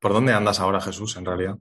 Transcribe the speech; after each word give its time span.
¿Por 0.00 0.12
dónde 0.12 0.32
andas 0.32 0.58
ahora, 0.60 0.80
Jesús, 0.80 1.16
en 1.16 1.24
realidad? 1.26 1.56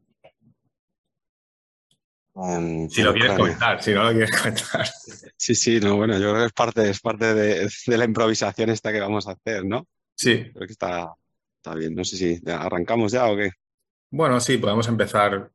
Si 2.90 3.04
lo 3.04 3.12
quieres 3.12 3.32
Ucrania. 3.32 3.38
comentar, 3.38 3.84
si 3.84 3.92
no 3.92 4.04
lo 4.04 4.12
quieres 4.12 4.32
comentar. 4.40 4.88
Sí, 5.36 5.56
sí, 5.56 5.80
no, 5.82 5.98
bueno, 5.98 6.14
yo 6.18 6.30
creo 6.32 6.36
que 6.36 6.46
es 6.46 6.54
parte, 6.54 6.90
es 6.90 7.00
parte 7.02 7.34
de, 7.34 7.70
de 7.88 7.98
la 7.98 8.06
improvisación 8.06 8.70
esta 8.70 8.94
que 8.94 9.00
vamos 9.02 9.28
a 9.28 9.32
hacer, 9.32 9.66
¿no? 9.66 9.88
Sí, 10.16 10.50
Creo 10.54 10.66
que 10.68 10.72
está, 10.74 11.12
está 11.58 11.76
bien. 11.76 11.96
No 11.96 12.04
sé 12.06 12.16
si 12.18 12.42
arrancamos 12.50 13.12
ya 13.12 13.26
o 13.30 13.36
qué. 13.36 13.52
bueno, 14.12 14.40
sí, 14.40 14.58
podemos 14.58 14.88
empezar. 14.88 15.52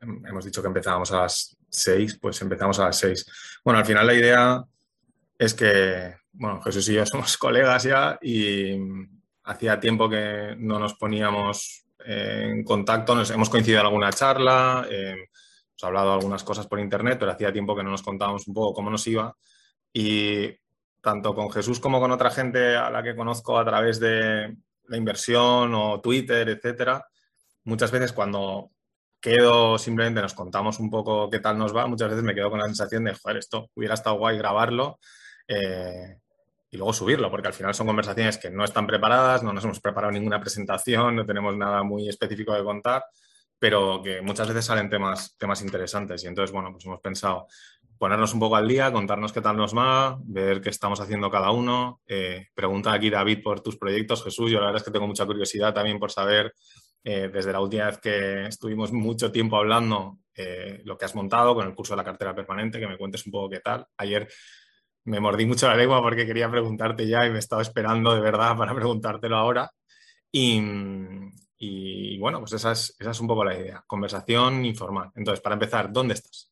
Hem- 0.00 0.26
Hemos 0.28 0.44
dicho 0.44 0.62
que 0.62 0.68
empezábamos 0.68 1.12
a 1.12 1.18
las 1.22 1.56
seis, 1.68 2.18
pues 2.20 2.40
empezamos 2.40 2.78
a 2.78 2.86
las 2.86 2.98
seis. 2.98 3.26
Bueno, 3.64 3.78
al 3.78 3.86
final 3.86 4.06
la 4.06 4.14
idea 4.14 4.64
es 5.38 5.52
que, 5.54 6.14
bueno, 6.32 6.62
Jesús 6.62 6.88
y 6.88 6.94
yo 6.94 7.04
somos 7.06 7.36
colegas 7.36 7.82
ya 7.84 8.18
y 8.22 8.72
hacía 9.44 9.80
tiempo 9.80 10.08
que 10.08 10.54
no 10.58 10.78
nos 10.78 10.94
poníamos 10.94 11.84
eh, 12.04 12.48
en 12.50 12.64
contacto, 12.64 13.14
nos 13.14 13.30
hemos 13.30 13.50
coincidido 13.50 13.80
en 13.80 13.86
alguna 13.86 14.12
charla, 14.12 14.86
eh, 14.90 15.12
hemos 15.12 15.84
hablado 15.84 16.12
algunas 16.12 16.44
cosas 16.44 16.66
por 16.66 16.80
internet, 16.80 17.16
pero 17.18 17.32
hacía 17.32 17.52
tiempo 17.52 17.76
que 17.76 17.82
no 17.82 17.90
nos 17.90 18.02
contábamos 18.02 18.46
un 18.48 18.54
poco 18.54 18.74
cómo 18.74 18.90
nos 18.90 19.06
iba. 19.06 19.36
Y 19.92 20.48
tanto 21.00 21.34
con 21.34 21.50
Jesús 21.50 21.80
como 21.80 22.00
con 22.00 22.12
otra 22.12 22.30
gente 22.30 22.76
a 22.76 22.90
la 22.90 23.02
que 23.02 23.16
conozco 23.16 23.58
a 23.58 23.64
través 23.64 23.98
de 23.98 24.56
la 24.88 24.96
inversión 24.96 25.74
o 25.74 26.00
Twitter, 26.00 26.48
etcétera, 26.48 27.04
muchas 27.64 27.90
veces 27.90 28.12
cuando 28.12 28.70
quedo, 29.20 29.78
simplemente 29.78 30.20
nos 30.20 30.34
contamos 30.34 30.78
un 30.80 30.90
poco 30.90 31.30
qué 31.30 31.40
tal 31.40 31.58
nos 31.58 31.74
va, 31.74 31.86
muchas 31.86 32.08
veces 32.10 32.24
me 32.24 32.34
quedo 32.34 32.50
con 32.50 32.58
la 32.58 32.66
sensación 32.66 33.04
de, 33.04 33.14
joder, 33.14 33.36
esto 33.38 33.70
hubiera 33.74 33.94
estado 33.94 34.16
guay 34.16 34.36
grabarlo 34.36 34.98
eh, 35.46 36.18
y 36.72 36.78
luego 36.78 36.94
subirlo, 36.94 37.30
porque 37.30 37.48
al 37.48 37.54
final 37.54 37.74
son 37.74 37.86
conversaciones 37.86 38.38
que 38.38 38.50
no 38.50 38.64
están 38.64 38.86
preparadas, 38.86 39.42
no 39.42 39.52
nos 39.52 39.62
hemos 39.62 39.78
preparado 39.78 40.10
ninguna 40.10 40.40
presentación, 40.40 41.14
no 41.14 41.26
tenemos 41.26 41.54
nada 41.54 41.82
muy 41.82 42.08
específico 42.08 42.54
de 42.54 42.64
contar, 42.64 43.04
pero 43.58 44.00
que 44.02 44.22
muchas 44.22 44.48
veces 44.48 44.64
salen 44.64 44.88
temas, 44.88 45.36
temas 45.36 45.60
interesantes 45.60 46.24
y 46.24 46.28
entonces, 46.28 46.50
bueno, 46.50 46.72
pues 46.72 46.86
hemos 46.86 47.00
pensado 47.00 47.46
ponernos 47.98 48.32
un 48.32 48.40
poco 48.40 48.56
al 48.56 48.66
día, 48.66 48.90
contarnos 48.90 49.34
qué 49.34 49.42
tal 49.42 49.58
nos 49.58 49.76
va, 49.76 50.18
ver 50.24 50.62
qué 50.62 50.70
estamos 50.70 50.98
haciendo 50.98 51.30
cada 51.30 51.50
uno. 51.50 52.00
Eh, 52.06 52.48
pregunta 52.54 52.92
aquí 52.92 53.10
David 53.10 53.42
por 53.44 53.60
tus 53.60 53.76
proyectos, 53.76 54.24
Jesús. 54.24 54.50
Yo 54.50 54.58
la 54.58 54.66
verdad 54.66 54.80
es 54.80 54.84
que 54.84 54.90
tengo 54.90 55.06
mucha 55.06 55.26
curiosidad 55.26 55.74
también 55.74 56.00
por 56.00 56.10
saber, 56.10 56.54
eh, 57.04 57.30
desde 57.32 57.52
la 57.52 57.60
última 57.60 57.84
vez 57.84 57.98
que 57.98 58.46
estuvimos 58.46 58.92
mucho 58.92 59.30
tiempo 59.30 59.58
hablando, 59.58 60.18
eh, 60.34 60.80
lo 60.84 60.96
que 60.96 61.04
has 61.04 61.14
montado 61.14 61.54
con 61.54 61.66
el 61.66 61.74
curso 61.74 61.92
de 61.92 61.98
la 61.98 62.04
cartera 62.04 62.34
permanente, 62.34 62.80
que 62.80 62.88
me 62.88 62.96
cuentes 62.96 63.24
un 63.26 63.32
poco 63.32 63.50
qué 63.50 63.60
tal. 63.60 63.86
Ayer 63.98 64.26
me 65.04 65.20
mordí 65.20 65.46
mucho 65.46 65.68
la 65.68 65.76
lengua 65.76 66.02
porque 66.02 66.26
quería 66.26 66.50
preguntarte 66.50 67.06
ya 67.08 67.26
y 67.26 67.30
me 67.30 67.38
estaba 67.38 67.62
esperando 67.62 68.14
de 68.14 68.20
verdad 68.20 68.56
para 68.58 68.74
preguntártelo 68.74 69.36
ahora. 69.36 69.70
Y, 70.32 70.60
y 71.58 72.18
bueno, 72.18 72.40
pues 72.40 72.52
esa 72.54 72.72
es, 72.72 72.96
esa 72.98 73.10
es 73.12 73.20
un 73.20 73.26
poco 73.28 73.44
la 73.44 73.56
idea, 73.58 73.84
conversación 73.86 74.64
informal. 74.64 75.10
Entonces, 75.14 75.40
para 75.42 75.54
empezar, 75.54 75.92
¿dónde 75.92 76.14
estás? 76.14 76.50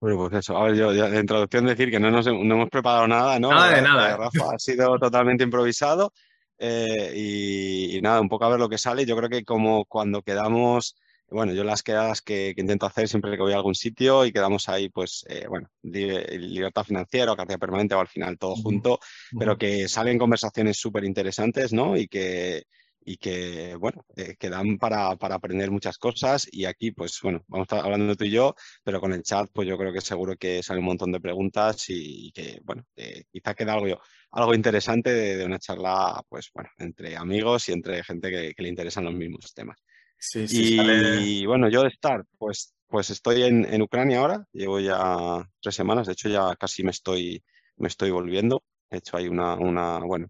Bueno, 0.00 0.16
pues 0.18 0.34
eso. 0.34 0.56
A 0.56 0.64
ver, 0.64 0.76
yo 0.76 0.92
ya 0.92 1.08
de 1.08 1.18
introducción 1.20 1.66
decir 1.66 1.90
que 1.90 1.98
no, 1.98 2.10
nos, 2.10 2.26
no 2.26 2.32
hemos 2.54 2.70
preparado 2.70 3.08
nada, 3.08 3.38
¿no? 3.40 3.50
Nada 3.50 3.70
de 3.74 3.80
Eh, 3.80 3.82
nada, 3.82 4.12
¿eh? 4.12 4.16
Rafa, 4.16 4.54
ha 4.54 4.58
sido 4.58 4.96
totalmente 5.00 5.42
improvisado. 5.44 6.12
eh, 6.58 7.12
y, 7.16 7.96
y 7.98 8.00
nada, 8.02 8.20
un 8.20 8.28
poco 8.28 8.44
a 8.44 8.48
ver 8.50 8.60
lo 8.60 8.68
que 8.68 8.78
sale. 8.78 9.04
Yo 9.06 9.16
creo 9.16 9.28
que 9.28 9.44
como 9.44 9.84
cuando 9.86 10.22
quedamos, 10.22 10.96
bueno, 11.30 11.52
yo 11.54 11.64
las 11.64 11.82
quedadas 11.82 12.22
que, 12.22 12.52
que 12.54 12.60
intento 12.62 12.86
hacer 12.86 13.08
siempre 13.08 13.32
que 13.36 13.42
voy 13.42 13.52
a 13.52 13.56
algún 13.56 13.74
sitio 13.74 14.24
y 14.24 14.32
quedamos 14.32 14.68
ahí, 14.68 14.88
pues, 14.88 15.24
eh, 15.28 15.46
bueno, 15.48 15.68
li- 15.82 16.38
libertad 16.38 16.84
financiera 16.84 17.32
o 17.32 17.36
cartera 17.36 17.58
permanente 17.58 17.94
o 17.94 18.00
al 18.00 18.08
final 18.08 18.38
todo 18.38 18.56
junto, 18.56 18.98
pero 19.36 19.56
que 19.58 19.88
salen 19.88 20.18
conversaciones 20.18 20.78
súper 20.78 21.04
interesantes, 21.04 21.72
¿no? 21.72 21.96
Y 21.96 22.08
que, 22.08 22.64
y 23.04 23.16
que, 23.16 23.74
bueno, 23.76 24.04
eh, 24.16 24.36
que 24.38 24.50
dan 24.50 24.76
para, 24.78 25.16
para 25.16 25.36
aprender 25.36 25.70
muchas 25.70 25.98
cosas. 25.98 26.46
Y 26.50 26.64
aquí, 26.66 26.92
pues, 26.92 27.18
bueno, 27.22 27.42
vamos 27.48 27.64
a 27.72 27.76
estar 27.76 27.84
hablando 27.86 28.14
tú 28.16 28.24
y 28.24 28.30
yo, 28.30 28.54
pero 28.84 29.00
con 29.00 29.12
el 29.12 29.22
chat, 29.22 29.48
pues 29.52 29.66
yo 29.68 29.78
creo 29.78 29.92
que 29.92 30.00
seguro 30.00 30.36
que 30.36 30.62
sale 30.62 30.80
un 30.80 30.86
montón 30.86 31.12
de 31.12 31.20
preguntas 31.20 31.88
y, 31.90 32.28
y 32.28 32.32
que, 32.32 32.60
bueno, 32.64 32.84
eh, 32.96 33.24
quizá 33.32 33.54
queda 33.54 33.74
algo, 33.74 34.00
algo 34.32 34.54
interesante 34.54 35.10
de, 35.12 35.36
de 35.36 35.44
una 35.46 35.58
charla, 35.58 36.22
pues, 36.28 36.50
bueno, 36.54 36.70
entre 36.78 37.16
amigos 37.16 37.68
y 37.68 37.72
entre 37.72 38.02
gente 38.04 38.30
que, 38.30 38.54
que 38.54 38.62
le 38.62 38.68
interesan 38.68 39.04
los 39.04 39.14
mismos 39.14 39.52
temas. 39.54 39.78
Sí, 40.18 40.48
sí, 40.48 40.76
sale. 40.76 41.20
Y 41.22 41.46
bueno, 41.46 41.68
yo 41.68 41.82
de 41.82 41.88
estar, 41.88 42.24
pues, 42.38 42.74
pues 42.86 43.10
estoy 43.10 43.42
en, 43.42 43.64
en 43.64 43.82
Ucrania 43.82 44.20
ahora, 44.20 44.44
llevo 44.52 44.80
ya 44.80 45.46
tres 45.60 45.74
semanas, 45.74 46.06
de 46.06 46.14
hecho 46.14 46.28
ya 46.28 46.54
casi 46.56 46.82
me 46.82 46.90
estoy, 46.90 47.42
me 47.76 47.88
estoy 47.88 48.10
volviendo. 48.10 48.62
He 48.90 48.98
hecho 48.98 49.16
ahí 49.16 49.28
una, 49.28 49.54
una, 49.54 49.98
bueno, 49.98 50.26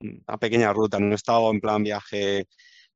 una 0.00 0.38
pequeña 0.38 0.72
ruta, 0.72 0.98
no 0.98 1.12
he 1.12 1.14
estado 1.14 1.50
en 1.50 1.60
plan 1.60 1.82
viaje 1.82 2.46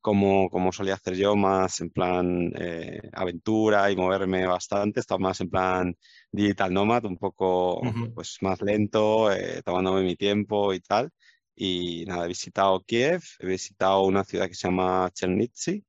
como, 0.00 0.48
como 0.50 0.72
solía 0.72 0.94
hacer 0.94 1.16
yo, 1.16 1.34
más 1.34 1.80
en 1.80 1.90
plan 1.90 2.52
eh, 2.56 3.00
aventura 3.12 3.90
y 3.90 3.96
moverme 3.96 4.46
bastante, 4.46 5.00
he 5.00 5.02
estado 5.02 5.18
más 5.18 5.40
en 5.40 5.50
plan 5.50 5.96
digital 6.30 6.72
nomad, 6.72 7.04
un 7.04 7.16
poco 7.16 7.80
pues 8.14 8.38
más 8.40 8.60
lento, 8.62 9.32
eh, 9.32 9.62
tomándome 9.64 10.02
mi 10.02 10.16
tiempo 10.16 10.72
y 10.72 10.80
tal. 10.80 11.10
Y 11.56 12.04
nada, 12.06 12.26
he 12.26 12.28
visitado 12.28 12.82
Kiev, 12.84 13.22
he 13.40 13.46
visitado 13.46 14.02
una 14.02 14.24
ciudad 14.24 14.48
que 14.48 14.54
se 14.54 14.68
llama 14.68 15.10
Chernivtsi, 15.14 15.84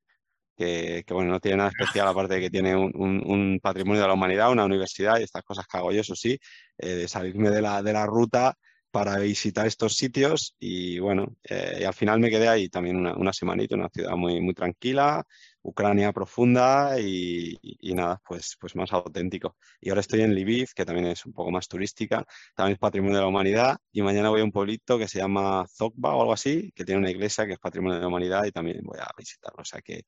que, 0.57 1.03
que, 1.05 1.13
bueno, 1.13 1.31
no 1.31 1.39
tiene 1.39 1.57
nada 1.57 1.69
especial, 1.71 2.07
aparte 2.07 2.35
de 2.35 2.41
que 2.41 2.49
tiene 2.49 2.75
un, 2.75 2.91
un- 2.95 3.23
un 3.25 3.59
patrimonio 3.61 4.01
de 4.01 4.07
la 4.07 4.13
humanidad, 4.15 4.51
una 4.51 4.65
universidad 4.65 5.19
y 5.19 5.23
estas 5.23 5.43
cosas 5.43 5.65
que 5.67 5.77
hago 5.77 5.91
yo, 5.91 6.01
eso 6.01 6.15
sí, 6.15 6.39
eh, 6.77 6.89
de 6.95 7.07
salirme 7.07 7.49
de 7.51 7.61
la, 7.61 7.81
de 7.83 7.93
la 7.93 8.05
ruta 8.05 8.55
para 8.97 9.19
visitar 9.19 9.67
estos 9.67 9.95
sitios 9.95 10.55
y 10.59 10.97
bueno, 10.97 11.35
eh, 11.43 11.81
y 11.81 11.83
al 11.83 11.93
final 11.93 12.19
me 12.19 12.31
quedé 12.31 12.47
ahí 12.47 12.67
también 12.67 12.95
una, 12.95 13.15
una 13.15 13.31
semanita, 13.31 13.75
una 13.75 13.89
ciudad 13.89 14.15
muy, 14.15 14.41
muy 14.41 14.55
tranquila, 14.55 15.23
Ucrania 15.61 16.11
profunda 16.11 16.99
y, 16.99 17.55
y 17.61 17.93
nada, 17.93 18.19
pues, 18.27 18.57
pues 18.59 18.75
más 18.75 18.91
auténtico. 18.93 19.55
Y 19.79 19.89
ahora 19.89 20.01
estoy 20.01 20.21
en 20.21 20.33
Lviv, 20.33 20.69
que 20.73 20.83
también 20.83 21.05
es 21.09 21.27
un 21.27 21.33
poco 21.33 21.51
más 21.51 21.67
turística, 21.67 22.25
también 22.55 22.73
es 22.73 22.79
patrimonio 22.79 23.17
de 23.17 23.21
la 23.21 23.27
humanidad 23.27 23.77
y 23.91 24.01
mañana 24.01 24.31
voy 24.31 24.41
a 24.41 24.45
un 24.45 24.51
pueblito 24.51 24.97
que 24.97 25.07
se 25.07 25.19
llama 25.19 25.67
Zokba 25.69 26.15
o 26.15 26.21
algo 26.21 26.33
así, 26.33 26.71
que 26.73 26.83
tiene 26.83 26.97
una 27.01 27.11
iglesia 27.11 27.45
que 27.45 27.53
es 27.53 27.59
patrimonio 27.59 27.97
de 27.97 28.01
la 28.01 28.07
humanidad 28.07 28.45
y 28.45 28.51
también 28.51 28.81
voy 28.83 28.97
a 28.99 29.11
visitarlo, 29.15 29.61
o 29.61 29.65
sea 29.65 29.79
que 29.81 30.05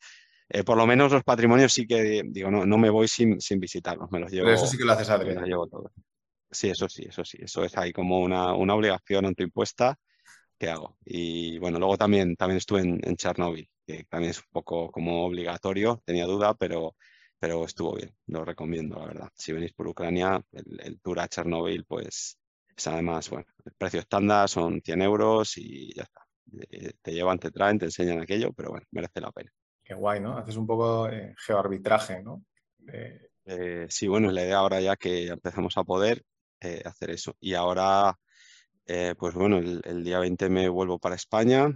eh, 0.50 0.64
por 0.64 0.78
lo 0.78 0.88
menos 0.88 1.12
los 1.12 1.24
patrimonios 1.24 1.74
sí 1.74 1.86
que, 1.86 2.24
digo, 2.26 2.50
no, 2.50 2.66
no 2.66 2.78
me 2.80 2.90
voy 2.90 3.08
sin, 3.08 3.40
sin 3.40 3.60
visitarlos, 3.60 4.10
me 4.10 4.20
los 4.20 4.32
Pero 4.32 4.50
eso 4.52 4.66
llevo, 4.66 4.72
sí 4.72 4.80
que 4.80 4.84
lo 4.84 4.94
haces 4.94 5.08
me 5.10 5.14
los 5.14 5.22
adrede. 5.22 5.48
llevo 5.48 5.68
todos. 5.68 5.92
Sí, 6.52 6.70
eso 6.70 6.90
sí, 6.90 7.04
eso 7.08 7.24
sí, 7.24 7.38
eso 7.42 7.64
es 7.64 7.78
ahí 7.78 7.94
como 7.94 8.20
una, 8.22 8.54
una 8.56 8.74
obligación 8.76 9.26
autoimpuesta 9.26 9.96
que 10.60 10.70
hago. 10.70 10.98
Y 11.06 11.60
bueno, 11.60 11.80
luego 11.80 11.98
también, 11.98 12.36
también 12.36 12.58
estuve 12.60 12.82
en, 12.82 13.00
en 13.04 13.16
Chernóbil, 13.18 13.70
que 13.88 14.06
también 14.06 14.32
es 14.32 14.40
un 14.40 14.46
poco 14.52 14.92
como 14.92 15.26
obligatorio, 15.26 16.02
tenía 16.06 16.26
duda, 16.26 16.56
pero, 16.56 16.96
pero 17.40 17.66
estuvo 17.66 17.96
bien, 17.96 18.16
lo 18.28 18.46
recomiendo, 18.46 19.00
la 19.00 19.08
verdad. 19.08 19.30
Si 19.36 19.54
venís 19.54 19.74
por 19.74 19.88
Ucrania, 19.88 20.42
el, 20.54 20.80
el 20.84 21.02
tour 21.02 21.20
a 21.22 21.28
Chernóbil, 21.30 21.86
pues 21.86 22.38
es 22.78 22.88
además, 22.88 23.30
bueno, 23.30 23.48
el 23.66 23.74
precio 23.74 24.00
estándar 24.02 24.50
son 24.50 24.81
100 24.84 25.02
euros 25.04 25.58
y 25.58 25.94
ya 25.96 26.04
está. 26.04 26.22
Eh, 26.72 26.94
Te 27.02 27.14
llevan, 27.14 27.40
te 27.40 27.52
traen, 27.52 27.80
te 27.80 27.86
enseñan 27.86 28.22
aquello, 28.22 28.54
pero 28.54 28.72
bueno, 28.72 28.86
merece 28.92 29.22
la 29.22 29.31
pena. 29.31 29.52
Qué 29.84 29.94
guay, 29.94 30.20
¿no? 30.22 30.38
Haces 30.38 30.56
un 30.58 30.68
poco 30.68 31.10
eh, 31.10 31.34
geoarbitraje, 31.38 32.22
¿no? 32.24 32.44
Eh, 32.88 33.30
Eh, 33.46 33.88
sí, 33.90 34.08
bueno, 34.08 34.28
es 34.30 34.34
la 34.34 34.44
idea 34.44 34.58
ahora 34.58 34.80
ya 34.81 34.96
que 34.96 35.28
empezamos 35.28 35.78
a 35.78 35.84
poder 35.84 36.24
eh, 36.62 36.81
hacer 36.86 37.12
eso. 37.12 37.36
Y 37.40 37.53
ahora, 37.53 38.16
eh, 38.86 39.16
pues 39.18 39.36
bueno, 39.36 39.58
el, 39.59 39.81
el 39.86 40.03
día 40.03 40.20
20 40.20 40.50
me 40.50 40.70
vuelvo 40.70 41.00
para 41.00 41.16
España, 41.16 41.70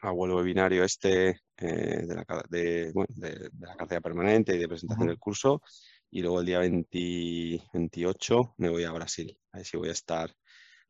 hago 0.00 0.26
el 0.26 0.32
webinario 0.32 0.84
este 0.84 1.40
eh, 1.58 2.02
de 2.06 2.14
la, 2.14 2.24
de, 2.48 2.90
bueno, 2.92 3.08
de, 3.16 3.30
de 3.52 3.66
la 3.66 3.76
cartera 3.76 4.00
permanente 4.00 4.54
y 4.54 4.58
de 4.58 4.68
presentación 4.68 5.06
ujú. 5.06 5.10
del 5.10 5.18
curso. 5.18 5.62
Y 6.10 6.20
luego 6.22 6.40
el 6.40 6.46
día 6.46 6.58
20 6.58 7.62
28 7.72 8.54
me 8.58 8.68
voy 8.68 8.84
a 8.84 8.92
Brasil. 8.92 9.38
Ahí 9.52 9.64
sí 9.64 9.76
voy 9.76 9.88
a 9.88 9.92
estar 9.92 10.34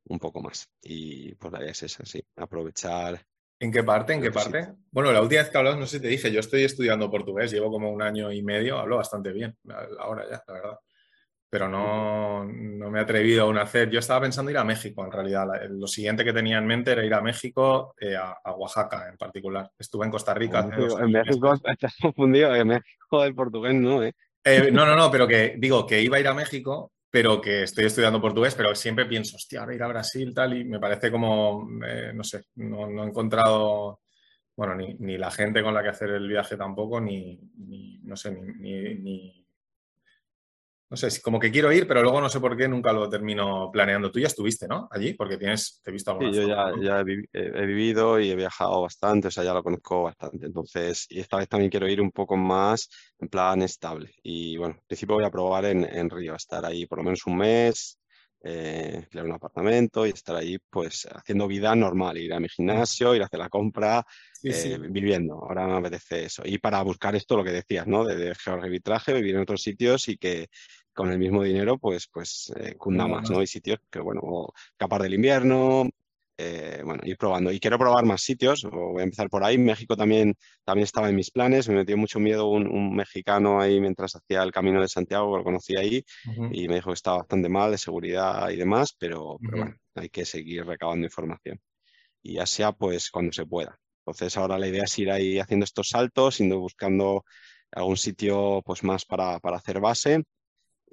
un 0.04 0.18
poco 0.18 0.40
más. 0.42 0.68
Y 0.82 1.34
pues 1.36 1.52
la 1.52 1.60
idea 1.60 1.72
es 1.72 1.82
esa, 1.84 2.04
sí, 2.04 2.22
aprovechar 2.36 3.26
¿En 3.60 3.70
qué 3.70 3.84
parte? 3.84 4.12
¿En 4.12 4.20
qué 4.20 4.32
parte? 4.32 4.74
Bueno, 4.90 5.12
la 5.12 5.22
última 5.22 5.42
vez 5.42 5.50
que 5.50 5.56
hablamos, 5.58 5.78
no 5.78 5.86
sé 5.86 5.98
si 5.98 6.02
te 6.02 6.08
dije, 6.08 6.32
yo 6.32 6.40
estoy 6.40 6.64
estudiando 6.64 7.08
portugués, 7.08 7.52
llevo 7.52 7.70
como 7.70 7.92
un 7.92 8.02
año 8.02 8.32
y 8.32 8.42
medio, 8.42 8.76
hablo 8.76 8.96
bastante 8.96 9.32
bien 9.32 9.56
ahora 10.00 10.28
ya, 10.28 10.42
la 10.48 10.52
verdad. 10.54 10.78
Pero 11.52 11.68
no, 11.68 12.46
no 12.46 12.90
me 12.90 12.98
he 12.98 13.02
atrevido 13.02 13.42
aún 13.42 13.58
a 13.58 13.62
hacer. 13.64 13.90
Yo 13.90 13.98
estaba 13.98 14.22
pensando 14.22 14.50
ir 14.50 14.56
a 14.56 14.64
México, 14.64 15.04
en 15.04 15.12
realidad. 15.12 15.46
Lo 15.68 15.86
siguiente 15.86 16.24
que 16.24 16.32
tenía 16.32 16.56
en 16.56 16.66
mente 16.66 16.92
era 16.92 17.04
ir 17.04 17.12
a 17.12 17.20
México, 17.20 17.94
eh, 18.00 18.16
a, 18.16 18.38
a 18.42 18.52
Oaxaca 18.52 19.06
en 19.10 19.18
particular. 19.18 19.70
Estuve 19.78 20.06
en 20.06 20.10
Costa 20.12 20.32
Rica 20.32 20.60
En 20.60 20.70
México, 20.70 20.98
en 20.98 21.04
años. 21.04 21.26
México 21.26 21.54
estás 21.66 21.94
confundido, 22.00 22.56
en 22.56 22.68
México 22.68 23.22
el 23.22 23.34
portugués 23.34 23.74
no, 23.74 24.02
¿eh? 24.02 24.14
Eh, 24.42 24.70
no, 24.72 24.86
no, 24.86 24.96
no, 24.96 25.10
pero 25.10 25.28
que 25.28 25.56
digo 25.58 25.86
que 25.86 26.00
iba 26.00 26.16
a 26.16 26.20
ir 26.20 26.28
a 26.28 26.32
México, 26.32 26.90
pero 27.10 27.38
que 27.38 27.64
estoy 27.64 27.84
estudiando 27.84 28.18
portugués, 28.18 28.54
pero 28.54 28.74
siempre 28.74 29.04
pienso, 29.04 29.36
hostia, 29.36 29.60
ahora 29.60 29.74
ir 29.74 29.82
a 29.82 29.88
Brasil, 29.88 30.32
tal, 30.34 30.56
y 30.56 30.64
me 30.64 30.80
parece 30.80 31.10
como, 31.10 31.68
eh, 31.86 32.12
no 32.14 32.24
sé, 32.24 32.44
no, 32.54 32.86
no 32.88 33.04
he 33.04 33.08
encontrado, 33.08 34.00
bueno, 34.56 34.74
ni, 34.74 34.94
ni 34.94 35.18
la 35.18 35.30
gente 35.30 35.62
con 35.62 35.74
la 35.74 35.82
que 35.82 35.90
hacer 35.90 36.08
el 36.12 36.26
viaje 36.26 36.56
tampoco, 36.56 36.98
ni, 36.98 37.38
ni, 37.58 37.98
no 38.04 38.16
sé, 38.16 38.30
ni- 38.32 39.41
no 40.92 40.96
sé, 40.98 41.22
como 41.22 41.40
que 41.40 41.50
quiero 41.50 41.72
ir, 41.72 41.88
pero 41.88 42.02
luego 42.02 42.20
no 42.20 42.28
sé 42.28 42.38
por 42.38 42.54
qué 42.54 42.68
nunca 42.68 42.92
lo 42.92 43.08
termino 43.08 43.70
planeando. 43.72 44.12
Tú 44.12 44.20
ya 44.20 44.26
estuviste, 44.26 44.68
¿no? 44.68 44.88
Allí, 44.90 45.14
porque 45.14 45.38
tienes, 45.38 45.80
te 45.82 45.88
he 45.88 45.92
visto 45.92 46.10
alguna 46.10 46.30
Sí, 46.30 46.40
yo 46.40 46.48
ya, 46.82 47.00
he, 47.00 47.64
vivido 47.64 48.20
y 48.20 48.30
he 48.30 48.36
viajado 48.36 48.82
bastante, 48.82 49.28
o 49.28 49.30
sea, 49.30 49.42
ya 49.42 49.54
lo 49.54 49.62
conozco 49.62 50.02
bastante. 50.02 50.44
Entonces, 50.44 51.06
y 51.08 51.20
esta 51.20 51.38
vez 51.38 51.48
también 51.48 51.70
quiero 51.70 51.88
ir 51.88 51.98
un 51.98 52.10
poco 52.10 52.36
más 52.36 52.90
en 53.18 53.28
plan 53.28 53.62
estable. 53.62 54.12
Y 54.22 54.58
bueno, 54.58 54.74
en 54.74 54.86
principio 54.86 55.14
voy 55.14 55.24
a 55.24 55.30
probar 55.30 55.64
en, 55.64 55.82
en 55.82 56.10
Río, 56.10 56.34
estar 56.34 56.62
ahí 56.66 56.84
por 56.84 56.98
lo 56.98 57.04
menos 57.04 57.24
un 57.24 57.38
mes, 57.38 57.98
eh, 58.44 59.06
un 59.14 59.32
apartamento 59.32 60.04
y 60.06 60.10
estar 60.10 60.34
ahí 60.34 60.58
pues 60.68 61.06
haciendo 61.10 61.46
vida 61.46 61.74
normal, 61.74 62.18
ir 62.18 62.34
a 62.34 62.40
mi 62.40 62.48
gimnasio, 62.48 63.14
ir 63.14 63.22
a 63.22 63.26
hacer 63.26 63.38
la 63.38 63.48
compra, 63.48 64.04
eh, 64.42 64.78
viviendo. 64.90 65.34
Ahora 65.34 65.66
me 65.68 65.76
apetece 65.76 66.24
eso. 66.24 66.42
Y 66.44 66.58
para 66.58 66.82
buscar 66.82 67.14
esto, 67.14 67.36
lo 67.36 67.44
que 67.44 67.52
decías, 67.52 67.86
¿no? 67.86 68.04
De, 68.04 68.16
de 68.16 68.34
georrevitraje, 68.34 69.14
vivir 69.14 69.36
en 69.36 69.42
otros 69.42 69.62
sitios 69.62 70.08
y 70.08 70.16
que 70.16 70.48
con 70.94 71.10
el 71.10 71.18
mismo 71.18 71.42
dinero, 71.42 71.78
pues, 71.78 72.08
pues 72.12 72.52
eh, 72.56 72.74
cunda 72.76 73.06
más, 73.06 73.30
¿no? 73.30 73.38
Hay 73.38 73.46
sitios 73.46 73.78
que, 73.90 74.00
bueno, 74.00 74.48
capar 74.76 75.02
del 75.02 75.14
invierno, 75.14 75.88
eh, 76.38 76.82
bueno, 76.84 77.00
ir 77.04 77.16
probando. 77.16 77.52
Y 77.52 77.60
quiero 77.60 77.78
probar 77.78 78.04
más 78.04 78.22
sitios, 78.22 78.64
voy 78.64 79.00
a 79.00 79.04
empezar 79.04 79.28
por 79.28 79.44
ahí. 79.44 79.58
México 79.58 79.96
también, 79.96 80.34
también 80.64 80.84
estaba 80.84 81.08
en 81.08 81.16
mis 81.16 81.30
planes, 81.30 81.68
me 81.68 81.76
metió 81.76 81.96
mucho 81.96 82.18
miedo 82.18 82.48
un, 82.48 82.94
mexicano 82.94 83.60
ahí 83.60 83.80
mientras 83.80 84.16
hacía 84.16 84.42
el 84.42 84.52
Camino 84.52 84.80
de 84.80 84.88
Santiago, 84.88 85.36
lo 85.36 85.44
conocí 85.44 85.76
ahí, 85.76 86.04
y 86.52 86.68
me 86.68 86.76
dijo 86.76 86.90
que 86.90 86.94
estaba 86.94 87.18
bastante 87.18 87.48
mal 87.48 87.70
de 87.70 87.78
seguridad 87.78 88.48
y 88.50 88.56
demás, 88.56 88.94
pero, 88.98 89.38
bueno, 89.40 89.76
hay 89.94 90.08
que 90.08 90.24
seguir 90.24 90.64
recabando 90.66 91.06
información. 91.06 91.60
Y 92.22 92.34
ya 92.34 92.46
sea, 92.46 92.72
pues, 92.72 93.10
cuando 93.10 93.32
se 93.32 93.46
pueda. 93.46 93.78
Entonces, 94.00 94.36
ahora 94.36 94.58
la 94.58 94.68
idea 94.68 94.84
es 94.84 94.98
ir 94.98 95.10
ahí 95.10 95.38
haciendo 95.38 95.64
estos 95.64 95.90
saltos, 95.90 96.38
yendo 96.38 96.58
buscando 96.58 97.24
algún 97.70 97.96
sitio 97.96 98.62
pues 98.64 98.84
más 98.84 99.04
para, 99.04 99.38
para 99.40 99.56
hacer 99.56 99.80
base 99.80 100.22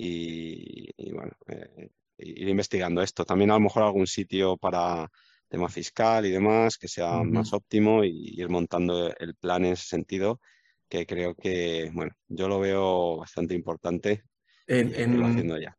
y, 0.02 1.12
bueno, 1.12 1.34
eh, 1.48 1.90
ir 2.20 2.48
investigando 2.48 3.02
esto. 3.02 3.26
También 3.26 3.52
a 3.52 3.56
lo 3.56 3.60
mejor 3.60 3.84
algún 3.84 4.08
sitio 4.08 4.56
para 4.56 5.12
tema 5.50 5.68
fiscal 5.68 6.26
y 6.26 6.32
demás 6.32 6.78
que 6.78 6.88
sea 6.88 7.24
más 7.24 7.52
óptimo 7.54 8.04
y 8.04 8.40
ir 8.40 8.50
montando 8.50 9.14
el 9.18 9.36
plan 9.36 9.66
en 9.66 9.74
ese 9.74 9.88
sentido, 9.88 10.40
que 10.88 11.06
creo 11.06 11.36
que, 11.36 11.92
bueno, 11.94 12.14
yo 12.28 12.48
lo 12.48 12.60
veo 12.60 13.18
bastante 13.18 13.56
importante 13.56 14.24
en, 14.68 15.24
haciendo 15.24 15.58
ya. 15.58 15.76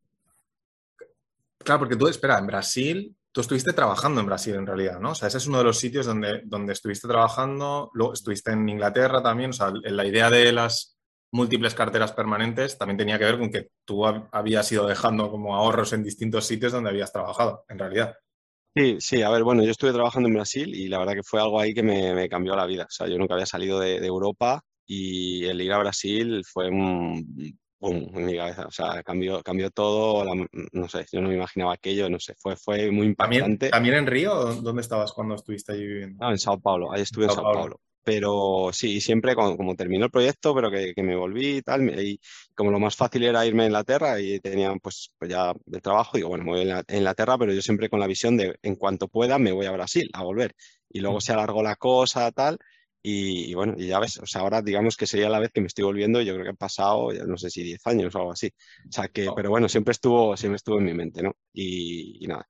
Claro, 1.58 1.78
porque 1.78 1.96
tú, 1.96 2.08
espera, 2.08 2.38
en 2.38 2.46
Brasil, 2.46 3.16
tú 3.32 3.40
estuviste 3.40 3.72
trabajando 3.72 4.20
en 4.20 4.26
Brasil 4.26 4.54
en 4.54 4.66
realidad, 4.66 4.98
¿no? 4.98 5.12
O 5.12 5.14
sea, 5.14 5.28
ese 5.28 5.38
es 5.38 5.46
uno 5.46 5.58
de 5.58 5.64
los 5.64 5.78
sitios 5.78 6.04
donde, 6.04 6.42
donde 6.44 6.72
estuviste 6.72 7.06
trabajando, 7.08 7.90
luego 7.94 8.12
estuviste 8.12 8.50
en 8.50 8.68
Inglaterra 8.68 9.22
también, 9.22 9.50
o 9.50 9.54
sea, 9.54 9.72
la 9.72 10.06
idea 10.06 10.28
de 10.30 10.52
las 10.52 10.99
múltiples 11.32 11.74
carteras 11.74 12.12
permanentes 12.12 12.76
también 12.76 12.98
tenía 12.98 13.18
que 13.18 13.24
ver 13.24 13.38
con 13.38 13.50
que 13.50 13.68
tú 13.84 14.04
habías 14.06 14.70
ido 14.72 14.86
dejando 14.86 15.30
como 15.30 15.54
ahorros 15.54 15.92
en 15.92 16.02
distintos 16.02 16.46
sitios 16.46 16.72
donde 16.72 16.90
habías 16.90 17.12
trabajado, 17.12 17.64
en 17.68 17.78
realidad. 17.78 18.16
Sí, 18.74 18.98
sí, 19.00 19.22
a 19.22 19.30
ver, 19.30 19.42
bueno, 19.42 19.64
yo 19.64 19.72
estuve 19.72 19.92
trabajando 19.92 20.28
en 20.28 20.34
Brasil 20.34 20.72
y 20.74 20.86
la 20.88 20.98
verdad 20.98 21.14
que 21.14 21.24
fue 21.24 21.40
algo 21.40 21.58
ahí 21.58 21.74
que 21.74 21.82
me, 21.82 22.28
cambió 22.28 22.54
la 22.54 22.66
vida. 22.66 22.84
O 22.84 22.90
sea, 22.90 23.08
yo 23.08 23.18
nunca 23.18 23.34
había 23.34 23.46
salido 23.46 23.80
de, 23.80 23.96
Europa 23.96 24.62
y 24.86 25.44
el 25.44 25.60
ir 25.60 25.72
a 25.72 25.78
Brasil 25.78 26.44
fue 26.44 26.68
un 26.68 27.58
boom 27.80 28.12
en 28.14 28.26
mi 28.26 28.36
cabeza. 28.36 28.66
O 28.66 28.70
sea, 28.70 29.02
cambió, 29.02 29.42
cambió 29.42 29.70
todo, 29.70 30.24
no 30.72 30.88
sé, 30.88 31.04
yo 31.10 31.20
no 31.20 31.28
me 31.28 31.34
imaginaba 31.34 31.74
aquello, 31.74 32.08
no 32.08 32.20
sé, 32.20 32.34
fue, 32.38 32.56
fue 32.56 32.92
muy 32.92 33.08
impactante. 33.08 33.70
¿También, 33.70 33.96
en 33.96 34.06
Río? 34.06 34.34
¿Dónde 34.54 34.82
estabas 34.82 35.12
cuando 35.12 35.34
estuviste 35.34 35.72
allí 35.72 35.86
viviendo? 35.86 36.24
Ah, 36.24 36.30
en 36.30 36.38
Sao 36.38 36.60
Paulo, 36.60 36.92
ahí 36.92 37.02
estuve 37.02 37.24
en 37.24 37.32
Sao 37.32 37.42
Paulo. 37.42 37.80
Pero 38.02 38.70
sí, 38.72 39.00
siempre 39.00 39.34
como, 39.34 39.76
terminó 39.76 40.06
el 40.06 40.10
proyecto, 40.10 40.54
pero 40.54 40.70
que, 40.70 40.94
me 41.02 41.16
volví 41.16 41.58
y 41.58 41.62
tal, 41.62 41.88
y 42.00 42.20
como 42.54 42.70
lo 42.70 42.78
más 42.80 42.96
fácil 42.96 43.24
era 43.24 43.44
irme 43.46 43.64
a 43.64 43.66
Inglaterra 43.66 44.20
y 44.20 44.40
tenía 44.40 44.74
pues, 44.76 45.12
pues 45.18 45.30
ya 45.30 45.52
el 45.70 45.82
trabajo, 45.82 46.16
digo, 46.16 46.30
bueno, 46.30 46.44
me 46.44 46.50
voy 46.50 46.70
a 46.70 46.84
Inglaterra, 46.88 47.36
pero 47.38 47.52
yo 47.52 47.62
siempre 47.62 47.90
con 47.90 48.00
la 48.00 48.06
visión 48.06 48.36
de 48.36 48.56
en 48.62 48.76
cuanto 48.76 49.08
pueda 49.08 49.38
me 49.38 49.52
voy 49.52 49.66
a 49.66 49.72
Brasil 49.72 50.08
a 50.14 50.22
volver. 50.22 50.54
Y 50.88 51.00
luego 51.00 51.18
mm. 51.18 51.20
se 51.20 51.32
alargó 51.32 51.62
la 51.62 51.76
cosa, 51.76 52.30
tal, 52.32 52.58
y, 53.02 53.54
bueno, 53.54 53.74
y 53.78 53.86
ya 53.86 53.98
ves, 53.98 54.18
o 54.18 54.26
sea, 54.26 54.42
ahora 54.42 54.60
digamos 54.62 54.96
que 54.96 55.06
sería 55.06 55.28
la 55.30 55.38
vez 55.38 55.50
que 55.52 55.60
me 55.60 55.68
estoy 55.68 55.84
volviendo, 55.84 56.20
yo 56.20 56.34
creo 56.34 56.44
que 56.44 56.50
han 56.50 56.56
pasado, 56.56 57.12
ya 57.12 57.24
no 57.24 57.38
sé 57.38 57.50
si 57.50 57.62
10 57.62 57.86
años 57.86 58.14
o 58.14 58.18
algo 58.18 58.32
así. 58.32 58.52
O 58.88 58.92
sea 58.92 59.08
que, 59.08 59.30
pero 59.34 59.50
bueno, 59.50 59.68
siempre 59.68 59.92
estuvo, 59.92 60.36
siempre 60.36 60.56
estuvo 60.56 60.78
en 60.78 60.84
mi 60.84 60.94
mente, 60.94 61.22
¿no? 61.22 61.34
y 61.54 62.26
nada, 62.26 62.46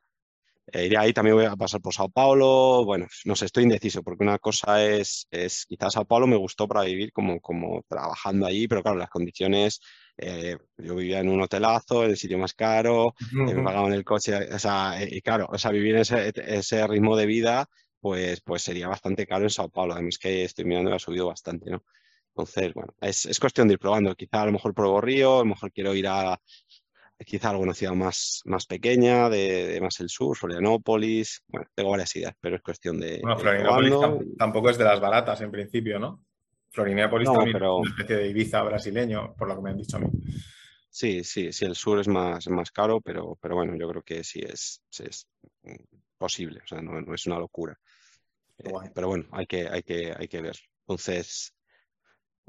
eh, 0.72 0.86
iré 0.86 0.96
ahí, 0.96 1.12
también 1.12 1.36
voy 1.36 1.44
a 1.46 1.56
pasar 1.56 1.80
por 1.80 1.94
Sao 1.94 2.08
Paulo. 2.08 2.84
Bueno, 2.84 3.06
no 3.24 3.36
sé, 3.36 3.46
estoy 3.46 3.64
indeciso, 3.64 4.02
porque 4.02 4.24
una 4.24 4.38
cosa 4.38 4.84
es, 4.84 5.26
es 5.30 5.66
quizás 5.66 5.94
Sao 5.94 6.04
Paulo 6.04 6.26
me 6.26 6.36
gustó 6.36 6.68
para 6.68 6.82
vivir 6.82 7.12
como, 7.12 7.40
como 7.40 7.82
trabajando 7.88 8.46
allí, 8.46 8.68
pero 8.68 8.82
claro, 8.82 8.98
las 8.98 9.10
condiciones, 9.10 9.80
eh, 10.16 10.56
yo 10.78 10.94
vivía 10.96 11.20
en 11.20 11.28
un 11.28 11.40
hotelazo, 11.40 12.04
en 12.04 12.10
el 12.10 12.16
sitio 12.16 12.38
más 12.38 12.54
caro, 12.54 13.14
eh, 13.32 13.54
me 13.54 13.62
pagaban 13.62 13.92
el 13.92 14.04
coche, 14.04 14.34
o 14.52 14.58
sea, 14.58 14.96
y 15.02 15.20
claro, 15.22 15.48
o 15.50 15.58
sea, 15.58 15.70
vivir 15.70 15.96
ese, 15.96 16.32
ese 16.36 16.86
ritmo 16.86 17.16
de 17.16 17.26
vida, 17.26 17.68
pues, 18.00 18.40
pues 18.40 18.62
sería 18.62 18.88
bastante 18.88 19.26
caro 19.26 19.44
en 19.44 19.50
Sao 19.50 19.68
Paulo. 19.68 19.94
Además 19.94 20.18
que 20.18 20.44
estoy 20.44 20.64
mirando 20.64 20.90
y 20.90 20.94
ha 20.94 20.98
subido 20.98 21.26
bastante, 21.26 21.70
¿no? 21.70 21.84
Entonces, 22.30 22.72
bueno, 22.74 22.94
es, 23.00 23.26
es, 23.26 23.40
cuestión 23.40 23.68
de 23.68 23.74
ir 23.74 23.80
probando. 23.80 24.14
Quizá 24.14 24.42
a 24.42 24.46
lo 24.46 24.52
mejor 24.52 24.72
pruebo 24.74 25.00
Río, 25.00 25.36
a 25.36 25.38
lo 25.40 25.46
mejor 25.46 25.72
quiero 25.72 25.94
ir 25.94 26.06
a, 26.06 26.40
quizá 27.26 27.50
alguna 27.50 27.74
ciudad 27.74 27.94
más, 27.94 28.42
más 28.44 28.66
pequeña, 28.66 29.28
de, 29.28 29.78
más 29.80 30.00
el 30.00 30.08
sur, 30.08 30.36
Florianópolis. 30.36 31.42
Bueno, 31.48 31.66
tengo 31.74 31.90
varias 31.90 32.14
ideas, 32.16 32.34
pero 32.40 32.56
es 32.56 32.62
cuestión 32.62 32.98
de. 32.98 33.20
Bueno, 33.22 33.38
Florianópolis 33.38 33.94
tampoco 34.38 34.70
es 34.70 34.78
de 34.78 34.84
las 34.84 35.00
baratas 35.00 35.40
en 35.40 35.50
principio, 35.50 35.98
¿no? 35.98 36.24
Florianópolis 36.70 37.30
también 37.30 37.56
es 37.56 37.62
una 37.62 37.90
especie 37.90 38.16
de 38.16 38.28
Ibiza 38.28 38.62
brasileño, 38.62 39.34
por 39.36 39.48
lo 39.48 39.56
que 39.56 39.62
me 39.62 39.70
han 39.70 39.76
dicho 39.76 39.96
a 39.96 40.00
mí. 40.00 40.06
Sí, 40.88 41.22
sí, 41.24 41.52
sí, 41.52 41.64
el 41.64 41.76
sur 41.76 42.00
es 42.00 42.08
más, 42.08 42.48
más 42.48 42.70
caro, 42.70 43.00
pero, 43.00 43.36
pero 43.40 43.54
bueno, 43.54 43.76
yo 43.76 43.88
creo 43.88 44.02
que 44.02 44.24
sí 44.24 44.40
es, 44.40 44.82
es 44.98 45.28
posible, 46.18 46.60
o 46.64 46.66
sea, 46.66 46.80
no, 46.80 47.14
es 47.14 47.26
una 47.26 47.38
locura. 47.38 47.78
Eh, 48.58 48.70
pero 48.94 49.08
bueno, 49.08 49.26
hay 49.32 49.46
que, 49.46 49.68
hay, 49.68 49.82
que, 49.82 50.12
hay 50.16 50.28
que 50.28 50.40
ver. 50.42 50.56
Entonces, 50.82 51.54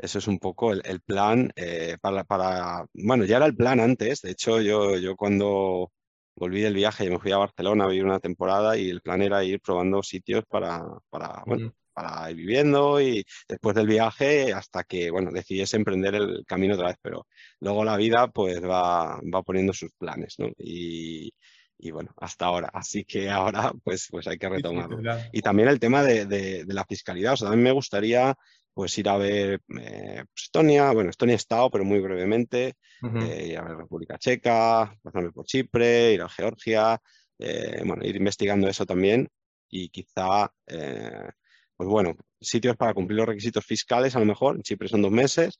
eso 0.02 0.20
es 0.20 0.28
un 0.28 0.40
poco 0.40 0.74
el, 0.74 1.02
plan 1.02 1.52
eh, 1.56 1.98
para, 2.02 2.24
para, 2.24 2.86
bueno, 2.94 3.26
ya 3.26 3.38
era 3.38 3.46
el 3.46 3.56
plan 3.56 3.80
antes. 3.80 4.22
De 4.22 4.32
hecho, 4.32 4.62
yo, 4.62 4.98
yo 4.98 5.16
cuando 5.16 5.92
volví 6.36 6.62
del 6.62 6.74
viaje, 6.74 7.06
y 7.06 7.10
me 7.10 7.20
fui 7.20 7.32
a 7.32 7.38
Barcelona 7.38 7.86
a 7.86 7.88
vivir 7.88 8.06
una 8.06 8.20
temporada 8.20 8.78
y 8.78 8.90
el 8.90 9.02
plan 9.02 9.22
era 9.22 9.44
ir 9.44 9.60
probando 9.62 10.02
sitios 10.02 10.44
para, 10.48 10.84
para, 11.10 11.44
bueno, 11.46 11.74
para 11.94 12.32
ir 12.32 12.38
viviendo 12.38 13.02
y 13.02 13.24
después 13.48 13.76
del 13.76 13.88
viaje 13.88 14.54
hasta 14.54 14.84
que, 14.84 15.12
bueno, 15.12 15.32
decidiese 15.32 15.78
emprender 15.78 16.16
el 16.16 16.44
camino 16.48 16.76
otra 16.76 16.88
vez. 16.88 16.98
Pero 17.02 17.28
luego 17.60 17.84
la 17.84 17.98
vida 17.98 18.28
pues 18.28 18.64
va, 18.64 19.20
va 19.22 19.44
poniendo 19.44 19.74
sus 19.74 19.92
planes, 19.98 20.36
¿no? 20.40 20.48
Y, 20.58 21.32
y 21.78 21.92
bueno, 21.92 22.12
hasta 22.18 22.46
ahora. 22.46 22.70
Así 22.74 23.04
que 23.04 23.30
ahora 23.30 23.74
pues, 23.84 24.08
pues 24.10 24.28
hay 24.28 24.38
que 24.38 24.50
retomarlo. 24.50 25.00
Y 25.32 25.42
también 25.42 25.68
el 25.70 25.80
tema 25.80 26.04
de, 26.04 26.26
de, 26.26 26.66
de 26.66 26.74
la 26.74 26.86
fiscalidad. 26.86 27.34
O 27.34 27.38
sea, 27.38 27.50
también 27.50 27.66
me 27.66 27.72
gustaría 27.72 28.36
pues 28.74 28.98
ir 28.98 29.10
a 29.10 29.18
ver 29.18 29.62
eh, 29.80 30.24
pues, 30.34 30.44
Estonia, 30.46 30.92
bueno, 30.92 31.10
Estonia 31.10 31.34
he 31.34 31.38
estado, 31.38 31.70
pero 31.70 31.84
muy 31.84 32.00
brevemente, 32.00 32.76
eh, 33.22 33.48
ir 33.50 33.58
a 33.58 33.64
ver 33.64 33.78
República 33.78 34.18
Checa, 34.18 34.96
pasarme 35.02 35.32
por 35.32 35.46
Chipre, 35.46 36.14
ir 36.14 36.22
a 36.22 36.30
Georgia, 36.30 37.00
eh, 37.40 37.82
bueno, 37.86 38.06
ir 38.06 38.16
investigando 38.16 38.68
eso 38.68 38.86
también. 38.86 39.28
Y 39.70 39.90
quizá, 39.90 40.52
pues 40.66 41.90
bueno, 41.90 42.16
sitios 42.42 42.76
para 42.76 42.94
cumplir 42.94 43.20
los 43.20 43.28
requisitos 43.28 43.66
fiscales 43.66 44.16
a 44.16 44.20
lo 44.20 44.26
mejor, 44.26 44.58
en 44.58 44.64
Chipre 44.64 44.90
son 44.90 45.02
dos 45.02 45.12
meses, 45.12 45.58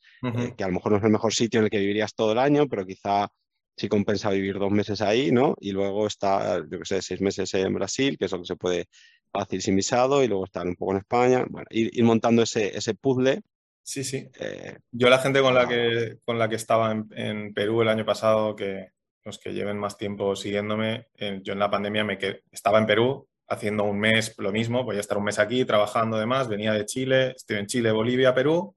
que 0.56 0.64
a 0.64 0.68
lo 0.68 0.74
mejor 0.74 0.92
no 0.92 0.98
es 0.98 1.04
el 1.04 1.10
mejor 1.10 1.32
sitio 1.32 1.60
en 1.60 1.64
el 1.64 1.70
que 1.70 1.78
vivirías 1.78 2.14
todo 2.14 2.32
el 2.32 2.38
año, 2.38 2.68
pero 2.68 2.84
quizá 2.84 3.28
sí 3.74 3.88
compensa 3.88 4.30
vivir 4.30 4.58
dos 4.58 4.70
meses 4.70 5.00
ahí, 5.00 5.32
¿no? 5.32 5.54
Y 5.60 5.72
luego 5.72 6.06
está, 6.06 6.58
yo 6.58 6.78
qué 6.78 6.84
sé, 6.84 7.00
seis 7.00 7.22
meses 7.22 7.52
en 7.54 7.72
Brasil, 7.72 8.18
que 8.18 8.26
es 8.26 8.32
lo 8.32 8.40
que 8.40 8.46
se 8.46 8.56
puede 8.56 8.86
fácil 9.32 9.62
sin 9.62 9.76
visado 9.76 10.22
y 10.22 10.28
luego 10.28 10.44
estar 10.44 10.66
un 10.66 10.76
poco 10.76 10.92
en 10.92 10.98
España. 10.98 11.44
Bueno, 11.48 11.66
ir, 11.70 12.04
montando 12.04 12.42
ese, 12.42 12.76
ese 12.76 12.94
puzzle. 12.94 13.40
Sí, 13.82 14.04
sí. 14.04 14.28
Eh, 14.38 14.78
yo 14.92 15.08
la 15.08 15.18
gente 15.18 15.40
con 15.40 15.54
la 15.54 15.66
que, 15.66 16.18
con 16.24 16.38
la 16.38 16.48
que 16.48 16.56
estaba 16.56 16.92
en, 16.92 17.52
Perú 17.54 17.82
el 17.82 17.88
año 17.88 18.04
pasado, 18.04 18.54
que 18.54 18.90
los 19.24 19.38
que 19.38 19.52
lleven 19.52 19.78
más 19.78 19.96
tiempo 19.96 20.36
siguiéndome, 20.36 21.08
eh, 21.16 21.40
yo 21.42 21.52
en 21.52 21.58
la 21.58 21.70
pandemia 21.70 22.04
me 22.04 22.18
quedé, 22.18 22.42
estaba 22.50 22.78
en 22.78 22.86
Perú 22.86 23.28
haciendo 23.48 23.84
un 23.84 23.98
mes 23.98 24.34
lo 24.38 24.52
mismo, 24.52 24.84
voy 24.84 24.96
a 24.96 25.00
estar 25.00 25.18
un 25.18 25.24
mes 25.24 25.38
aquí 25.38 25.64
trabajando 25.64 26.16
demás, 26.16 26.48
venía 26.48 26.72
de 26.72 26.86
Chile, 26.86 27.34
estoy 27.36 27.58
en 27.58 27.66
Chile, 27.66 27.92
Bolivia, 27.92 28.34
Perú, 28.34 28.74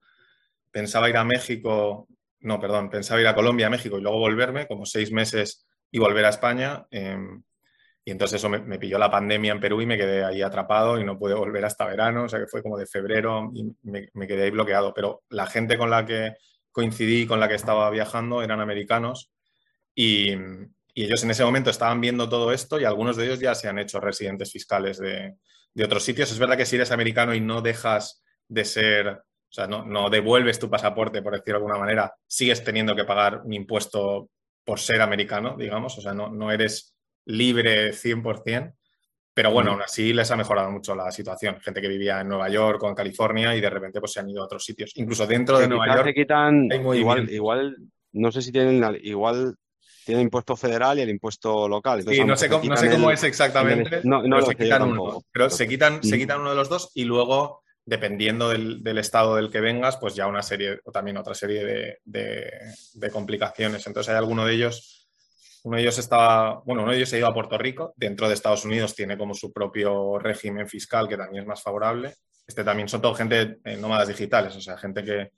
pensaba 0.71 1.09
ir 1.09 1.17
a 1.17 1.24
México, 1.24 2.07
no, 2.39 2.59
perdón, 2.59 2.89
pensaba 2.89 3.21
ir 3.21 3.27
a 3.27 3.35
Colombia, 3.35 3.69
México 3.69 3.97
y 3.97 4.01
luego 4.01 4.19
volverme, 4.19 4.67
como 4.67 4.85
seis 4.85 5.12
meses 5.12 5.65
y 5.89 6.00
volver 6.00 6.25
a 6.25 6.29
España. 6.29 6.85
Em, 6.91 7.41
y 8.07 8.12
entonces 8.12 8.39
eso 8.39 8.50
me, 8.50 8.77
pilló 8.77 9.00
la 9.00 9.09
pandemia 9.09 9.51
en 9.51 9.59
Perú 9.59 9.81
y 9.81 9.88
me 9.88 9.97
quedé 9.97 10.24
ahí 10.24 10.43
atrapado 10.43 11.00
y 11.00 11.03
no 11.03 11.17
pude 11.17 11.33
volver 11.33 11.65
hasta 11.65 11.88
verano, 11.88 12.25
o 12.25 12.29
sea 12.29 12.39
que 12.39 12.45
fue 12.45 12.62
como 12.62 12.77
de 12.77 12.85
febrero 12.85 13.50
y 13.51 13.75
me, 13.81 14.27
quedé 14.27 14.43
ahí 14.43 14.51
bloqueado. 14.51 14.93
Pero 14.93 15.24
la 15.29 15.47
gente 15.47 15.75
con 15.75 15.89
la 15.89 16.05
que 16.05 16.35
coincidí, 16.71 17.25
con 17.25 17.39
la 17.39 17.47
que 17.47 17.55
estaba 17.55 17.89
viajando, 17.89 18.43
eran 18.43 18.62
americanos 18.62 19.31
y, 19.95 20.35
ellos 20.97 21.25
en 21.25 21.31
ese 21.31 21.43
momento 21.43 21.69
estaban 21.69 22.00
viendo 22.00 22.29
todo 22.29 22.53
esto 22.53 22.79
y 22.79 22.85
algunos 22.85 23.17
de 23.17 23.25
ellos 23.25 23.41
ya 23.41 23.53
se 23.53 23.67
han 23.67 23.79
hecho 23.79 24.00
residentes 24.00 24.50
fiscales 24.50 24.97
de, 24.97 25.35
otros 25.83 26.03
sitios. 26.03 26.31
Es 26.31 26.39
verdad 26.39 26.55
que 26.55 26.65
si 26.65 26.77
eres 26.77 26.91
americano 26.91 27.33
y 27.33 27.41
no 27.41 27.62
dejas 27.62 28.24
de 28.47 28.63
ser, 28.63 29.09
o 29.09 29.24
sea, 29.50 29.67
no, 29.67 29.83
no 29.83 30.09
devuelves 30.09 30.57
tu 30.57 30.69
pasaporte, 30.69 31.21
por 31.21 31.33
decirlo 31.33 31.59
de 31.59 31.65
alguna 31.65 31.79
manera, 31.79 32.13
sigues 32.27 32.63
teniendo 32.63 32.95
que 32.95 33.03
pagar 33.03 33.41
un 33.43 33.51
impuesto 33.51 34.29
por 34.63 34.79
ser 34.79 35.01
americano, 35.01 35.57
digamos, 35.57 35.97
o 35.97 36.01
sea, 36.01 36.13
no, 36.13 36.29
no 36.29 36.50
eres 36.50 36.95
libre 37.25 37.91
100%, 37.91 38.74
pero 39.34 39.51
bueno, 39.51 39.72
aún 39.72 39.82
así 39.82 40.13
les 40.13 40.32
ha 40.32 40.38
mejorado 40.38 40.72
mucho 40.72 40.96
la 40.96 41.12
situación. 41.12 41.60
Gente 41.60 41.82
que 41.82 41.89
vivía 41.89 42.22
en 42.22 42.29
Nueva 42.29 42.48
York 42.50 42.82
o 42.82 42.88
en 42.88 42.96
California 42.96 43.53
y 43.55 43.60
de 43.60 43.70
repente 43.70 44.00
pues 44.00 44.13
se 44.13 44.22
han 44.22 44.29
ido 44.29 44.41
a 44.41 44.46
otros 44.46 44.63
sitios. 44.63 44.94
Incluso 44.96 45.27
dentro 45.27 45.60
de 45.60 45.67
Nueva 45.67 45.94
York. 45.94 46.13
quitan, 46.15 46.70
igual, 46.72 47.29
igual, 47.29 47.75
no 48.13 48.32
sé 48.32 48.41
si 48.41 48.53
tienen, 48.53 48.98
igual 49.03 49.55
tienen 50.05 50.24
impuesto 50.24 50.55
federal 50.55 51.00
y 51.00 51.01
el 51.01 51.10
impuesto 51.10 51.67
local. 51.67 52.03
sí, 52.08 52.24
no 52.24 52.38
sé, 52.38 52.48
cómo, 52.48 52.63
no 52.63 52.77
sé 52.77 52.89
cómo 52.89 53.12
es 53.12 53.24
exactamente, 53.24 54.01
no, 54.03 54.22
no 54.22 54.38
pero, 54.38 54.46
se 54.46 54.55
quitan, 54.55 54.84
uno, 54.84 55.22
pero 55.32 55.50
se 55.50 55.67
quitan, 55.67 56.03
se 56.03 56.17
quitan 56.17 56.39
uno 56.39 56.51
de 56.51 56.55
los 56.55 56.70
dos 56.70 56.91
y 56.94 57.03
luego, 57.03 57.63
dependiendo 57.84 58.50
del, 58.50 58.84
del, 58.84 59.00
estado 59.00 59.36
del 59.36 59.51
que 59.51 59.60
vengas, 59.60 59.98
pues 59.98 60.15
ya 60.15 60.27
una 60.27 60.44
serie, 60.44 60.79
o 60.86 60.91
también 60.91 61.17
otra 61.17 61.34
serie 61.34 61.65
de, 61.65 61.98
de, 62.05 62.51
de 62.94 63.10
complicaciones. 63.10 63.86
Entonces 63.88 64.12
hay 64.12 64.17
alguno 64.17 64.46
de 64.46 64.53
ellos 64.53 64.95
uno 65.65 65.77
de 65.77 65.81
ellos 65.81 65.98
estaba, 65.98 66.62
bueno, 66.63 66.84
uno 66.84 66.91
de 66.91 66.98
ellos 66.98 67.10
se 67.10 67.15
ha 67.15 67.19
ido 67.19 67.27
a 67.27 67.34
Puerto 67.34 67.57
Rico, 67.57 67.91
dentro 67.95 68.27
de 68.27 68.36
Estados 68.36 68.65
Unidos 68.65 68.93
tiene 68.93 69.17
como 69.17 69.34
su 69.34 69.51
propio 69.51 70.19
régimen 70.19 70.67
fiscal 70.67 71.07
que 71.07 71.17
también 71.17 71.41
es 71.41 71.48
más 71.48 71.63
favorable. 71.63 72.13
Este 72.45 72.63
también 72.63 72.88
son 72.88 73.01
todo 73.01 73.15
gente 73.15 73.57
eh, 73.63 73.75
nómadas 73.75 74.07
digitales, 74.07 74.55
o 74.55 74.62
sea, 74.62 74.77
gente 74.77 75.03
que, 75.03 75.31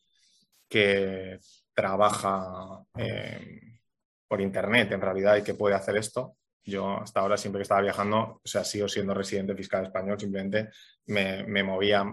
que 0.68 1.40
trabaja 1.74 2.84
eh, 2.98 3.80
por 4.28 4.42
internet 4.42 4.92
en 4.92 5.00
realidad 5.00 5.38
y 5.38 5.44
que 5.44 5.54
puede 5.54 5.76
hacer 5.76 5.96
esto. 5.96 6.36
Yo 6.62 7.02
hasta 7.02 7.22
ahora 7.22 7.38
siempre 7.38 7.60
que 7.60 7.64
estaba 7.64 7.80
viajando, 7.80 8.18
o 8.18 8.42
sea, 8.44 8.66
sigo 8.66 8.90
siendo 8.90 9.14
residente 9.14 9.56
fiscal 9.56 9.86
español, 9.86 10.20
simplemente 10.20 10.72
me, 11.06 11.46
me 11.46 11.64
movía 11.64 12.04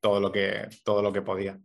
todo 0.00 0.20
lo 0.20 0.32
que, 0.32 0.70
todo 0.82 1.02
lo 1.02 1.12
que 1.12 1.20
podía. 1.20 1.60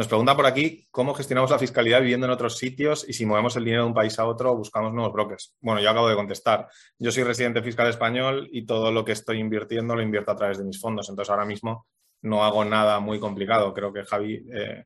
Nos 0.00 0.08
pregunta 0.08 0.34
por 0.34 0.46
aquí 0.46 0.88
cómo 0.90 1.12
gestionamos 1.12 1.50
la 1.50 1.58
fiscalidad 1.58 2.00
viviendo 2.00 2.24
en 2.24 2.32
otros 2.32 2.56
sitios 2.56 3.06
y 3.06 3.12
si 3.12 3.26
movemos 3.26 3.54
el 3.56 3.66
dinero 3.66 3.82
de 3.82 3.88
un 3.88 3.94
país 3.94 4.18
a 4.18 4.24
otro 4.24 4.52
o 4.52 4.56
buscamos 4.56 4.94
nuevos 4.94 5.12
brokers. 5.12 5.54
Bueno, 5.60 5.82
yo 5.82 5.90
acabo 5.90 6.08
de 6.08 6.14
contestar. 6.14 6.68
Yo 6.98 7.12
soy 7.12 7.22
residente 7.22 7.62
fiscal 7.62 7.86
español 7.86 8.48
y 8.50 8.64
todo 8.64 8.90
lo 8.90 9.04
que 9.04 9.12
estoy 9.12 9.40
invirtiendo 9.40 9.94
lo 9.94 10.00
invierto 10.00 10.30
a 10.30 10.36
través 10.36 10.56
de 10.56 10.64
mis 10.64 10.80
fondos. 10.80 11.10
Entonces 11.10 11.30
ahora 11.30 11.44
mismo 11.44 11.86
no 12.22 12.42
hago 12.42 12.64
nada 12.64 12.98
muy 12.98 13.20
complicado. 13.20 13.74
Creo 13.74 13.92
que 13.92 14.04
Javi 14.04 14.42
eh, 14.50 14.84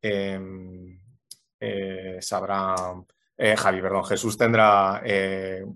em, 0.00 1.00
eh, 1.58 2.18
sabrá. 2.20 2.76
Eh, 3.36 3.56
Javi, 3.56 3.82
perdón, 3.82 4.04
Jesús 4.04 4.38
tendrá 4.38 5.02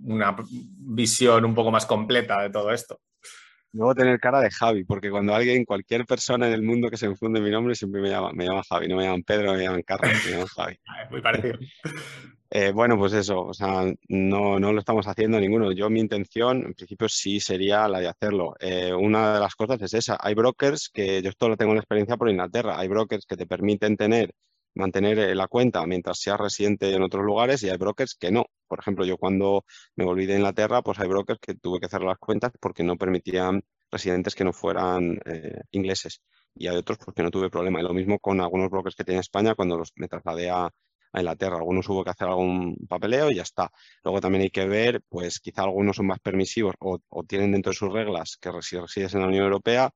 una 0.04 0.36
visión 0.48 1.44
un 1.44 1.54
poco 1.56 1.72
más 1.72 1.84
completa 1.84 2.42
de 2.42 2.50
todo 2.50 2.70
esto. 2.70 3.00
Debo 3.72 3.94
tener 3.94 4.18
cara 4.18 4.40
de 4.40 4.50
Javi, 4.50 4.84
porque 4.84 5.10
cuando 5.10 5.34
alguien, 5.34 5.64
cualquier 5.64 6.06
persona 6.06 6.46
en 6.46 6.54
el 6.54 6.62
mundo 6.62 6.88
que 6.88 6.96
se 6.96 7.06
infunde 7.06 7.40
mi 7.40 7.50
nombre, 7.50 7.74
siempre 7.74 8.00
me 8.00 8.08
llama, 8.08 8.32
me 8.32 8.46
llama 8.46 8.62
Javi, 8.68 8.88
no 8.88 8.96
me 8.96 9.04
llaman 9.04 9.22
Pedro, 9.22 9.54
me 9.54 9.62
llaman 9.62 9.82
Carlos, 9.82 10.12
me 10.24 10.30
llaman 10.32 10.46
Javi. 10.46 10.78
Muy 11.10 11.20
parecido. 11.20 11.58
Eh, 12.50 12.72
bueno, 12.72 12.96
pues 12.96 13.12
eso, 13.12 13.44
o 13.44 13.52
sea, 13.52 13.92
no, 14.08 14.58
no, 14.58 14.72
lo 14.72 14.78
estamos 14.78 15.06
haciendo 15.06 15.38
ninguno. 15.38 15.70
Yo 15.72 15.90
mi 15.90 16.00
intención, 16.00 16.64
en 16.64 16.72
principio, 16.72 17.06
sí 17.06 17.40
sería 17.40 17.86
la 17.88 18.00
de 18.00 18.08
hacerlo. 18.08 18.54
Eh, 18.58 18.94
una 18.94 19.34
de 19.34 19.40
las 19.40 19.54
cosas 19.54 19.82
es 19.82 19.92
esa. 19.92 20.16
Hay 20.18 20.32
brokers 20.32 20.88
que, 20.88 21.20
yo 21.20 21.28
esto 21.28 21.50
lo 21.50 21.58
tengo 21.58 21.72
en 21.72 21.78
experiencia 21.78 22.16
por 22.16 22.30
Inglaterra, 22.30 22.78
hay 22.80 22.88
brokers 22.88 23.26
que 23.26 23.36
te 23.36 23.46
permiten 23.46 23.98
tener 23.98 24.32
mantener 24.78 25.18
eh, 25.18 25.34
la 25.34 25.48
cuenta 25.48 25.84
mientras 25.86 26.20
seas 26.20 26.38
residente 26.38 26.94
en 26.94 27.02
otros 27.02 27.24
lugares 27.24 27.62
y 27.62 27.68
hay 27.68 27.76
brokers 27.76 28.14
que 28.14 28.30
no. 28.30 28.46
Por 28.68 28.80
ejemplo, 28.80 29.04
yo 29.04 29.16
cuando 29.16 29.64
me 29.96 30.04
volví 30.04 30.26
de 30.26 30.36
Inglaterra, 30.36 30.82
pues 30.82 30.98
hay 31.00 31.08
brokers 31.08 31.40
que 31.40 31.54
tuve 31.54 31.80
que 31.80 31.88
cerrar 31.88 32.08
las 32.08 32.18
cuentas 32.18 32.52
porque 32.60 32.84
no 32.84 32.96
permitían 32.96 33.62
residentes 33.90 34.34
que 34.34 34.44
no 34.44 34.52
fueran 34.52 35.18
eh, 35.24 35.62
ingleses 35.72 36.20
y 36.54 36.68
hay 36.68 36.76
otros 36.76 36.98
porque 36.98 37.22
no 37.22 37.30
tuve 37.30 37.50
problema. 37.50 37.80
Y 37.80 37.84
lo 37.84 37.94
mismo 37.94 38.18
con 38.18 38.40
algunos 38.40 38.70
brokers 38.70 38.96
que 38.96 39.04
tiene 39.04 39.20
España 39.20 39.54
cuando 39.54 39.78
los, 39.78 39.92
me 39.96 40.08
trasladé 40.08 40.50
a, 40.50 40.68
Inglaterra. 41.14 41.56
Algunos 41.56 41.88
hubo 41.88 42.04
que 42.04 42.10
hacer 42.10 42.28
algún 42.28 42.76
papeleo 42.86 43.30
y 43.30 43.36
ya 43.36 43.42
está. 43.42 43.70
Luego 44.04 44.20
también 44.20 44.42
hay 44.42 44.50
que 44.50 44.66
ver, 44.66 45.00
pues 45.08 45.40
quizá 45.40 45.62
algunos 45.62 45.96
son 45.96 46.06
más 46.06 46.20
permisivos 46.20 46.74
o, 46.80 46.98
o 47.08 47.24
tienen 47.24 47.52
dentro 47.52 47.70
de 47.70 47.76
sus 47.76 47.90
reglas 47.90 48.36
que 48.38 48.50
si 48.60 48.78
resides 48.78 49.14
en 49.14 49.22
la 49.22 49.26
Unión 49.28 49.44
Europea 49.44 49.90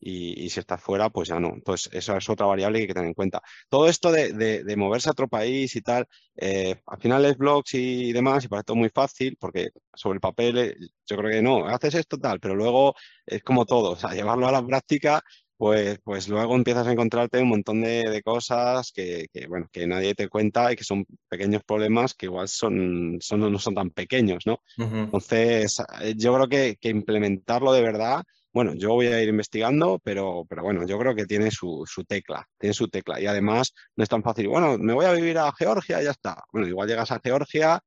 y, 0.00 0.48
si 0.50 0.60
estás 0.60 0.80
fuera, 0.80 1.10
pues 1.10 1.28
ya 1.28 1.38
no. 1.40 1.52
Entonces, 1.54 1.92
eso 1.92 2.16
es 2.16 2.28
otra 2.28 2.46
variable 2.46 2.78
que 2.78 2.82
hay 2.82 2.88
que 2.88 2.94
tener 2.94 3.08
en 3.08 3.14
cuenta. 3.14 3.42
Todo 3.68 3.88
esto 3.88 4.10
de, 4.12 4.74
moverse 4.76 5.08
a 5.08 5.12
otro 5.12 5.28
país 5.28 5.74
y 5.76 5.82
tal, 5.82 6.06
eh, 6.36 6.80
al 6.86 7.00
final 7.00 7.24
es 7.24 7.36
blogs 7.36 7.74
y 7.74 8.12
demás, 8.12 8.44
y 8.44 8.48
parece 8.48 8.64
todo 8.64 8.76
muy 8.76 8.90
fácil, 8.90 9.36
porque 9.38 9.70
sobre 9.94 10.16
el 10.16 10.20
papel 10.20 10.58
eh, 10.58 10.76
yo 11.06 11.16
creo 11.16 11.30
que 11.30 11.42
no, 11.42 11.66
haces 11.66 11.94
esto 11.94 12.18
tal, 12.18 12.40
pero 12.40 12.54
luego 12.54 12.94
es 13.26 13.42
como 13.42 13.66
todo, 13.66 13.92
o 13.92 13.96
sea, 13.96 14.14
llevarlo 14.14 14.46
a 14.48 14.52
la 14.52 14.64
práctica, 14.64 15.22
pues, 15.56 15.98
pues 16.04 16.28
luego 16.28 16.54
empiezas 16.54 16.86
a 16.86 16.92
encontrarte 16.92 17.42
un 17.42 17.48
montón 17.48 17.80
de, 17.80 18.22
cosas 18.24 18.92
que, 18.92 19.26
bueno, 19.48 19.66
que 19.72 19.88
nadie 19.88 20.14
te 20.14 20.28
cuenta 20.28 20.72
y 20.72 20.76
que 20.76 20.84
son 20.84 21.04
pequeños 21.28 21.62
problemas 21.64 22.14
que 22.14 22.26
igual 22.26 22.46
son, 22.46 23.16
son 23.20 23.40
no 23.40 23.58
son 23.58 23.74
tan 23.74 23.90
pequeños, 23.90 24.44
¿no? 24.46 24.60
Entonces, 24.76 25.82
eh, 26.00 26.14
yo 26.16 26.32
creo 26.34 26.48
que, 26.48 26.76
que 26.80 26.90
implementarlo 26.90 27.72
de 27.72 27.82
verdad 27.82 28.22
bueno, 28.58 28.74
yo 28.74 28.94
voy 28.94 29.06
a 29.06 29.22
ir 29.22 29.28
investigando, 29.28 30.00
pero, 30.02 30.44
pero 30.48 30.64
bueno, 30.64 30.84
yo 30.84 30.98
creo 30.98 31.14
que 31.14 31.26
tiene 31.26 31.48
su, 31.52 31.86
tecla, 32.08 32.44
tiene 32.58 32.74
su 32.74 32.88
tecla. 32.88 33.20
Y 33.20 33.26
además 33.26 33.72
no 33.94 34.02
es 34.02 34.10
tan 34.10 34.20
fácil, 34.20 34.48
bueno, 34.48 34.76
me 34.78 34.94
voy 34.94 35.06
a 35.06 35.12
vivir 35.12 35.38
a 35.38 35.52
Georgia 35.52 36.00
y 36.00 36.06
ya 36.06 36.10
está. 36.10 36.42
Bueno, 36.52 36.66
igual 36.66 36.88
llegas 36.88 37.12
a 37.12 37.20
Georgia 37.22 37.78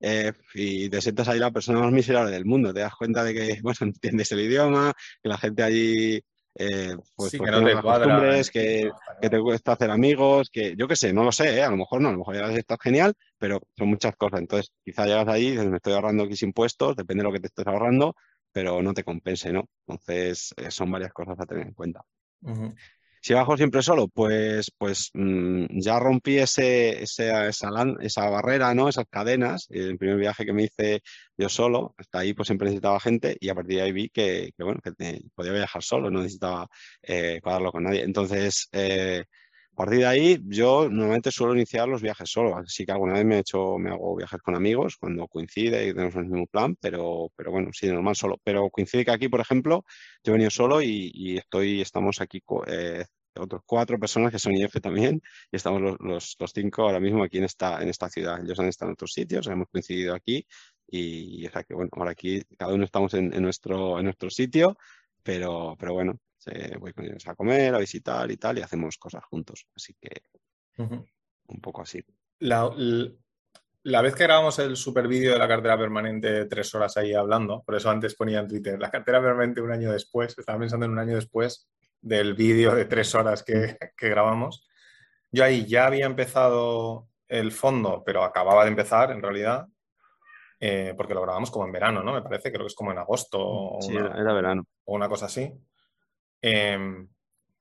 eh, 0.00 0.34
y 0.52 0.90
te 0.90 1.00
sientas 1.00 1.28
ahí 1.28 1.38
la 1.38 1.50
persona 1.50 1.80
más 1.80 1.92
miserable 1.92 2.30
del 2.30 2.44
mundo. 2.44 2.74
Te 2.74 2.80
das 2.80 2.94
cuenta 2.94 3.24
de 3.24 3.32
que, 3.32 3.58
bueno, 3.62 3.78
entiendes 3.80 4.30
el 4.32 4.40
idioma, 4.40 4.92
que 5.22 5.30
la 5.30 5.38
gente 5.38 5.62
allí 5.62 6.22
eh, 6.56 6.94
pues, 7.16 7.30
pues 7.30 7.30
que 7.30 7.38
te 7.38 7.80
costumbres, 7.80 8.50
que, 8.50 8.90
te 9.22 9.40
cuesta 9.40 9.72
hacer 9.72 9.90
amigos, 9.90 10.50
que 10.52 10.74
yo 10.76 10.86
qué 10.86 10.96
sé, 10.96 11.14
no 11.14 11.24
lo 11.24 11.32
sé, 11.32 11.56
¿eh? 11.56 11.62
a 11.62 11.70
lo 11.70 11.78
mejor 11.78 12.02
no, 12.02 12.10
a 12.10 12.12
lo 12.12 12.18
mejor 12.18 12.34
llegas 12.34 12.54
estás 12.54 12.78
genial, 12.82 13.14
pero 13.38 13.60
son 13.78 13.88
muchas 13.88 14.14
cosas. 14.16 14.40
Entonces, 14.40 14.72
quizá 14.84 15.06
llegas 15.06 15.28
ahí 15.28 15.46
y 15.46 15.50
dices, 15.52 15.70
me 15.70 15.76
estoy 15.76 15.94
ahorrando 15.94 16.24
X 16.24 16.42
impuestos, 16.42 16.96
depende 16.96 17.22
de 17.22 17.28
lo 17.28 17.32
que 17.32 17.40
te 17.40 17.46
estés 17.46 17.66
ahorrando, 17.66 18.14
pero 18.52 18.82
no 18.82 18.94
te 18.94 19.04
compense, 19.04 19.52
¿no? 19.52 19.68
Entonces, 19.86 20.54
eh, 20.56 20.70
son 20.70 20.90
varias 20.90 21.12
cosas 21.12 21.38
a 21.38 21.46
tener 21.46 21.66
en 21.66 21.74
cuenta. 21.74 22.02
Si 23.20 23.34
bajo 23.34 23.56
siempre 23.56 23.82
solo, 23.82 24.08
pues, 24.08 24.70
pues 24.78 25.10
mm, 25.12 25.80
ya 25.80 25.98
rompí 25.98 26.38
ese, 26.38 27.02
esa, 27.02 27.48
esa, 27.48 28.30
barrera, 28.30 28.74
¿no? 28.74 28.88
Esas 28.88 29.06
cadenas. 29.10 29.66
El 29.70 29.98
primer 29.98 30.16
viaje 30.18 30.46
que 30.46 30.52
me 30.52 30.64
hice 30.64 31.02
yo 31.36 31.48
solo, 31.48 31.94
hasta 31.98 32.20
ahí 32.20 32.32
pues 32.32 32.46
siempre 32.46 32.66
necesitaba 32.66 33.00
gente 33.00 33.36
y 33.40 33.48
a 33.48 33.54
partir 33.54 33.76
de 33.76 33.82
ahí 33.82 33.92
vi 33.92 34.08
que, 34.08 34.52
bueno, 34.58 34.80
que 34.82 34.92
podía 35.34 35.52
viajar 35.52 35.82
solo, 35.82 36.10
no 36.10 36.20
necesitaba 36.22 36.68
eh, 37.02 37.40
cuadrarlo 37.42 37.72
con 37.72 37.84
nadie. 37.84 38.02
Entonces, 38.02 38.68
eh, 38.72 39.24
a 39.78 39.84
partir 39.84 40.00
de 40.00 40.06
ahí, 40.06 40.40
yo 40.48 40.88
normalmente 40.88 41.30
suelo 41.30 41.54
iniciar 41.54 41.86
los 41.86 42.02
viajes 42.02 42.28
solo, 42.28 42.56
así 42.56 42.84
que 42.84 42.90
alguna 42.90 43.12
vez 43.12 43.24
me 43.24 43.36
he 43.36 43.38
hecho, 43.38 43.78
me 43.78 43.90
hago 43.90 44.16
viajes 44.16 44.40
con 44.42 44.56
amigos 44.56 44.96
cuando 44.96 45.28
coincide 45.28 45.86
y 45.86 45.94
tenemos 45.94 46.16
el 46.16 46.24
mismo 46.24 46.48
plan, 46.48 46.74
pero, 46.80 47.30
pero 47.36 47.52
bueno, 47.52 47.70
sí, 47.72 47.86
normal 47.86 48.16
solo. 48.16 48.40
Pero 48.42 48.70
coincide 48.70 49.04
que 49.04 49.12
aquí, 49.12 49.28
por 49.28 49.38
ejemplo, 49.38 49.84
yo 50.24 50.32
he 50.32 50.34
venido 50.34 50.50
solo 50.50 50.82
y, 50.82 51.38
estoy, 51.38 51.80
estamos 51.80 52.20
aquí 52.20 52.42
eh, 52.66 53.04
otros 53.36 53.62
cuatro 53.64 54.00
personas 54.00 54.32
que 54.32 54.40
son 54.40 54.56
IF 54.56 54.80
también, 54.82 55.22
y 55.52 55.56
estamos 55.56 55.80
los, 55.80 55.96
los, 56.00 56.36
cinco 56.52 56.82
ahora 56.82 56.98
mismo 56.98 57.22
aquí 57.22 57.38
en 57.38 57.44
esta, 57.44 57.80
en 57.80 57.88
esta 57.88 58.08
ciudad. 58.08 58.42
Ellos 58.44 58.58
han 58.58 58.66
estado 58.66 58.90
en 58.90 58.94
otros 58.94 59.12
sitios, 59.12 59.46
hemos 59.46 59.68
coincidido 59.70 60.12
aquí, 60.12 60.44
y, 60.88 61.46
o 61.46 61.50
sea 61.52 61.62
que 61.62 61.74
bueno, 61.74 61.90
ahora 61.92 62.10
aquí 62.10 62.42
cada 62.58 62.74
uno 62.74 62.84
estamos 62.84 63.14
en, 63.14 63.32
en 63.32 63.42
nuestro, 63.42 63.98
en 64.00 64.06
nuestro 64.06 64.28
sitio, 64.28 64.76
pero, 65.28 65.76
pero 65.78 65.92
bueno, 65.92 66.18
voy 66.80 66.94
con 66.94 67.04
ellos 67.04 67.28
a 67.28 67.34
comer, 67.34 67.74
a 67.74 67.78
visitar 67.78 68.30
y 68.30 68.38
tal, 68.38 68.56
y 68.56 68.62
hacemos 68.62 68.96
cosas 68.96 69.22
juntos. 69.26 69.66
Así 69.76 69.94
que 70.00 70.22
un 70.78 71.60
poco 71.60 71.82
así. 71.82 72.02
La, 72.38 72.70
la, 73.82 74.00
vez 74.00 74.14
que 74.14 74.22
grabamos 74.22 74.58
el 74.58 74.74
super 74.74 75.06
vídeo 75.06 75.34
de 75.34 75.38
la 75.38 75.46
cartera 75.46 75.76
permanente, 75.76 76.46
tres 76.46 76.74
horas 76.74 76.96
ahí 76.96 77.12
hablando, 77.12 77.62
por 77.62 77.74
eso 77.74 77.90
antes 77.90 78.14
ponía 78.14 78.40
en 78.40 78.48
Twitter, 78.48 78.80
la 78.80 78.90
cartera 78.90 79.20
permanente 79.20 79.60
un 79.60 79.70
año 79.70 79.92
después, 79.92 80.34
estaba 80.38 80.60
pensando 80.60 80.86
en 80.86 80.92
un 80.92 80.98
año 80.98 81.16
después 81.16 81.68
del 82.00 82.32
vídeo 82.32 82.74
de 82.74 82.86
tres 82.86 83.14
horas 83.14 83.42
que, 83.42 83.76
que 83.98 84.08
grabamos. 84.08 84.66
Yo 85.30 85.44
ahí 85.44 85.66
ya 85.66 85.88
había 85.88 86.06
empezado 86.06 87.06
el 87.26 87.52
fondo, 87.52 88.02
pero 88.02 88.24
acababa 88.24 88.64
de 88.64 88.70
empezar 88.70 89.10
en 89.10 89.20
realidad, 89.20 89.66
eh, 90.60 90.94
porque 90.96 91.14
lo 91.14 91.22
grabamos 91.22 91.50
como 91.50 91.66
en 91.66 91.72
verano, 91.72 92.02
¿no? 92.02 92.12
Me 92.12 92.22
parece, 92.22 92.50
creo 92.50 92.64
que 92.64 92.68
es 92.68 92.74
como 92.74 92.92
en 92.92 92.98
agosto. 92.98 93.78
Sí, 93.80 93.94
era 93.94 94.32
verano. 94.32 94.64
O 94.84 94.94
una 94.94 95.08
cosa 95.08 95.26
así. 95.26 95.52
Em, 96.40 97.08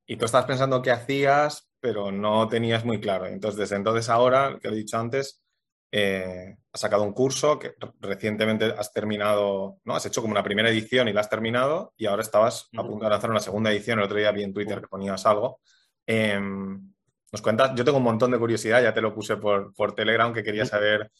y 0.05 0.15
tú 0.15 0.25
estabas 0.25 0.47
pensando 0.47 0.81
qué 0.81 0.91
hacías, 0.91 1.69
pero 1.79 2.11
no 2.11 2.47
tenías 2.47 2.85
muy 2.85 2.99
claro. 2.99 3.27
Entonces, 3.27 3.59
desde 3.59 3.75
entonces 3.75 4.09
ahora, 4.09 4.57
que 4.61 4.69
he 4.69 4.71
dicho 4.71 4.97
antes, 4.97 5.43
eh, 5.91 6.57
has 6.71 6.81
sacado 6.81 7.03
un 7.03 7.13
curso 7.13 7.57
que 7.59 7.75
recientemente 7.99 8.65
has 8.77 8.91
terminado, 8.91 9.79
¿no? 9.85 9.95
Has 9.95 10.05
hecho 10.05 10.21
como 10.21 10.31
una 10.31 10.43
primera 10.43 10.69
edición 10.69 11.07
y 11.07 11.13
la 11.13 11.21
has 11.21 11.29
terminado 11.29 11.93
y 11.97 12.07
ahora 12.07 12.23
estabas 12.23 12.69
a 12.75 12.83
punto 12.83 13.05
de 13.05 13.11
lanzar 13.11 13.29
una 13.29 13.39
segunda 13.39 13.71
edición. 13.71 13.99
El 13.99 14.05
otro 14.05 14.17
día 14.17 14.31
vi 14.31 14.43
en 14.43 14.53
Twitter 14.53 14.81
que 14.81 14.87
ponías 14.87 15.25
algo. 15.25 15.61
Em, 16.05 16.93
nos 17.31 17.41
cuentas, 17.41 17.73
yo 17.75 17.83
tengo 17.83 17.97
un 17.97 18.03
montón 18.03 18.31
de 18.31 18.39
curiosidad, 18.39 18.81
ya 18.81 18.93
te 18.93 19.01
lo 19.01 19.13
puse 19.13 19.37
por, 19.37 19.73
por 19.73 19.93
Telegram, 19.93 20.33
que 20.33 20.43
quería 20.43 20.65
saber 20.65 21.11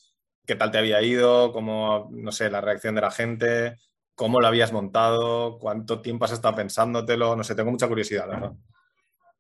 qué 0.47 0.55
tal 0.55 0.71
te 0.71 0.79
había 0.79 1.01
ido, 1.03 1.51
cómo, 1.53 2.09
no 2.11 2.31
sé, 2.31 2.49
la 2.49 2.61
reacción 2.61 2.95
de 2.95 3.01
la 3.01 3.11
gente, 3.11 3.77
cómo 4.15 4.41
lo 4.41 4.47
habías 4.47 4.73
montado, 4.73 5.59
cuánto 5.59 6.01
tiempo 6.01 6.25
has 6.25 6.31
estado 6.33 6.55
pensándotelo, 6.55 7.35
no 7.35 7.43
sé, 7.43 7.55
tengo 7.55 7.71
mucha 7.71 7.87
curiosidad, 7.89 8.27
verdad. 8.27 8.53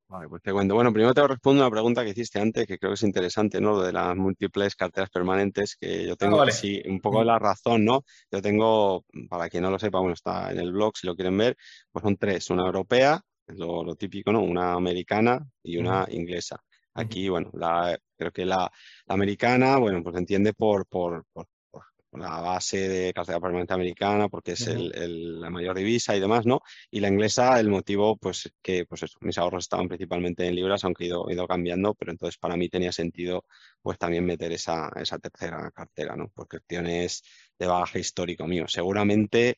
Vale, 0.09 0.29
pues 0.29 0.41
te 0.41 0.53
cuento. 0.53 0.73
Bueno, 0.73 0.93
primero 0.93 1.13
te 1.13 1.27
respondo 1.27 1.61
una 1.61 1.69
pregunta 1.71 2.01
que 2.03 2.11
hiciste 2.11 2.39
antes, 2.39 2.65
que 2.65 2.77
creo 2.77 2.91
que 2.91 2.95
es 2.95 3.03
interesante, 3.03 3.59
¿no? 3.59 3.71
Lo 3.71 3.81
de 3.83 3.91
las 3.91 4.15
múltiples 4.15 4.73
carteras 4.75 5.09
permanentes, 5.09 5.75
que 5.75 6.05
yo 6.07 6.13
Ah, 6.13 6.15
tengo, 6.15 6.37
vale. 6.37 6.51
sí, 6.53 6.81
un 6.87 7.01
poco 7.01 7.23
la 7.25 7.37
razón, 7.37 7.83
¿no? 7.83 8.03
Yo 8.31 8.41
tengo, 8.41 9.03
para 9.29 9.49
quien 9.49 9.63
no 9.63 9.71
lo 9.71 9.77
sepa, 9.79 9.99
bueno, 9.99 10.13
está 10.13 10.49
en 10.51 10.59
el 10.59 10.71
blog, 10.71 10.95
si 10.95 11.07
lo 11.07 11.15
quieren 11.15 11.37
ver, 11.37 11.57
pues 11.91 12.03
son 12.03 12.15
tres, 12.15 12.49
una 12.49 12.63
europea, 12.65 13.21
lo, 13.47 13.83
lo 13.83 13.95
típico, 13.95 14.31
¿no? 14.31 14.41
Una 14.41 14.73
americana 14.75 15.45
y 15.61 15.77
una 15.77 16.05
inglesa. 16.09 16.63
Aquí, 16.97 17.29
bueno, 17.29 17.49
la, 17.53 17.97
creo 18.17 18.31
que 18.31 18.45
la, 18.45 18.57
la 19.05 19.13
americana, 19.13 19.77
bueno, 19.77 20.01
pues 20.03 20.13
se 20.15 20.19
entiende 20.19 20.53
por, 20.53 20.85
por, 20.87 21.25
por, 21.31 21.47
por 21.71 21.83
la 22.19 22.39
base 22.41 22.87
de 22.89 23.13
cartera 23.13 23.39
permanente 23.39 23.73
americana, 23.73 24.29
porque 24.29 24.53
es 24.53 24.65
el- 24.67 24.91
el- 24.95 25.39
la 25.41 25.49
mayor 25.51 25.77
divisa 25.77 26.15
y 26.15 26.19
demás, 26.19 26.45
¿no? 26.45 26.61
Y 26.89 26.99
la 27.01 27.09
inglesa, 27.09 27.59
el 27.59 27.69
motivo, 27.69 28.17
pues 28.17 28.49
que 28.61 28.85
pues 28.85 29.03
eso, 29.03 29.17
mis 29.21 29.37
ahorros 29.37 29.65
estaban 29.65 29.87
principalmente 29.87 30.47
en 30.47 30.55
libras, 30.55 30.83
aunque 30.83 31.03
he 31.03 31.07
ido, 31.07 31.29
he 31.29 31.33
ido 31.33 31.47
cambiando, 31.47 31.93
pero 31.93 32.11
entonces 32.11 32.37
para 32.39 32.55
mí 32.57 32.69
tenía 32.69 32.91
sentido 32.91 33.43
pues 33.81 33.97
también 33.99 34.25
meter 34.25 34.51
esa, 34.51 34.89
esa 34.95 35.19
tercera 35.19 35.69
cartera, 35.71 36.15
¿no? 36.15 36.29
Por 36.29 36.47
cuestiones 36.47 37.21
de 37.59 37.67
bagaje 37.67 37.99
histórico 37.99 38.47
mío. 38.47 38.67
Seguramente 38.67 39.57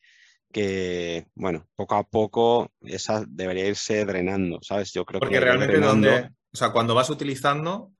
que, 0.52 1.26
bueno, 1.34 1.68
poco 1.76 1.94
a 1.94 2.04
poco 2.04 2.72
esa 2.82 3.24
debería 3.28 3.66
irse 3.68 4.04
drenando, 4.04 4.58
¿sabes? 4.62 4.92
Yo 4.92 5.04
creo 5.04 5.20
que 5.20 5.26
Porque 5.26 5.36
iré 5.36 5.44
realmente 5.44 5.72
drenando. 5.72 6.08
donde, 6.10 6.30
o 6.52 6.56
sea, 6.56 6.70
cuando 6.70 6.94
vas 6.94 7.10
utilizando, 7.10 7.92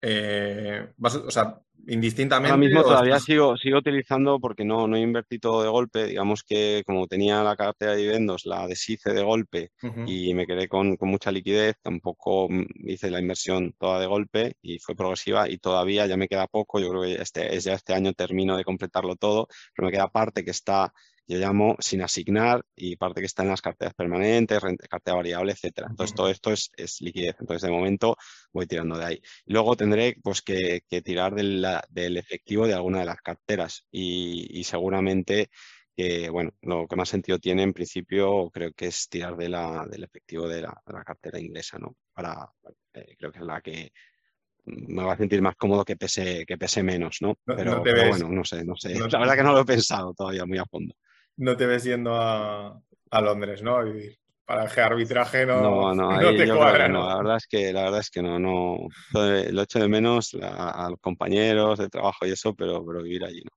eh, 0.00 0.92
vas, 0.96 1.16
o 1.16 1.30
sea, 1.30 1.60
Ahora 1.86 1.94
indistintamente 1.94 2.56
mismo 2.56 2.80
o 2.80 2.82
todavía 2.82 3.14
estás... 3.16 3.24
sigo, 3.24 3.56
sigo 3.56 3.78
utilizando 3.78 4.40
porque 4.40 4.64
no, 4.64 4.88
no 4.88 4.98
invertí 4.98 5.38
todo 5.38 5.62
de 5.62 5.68
golpe. 5.68 6.06
Digamos 6.06 6.42
que 6.42 6.82
como 6.84 7.06
tenía 7.06 7.42
la 7.44 7.56
cartera 7.56 7.92
de 7.92 7.98
dividendos, 7.98 8.44
la 8.44 8.66
deshice 8.66 9.12
de 9.12 9.22
golpe 9.22 9.70
y 10.06 10.34
me 10.34 10.46
quedé 10.46 10.68
con, 10.68 10.96
con 10.96 11.08
mucha 11.08 11.30
liquidez. 11.30 11.76
Tampoco 11.82 12.48
mm, 12.48 12.64
hice 12.88 13.10
la 13.10 13.20
inversión 13.20 13.74
toda 13.78 14.00
de 14.00 14.06
golpe 14.06 14.56
y 14.62 14.78
fue 14.78 14.96
progresiva 14.96 15.48
y 15.48 15.58
todavía 15.58 16.06
ya 16.06 16.16
me 16.16 16.28
queda 16.28 16.46
poco. 16.46 16.80
Yo 16.80 16.90
creo 16.90 17.02
que 17.02 17.22
este, 17.22 17.54
es 17.54 17.64
ya 17.64 17.74
este 17.74 17.94
año 17.94 18.12
termino 18.12 18.56
de 18.56 18.64
completarlo 18.64 19.16
todo, 19.16 19.46
pero 19.74 19.86
me 19.86 19.92
queda 19.92 20.08
parte 20.08 20.44
que 20.44 20.50
está, 20.50 20.92
yo 21.26 21.38
llamo 21.38 21.76
sin 21.80 22.02
asignar 22.02 22.64
y 22.74 22.96
parte 22.96 23.20
que 23.20 23.26
está 23.26 23.42
en 23.42 23.48
las 23.50 23.62
carteras 23.62 23.94
permanentes, 23.94 24.62
renta- 24.62 24.86
cartera 24.88 25.16
variable, 25.16 25.52
etcétera. 25.52 25.88
Entonces 25.90 26.14
todo 26.14 26.28
esto 26.30 26.52
es, 26.52 26.70
es 26.76 27.00
liquidez. 27.00 27.36
Entonces 27.40 27.62
de 27.62 27.70
momento 27.76 28.16
voy 28.52 28.66
tirando 28.66 28.96
de 28.98 29.04
ahí. 29.04 29.22
Luego 29.46 29.76
tendré 29.76 30.16
pues, 30.22 30.42
que, 30.42 30.82
que 30.88 31.02
tirar 31.02 31.34
del, 31.34 31.66
del 31.90 32.16
efectivo 32.16 32.66
de 32.66 32.74
alguna 32.74 33.00
de 33.00 33.06
las 33.06 33.20
carteras 33.22 33.86
y, 33.90 34.46
y 34.58 34.64
seguramente 34.64 35.50
que, 35.96 36.28
bueno, 36.30 36.50
lo 36.62 36.86
que 36.86 36.96
más 36.96 37.08
sentido 37.08 37.38
tiene 37.38 37.62
en 37.62 37.72
principio 37.72 38.50
creo 38.50 38.72
que 38.72 38.86
es 38.86 39.08
tirar 39.08 39.36
de 39.36 39.48
la, 39.48 39.86
del 39.90 40.04
efectivo 40.04 40.46
de 40.48 40.62
la, 40.62 40.82
de 40.86 40.92
la 40.92 41.04
cartera 41.04 41.38
inglesa, 41.40 41.78
¿no? 41.78 41.96
Para, 42.12 42.48
eh, 42.94 43.16
creo 43.18 43.32
que 43.32 43.38
es 43.38 43.44
la 43.44 43.60
que 43.62 43.90
me 44.66 45.04
va 45.04 45.12
a 45.14 45.16
sentir 45.16 45.40
más 45.42 45.56
cómodo 45.56 45.84
que 45.84 45.96
pese, 45.96 46.44
que 46.46 46.58
pese 46.58 46.82
menos, 46.82 47.18
¿no? 47.20 47.38
No, 47.46 47.56
no 47.64 47.80
Pero, 47.80 47.82
te 47.82 47.92
pero 47.92 48.04
bueno, 48.06 48.28
no 48.28 48.44
sé, 48.44 48.64
no 48.64 48.76
sé. 48.76 48.94
no, 48.94 49.06
La 49.10 49.18
verdad 49.20 49.36
que 49.36 49.42
no 49.44 49.52
lo 49.52 49.60
he 49.60 49.64
pensado 49.64 50.12
todavía 50.14 50.44
muy 50.46 50.58
a 50.58 50.64
fondo. 50.66 50.94
No 51.36 51.56
te 51.56 51.66
ves 51.66 51.84
yendo 51.84 52.14
a, 52.14 52.80
a 53.10 53.20
Londres, 53.20 53.62
¿no? 53.62 53.76
A 53.76 53.84
vivir. 53.84 54.18
Para 54.44 54.64
el 54.64 54.78
arbitraje 54.80 55.44
no, 55.46 55.60
No, 55.60 55.94
no, 55.94 55.94
no 56.20 56.32
ahí 56.32 56.36
te 56.36 56.46
yo 56.46 56.54
creo 56.58 56.58
que 56.58 56.58
cuadra, 56.58 56.88
no. 56.88 57.00
¿no? 57.00 57.08
La 57.08 57.16
verdad 57.16 57.36
es 57.38 57.46
que, 57.48 57.72
la 57.72 57.84
verdad 57.84 58.00
es 58.00 58.10
que 58.10 58.22
no, 58.22 58.38
no. 58.38 58.78
Lo 59.14 59.62
echo 59.62 59.78
de 59.78 59.88
menos 59.88 60.34
a 60.42 60.88
los 60.90 61.00
compañeros 61.00 61.78
de 61.78 61.88
trabajo 61.88 62.26
y 62.26 62.32
eso, 62.32 62.54
pero, 62.54 62.84
pero 62.86 63.02
vivir 63.02 63.24
allí 63.24 63.40
no. 63.42 63.50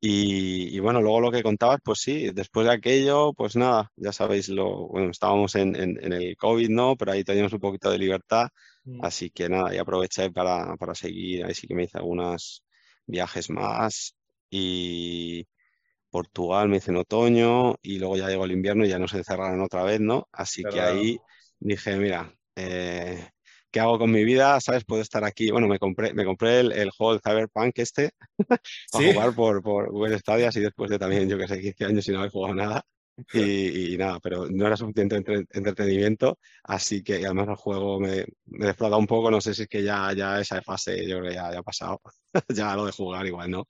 Y, 0.00 0.76
y 0.76 0.80
bueno, 0.80 1.00
luego 1.00 1.20
lo 1.20 1.30
que 1.32 1.42
contabas, 1.44 1.78
pues 1.84 2.00
sí, 2.00 2.30
después 2.34 2.66
de 2.66 2.72
aquello, 2.74 3.32
pues 3.34 3.56
nada, 3.56 3.90
ya 3.96 4.12
sabéis, 4.12 4.48
lo, 4.48 4.88
bueno, 4.88 5.10
estábamos 5.10 5.54
en, 5.56 5.76
en, 5.76 5.98
en 6.04 6.12
el 6.12 6.36
COVID, 6.36 6.70
¿no? 6.70 6.96
Pero 6.96 7.12
ahí 7.12 7.24
teníamos 7.24 7.52
un 7.52 7.60
poquito 7.60 7.90
de 7.90 7.98
libertad, 7.98 8.48
Mm. 8.84 9.04
así 9.04 9.30
que 9.30 9.48
nada, 9.48 9.74
y 9.74 9.78
aproveché 9.78 10.30
para, 10.32 10.76
para 10.76 10.94
seguir, 10.94 11.44
ahí 11.44 11.54
sí 11.54 11.66
que 11.68 11.74
me 11.74 11.84
hice 11.84 11.98
algunos 11.98 12.64
viajes 13.06 13.48
más 13.50 14.16
y 14.50 15.46
Portugal 16.12 16.68
me 16.70 16.78
hice 16.78 16.92
en 16.92 16.98
otoño 16.98 17.76
y 17.82 17.98
luego 18.00 18.18
ya 18.18 18.28
llegó 18.28 18.46
el 18.46 18.52
invierno 18.52 18.86
y 18.86 18.90
ya 18.90 19.00
nos 19.00 19.14
encerraron 19.14 19.62
otra 19.62 19.84
vez, 19.84 20.00
¿no? 20.00 20.28
Así 20.32 20.66
que 20.68 20.82
ahí 20.82 21.22
dije, 21.60 21.96
mira, 21.98 22.34
eh, 22.56 23.30
¿qué 23.72 23.80
hago 23.80 23.98
con 23.98 24.12
mi 24.12 24.24
vida? 24.24 24.60
¿Sabes? 24.60 24.84
Puedo 24.86 25.02
estar 25.02 25.24
aquí. 25.24 25.50
Bueno, 25.52 25.68
me 25.68 25.80
compré, 25.80 26.14
me 26.14 26.24
compré 26.26 26.60
el, 26.60 26.72
el 26.72 26.90
juego 26.92 27.14
de 27.14 27.20
Cyberpunk 27.24 27.78
este 27.80 28.12
para 28.90 29.02
¿Sí? 29.02 29.04
jugar 29.04 29.34
por, 29.34 29.62
por 29.62 29.90
Google 29.90 30.18
Stadia, 30.20 30.48
así 30.50 30.60
después 30.60 30.90
de 30.90 30.98
también, 30.98 31.28
yo 31.28 31.38
que 31.38 31.48
sé, 31.48 31.60
15 31.60 31.84
años 31.86 32.04
sin 32.04 32.16
haber 32.16 32.30
jugado 32.30 32.54
nada. 32.54 32.82
Y, 33.34 33.94
y 33.94 33.96
nada, 33.98 34.20
pero 34.20 34.46
no 34.50 34.66
era 34.66 34.76
suficiente 34.76 35.16
entre- 35.16 35.44
entretenimiento, 35.50 36.38
así 36.64 37.02
que 37.02 37.20
y 37.20 37.24
además 37.24 37.48
el 37.48 37.56
juego 37.56 38.00
me, 38.00 38.26
me 38.46 38.66
defrauda 38.66 38.96
un 38.98 39.06
poco, 39.06 39.30
no 39.30 39.40
sé 39.40 39.54
si 39.54 39.62
es 39.62 39.68
que 39.68 39.82
ya, 39.82 40.12
ya 40.14 40.40
esa 40.40 40.60
fase 40.62 41.06
yo 41.08 41.18
creo 41.18 41.30
que 41.30 41.34
ya, 41.36 41.52
ya 41.52 41.58
ha 41.60 41.62
pasado, 41.62 42.00
ya 42.48 42.74
lo 42.76 42.86
de 42.86 42.92
jugar 42.92 43.26
igual, 43.26 43.50
¿no? 43.50 43.66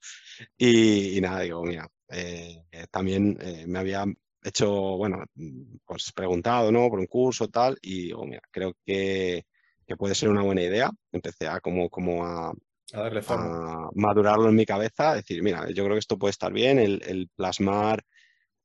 Y, 0.57 1.17
y 1.17 1.21
nada, 1.21 1.41
digo, 1.41 1.63
mira, 1.63 1.87
eh, 2.13 2.63
eh, 2.71 2.87
también 2.91 3.37
eh, 3.41 3.65
me 3.67 3.79
había 3.79 4.05
hecho, 4.43 4.69
bueno, 4.97 5.23
mm, 5.35 5.77
pues 5.85 6.11
preguntado, 6.13 6.71
¿no? 6.71 6.89
Por 6.89 6.99
un 6.99 7.07
curso 7.07 7.47
tal, 7.49 7.77
y 7.81 8.05
digo, 8.07 8.25
mira, 8.25 8.41
creo 8.51 8.73
que, 8.85 9.45
que 9.87 9.95
puede 9.97 10.15
ser 10.15 10.29
una 10.29 10.41
buena 10.43 10.61
idea. 10.63 10.91
Empecé 11.11 11.47
a 11.47 11.59
como, 11.61 11.89
como 11.89 12.25
a, 12.25 12.53
A 12.93 13.01
darle 13.01 13.21
forma. 13.21 13.51
a 13.51 13.89
madurarlo 13.95 14.49
en 14.49 14.55
mi 14.55 14.65
cabeza, 14.65 15.15
decir, 15.15 15.41
mira, 15.43 15.69
yo 15.71 15.83
creo 15.85 15.95
que 15.95 15.99
esto 15.99 16.17
puede 16.17 16.31
estar 16.31 16.53
bien, 16.53 16.79
el, 16.79 17.01
el 17.05 17.29
plasmar 17.35 18.03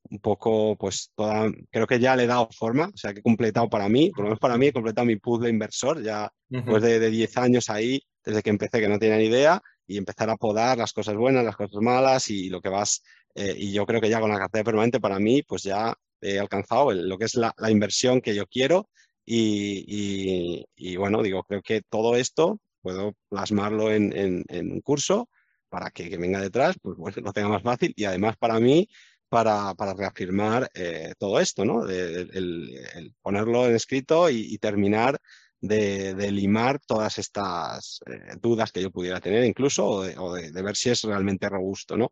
un 0.09 0.19
poco, 0.19 0.75
pues 0.77 1.11
toda, 1.15 1.51
creo 1.71 1.87
que 1.87 1.99
ya 1.99 2.15
le 2.15 2.23
he 2.23 2.27
dado 2.27 2.49
forma, 2.51 2.89
o 2.93 2.97
sea, 2.97 3.13
que 3.13 3.19
he 3.19 3.23
completado 3.23 3.69
para 3.69 3.87
mí, 3.89 4.09
por 4.11 4.19
lo 4.23 4.29
menos 4.29 4.39
para 4.39 4.57
mí, 4.57 4.67
he 4.67 4.73
completado 4.73 5.05
mi 5.05 5.17
puzzle 5.17 5.49
inversor, 5.49 6.01
ya 6.01 6.31
después 6.55 6.81
Ujú. 6.81 6.87
de, 6.91 6.99
de 6.99 7.09
10 7.09 7.37
años 7.37 7.69
ahí, 7.69 8.01
desde 8.23 8.41
que 8.41 8.49
empecé 8.49 8.79
que 8.79 8.89
no 8.89 8.97
tenía 8.99 9.17
ni 9.17 9.25
idea, 9.25 9.61
y 9.87 9.97
empezar 9.97 10.29
a 10.29 10.37
podar 10.37 10.77
las 10.77 10.93
cosas 10.93 11.15
buenas, 11.15 11.43
las 11.45 11.55
cosas 11.55 11.81
malas, 11.81 12.29
y 12.29 12.49
lo 12.49 12.61
que 12.61 12.69
vas, 12.69 13.03
eh, 13.35 13.53
y 13.57 13.71
yo 13.73 13.85
creo 13.85 14.01
que 14.01 14.09
ya 14.09 14.19
con 14.19 14.29
la 14.31 14.37
cartera 14.39 14.63
permanente 14.63 14.99
para 14.99 15.19
mí, 15.19 15.43
pues 15.43 15.63
ya 15.63 15.93
he 16.21 16.39
alcanzado 16.39 16.91
el- 16.91 17.07
lo 17.07 17.17
que 17.17 17.25
es 17.25 17.35
la, 17.35 17.53
la 17.57 17.71
inversión 17.71 18.21
que 18.21 18.35
yo 18.35 18.45
quiero, 18.47 18.89
y, 19.25 19.85
y- 19.87 20.65
y 20.75 20.95
bueno, 20.97 21.21
digo, 21.23 21.43
creo 21.43 21.61
que 21.61 21.81
todo 21.89 22.15
esto 22.15 22.59
puedo 22.81 23.13
plasmarlo 23.29 23.91
en, 23.91 24.15
en- 24.17 24.43
en 24.49 24.71
un 24.71 24.81
curso 24.81 25.29
para 25.69 25.91
que, 25.91 26.09
que 26.09 26.17
venga 26.17 26.41
detrás, 26.41 26.75
pues 26.81 26.97
bueno, 26.97 27.15
lo 27.23 27.33
tenga 27.33 27.49
más 27.49 27.63
fácil, 27.63 27.93
y 27.95 28.05
además 28.05 28.35
para 28.37 28.59
mí 28.59 28.87
para, 29.29 29.73
para 29.75 29.93
reafirmar 29.93 30.69
eh, 30.73 31.13
todo 31.19 31.39
esto, 31.39 31.63
¿no? 31.65 31.85
De- 31.85 32.21
el, 32.33 32.71
el- 32.95 33.13
ponerlo 33.21 33.67
en 33.67 33.75
escrito 33.75 34.29
y, 34.29 34.37
y 34.53 34.57
terminar 34.57 35.19
de, 35.61 36.15
de 36.15 36.31
limar 36.31 36.79
todas 36.85 37.17
estas 37.19 37.99
eh, 38.07 38.35
dudas 38.41 38.71
que 38.71 38.81
yo 38.81 38.91
pudiera 38.91 39.19
tener 39.19 39.43
incluso 39.43 39.85
o, 39.87 40.03
de, 40.03 40.17
o 40.17 40.33
de 40.33 40.61
ver 40.61 40.75
si 40.75 40.89
es 40.89 41.01
realmente 41.03 41.49
robusto, 41.49 41.97
¿no? 41.97 42.11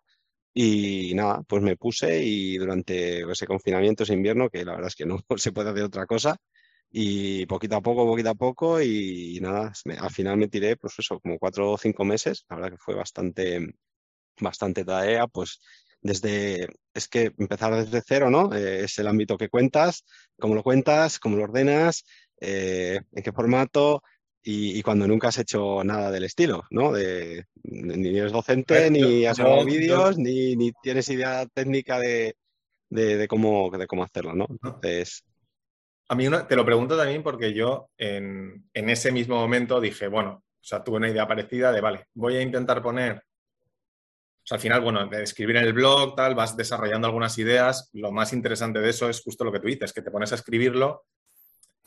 Y 0.59 1.13
nada, 1.13 1.43
pues 1.47 1.61
me 1.61 1.77
puse 1.77 2.23
y 2.23 2.57
durante 2.57 3.21
ese 3.31 3.45
confinamiento, 3.45 4.03
ese 4.03 4.13
invierno, 4.15 4.49
que 4.49 4.65
la 4.65 4.71
verdad 4.73 4.87
es 4.87 4.95
que 4.95 5.05
no 5.05 5.19
se 5.37 5.51
puede 5.51 5.69
hacer 5.69 5.83
otra 5.83 6.05
cosa, 6.07 6.37
y 6.89 7.45
poquito 7.45 7.75
a 7.75 7.81
poco, 7.81 8.05
poquito 8.07 8.29
a 8.31 8.35
poco, 8.35 8.81
y, 8.81 9.39
nada, 9.41 9.71
me- 9.85 9.97
al 9.97 10.09
final 10.11 10.37
me 10.37 10.47
tiré, 10.47 10.75
pues 10.77 10.95
eso, 10.99 11.19
como 11.19 11.37
cuatro 11.39 11.71
o 11.73 11.77
cinco 11.77 12.03
meses, 12.05 12.45
la 12.49 12.55
verdad 12.57 12.71
que 12.71 12.77
fue 12.77 12.95
bastante, 12.95 13.67
bastante 14.39 14.85
tarea, 14.85 15.27
pues 15.27 15.59
desde, 16.01 16.67
es 16.93 17.07
que 17.07 17.33
empezar 17.37 17.75
desde 17.75 18.01
cero, 18.05 18.29
¿no? 18.29 18.53
Eh, 18.53 18.83
es 18.85 18.97
el 18.99 19.07
ámbito 19.07 19.37
que 19.37 19.49
cuentas, 19.49 20.05
cómo 20.39 20.55
lo 20.55 20.63
cuentas, 20.63 21.19
cómo 21.19 21.37
lo 21.37 21.43
ordenas, 21.43 22.05
eh, 22.39 22.99
en 23.11 23.23
qué 23.23 23.31
formato 23.31 24.03
y, 24.47 24.79
y 24.79 24.81
cuando 24.81 25.07
nunca 25.07 25.27
has 25.27 25.37
hecho 25.39 25.83
nada 25.83 26.09
del 26.11 26.23
estilo, 26.23 26.63
¿no? 26.71 26.91
De, 26.93 27.45
ni 27.63 28.17
eres 28.17 28.31
docente, 28.31 28.89
ni 28.89 29.25
has 29.25 29.37
grabado 29.37 29.65
vídeos, 29.65 30.17
ni, 30.17 30.55
ni 30.55 30.71
tienes 30.81 31.09
idea 31.09 31.45
técnica 31.53 31.99
de, 31.99 32.35
de, 32.89 33.17
de 33.17 33.27
cómo, 33.27 33.69
de 33.71 33.87
cómo 33.87 34.03
hacerlo, 34.03 34.33
¿no? 34.33 34.47
Entonces, 34.49 35.23
A 36.09 36.15
mí 36.15 36.25
una- 36.27 36.47
te 36.47 36.55
lo 36.55 36.65
pregunto 36.65 36.95
también 36.95 37.23
porque 37.23 37.53
yo 37.53 37.89
en, 37.97 38.69
en 38.73 38.89
ese 38.89 39.11
mismo 39.11 39.35
momento 39.35 39.81
dije, 39.81 40.07
bueno, 40.07 40.43
o 40.45 40.63
sea, 40.63 40.81
tuve 40.83 40.97
una 40.97 41.09
idea 41.09 41.27
parecida 41.27 41.71
de, 41.73 41.81
vale, 41.81 42.05
voy 42.13 42.37
a 42.37 42.41
intentar 42.41 42.81
poner, 42.81 43.15
o 43.17 43.21
sea, 44.47 44.55
al 44.55 44.61
final, 44.61 44.79
bueno, 44.81 45.05
de 45.07 45.23
escribir 45.23 45.57
en 45.57 45.63
el 45.65 45.73
blog, 45.73 46.15
tal, 46.15 46.33
vas 46.35 46.55
desarrollando 46.55 47.07
algunas 47.07 47.37
ideas. 47.37 47.89
Lo 47.93 48.13
más 48.13 48.31
interesante 48.31 48.79
de 48.79 48.89
eso 48.89 49.09
es 49.09 49.21
justo 49.21 49.43
lo 49.43 49.51
que 49.51 49.59
tú 49.59 49.67
dices, 49.67 49.91
que 49.91 50.01
te 50.01 50.11
pones 50.11 50.31
a 50.31 50.35
escribirlo 50.35 51.03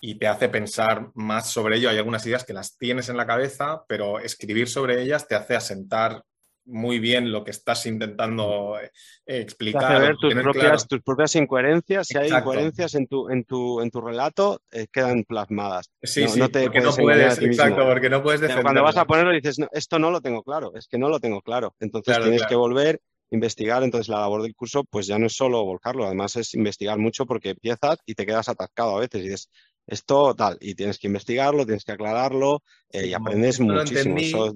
y 0.00 0.16
te 0.16 0.26
hace 0.26 0.48
pensar 0.48 1.10
más 1.14 1.50
sobre 1.50 1.76
ello. 1.76 1.90
Hay 1.90 1.98
algunas 1.98 2.24
ideas 2.26 2.44
que 2.44 2.52
las 2.54 2.76
tienes 2.78 3.08
en 3.08 3.16
la 3.16 3.26
cabeza, 3.26 3.84
pero 3.86 4.18
escribir 4.18 4.68
sobre 4.68 5.02
ellas 5.02 5.28
te 5.28 5.34
hace 5.34 5.54
asentar 5.56 6.22
muy 6.66 6.98
bien 6.98 7.32
lo 7.32 7.42
que 7.42 7.50
estás 7.50 7.84
intentando 7.86 8.78
eh, 8.80 8.90
te 9.24 9.32
hace 9.32 9.42
explicar 9.42 10.00
ver 10.00 10.16
tus 10.16 10.32
propias, 10.34 10.64
claro. 10.64 10.78
tus 10.88 11.02
propias 11.02 11.34
incoherencias. 11.36 12.06
Si 12.06 12.16
hay 12.16 12.30
incoherencias 12.30 12.94
en 12.94 13.06
tu, 13.06 13.28
en 13.28 13.44
tu, 13.44 13.80
en 13.80 13.90
tu 13.90 14.00
relato, 14.00 14.62
eh, 14.70 14.86
quedan 14.92 15.24
plasmadas. 15.24 15.90
Sí, 16.02 16.24
no, 16.24 16.28
sí, 16.28 16.38
no 16.38 16.48
te 16.48 16.62
porque 16.64 16.80
no 16.80 16.94
puedes 16.94 17.40
mismo. 17.40 17.52
exacto, 17.52 17.84
porque 17.86 18.10
no 18.10 18.22
puedes 18.22 18.40
Pero 18.40 18.62
cuando 18.62 18.82
vas 18.82 18.96
a 18.96 19.00
defenderlo. 19.00 19.06
ponerlo 19.06 19.32
dices, 19.32 19.58
no, 19.58 19.68
esto 19.72 19.98
no 19.98 20.10
lo 20.10 20.20
tengo 20.20 20.42
claro, 20.42 20.72
es 20.76 20.86
que 20.86 20.98
no 20.98 21.08
lo 21.08 21.18
tengo 21.18 21.42
claro. 21.42 21.74
Entonces 21.80 22.12
Claro, 22.12 22.24
tienes 22.24 22.42
claro. 22.42 22.48
que 22.50 22.56
volver, 22.56 23.00
investigar. 23.30 23.82
Entonces 23.82 24.08
la 24.08 24.20
labor 24.20 24.42
del 24.42 24.54
curso, 24.54 24.84
pues 24.84 25.06
ya 25.06 25.18
no 25.18 25.26
es 25.26 25.34
solo 25.36 25.64
volcarlo, 25.64 26.04
además 26.04 26.36
es 26.36 26.54
investigar 26.54 26.98
mucho 26.98 27.26
porque 27.26 27.50
empiezas 27.50 27.98
y 28.06 28.14
te 28.14 28.26
quedas 28.26 28.48
atascado 28.48 28.96
a 28.96 29.00
veces 29.00 29.20
y 29.20 29.24
dices, 29.24 29.50
esto 29.90 30.34
tal, 30.34 30.56
y 30.60 30.74
tienes 30.74 30.98
que 30.98 31.08
investigarlo, 31.08 31.66
tienes 31.66 31.84
que 31.84 31.92
aclararlo 31.92 32.62
eh, 32.90 33.08
y 33.08 33.14
aprendes 33.14 33.60
muchísimo. 33.60 34.54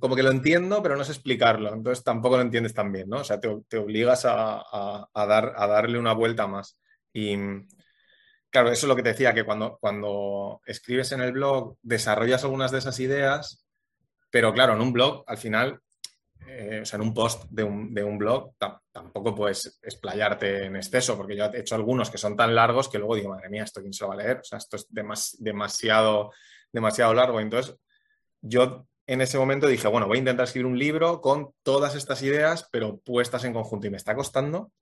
Como 0.00 0.16
que 0.16 0.24
lo 0.24 0.32
entiendo, 0.32 0.82
pero 0.82 0.96
no 0.96 1.04
sé 1.04 1.12
explicarlo, 1.12 1.72
entonces 1.72 2.02
tampoco 2.02 2.36
lo 2.36 2.42
entiendes 2.42 2.74
tan 2.74 2.90
bien, 2.90 3.08
¿no? 3.08 3.18
O 3.18 3.24
sea, 3.24 3.38
te, 3.38 3.78
obligas 3.78 4.24
a, 4.24 5.08
dar, 5.14 5.52
a 5.56 5.66
darle 5.68 5.98
una 5.98 6.12
vuelta 6.12 6.48
más. 6.48 6.76
Y 7.12 7.36
claro, 8.50 8.72
eso 8.72 8.86
es 8.86 8.88
lo 8.88 8.96
que 8.96 9.04
te 9.04 9.10
decía, 9.10 9.32
que 9.32 9.44
cuando, 9.44 9.78
cuando 9.80 10.60
escribes 10.66 11.12
en 11.12 11.20
el 11.20 11.32
blog 11.32 11.76
desarrollas 11.82 12.42
algunas 12.42 12.72
de 12.72 12.78
esas 12.78 12.98
ideas, 12.98 13.64
pero 14.30 14.52
claro, 14.52 14.74
en 14.74 14.80
un 14.80 14.92
blog 14.92 15.22
al 15.28 15.38
final 15.38 15.80
eh, 16.48 16.80
o 16.82 16.84
sea, 16.84 16.96
en 16.98 17.02
un 17.02 17.14
post 17.14 17.44
de 17.50 17.64
un, 17.64 18.18
blog 18.18 18.52
tampoco 18.92 19.34
puedes 19.34 19.78
explayarte 19.82 20.64
en 20.64 20.76
exceso, 20.76 21.16
porque 21.16 21.36
yo 21.36 21.44
he 21.46 21.60
hecho 21.60 21.74
algunos 21.74 22.10
que 22.10 22.18
son 22.18 22.36
tan 22.36 22.54
largos 22.54 22.88
que 22.88 22.98
luego 22.98 23.16
digo, 23.16 23.30
madre 23.30 23.48
mía, 23.48 23.64
¿esto 23.64 23.80
quién 23.80 23.92
se 23.92 24.04
lo 24.04 24.08
va 24.08 24.14
a 24.14 24.18
leer? 24.18 24.38
O 24.38 24.44
sea, 24.44 24.58
esto 24.58 24.76
es 24.76 24.86
demasiado, 25.38 26.32
demasiado 26.72 27.14
largo. 27.14 27.40
Entonces, 27.40 27.76
yo 28.40 28.86
en 29.06 29.20
ese 29.20 29.38
momento 29.38 29.66
dije, 29.66 29.88
bueno, 29.88 30.06
voy 30.06 30.18
a 30.18 30.20
intentar 30.20 30.44
escribir 30.44 30.66
un 30.66 30.78
libro 30.78 31.20
con 31.20 31.52
todas 31.62 31.94
estas 31.94 32.22
ideas, 32.22 32.68
pero 32.70 32.98
puestas 32.98 33.44
en 33.44 33.52
conjunto 33.52 33.86
y 33.86 33.90
me 33.90 33.96
está 33.96 34.14
costando 34.14 34.72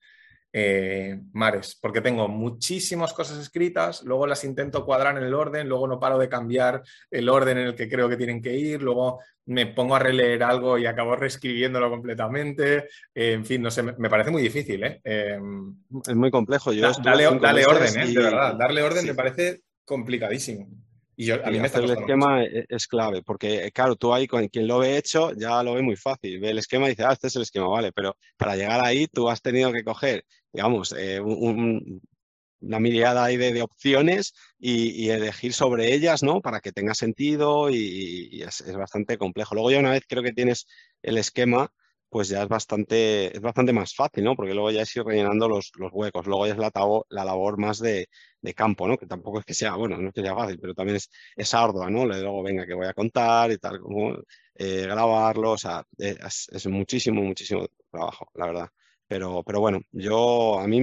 eh, 0.57 1.19
mares, 1.33 1.77
porque 1.83 2.01
tengo 2.01 2.29
muchísimas 2.29 3.13
cosas 3.13 3.41
escritas, 3.41 4.05
luego 4.05 4.25
las 4.25 4.45
intento 4.45 4.85
cuadrar 4.85 5.19
en 5.19 5.25
el 5.25 5.35
orden, 5.35 5.69
luego 5.69 5.89
no 5.89 5.99
paro 5.99 6.17
de 6.17 6.29
cambiar 6.29 6.81
el 7.11 7.29
orden 7.29 7.59
en 7.59 7.67
el 7.67 7.75
que 7.75 7.89
creo 7.89 8.09
que 8.09 8.17
tienen 8.17 8.41
que 8.41 8.55
ir, 8.55 8.81
luego 8.81 9.19
me 9.47 9.67
pongo 9.67 9.97
a 9.97 9.99
releer 9.99 10.45
algo 10.45 10.79
y 10.79 10.87
acabo 10.87 11.17
reescribiéndolo 11.17 11.91
completamente, 11.91 12.85
eh, 13.13 13.33
en 13.33 13.45
fin, 13.45 13.63
no 13.63 13.71
sé, 13.73 13.83
me, 13.83 14.09
parece 14.09 14.31
muy 14.31 14.43
difícil. 14.43 14.85
¿eh? 14.85 15.01
Es 15.05 16.15
muy 16.15 16.31
complejo. 16.31 16.73
Yo 16.73 16.93
dale, 17.03 17.27
orden, 17.27 18.15
de 18.15 18.23
verdad, 18.23 18.55
darle 18.55 18.85
orden 18.85 19.07
me 19.07 19.15
parece 19.15 19.63
complicadísimo. 19.85 20.69
Y 21.17 21.31
a 21.31 21.39
mí 21.39 21.61
me 21.61 21.69
el 21.69 21.91
esquema 21.91 22.43
e, 22.45 22.67
es, 22.69 22.87
clave, 22.87 23.23
porque 23.23 23.71
claro, 23.73 23.97
tú 23.97 24.13
ahí 24.13 24.27
con 24.27 24.49
quien 24.49 24.67
lo 24.67 24.79
ve 24.79 24.97
hecho 24.97 25.33
ya 25.33 25.63
lo 25.63 25.75
ve 25.75 25.83
muy 25.83 25.97
fácil. 25.97 26.41
Ve 26.41 26.51
el 26.51 26.59
esquema 26.59 26.87
y 26.87 26.91
dice, 26.91 27.05
ah, 27.05 27.13
este 27.13 27.29
es 27.29 27.37
el 27.37 27.43
esquema, 27.43 27.69
vale, 27.69 27.93
pero 27.93 28.17
para 28.37 28.57
llegar 28.57 28.85
ahí 28.85 29.07
tú 29.07 29.29
has 29.29 29.41
tenido 29.41 29.73
que 29.73 29.85
coger, 29.85 30.25
digamos, 30.53 30.95
eh, 30.99 31.21
una 31.21 32.81
mirada 32.81 33.25
ahí 33.25 33.37
de, 33.37 33.63
opciones 33.63 34.35
y, 34.59 35.09
elegir 35.11 35.53
sobre 35.53 35.95
ellas, 35.95 36.23
¿no? 36.23 36.41
Para 36.41 36.61
que 36.61 36.73
tenga 36.73 36.95
sentido 36.95 37.71
y, 37.71 38.43
es, 38.43 38.61
es, 38.63 38.77
bastante 38.77 39.19
complejo. 39.19 39.55
Luego 39.55 39.71
ya 39.71 39.79
una 39.79 39.93
vez 39.93 40.05
creo 40.09 40.23
que 40.23 40.33
tienes 40.33 40.67
el 41.03 41.19
esquema, 41.19 41.71
pues 42.15 42.29
ya 42.29 42.45
es 42.45 42.49
bastante, 42.49 43.37
es 43.37 43.41
bastante 43.41 43.73
más 43.73 43.93
fácil, 43.93 44.23
¿no? 44.23 44.37
Porque 44.37 44.55
luego 44.55 44.71
ya 44.71 44.83
es 44.83 44.95
ir 44.95 45.03
rellenando 45.03 45.49
los, 45.49 45.73
huecos, 45.91 46.29
luego 46.29 46.47
ya 46.47 46.53
es 46.53 46.59
la, 46.61 46.71
la 47.09 47.25
labor 47.25 47.59
más 47.59 47.81
de, 47.81 48.07
campo, 48.55 48.87
¿no? 48.87 48.97
Que 48.97 49.07
tampoco 49.09 49.41
es 49.41 49.45
que 49.45 49.53
sea, 49.53 49.75
bueno, 49.75 49.97
no 49.99 50.09
es 50.11 50.15
que 50.15 50.23
sea 50.23 50.33
fácil, 50.33 50.61
pero 50.61 50.75
también 50.75 50.95
es, 50.99 51.11
es 51.35 51.53
ardua, 51.55 51.91
¿no? 51.91 52.07
Luego, 52.07 52.41
venga, 52.45 52.67
que 52.67 52.75
voy 52.75 52.87
a 52.87 52.95
contar 52.95 53.51
y 53.51 53.59
tal, 53.59 53.81
como 53.81 54.13
eh, 54.55 54.83
grabarlo, 54.83 55.53
o 55.53 55.59
sea, 55.59 55.85
es, 55.99 56.67
muchísimo, 56.69 57.21
muchísimo 57.21 57.67
trabajo, 57.91 58.29
la 58.35 58.47
verdad. 58.47 58.69
Pero, 59.09 59.43
pero 59.43 59.59
bueno, 59.59 59.81
yo, 59.91 60.61
a 60.61 60.69
mí 60.69 60.83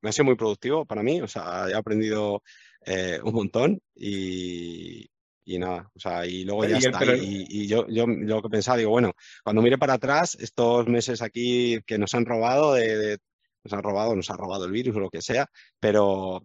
me 0.00 0.08
ha 0.08 0.12
sido 0.12 0.26
muy 0.26 0.36
productivo 0.36 0.86
para 0.86 1.02
mí, 1.02 1.20
o 1.20 1.26
sea, 1.26 1.68
he 1.68 1.74
aprendido 1.74 2.44
eh, 2.86 3.18
un 3.24 3.34
montón 3.34 3.80
y, 3.96 5.10
y 5.48 5.58
nada, 5.58 5.90
o 5.94 5.98
sea, 5.98 6.26
y 6.26 6.44
luego 6.44 6.66
ya 6.66 6.76
está. 6.76 7.16
Y, 7.16 7.66
yo, 7.66 7.86
yo 7.88 8.06
lo 8.06 8.42
que 8.42 8.50
pensaba, 8.50 8.76
digo, 8.76 8.90
bueno, 8.90 9.12
cuando 9.42 9.62
mire 9.62 9.78
para 9.78 9.94
atrás, 9.94 10.36
estos 10.38 10.86
meses 10.86 11.22
aquí 11.22 11.80
que 11.86 11.96
nos 11.96 12.14
han 12.14 12.26
robado, 12.26 12.74
de, 12.74 13.16
nos 13.64 13.72
han 13.72 13.82
robado, 13.82 14.14
nos 14.14 14.30
ha 14.30 14.36
robado 14.36 14.66
el 14.66 14.72
virus 14.72 14.96
o 14.96 15.00
lo 15.00 15.08
que 15.08 15.22
sea, 15.22 15.46
pero 15.80 16.44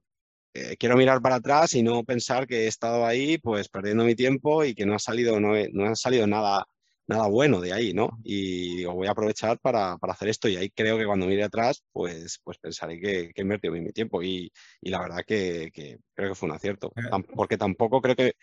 eh, 0.53 0.77
quiero 0.77 0.95
mirar 0.95 1.21
para 1.21 1.35
atrás 1.35 1.73
y 1.73 1.83
no 1.83 2.03
pensar 2.05 2.47
que 2.47 2.63
he 2.63 2.67
estado 2.67 3.05
ahí, 3.05 3.37
pues 3.39 3.67
perdiendo 3.67 4.05
mi 4.05 4.15
tiempo 4.15 4.63
y 4.63 4.73
que 4.73 4.85
no 4.85 4.95
ha 4.95 4.99
salido, 4.99 5.37
no, 5.37 5.53
no 5.73 5.85
ha 5.85 5.95
salido 5.95 6.25
nada, 6.25 6.65
nada 7.07 7.27
bueno 7.27 7.59
de 7.59 7.73
ahí, 7.73 7.93
¿no? 7.93 8.19
Y 8.23 8.77
digo, 8.77 8.93
voy 8.93 9.07
a 9.07 9.11
aprovechar 9.11 9.59
para, 9.59 9.97
para, 9.97 10.13
hacer 10.13 10.29
esto 10.29 10.47
y 10.47 10.55
ahí 10.55 10.69
creo 10.69 10.97
que 10.97 11.05
cuando 11.05 11.25
mire 11.25 11.43
atrás, 11.43 11.83
pues, 11.91 12.39
pues 12.43 12.57
pensaré 12.57 12.99
que, 12.99 13.31
que 13.33 13.41
he 13.41 13.43
invertido 13.43 13.73
mi 13.73 13.91
tiempo 13.91 14.23
y, 14.23 14.51
y 14.81 14.89
la 14.89 15.01
verdad 15.01 15.23
que, 15.25 15.69
que, 15.73 15.97
creo 16.13 16.29
que 16.29 16.35
fue 16.35 16.49
un 16.49 16.55
acierto, 16.55 16.91
eh. 16.95 17.23
porque 17.35 17.57
tampoco 17.57 18.01
creo 18.01 18.15
que 18.15 18.33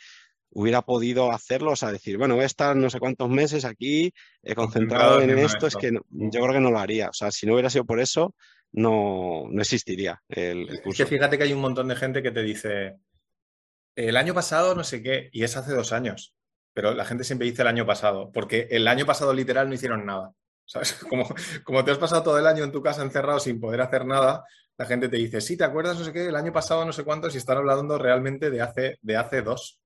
hubiera 0.52 0.82
podido 0.82 1.30
hacerlo, 1.30 1.72
o 1.72 1.76
sea, 1.76 1.92
decir, 1.92 2.18
bueno, 2.18 2.34
voy 2.34 2.44
a 2.44 2.46
estar 2.46 2.76
no 2.76 2.90
sé 2.90 2.98
cuántos 2.98 3.28
meses 3.28 3.64
aquí 3.64 4.12
he 4.42 4.54
concentrado 4.54 5.20
en 5.20 5.38
esto, 5.38 5.66
es 5.66 5.76
que 5.76 5.92
yo 5.92 6.40
creo 6.40 6.52
que 6.52 6.60
no 6.60 6.70
lo 6.70 6.78
haría. 6.78 7.08
O 7.08 7.12
sea, 7.12 7.30
si 7.30 7.46
no 7.46 7.54
hubiera 7.54 7.70
sido 7.70 7.84
por 7.84 8.00
eso, 8.00 8.34
no, 8.72 9.44
no 9.50 9.60
existiría 9.60 10.20
el, 10.28 10.66
curso. 10.82 10.90
Es 10.90 10.96
que 10.96 11.06
fíjate 11.06 11.38
que 11.38 11.44
hay 11.44 11.52
un 11.52 11.60
montón 11.60 11.88
de 11.88 11.96
gente 11.96 12.22
que 12.22 12.32
te 12.32 12.42
dice, 12.42 12.96
el 13.94 14.16
año 14.16 14.34
pasado 14.34 14.74
no 14.74 14.84
sé 14.84 15.02
qué, 15.02 15.28
y 15.32 15.44
es 15.44 15.56
hace 15.56 15.72
dos 15.72 15.92
años, 15.92 16.34
pero 16.72 16.94
la 16.94 17.04
gente 17.04 17.24
siempre 17.24 17.48
dice 17.48 17.62
el 17.62 17.68
año 17.68 17.86
pasado, 17.86 18.30
porque 18.32 18.68
el 18.70 18.86
año 18.88 19.06
pasado 19.06 19.32
literal 19.32 19.68
no 19.68 19.74
hicieron 19.74 20.04
nada. 20.06 20.32
¿Sabes? 20.66 20.94
Como, 21.08 21.26
como 21.64 21.84
te 21.84 21.90
has 21.90 21.98
pasado 21.98 22.22
todo 22.22 22.38
el 22.38 22.46
año 22.46 22.62
en 22.62 22.70
tu 22.70 22.80
casa 22.80 23.02
encerrado 23.02 23.40
sin 23.40 23.58
poder 23.58 23.80
hacer 23.80 24.06
nada, 24.06 24.44
la 24.78 24.86
gente 24.86 25.08
te 25.08 25.16
dice, 25.16 25.40
sí, 25.40 25.56
¿te 25.56 25.64
acuerdas 25.64 25.98
no 25.98 26.04
sé 26.04 26.12
qué? 26.12 26.26
El 26.26 26.36
año 26.36 26.52
pasado 26.52 26.84
no 26.84 26.92
sé 26.92 27.02
cuántos 27.02 27.34
y 27.34 27.38
están 27.38 27.56
hablando 27.56 27.98
realmente 27.98 28.50
de 28.50 28.60
hace, 28.60 28.98
de 29.02 29.16
hace 29.16 29.42
dos. 29.42 29.79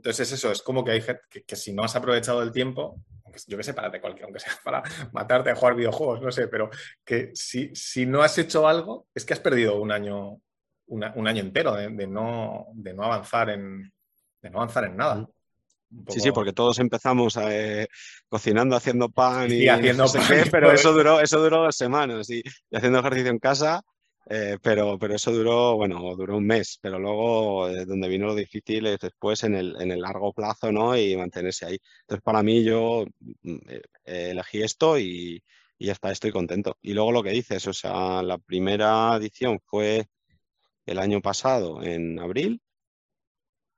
Entonces 0.00 0.28
es 0.28 0.38
eso, 0.38 0.50
es 0.50 0.62
como 0.62 0.82
que 0.82 0.92
hay 0.92 1.02
gente 1.02 1.20
que, 1.46 1.56
si 1.56 1.74
no 1.74 1.84
has 1.84 1.94
aprovechado 1.94 2.42
el 2.42 2.52
tiempo, 2.52 3.02
yo 3.46 3.58
qué 3.58 3.62
sé, 3.62 3.74
para 3.74 3.90
cualquier, 4.00 4.24
aunque 4.24 4.40
sea 4.40 4.52
para 4.64 4.82
matarte 5.12 5.50
a 5.50 5.54
jugar 5.54 5.74
videojuegos, 5.74 6.22
no 6.22 6.32
sé, 6.32 6.48
pero 6.48 6.70
que 7.04 7.32
si, 7.34 7.70
si 7.74 8.06
no 8.06 8.22
has 8.22 8.38
hecho 8.38 8.66
algo, 8.66 9.08
es 9.14 9.26
que 9.26 9.34
has 9.34 9.40
perdido 9.40 9.78
un 9.78 9.92
año, 9.92 10.40
un 10.86 11.28
año 11.28 11.42
entero 11.42 11.74
de, 11.74 12.06
no, 12.06 12.68
de, 12.72 12.94
no 12.94 13.04
avanzar 13.04 13.50
en, 13.50 13.92
de 14.40 14.50
no 14.50 14.62
avanzar 14.62 14.84
en 14.84 14.96
nada. 14.96 15.28
Sí, 16.08 16.20
sí, 16.20 16.32
porque 16.32 16.54
todos 16.54 16.78
empezamos 16.78 17.36
eh, 17.42 17.86
cocinando, 18.26 18.76
haciendo 18.76 19.10
pan 19.10 19.52
y, 19.52 19.68
haciendo 19.68 20.06
pero 20.50 20.72
eso 20.72 20.94
duró, 20.94 21.20
eso 21.20 21.40
duró 21.40 21.64
dos 21.64 21.76
semanas 21.76 22.30
y 22.30 22.42
haciendo 22.72 23.00
ejercicio 23.00 23.30
en 23.30 23.38
casa 23.38 23.82
eh, 24.26 24.58
pero, 24.62 24.98
pero 24.98 25.14
eso 25.14 25.32
duró, 25.32 25.76
bueno, 25.76 26.14
duró 26.16 26.36
un 26.36 26.46
mes, 26.46 26.78
pero 26.80 26.98
luego 26.98 27.68
eh, 27.68 27.84
donde 27.84 28.08
vino 28.08 28.26
lo 28.26 28.34
difícil 28.34 28.86
es 28.86 29.00
después 29.00 29.42
en 29.44 29.54
el, 29.54 29.76
en 29.80 29.90
el 29.90 30.00
largo 30.00 30.32
plazo, 30.32 30.70
¿no? 30.70 30.96
Y 30.96 31.16
mantenerse 31.16 31.66
ahí. 31.66 31.78
Entonces, 32.02 32.22
para 32.22 32.42
mí, 32.42 32.62
yo 32.62 33.06
mm, 33.42 33.56
eh, 34.04 34.30
elegí 34.30 34.62
esto 34.62 34.98
y, 34.98 35.42
y 35.78 35.86
ya 35.86 35.92
está, 35.92 36.12
estoy 36.12 36.30
contento. 36.30 36.76
Y 36.82 36.92
luego 36.92 37.12
lo 37.12 37.22
que 37.22 37.30
dices, 37.30 37.66
o 37.66 37.72
sea, 37.72 38.22
la 38.22 38.38
primera 38.38 39.16
edición 39.16 39.58
fue 39.64 40.06
el 40.86 40.98
año 40.98 41.20
pasado, 41.20 41.82
en 41.82 42.18
abril, 42.18 42.60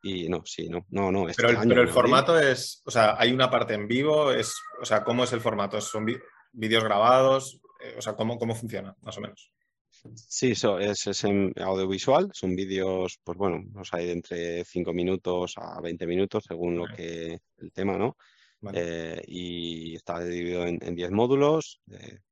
y 0.02 0.28
no, 0.28 0.42
sí, 0.44 0.68
no, 0.68 0.84
no, 0.90 1.12
no. 1.12 1.28
Este 1.28 1.42
pero 1.42 1.60
el, 1.60 1.68
pero 1.68 1.82
el 1.82 1.88
formato 1.88 2.38
es, 2.38 2.82
o 2.84 2.90
sea, 2.90 3.14
hay 3.18 3.32
una 3.32 3.48
parte 3.48 3.74
en 3.74 3.86
vivo, 3.86 4.32
es, 4.32 4.60
o 4.80 4.84
sea, 4.84 5.04
¿cómo 5.04 5.22
es 5.22 5.32
el 5.32 5.40
formato? 5.40 5.80
¿Son 5.80 6.04
vídeos 6.52 6.84
grabados? 6.84 7.60
o 7.96 8.02
sea, 8.02 8.14
¿cómo, 8.14 8.38
¿cómo 8.38 8.54
funciona, 8.54 8.94
más 9.00 9.18
o 9.18 9.20
menos? 9.20 9.52
Sí, 10.14 10.52
eso 10.52 10.78
es, 10.78 11.06
es 11.06 11.24
en 11.24 11.52
audiovisual, 11.56 12.30
son 12.32 12.56
vídeos, 12.56 13.20
pues 13.22 13.38
bueno, 13.38 13.62
los 13.72 13.92
hay 13.94 14.06
de 14.06 14.12
entre 14.12 14.64
5 14.64 14.92
minutos 14.92 15.54
a 15.56 15.80
20 15.80 16.06
minutos 16.06 16.44
según 16.46 16.76
lo 16.76 16.86
que 16.86 17.38
el 17.58 17.72
tema, 17.72 17.96
¿no? 17.96 18.16
Eh, 18.72 19.22
y 19.26 19.94
está 19.96 20.18
dividido 20.24 20.66
en 20.66 20.94
10 20.94 21.10
módulos, 21.10 21.80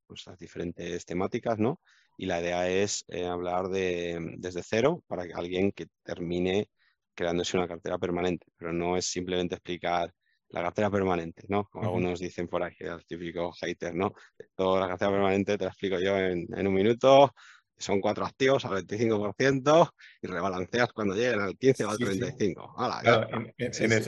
pues 0.06 0.26
las 0.26 0.38
diferentes 0.38 1.04
temáticas, 1.04 1.58
¿no? 1.58 1.80
Y 2.16 2.26
la 2.26 2.40
idea 2.40 2.68
es 2.68 3.04
eh, 3.08 3.24
hablar 3.26 3.68
de, 3.68 4.18
desde 4.38 4.62
cero 4.62 5.02
para 5.06 5.26
que 5.26 5.32
alguien 5.32 5.72
que 5.72 5.86
termine 6.02 6.68
creándose 7.14 7.56
una 7.56 7.68
cartera 7.68 7.96
permanente, 7.96 8.46
pero 8.56 8.72
no 8.72 8.96
es 8.96 9.06
simplemente 9.06 9.54
explicar 9.54 10.12
la 10.48 10.62
cartera 10.62 10.90
permanente, 10.90 11.44
¿no? 11.48 11.64
Como 11.66 11.84
algunos 11.84 12.18
dicen 12.18 12.48
por 12.48 12.62
aquí, 12.64 12.84
el 12.84 13.06
típico 13.06 13.52
hater, 13.52 13.94
¿no? 13.94 14.12
Toda 14.56 14.80
la 14.80 14.88
cartera 14.88 15.12
permanente 15.12 15.56
te 15.56 15.64
la 15.64 15.70
explico 15.70 16.00
yo 16.00 16.18
en, 16.18 16.46
en 16.52 16.66
un 16.66 16.74
minuto, 16.74 17.32
son 17.80 18.00
cuatro 18.00 18.24
activos 18.24 18.64
al 18.64 18.86
25% 18.86 19.92
y 20.22 20.26
rebalanceas 20.26 20.92
cuando 20.92 21.14
lleguen 21.14 21.40
al 21.40 21.56
15 21.56 21.84
o 21.84 21.90
al 21.90 21.98
35. 21.98 22.74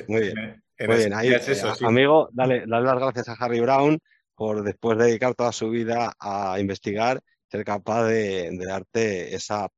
muy 0.08 0.20
bien. 0.20 0.62
muy 0.86 0.96
bien. 0.96 1.14
Ahí, 1.14 1.32
eso, 1.32 1.72
amigo, 1.86 2.28
dale, 2.32 2.64
dale 2.66 2.84
las 2.84 2.96
gracias 2.96 3.28
a 3.28 3.32
Harry 3.32 3.60
Brown 3.60 3.98
por 4.34 4.62
después 4.62 4.98
de 4.98 5.04
dedicar 5.04 5.34
toda 5.34 5.52
su 5.52 5.70
vida 5.70 6.14
a 6.18 6.58
investigar, 6.58 7.20
ser 7.48 7.64
capaz 7.64 8.06
de, 8.06 8.50
darte 8.58 9.34
esa 9.34 9.68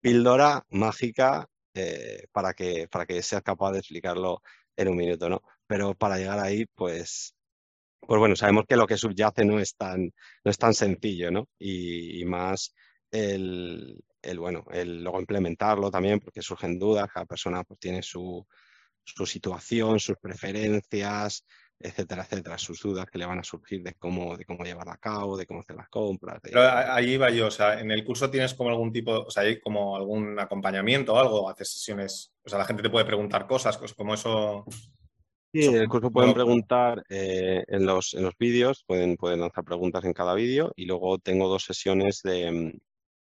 píldora 0.00 0.64
mágica 0.70 1.46
eh, 1.74 2.26
para, 2.32 2.54
que, 2.54 2.88
para 2.88 3.06
que 3.06 3.22
seas 3.22 3.42
capaz 3.42 3.72
de 3.72 3.80
explicarlo 3.80 4.40
en 4.76 4.88
un 4.88 4.96
minuto, 4.96 5.28
¿no? 5.28 5.42
Pero 5.66 5.94
para 5.94 6.16
llegar 6.16 6.38
ahí, 6.38 6.64
pues, 6.74 7.34
pues 8.00 8.18
bueno, 8.18 8.36
sabemos 8.36 8.64
que 8.66 8.76
lo 8.76 8.86
que 8.86 8.96
subyace 8.96 9.44
no 9.44 9.58
es 9.58 9.76
tan, 9.76 10.04
no 10.44 10.50
es 10.50 10.58
tan 10.58 10.74
sencillo, 10.74 11.30
¿no? 11.30 11.48
y 11.58 12.24
más 12.24 12.74
el, 13.10 14.02
bueno, 14.38 14.64
el 14.70 15.02
luego 15.02 15.20
implementarlo 15.20 15.90
también, 15.90 16.20
porque 16.20 16.42
surgen 16.42 16.78
dudas, 16.78 17.08
cada 17.12 17.26
persona 17.26 17.64
pues, 17.64 17.80
tiene 17.80 18.02
su, 18.02 18.46
su 19.04 19.26
situación, 19.26 19.98
sus 19.98 20.16
preferencias, 20.18 21.44
etcétera, 21.80 22.22
etcétera, 22.22 22.58
sus 22.58 22.80
dudas 22.80 23.06
que 23.06 23.18
le 23.18 23.26
van 23.26 23.38
a 23.38 23.44
surgir 23.44 23.82
de 23.82 23.94
cómo, 23.94 24.36
de 24.36 24.44
cómo 24.44 24.64
llevarla 24.64 24.94
a 24.94 24.98
cabo, 24.98 25.36
de 25.36 25.46
cómo 25.46 25.60
hacer 25.60 25.76
las 25.76 25.88
compras. 25.88 26.40
Pero 26.42 26.62
allí 26.62 27.16
va 27.16 27.30
yo, 27.30 27.46
o 27.46 27.50
sea, 27.50 27.80
en 27.80 27.90
el 27.90 28.04
curso 28.04 28.30
tienes 28.30 28.54
como 28.54 28.70
algún 28.70 28.92
tipo, 28.92 29.12
o 29.12 29.30
sea, 29.30 29.44
hay 29.44 29.60
como 29.60 29.96
algún 29.96 30.38
acompañamiento 30.38 31.14
o 31.14 31.18
algo, 31.18 31.48
haces 31.48 31.72
sesiones 31.72 32.32
o 32.44 32.50
sea, 32.50 32.58
la 32.58 32.64
gente 32.64 32.82
te 32.82 32.90
puede 32.90 33.04
preguntar 33.04 33.46
cosas, 33.46 33.76
como 33.94 34.14
eso. 34.14 34.64
Sí, 35.52 35.66
el 35.66 35.88
curso 35.88 36.10
pueden 36.10 36.32
preguntar 36.32 37.04
eh, 37.10 37.62
en 37.66 37.84
los, 37.84 38.14
en 38.14 38.22
los 38.22 38.34
vídeos, 38.38 38.84
pueden, 38.86 39.16
pueden 39.16 39.40
lanzar 39.40 39.64
preguntas 39.64 40.04
en 40.04 40.14
cada 40.14 40.32
vídeo 40.34 40.72
y 40.74 40.86
luego 40.86 41.18
tengo 41.18 41.46
dos 41.48 41.64
sesiones 41.64 42.22
de, 42.22 42.72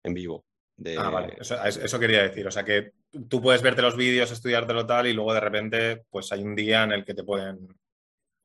en 0.03 0.13
vivo. 0.13 0.45
De... 0.75 0.97
Ah, 0.97 1.09
vale, 1.09 1.37
eso, 1.39 1.99
quería 1.99 2.23
decir, 2.23 2.47
o 2.47 2.51
sea 2.51 2.63
que 2.63 2.93
tú 3.29 3.41
puedes 3.41 3.61
verte 3.61 3.83
los 3.83 3.95
vídeos, 3.95 4.31
estudiártelo 4.31 4.85
tal 4.85 5.05
y 5.05 5.13
luego 5.13 5.33
de 5.33 5.39
repente 5.39 6.05
pues 6.09 6.31
hay 6.31 6.41
un 6.41 6.55
día 6.55 6.83
en 6.83 6.91
el 6.93 7.05
que 7.05 7.13
te 7.13 7.23
pueden 7.23 7.67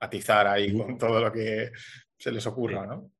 atizar 0.00 0.46
ahí 0.46 0.76
con 0.76 0.98
todo 0.98 1.20
lo 1.20 1.32
que 1.32 1.70
se 2.18 2.32
les 2.32 2.46
ocurra, 2.46 2.86
¿no? 2.86 3.10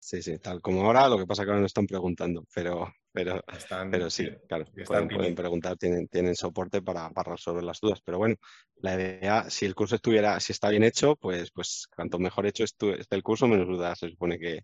Sí, 0.00 0.22
sí, 0.22 0.38
tal 0.38 0.62
como 0.62 0.82
ahora, 0.82 1.06
lo 1.06 1.18
que 1.18 1.26
pasa 1.26 1.42
es 1.42 1.46
que 1.46 1.50
ahora 1.50 1.60
no 1.60 1.66
están 1.66 1.86
preguntando, 1.86 2.46
pero, 2.54 2.90
pero, 3.12 3.44
pero 3.90 4.08
sí, 4.08 4.30
claro, 4.48 4.64
pueden, 4.86 5.34
preguntar, 5.34 5.76
tienen, 5.76 6.08
tienen 6.08 6.34
soporte 6.34 6.80
para, 6.80 7.10
resolver 7.26 7.62
las 7.62 7.78
dudas. 7.78 8.00
Pero 8.02 8.16
bueno, 8.16 8.36
la 8.76 8.94
idea, 8.94 9.50
si 9.50 9.66
el 9.66 9.74
curso 9.74 9.96
estuviera, 9.96 10.40
si 10.40 10.52
está 10.52 10.70
bien 10.70 10.82
hecho, 10.82 11.14
pues, 11.16 11.50
pues 11.50 11.88
cuanto 11.94 12.18
mejor 12.18 12.46
hecho 12.46 12.64
esté 12.64 13.04
el 13.10 13.22
curso, 13.22 13.46
menos 13.48 13.66
dudas 13.66 13.98
se 13.98 14.08
supone 14.08 14.38
que, 14.38 14.62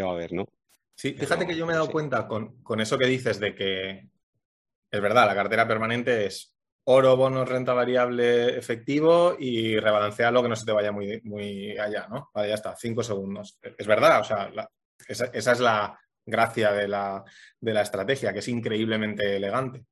va 0.00 0.08
a 0.08 0.12
haber, 0.12 0.32
¿no? 0.32 0.46
Sí, 0.98 1.12
fíjate 1.12 1.46
que 1.46 1.54
yo 1.54 1.64
me 1.64 1.74
he 1.74 1.76
dado 1.76 1.92
cuenta 1.92 2.26
con, 2.26 2.60
con, 2.60 2.80
eso 2.80 2.98
que 2.98 3.06
dices 3.06 3.38
de 3.38 3.54
que 3.54 4.08
es 4.90 5.00
verdad, 5.00 5.28
la 5.28 5.34
cartera 5.36 5.68
permanente 5.68 6.26
es 6.26 6.56
oro, 6.82 7.16
bonos, 7.16 7.48
renta 7.48 7.72
variable, 7.72 8.58
efectivo 8.58 9.36
y 9.38 9.78
rebalancearlo 9.78 10.42
que 10.42 10.48
no 10.48 10.56
se 10.56 10.66
te 10.66 10.72
vaya 10.72 10.90
muy, 10.90 11.20
muy 11.22 11.78
allá, 11.78 12.08
¿no? 12.08 12.30
Vale, 12.34 12.48
ya 12.48 12.56
está, 12.56 12.74
cinco 12.74 13.04
segundos. 13.04 13.60
Es 13.62 13.86
verdad, 13.86 14.22
o 14.22 14.24
sea, 14.24 14.50
esa, 15.06 15.52
es 15.52 15.60
la 15.60 15.96
gracia 16.26 16.72
de 16.72 16.88
la, 16.88 17.24
estrategia, 17.60 18.32
que 18.32 18.40
es 18.40 18.48
increíblemente 18.48 19.36
elegante. 19.36 19.84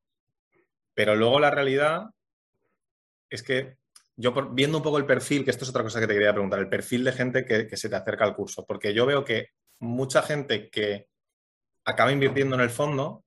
Pero 0.92 1.14
luego 1.14 1.38
la 1.38 1.52
realidad 1.52 2.06
es 3.30 3.44
que 3.44 3.76
yo 4.16 4.32
viendo 4.50 4.78
un 4.78 4.82
poco 4.82 4.98
el 4.98 5.06
perfil, 5.06 5.44
que 5.44 5.52
esto 5.52 5.62
es 5.62 5.70
otra 5.70 5.84
cosa 5.84 6.00
que 6.00 6.08
te 6.08 6.14
quería 6.14 6.32
preguntar, 6.32 6.58
el 6.58 6.68
perfil 6.68 7.04
de 7.04 7.12
gente 7.12 7.44
que, 7.44 7.68
que 7.68 7.76
se 7.76 7.88
te 7.88 7.94
acerca 7.94 8.24
al 8.24 8.34
curso, 8.34 8.66
porque 8.66 8.92
yo 8.92 9.06
veo 9.06 9.24
que 9.24 9.50
mucha 9.78 10.22
gente 10.22 10.70
que 10.70 11.08
acaba 11.84 12.12
invirtiendo 12.12 12.56
en 12.56 12.62
el 12.62 12.70
fondo 12.70 13.24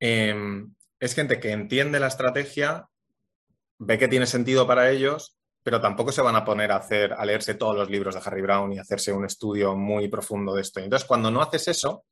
eh, 0.00 0.64
es 1.00 1.14
gente 1.14 1.40
que 1.40 1.50
entiende 1.50 2.00
la 2.00 2.08
estrategia, 2.08 2.88
ve 3.78 3.98
que 3.98 4.08
tiene 4.08 4.26
sentido 4.26 4.66
para 4.66 4.90
ellos, 4.90 5.36
pero 5.62 5.80
tampoco 5.80 6.12
se 6.12 6.22
van 6.22 6.36
a 6.36 6.44
poner 6.44 6.72
a 6.72 6.76
hacer, 6.76 7.12
a 7.14 7.24
leerse 7.24 7.54
todos 7.54 7.76
los 7.76 7.90
libros 7.90 8.14
de 8.14 8.20
Harry 8.24 8.42
Brown 8.42 8.72
y 8.72 8.78
hacerse 8.78 9.12
un 9.12 9.24
estudio 9.24 9.74
muy 9.74 10.08
profundo 10.08 10.54
de 10.54 10.62
esto. 10.62 10.80
Entonces, 10.80 11.08
cuando 11.08 11.30
no 11.30 11.40
haces 11.40 11.68
eso, 11.68 12.04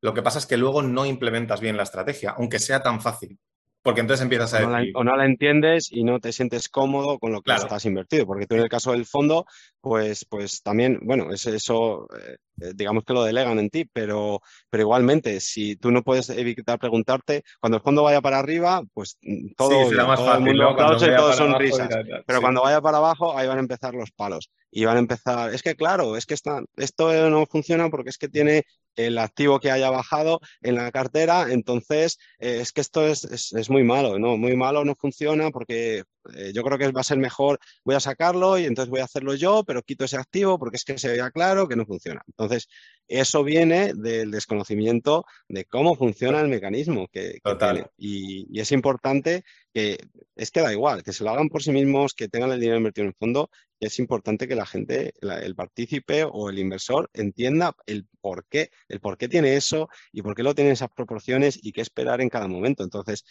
lo 0.00 0.12
que 0.12 0.22
pasa 0.22 0.38
es 0.38 0.46
que 0.46 0.56
luego 0.56 0.82
no 0.82 1.06
implementas 1.06 1.60
bien 1.60 1.76
la 1.76 1.84
estrategia, 1.84 2.34
aunque 2.36 2.58
sea 2.58 2.82
tan 2.82 3.00
fácil. 3.00 3.38
Porque 3.84 4.00
entonces 4.00 4.22
empiezas 4.22 4.54
a 4.54 4.66
decir... 4.66 4.92
o 4.94 5.04
no 5.04 5.14
la 5.14 5.26
entiendes 5.26 5.92
y 5.92 6.04
no 6.04 6.18
te 6.18 6.32
sientes 6.32 6.70
cómodo 6.70 7.18
con 7.18 7.32
lo 7.32 7.42
que 7.42 7.52
estás 7.52 7.84
invertido. 7.84 8.24
Porque 8.24 8.46
tú 8.46 8.54
en 8.54 8.62
el 8.62 8.70
caso 8.70 8.92
del 8.92 9.04
fondo, 9.04 9.44
pues, 9.82 10.24
pues 10.24 10.62
también, 10.62 11.00
bueno, 11.02 11.30
es 11.30 11.46
eso, 11.46 12.08
eh, 12.18 12.72
digamos 12.74 13.04
que 13.04 13.12
lo 13.12 13.24
delegan 13.24 13.58
en 13.58 13.68
ti, 13.68 13.84
pero, 13.92 14.40
pero 14.70 14.84
igualmente, 14.84 15.38
si 15.38 15.76
tú 15.76 15.90
no 15.90 16.02
puedes 16.02 16.30
evitar 16.30 16.78
preguntarte, 16.78 17.44
cuando 17.60 17.76
el 17.76 17.82
fondo 17.82 18.04
vaya 18.04 18.22
para 18.22 18.38
arriba, 18.38 18.82
pues 18.94 19.18
mm, 19.20 19.48
todo, 19.54 19.90
sí, 19.90 19.94
más 19.96 20.18
fácil, 20.18 20.48
el 20.48 20.56
mundo 20.56 20.76
todos 20.76 21.36
son 21.36 21.58
risas. 21.58 21.90
Pero 22.26 22.40
cuando 22.40 22.62
vaya 22.62 22.80
para 22.80 22.96
abajo, 22.96 23.36
ahí 23.36 23.46
van 23.46 23.58
a 23.58 23.60
empezar 23.60 23.94
los 23.94 24.10
palos. 24.12 24.50
Y 24.70 24.86
van 24.86 24.96
a 24.96 25.00
empezar, 25.00 25.52
es 25.52 25.62
que 25.62 25.76
claro, 25.76 26.16
es 26.16 26.24
que 26.24 26.34
esto 26.34 27.28
no 27.28 27.44
funciona 27.44 27.90
porque 27.90 28.08
es 28.08 28.16
que 28.16 28.28
tiene 28.28 28.64
el 28.96 29.18
activo 29.18 29.60
que 29.60 29.70
haya 29.70 29.90
bajado 29.90 30.40
en 30.62 30.76
la 30.76 30.90
cartera, 30.92 31.46
entonces 31.50 32.18
eh, 32.38 32.58
es 32.60 32.72
que 32.72 32.80
esto 32.80 33.06
es, 33.06 33.24
es, 33.24 33.70
muy 33.70 33.84
malo, 33.84 34.18
¿no? 34.18 34.36
Muy 34.36 34.56
malo, 34.56 34.84
no 34.84 34.94
funciona 34.94 35.50
porque 35.50 36.04
eh, 36.34 36.52
yo 36.54 36.62
creo 36.62 36.78
que 36.78 36.90
va 36.90 37.00
a 37.00 37.04
ser 37.04 37.18
mejor, 37.18 37.58
voy 37.84 37.94
a 37.94 38.00
sacarlo 38.00 38.58
y 38.58 38.64
entonces 38.64 38.90
voy 38.90 39.00
a 39.00 39.04
hacerlo 39.04 39.34
yo, 39.34 39.64
pero 39.64 39.82
quito 39.82 40.04
ese 40.04 40.16
activo 40.16 40.58
porque 40.58 40.76
es 40.76 40.84
que 40.84 40.98
se 40.98 41.08
vea 41.08 41.30
claro 41.30 41.68
que 41.68 41.76
no 41.76 41.86
funciona. 41.86 42.22
Entonces, 42.26 42.68
eso 43.08 43.44
viene 43.44 43.92
del 43.94 44.30
desconocimiento 44.30 45.24
de 45.48 45.64
cómo 45.66 45.94
funciona 45.94 46.40
el 46.40 46.48
mecanismo 46.48 47.08
que, 47.08 47.40
tiene. 47.58 47.86
Y, 47.98 48.58
es 48.58 48.72
importante 48.72 49.44
que, 49.72 49.98
es 50.36 50.50
que 50.50 50.60
da 50.60 50.72
igual, 50.72 51.02
que 51.02 51.12
se 51.12 51.24
lo 51.24 51.30
hagan 51.30 51.48
por 51.48 51.62
sí 51.62 51.70
mismos, 51.72 52.14
que 52.14 52.28
tengan 52.28 52.50
el 52.52 52.60
dinero 52.60 52.78
invertido 52.78 53.04
en 53.04 53.08
el 53.08 53.16
fondo, 53.16 53.50
es 53.80 53.98
importante 53.98 54.48
que 54.48 54.54
la 54.54 54.66
gente, 54.66 55.12
el 55.20 55.54
partícipe 55.54 56.24
o 56.24 56.48
el 56.48 56.58
inversor 56.58 57.10
entienda 57.12 57.74
el 57.86 58.06
por 58.20 58.46
qué, 58.46 58.70
el 58.88 59.00
por 59.00 59.18
qué 59.18 59.28
tiene 59.28 59.56
eso 59.56 59.88
y 60.12 60.22
por 60.22 60.34
qué 60.34 60.42
lo 60.42 60.54
tiene 60.54 60.70
en 60.70 60.74
esas 60.74 60.90
proporciones 60.90 61.58
y 61.62 61.72
qué 61.72 61.82
esperar 61.82 62.20
en 62.20 62.28
cada 62.28 62.48
momento. 62.48 62.82
Entonces, 62.82 63.24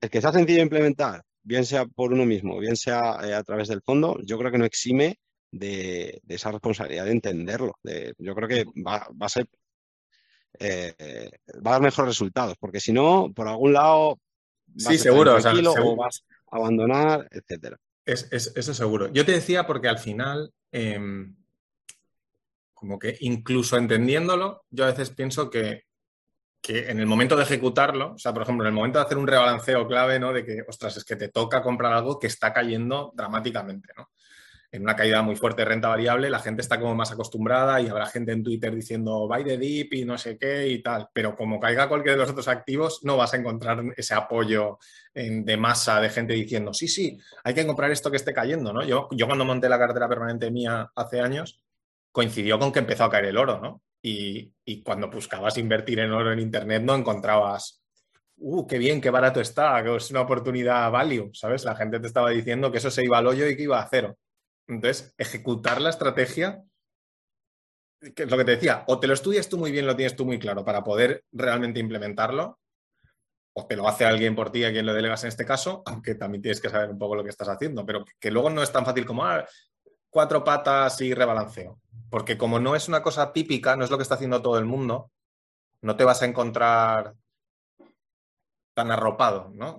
el 0.00 0.10
que 0.10 0.20
sea 0.20 0.32
sencillo 0.32 0.58
de 0.58 0.62
implementar, 0.62 1.24
bien 1.46 1.64
sea 1.64 1.86
por 1.86 2.12
uno 2.12 2.26
mismo, 2.26 2.58
bien 2.58 2.76
sea 2.76 3.18
eh, 3.22 3.32
a 3.32 3.42
través 3.44 3.68
del 3.68 3.80
fondo, 3.80 4.18
yo 4.24 4.36
creo 4.36 4.50
que 4.50 4.58
no 4.58 4.64
exime 4.64 5.20
de, 5.52 6.20
esa 6.28 6.50
responsabilidad 6.50 7.04
de 7.04 7.12
entenderlo. 7.12 7.78
yo 8.18 8.34
creo 8.34 8.48
que 8.48 8.64
va, 8.84 9.06
a 9.20 9.28
ser 9.28 9.48
eh, 10.58 11.30
va 11.64 11.70
a 11.70 11.74
dar 11.74 11.82
mejores 11.82 12.08
resultados, 12.08 12.56
porque 12.58 12.80
si 12.80 12.92
no, 12.92 13.32
por 13.32 13.46
algún 13.46 13.72
lado 13.72 14.18
sí, 14.76 14.98
seguro, 14.98 15.36
o, 15.36 15.96
vas 15.96 16.24
a 16.50 16.56
abandonar, 16.56 17.28
etcétera. 17.30 17.78
Es, 18.04 18.28
eso 18.32 18.74
seguro. 18.74 19.12
Yo 19.12 19.24
te 19.24 19.32
decía 19.32 19.66
porque 19.66 19.88
al 19.88 19.98
final, 19.98 20.52
em, 20.72 21.36
como 22.74 22.98
que 22.98 23.16
incluso 23.20 23.76
entendiéndolo, 23.76 24.64
yo 24.70 24.84
a 24.84 24.88
veces 24.88 25.10
pienso 25.10 25.48
que 25.48 25.85
que 26.66 26.90
en 26.90 26.98
el 26.98 27.06
momento 27.06 27.36
de 27.36 27.44
ejecutarlo, 27.44 28.14
o 28.14 28.18
sea, 28.18 28.32
por 28.32 28.42
ejemplo, 28.42 28.64
en 28.64 28.70
el 28.70 28.74
momento 28.74 28.98
de 28.98 29.04
hacer 29.04 29.18
un 29.18 29.28
rebalanceo 29.28 29.86
clave, 29.86 30.18
¿no? 30.18 30.32
De 30.32 30.44
que, 30.44 30.64
ostras, 30.66 30.96
es 30.96 31.04
que 31.04 31.14
te 31.14 31.28
toca 31.28 31.62
comprar 31.62 31.92
algo 31.92 32.18
que 32.18 32.26
está 32.26 32.52
cayendo 32.52 33.12
dramáticamente, 33.14 33.92
¿no? 33.96 34.10
En 34.72 34.82
una 34.82 34.96
caída 34.96 35.22
muy 35.22 35.36
fuerte 35.36 35.62
de 35.62 35.66
renta 35.66 35.86
variable, 35.86 36.28
la 36.28 36.40
gente 36.40 36.62
está 36.62 36.80
como 36.80 36.96
más 36.96 37.12
acostumbrada 37.12 37.80
y 37.80 37.86
habrá 37.86 38.06
gente 38.06 38.32
en 38.32 38.42
Twitter 38.42 38.74
diciendo 38.74 39.28
buy 39.28 39.44
the 39.44 39.56
dip 39.56 39.94
y 39.94 40.04
no 40.04 40.18
sé 40.18 40.36
qué 40.36 40.66
y 40.66 40.82
tal, 40.82 41.08
pero 41.12 41.36
como 41.36 41.60
caiga 41.60 41.88
cualquiera 41.88 42.14
de 42.14 42.22
los 42.22 42.30
otros 42.30 42.48
activos, 42.48 42.98
no 43.04 43.16
vas 43.16 43.32
a 43.32 43.36
encontrar 43.36 43.80
ese 43.96 44.14
apoyo 44.14 44.80
de 45.14 45.56
masa 45.56 46.00
de 46.00 46.10
gente 46.10 46.34
diciendo, 46.34 46.74
sí, 46.74 46.88
sí, 46.88 47.16
hay 47.44 47.54
que 47.54 47.64
comprar 47.64 47.92
esto 47.92 48.10
que 48.10 48.16
esté 48.16 48.34
cayendo, 48.34 48.72
¿no? 48.72 48.84
Yo, 48.84 49.08
yo 49.12 49.26
cuando 49.26 49.44
monté 49.44 49.68
la 49.68 49.78
cartera 49.78 50.08
permanente 50.08 50.50
mía 50.50 50.90
hace 50.96 51.20
años, 51.20 51.62
coincidió 52.10 52.58
con 52.58 52.72
que 52.72 52.80
empezó 52.80 53.04
a 53.04 53.10
caer 53.10 53.26
el 53.26 53.36
oro, 53.36 53.60
¿no? 53.60 53.82
Y, 54.02 54.82
cuando 54.82 55.10
buscabas 55.10 55.58
invertir 55.58 55.98
en 56.00 56.12
oro 56.12 56.32
en 56.32 56.38
Internet 56.38 56.82
no 56.82 56.94
encontrabas, 56.94 57.82
¡uh, 58.36 58.66
qué 58.66 58.78
bien, 58.78 59.00
qué 59.00 59.10
barato 59.10 59.40
está! 59.40 59.82
Que 59.82 59.96
es 59.96 60.10
una 60.10 60.20
oportunidad 60.20 60.90
value, 60.90 61.30
¿sabes? 61.32 61.64
La 61.64 61.74
gente 61.74 61.98
te 62.00 62.06
estaba 62.06 62.30
diciendo 62.30 62.70
que 62.70 62.78
eso 62.78 62.90
se 62.90 63.04
iba 63.04 63.18
al 63.18 63.26
hoyo 63.26 63.48
y 63.48 63.56
que 63.56 63.64
iba 63.64 63.80
a 63.80 63.88
cero. 63.88 64.16
Entonces, 64.68 65.14
ejecutar 65.18 65.80
la 65.80 65.90
estrategia, 65.90 66.62
que 68.14 68.24
es 68.24 68.30
lo 68.30 68.36
que 68.36 68.44
te 68.44 68.52
decía, 68.52 68.84
o 68.86 69.00
te 69.00 69.06
lo 69.06 69.14
estudias 69.14 69.48
tú 69.48 69.58
muy 69.58 69.72
bien, 69.72 69.86
lo 69.86 69.96
tienes 69.96 70.16
tú 70.16 70.24
muy 70.24 70.38
claro 70.38 70.64
para 70.64 70.84
poder 70.84 71.24
realmente 71.32 71.80
implementarlo, 71.80 72.60
o 73.58 73.66
te 73.66 73.76
lo 73.76 73.88
hace 73.88 74.04
alguien 74.04 74.34
por 74.36 74.52
ti, 74.52 74.64
a 74.64 74.72
quien 74.72 74.84
lo 74.84 74.92
delegas 74.92 75.24
en 75.24 75.28
este 75.28 75.46
caso, 75.46 75.82
aunque 75.86 76.14
también 76.14 76.42
tienes 76.42 76.60
que 76.60 76.68
saber 76.68 76.90
un 76.90 76.98
poco 76.98 77.16
lo 77.16 77.24
que 77.24 77.30
estás 77.30 77.48
haciendo, 77.48 77.86
pero 77.86 78.04
que 78.20 78.30
luego 78.30 78.50
no 78.50 78.62
es 78.62 78.70
tan 78.70 78.84
fácil 78.84 79.06
como 79.06 79.24
ah, 79.24 79.46
cuatro 80.10 80.44
patas 80.44 81.00
y 81.00 81.14
rebalanceo. 81.14 81.80
Porque 82.10 82.38
como 82.38 82.60
no 82.60 82.76
es 82.76 82.88
una 82.88 83.02
cosa 83.02 83.32
típica, 83.32 83.76
no 83.76 83.84
es 83.84 83.90
lo 83.90 83.98
que 83.98 84.02
está 84.02 84.14
haciendo 84.14 84.42
todo 84.42 84.58
el 84.58 84.64
mundo, 84.64 85.10
no 85.82 85.96
te 85.96 86.04
vas 86.04 86.22
a 86.22 86.26
encontrar 86.26 87.14
tan 88.76 88.90
arropado, 88.90 89.50
¿no? 89.54 89.78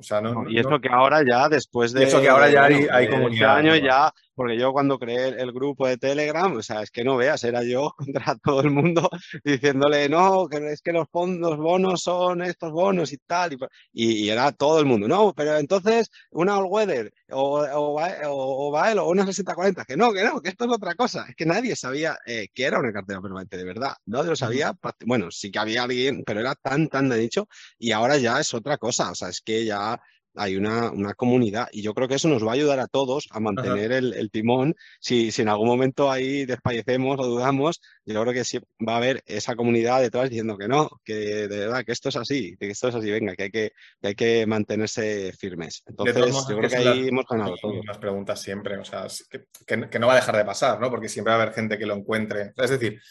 y 0.50 0.58
eso 0.58 0.80
que 0.82 0.90
ahora 0.90 1.24
ya, 1.24 1.48
después 1.50 1.94
de... 1.94 2.06
Eso 2.06 2.20
que 2.20 2.30
ahora 2.30 2.50
ya 2.50 2.64
hay, 2.64 2.88
hay 2.92 3.08
comunidad. 3.08 3.58
año 3.58 3.76
ya 3.76 4.12
porque 4.38 4.56
yo 4.56 4.72
cuando 4.72 5.00
creé 5.00 5.30
el, 5.30 5.52
grupo 5.52 5.88
de 5.88 5.98
Telegram, 5.98 6.56
o 6.56 6.62
sea, 6.62 6.84
es 6.84 6.92
que 6.92 7.04
no 7.04 7.18
veas, 7.18 7.44
era 7.44 7.64
yo 7.64 7.92
contra 7.98 8.36
todo 8.36 8.62
el 8.62 8.70
mundo 8.70 9.10
diciéndole, 9.44 10.08
no, 10.10 10.48
que 10.48 10.58
es 10.72 10.84
que 10.84 10.92
los 10.92 11.10
fondos 11.10 11.58
bonos 11.58 12.04
son 12.04 12.44
estos 12.44 12.72
bonos 12.72 13.12
y 13.12 13.18
tal, 13.18 13.58
y, 13.92 14.30
era 14.30 14.52
todo 14.52 14.80
el 14.80 14.86
mundo, 14.86 15.08
no, 15.08 15.34
pero 15.36 15.58
entonces 15.58 16.12
una 16.30 16.60
All 16.60 16.68
Weather 16.70 17.12
o, 17.32 17.62
o, 17.62 18.00
o, 18.00 18.30
o, 18.30 18.78
o 18.78 19.10
una 19.10 19.26
6040, 19.26 19.86
que 19.86 19.98
no, 19.98 20.14
que 20.14 20.24
no, 20.24 20.40
que 20.40 20.50
esto 20.50 20.66
es 20.66 20.72
otra 20.72 20.94
cosa, 20.94 21.26
es 21.28 21.36
que 21.36 21.48
nadie 21.48 21.76
sabía 21.76 22.20
eh, 22.28 22.50
que 22.54 22.66
era 22.66 22.80
una 22.80 22.94
cartera 22.94 23.20
permanente, 23.20 23.58
de 23.58 23.64
verdad, 23.64 23.94
nadie 24.06 24.30
lo 24.30 24.36
sabía, 24.36 24.78
bueno, 25.08 25.32
sí 25.32 25.50
que 25.50 25.58
había 25.58 25.82
alguien, 25.82 26.24
pero 26.24 26.42
era 26.42 26.54
tan, 26.54 26.90
tan 26.90 27.10
de 27.10 27.18
dicho, 27.18 27.48
y 27.80 27.92
ahora 27.92 28.18
ya 28.18 28.40
es 28.40 28.54
otra 28.54 28.78
cosa, 28.78 28.87
o 28.88 29.15
sea, 29.15 29.30
es 29.30 29.41
que 29.41 29.65
ya 29.65 30.00
hay 30.38 30.56
una, 30.56 30.91
comunidad 31.15 31.67
y 31.71 31.82
yo 31.82 31.93
creo 31.93 32.08
que 32.08 32.15
eso 32.15 32.30
nos 32.30 32.45
va 32.45 32.52
a 32.52 32.54
ayudar 32.54 32.80
a 32.80 32.88
todos 32.88 33.28
a 33.32 33.39
mantener 33.39 33.91
el, 33.91 34.30
timón. 34.32 34.76
Si, 35.00 35.32
si, 35.32 35.41
en 35.41 35.50
algún 35.50 35.67
momento 35.67 36.12
ahí 36.12 36.45
desfallecemos 36.45 37.19
o 37.19 37.26
dudamos, 37.26 37.82
yo 38.06 38.21
creo 38.21 38.34
que 38.34 38.43
sí 38.43 38.60
va 38.88 38.93
a 38.93 38.97
haber 38.97 39.23
esa 39.26 39.56
comunidad 39.56 40.02
detrás 40.02 40.30
diciendo 40.30 40.58
que 40.58 40.67
no, 40.67 40.89
que 41.04 41.13
de 41.13 41.47
verdad 41.47 41.84
que 41.84 41.91
esto 41.91 42.10
es 42.10 42.15
así, 42.15 42.56
que 42.60 42.69
esto 42.69 42.89
es 42.89 42.95
así, 42.95 43.10
venga, 43.10 43.36
que 43.36 43.43
hay 43.43 43.52
que, 43.52 43.71
hay 44.04 44.15
que 44.15 44.45
mantenerse 44.45 45.34
firmes. 45.34 45.84
Entonces, 45.88 46.47
yo 46.47 46.58
creo 46.58 46.69
que 46.69 46.76
ahí 46.76 47.08
hemos 47.08 47.26
ganado 47.26 47.56
todo. 47.60 47.82
Las 47.84 47.97
preguntas 47.97 48.39
siempre, 48.39 48.78
o 48.78 48.86
sea, 48.86 49.08
que, 49.30 49.89
que, 49.89 50.00
no 50.00 50.08
va 50.08 50.13
a 50.13 50.17
dejar 50.17 50.38
de 50.38 50.45
pasar, 50.45 50.80
¿no? 50.80 50.89
Porque 50.89 51.10
siempre 51.10 51.34
va 51.34 51.39
a 51.39 51.41
haber 51.41 51.56
gente 51.56 51.78
que 51.78 51.86
lo 51.86 51.95
encuentre. 51.95 52.54
Es 52.56 52.69
decir, 52.69 53.02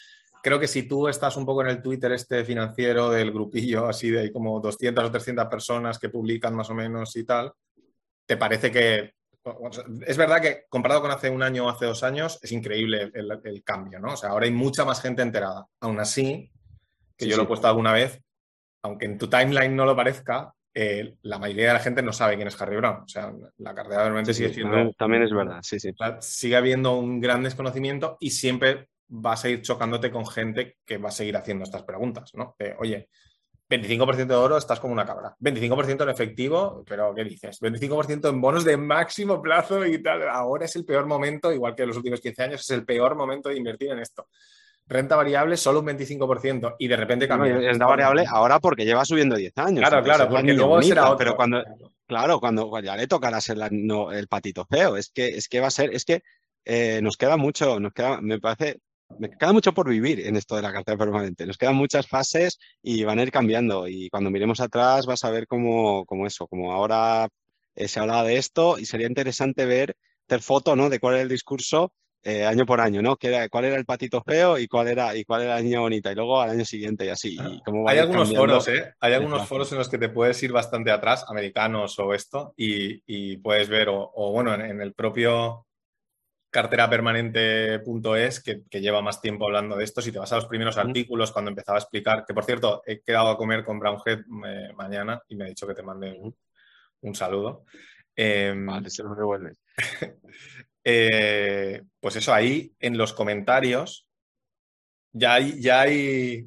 creo 0.47 0.61
que 0.61 0.69
si 0.69 0.85
tú 0.85 1.09
estás 1.09 1.37
un 1.37 1.45
poco 1.45 1.63
en 1.63 1.71
el 1.71 1.83
Twitter 1.83 2.13
este 2.13 2.45
financiero 2.45 3.11
del 3.11 3.33
grupillo, 3.33 3.89
así 3.89 4.13
de 4.13 4.21
hay 4.21 4.31
como 4.31 4.61
200 4.61 5.05
o 5.05 5.11
300 5.11 5.47
personas 5.47 5.99
que 5.99 6.09
publican 6.09 6.55
más 6.55 6.71
o 6.71 6.75
menos 6.75 7.17
y 7.17 7.25
tal, 7.25 7.53
te 8.25 8.37
parece 8.37 8.71
que... 8.71 9.13
Es 10.07 10.17
verdad 10.17 10.41
que 10.41 10.67
comparado 10.69 11.03
con 11.03 11.11
hace 11.11 11.31
un 11.31 11.43
año 11.43 11.67
o 11.67 11.69
hace 11.69 11.87
dos 11.87 12.05
años, 12.05 12.39
es 12.41 12.53
increíble 12.53 13.11
el, 13.13 13.65
cambio, 13.65 13.99
¿no? 13.99 14.13
O 14.13 14.17
sea, 14.17 14.31
ahora 14.31 14.47
hay 14.47 14.53
mucha 14.53 14.85
más 14.85 15.03
gente 15.03 15.21
enterada. 15.21 15.67
Aún 15.81 15.99
así, 15.99 16.49
que 17.17 17.27
yo 17.27 17.37
lo 17.37 17.43
he 17.43 17.47
puesto 17.47 17.67
alguna 17.67 17.93
vez, 17.93 18.23
aunque 18.83 19.07
en 19.07 19.19
tu 19.19 19.29
timeline 19.29 19.75
no 19.75 19.85
lo 19.85 19.97
parezca, 19.97 20.55
eh, 20.73 21.17
la 21.23 21.41
mayoría 21.41 21.69
de 21.69 21.73
la 21.73 21.81
gente 21.81 22.03
no 22.03 22.13
sabe 22.13 22.37
quién 22.37 22.47
es 22.47 22.63
Harry 22.63 22.77
Brown. 22.77 23.03
O 23.03 23.09
sea, 23.09 23.33
la 23.59 23.75
cartera 23.75 24.05
realmente 24.05 24.33
sigue 24.33 24.55
siendo. 24.55 24.93
También, 24.93 25.25
es 25.25 25.33
verdad, 25.33 25.59
sí, 25.63 25.81
sí. 25.81 25.91
Sigue 26.21 26.55
habiendo 26.55 26.97
un 26.97 27.21
gran 27.21 27.43
desconocimiento 27.43 28.17
y 28.21 28.31
siempre 28.31 28.91
vas 29.09 29.45
a 29.45 29.49
ir 29.49 29.63
chocándote 29.63 30.11
con 30.11 30.27
gente 30.27 30.79
que 30.85 30.99
va 30.99 31.09
a 31.09 31.13
seguir 31.13 31.37
haciendo 31.37 31.65
estas 31.65 31.83
preguntas, 31.83 32.33
¿no? 32.35 32.57
oye, 32.79 33.09
25% 33.69 34.27
de 34.27 34.35
oro, 34.35 34.57
estás 34.57 34.79
como 34.79 34.93
una 34.93 35.05
cabra. 35.05 35.35
25% 35.41 36.03
en 36.05 36.09
efectivo, 36.09 36.85
pero 36.87 37.13
¿qué 37.15 37.25
dices? 37.25 37.61
25% 37.61 38.29
en 38.29 38.41
bonos 38.41 38.65
de 38.65 38.77
máximo 38.77 39.43
plazo 39.43 39.85
y 39.85 40.01
tal. 40.03 40.29
Ahora 40.29 40.67
es 40.67 40.77
el 40.77 40.85
peor 40.85 41.07
momento, 41.07 41.53
igual 41.53 41.75
que 41.75 41.83
en 41.83 41.89
los 41.89 41.97
últimos 41.97 42.21
15 42.21 42.43
años, 42.45 42.61
es 42.61 42.71
el 42.71 42.85
peor 42.85 43.17
momento 43.17 43.49
de 43.49 43.57
invertir 43.57 43.91
en 43.91 43.99
esto. 43.99 44.29
Renta 44.87 45.17
variable 45.17 45.57
solo 45.57 45.81
un 45.81 45.87
25% 45.87 46.77
y 46.79 46.87
de 46.87 46.97
repente 46.97 47.27
cambia. 47.27 47.57
renta 47.57 47.87
variable 47.87 48.25
ahora 48.29 48.61
porque 48.61 48.85
lleva 48.85 49.05
subiendo 49.05 49.35
10 49.35 49.59
años. 49.59 49.89
Claro, 49.89 50.05
claro, 50.05 50.29
porque 50.29 50.53
luego 50.53 50.81
será 50.81 51.07
otro. 51.07 51.19
Pero 51.19 51.37
cuando, 51.37 51.65
claro, 52.07 52.39
cuando 52.39 52.81
ya 52.81 52.97
le 52.97 53.09
tocará 53.09 53.41
ser 53.41 53.59
el 53.59 54.29
patito 54.29 54.65
feo, 54.65 54.97
es 54.97 55.11
que, 55.11 55.27
es 55.27 55.49
que 55.49 55.59
va 55.59 55.67
a 55.67 55.73
ser, 55.73 55.93
es 55.93 56.05
que 56.05 56.23
eh, 56.65 57.01
nos 57.03 57.17
queda 57.17 57.37
mucho, 57.37 57.81
nos 57.81 57.93
queda, 57.93 58.21
me 58.21 58.39
parece, 58.39 58.79
me 59.19 59.31
queda 59.31 59.53
mucho 59.53 59.73
por 59.73 59.89
vivir 59.89 60.21
en 60.27 60.37
esto 60.37 60.57
de 60.57 60.63
la 60.63 60.73
cartera 60.73 60.99
permanente. 60.99 61.47
Nos 61.47 61.59
quedan 61.59 61.77
muchas 61.77 62.07
fases 62.07 62.59
y 62.83 63.05
van 63.05 63.19
a 63.19 63.23
ir 63.23 63.31
cambiando. 63.31 63.89
Y 63.89 64.09
cuando 64.11 64.31
miremos 64.31 64.61
atrás 64.61 65.07
vas 65.07 65.25
a 65.25 65.31
ver 65.31 65.47
cómo, 65.47 66.05
eso, 66.27 66.47
como 66.47 66.73
ahora 66.73 67.29
eh, 67.75 67.89
se 67.89 68.01
hablaba 68.01 68.25
de 68.25 68.37
esto 68.37 68.79
y 68.79 68.87
sería 68.87 69.07
interesante 69.07 69.65
ver, 69.67 69.97
hacer 70.29 70.43
foto 70.43 70.77
¿no? 70.77 70.91
de 70.91 70.99
cuál 70.99 71.15
era 71.15 71.23
el 71.23 71.29
discurso 71.29 71.93
eh, 72.29 72.45
año 72.45 72.67
por 72.67 72.81
año, 72.81 73.03
¿no? 73.03 73.17
Era, 73.21 73.49
cuál 73.49 73.67
era 73.67 73.77
el 73.77 73.85
patito 73.85 74.21
feo 74.21 74.59
y 74.59 74.67
cuál 74.67 74.89
era, 74.89 75.15
y 75.15 75.23
cuál 75.23 75.43
era 75.43 75.61
el 75.61 75.67
año 75.67 75.83
bonita. 75.83 76.11
Y 76.11 76.17
luego 76.17 76.41
al 76.41 76.51
año 76.51 76.65
siguiente 76.65 77.07
y 77.07 77.09
así. 77.09 77.39
Hay 77.87 77.99
algunos 77.99 78.35
foros, 78.35 78.67
¿eh? 78.67 78.95
Hay 78.99 79.13
algunos 79.13 79.47
foros 79.47 79.71
en 79.71 79.79
los 79.79 79.89
que 79.89 79.97
te 79.97 80.09
puedes 80.09 80.43
ir 80.43 80.51
bastante 80.51 80.91
atrás, 80.91 81.25
americanos 81.29 81.97
o 82.01 82.13
esto, 82.15 82.53
y, 82.57 83.37
puedes 83.37 83.69
ver, 83.69 83.87
o, 83.91 84.33
bueno, 84.33 84.55
en 84.55 84.81
el 84.81 84.93
propio 84.93 85.66
carterapermanente.es, 86.57 88.41
que, 88.41 88.63
que 88.71 88.81
lleva 88.81 89.03
más 89.03 89.21
tiempo 89.21 89.45
hablando 89.45 89.77
de 89.77 89.85
esto. 89.85 90.01
Si 90.01 90.11
te 90.11 90.19
vas 90.19 90.33
a 90.33 90.37
los 90.37 90.47
primeros 90.47 90.79
artículos, 90.79 91.31
cuando 91.31 91.51
empezaba 91.51 91.77
a 91.77 91.83
explicar, 91.83 92.25
que 92.27 92.33
por 92.33 92.45
cierto, 92.45 92.83
he 92.87 93.03
quedado 93.03 93.29
a 93.29 93.37
comer 93.37 93.63
con 93.63 93.79
Brownhead 93.79 94.21
eh, 94.47 94.73
mañana 94.75 95.21
y 95.29 95.37
me 95.37 95.45
ha 95.45 95.49
dicho 95.49 95.67
que 95.67 95.75
te 95.75 95.83
mande 95.83 96.19
un, 97.03 97.15
saludo. 97.15 97.67
Em, 98.15 98.65
vale, 98.65 98.89
se 98.89 99.03
lo 99.03 99.15
revuelve. 99.15 99.53
Eh, 100.89 101.83
pues 101.99 102.15
eso, 102.15 102.33
ahí 102.33 102.73
en 102.79 102.97
los 102.97 103.13
comentarios 103.13 104.07
ya 105.11 105.35
hay, 105.35 105.61
ya 105.61 105.81
hay, 105.81 106.47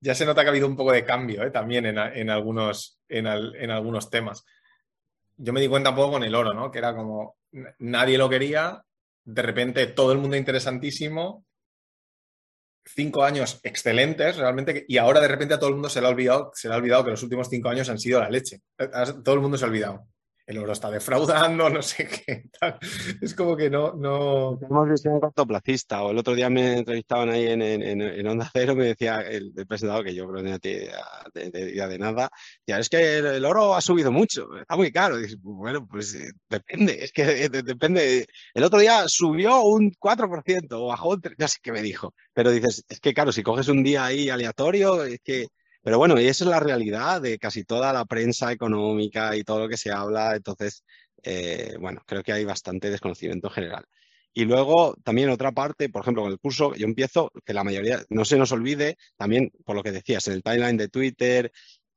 ya 0.00 0.14
se 0.14 0.24
nota 0.24 0.40
que 0.40 0.48
ha 0.48 0.52
habido 0.52 0.66
un 0.66 0.74
poco 0.74 0.92
de 0.92 1.04
cambio 1.04 1.42
eh, 1.42 1.50
también 1.50 1.84
en, 1.84 2.30
algunos, 2.30 2.98
en, 3.10 3.26
en 3.26 3.70
algunos 3.70 4.08
temas. 4.08 4.42
Yo 5.36 5.52
me 5.52 5.60
di 5.60 5.68
cuenta 5.68 5.90
un 5.90 5.96
poco 5.96 6.12
con 6.12 6.24
el 6.24 6.34
oro, 6.34 6.54
¿no? 6.54 6.70
Que 6.70 6.78
era 6.78 6.96
como 6.96 7.36
nadie 7.78 8.16
lo 8.16 8.30
quería, 8.30 8.82
de 9.24 9.42
repente 9.42 9.86
todo 9.88 10.12
el 10.12 10.18
mundo 10.18 10.36
interesantísimo, 10.36 11.44
cinco 12.84 13.24
años 13.24 13.60
excelentes 13.62 14.36
realmente, 14.36 14.84
y 14.86 14.98
ahora 14.98 15.20
de 15.20 15.28
repente 15.28 15.54
a 15.54 15.58
todo 15.58 15.70
el 15.70 15.76
mundo 15.76 15.88
se 15.88 16.00
le 16.00 16.06
ha 16.06 16.10
olvidado, 16.10 16.50
se 16.54 16.68
le 16.68 16.74
ha 16.74 16.76
olvidado 16.76 17.04
que 17.04 17.10
los 17.10 17.22
últimos 17.22 17.48
cinco 17.48 17.68
años 17.68 17.88
han 17.88 17.98
sido 17.98 18.20
la 18.20 18.30
leche. 18.30 18.60
Todo 19.24 19.34
el 19.34 19.40
mundo 19.40 19.56
se 19.56 19.64
ha 19.64 19.68
olvidado 19.68 20.06
el 20.46 20.58
oro 20.58 20.72
está 20.72 20.90
defraudando, 20.90 21.70
no 21.70 21.82
sé 21.82 22.06
qué. 22.06 22.44
Es 23.20 23.34
como 23.34 23.56
que 23.56 23.70
no, 23.70 23.94
no. 23.94 24.58
Tenemos 24.58 24.88
visión 24.88 25.20
cortoplacista. 25.20 26.02
O 26.02 26.10
el 26.10 26.18
otro 26.18 26.34
día 26.34 26.50
me 26.50 26.78
entrevistaban 26.78 27.30
ahí 27.30 27.46
en, 27.46 27.62
en, 27.62 28.26
Onda 28.26 28.50
Cero, 28.52 28.74
me 28.74 28.86
decía 28.86 29.20
el, 29.20 29.52
presentador, 29.66 30.04
que 30.04 30.14
yo 30.14 30.28
creo 30.28 30.42
que 30.42 30.50
no 30.50 30.58
tiene 30.58 30.90
idea 31.52 31.88
de, 31.88 31.98
nada, 31.98 32.30
ya 32.66 32.78
es 32.78 32.88
que 32.88 33.18
el, 33.18 33.44
oro 33.44 33.74
ha 33.74 33.80
subido 33.80 34.12
mucho, 34.12 34.48
está 34.56 34.76
muy 34.76 34.92
caro. 34.92 35.16
bueno, 35.40 35.86
pues 35.86 36.14
eh, 36.14 36.32
depende, 36.48 37.04
es 37.04 37.12
que 37.12 37.44
eh, 37.44 37.48
depende. 37.48 38.26
El 38.52 38.64
otro 38.64 38.78
día 38.78 39.08
subió 39.08 39.62
un 39.62 39.92
4% 39.92 40.66
o 40.72 40.86
bajó 40.86 41.10
un 41.10 41.22
3%, 41.22 41.34
no 41.38 41.48
sé 41.48 41.58
qué 41.62 41.72
me 41.72 41.82
dijo. 41.82 42.14
Pero 42.32 42.50
dices, 42.50 42.84
es 42.88 43.00
que 43.00 43.14
claro, 43.14 43.32
si 43.32 43.42
coges 43.42 43.68
un 43.68 43.82
día 43.82 44.04
ahí 44.04 44.28
aleatorio, 44.28 45.04
es 45.04 45.20
que 45.22 45.48
pero 45.84 45.98
bueno, 45.98 46.18
y 46.18 46.26
esa 46.26 46.44
es 46.44 46.50
la 46.50 46.60
realidad 46.60 47.20
de 47.20 47.38
casi 47.38 47.64
toda 47.64 47.92
la 47.92 48.06
prensa 48.06 48.50
económica 48.52 49.36
y 49.36 49.44
todo 49.44 49.60
lo 49.60 49.68
que 49.68 49.76
se 49.76 49.92
habla. 49.92 50.34
Entonces, 50.34 50.82
eh, 51.22 51.74
bueno, 51.78 52.02
creo 52.06 52.22
que 52.22 52.32
hay 52.32 52.44
bastante 52.46 52.90
desconocimiento 52.90 53.50
general. 53.50 53.84
Y 54.32 54.46
luego, 54.46 54.96
también 55.04 55.28
otra 55.28 55.52
parte, 55.52 55.90
por 55.90 56.02
ejemplo, 56.02 56.22
con 56.22 56.32
el 56.32 56.38
curso, 56.38 56.74
yo 56.74 56.86
empiezo, 56.86 57.30
que 57.44 57.52
la 57.52 57.64
mayoría, 57.64 58.02
no 58.08 58.24
se 58.24 58.38
nos 58.38 58.50
olvide, 58.52 58.96
también 59.16 59.52
por 59.66 59.76
lo 59.76 59.82
que 59.82 59.92
decías, 59.92 60.26
en 60.26 60.34
el 60.34 60.42
timeline 60.42 60.78
de 60.78 60.88
Twitter, 60.88 61.52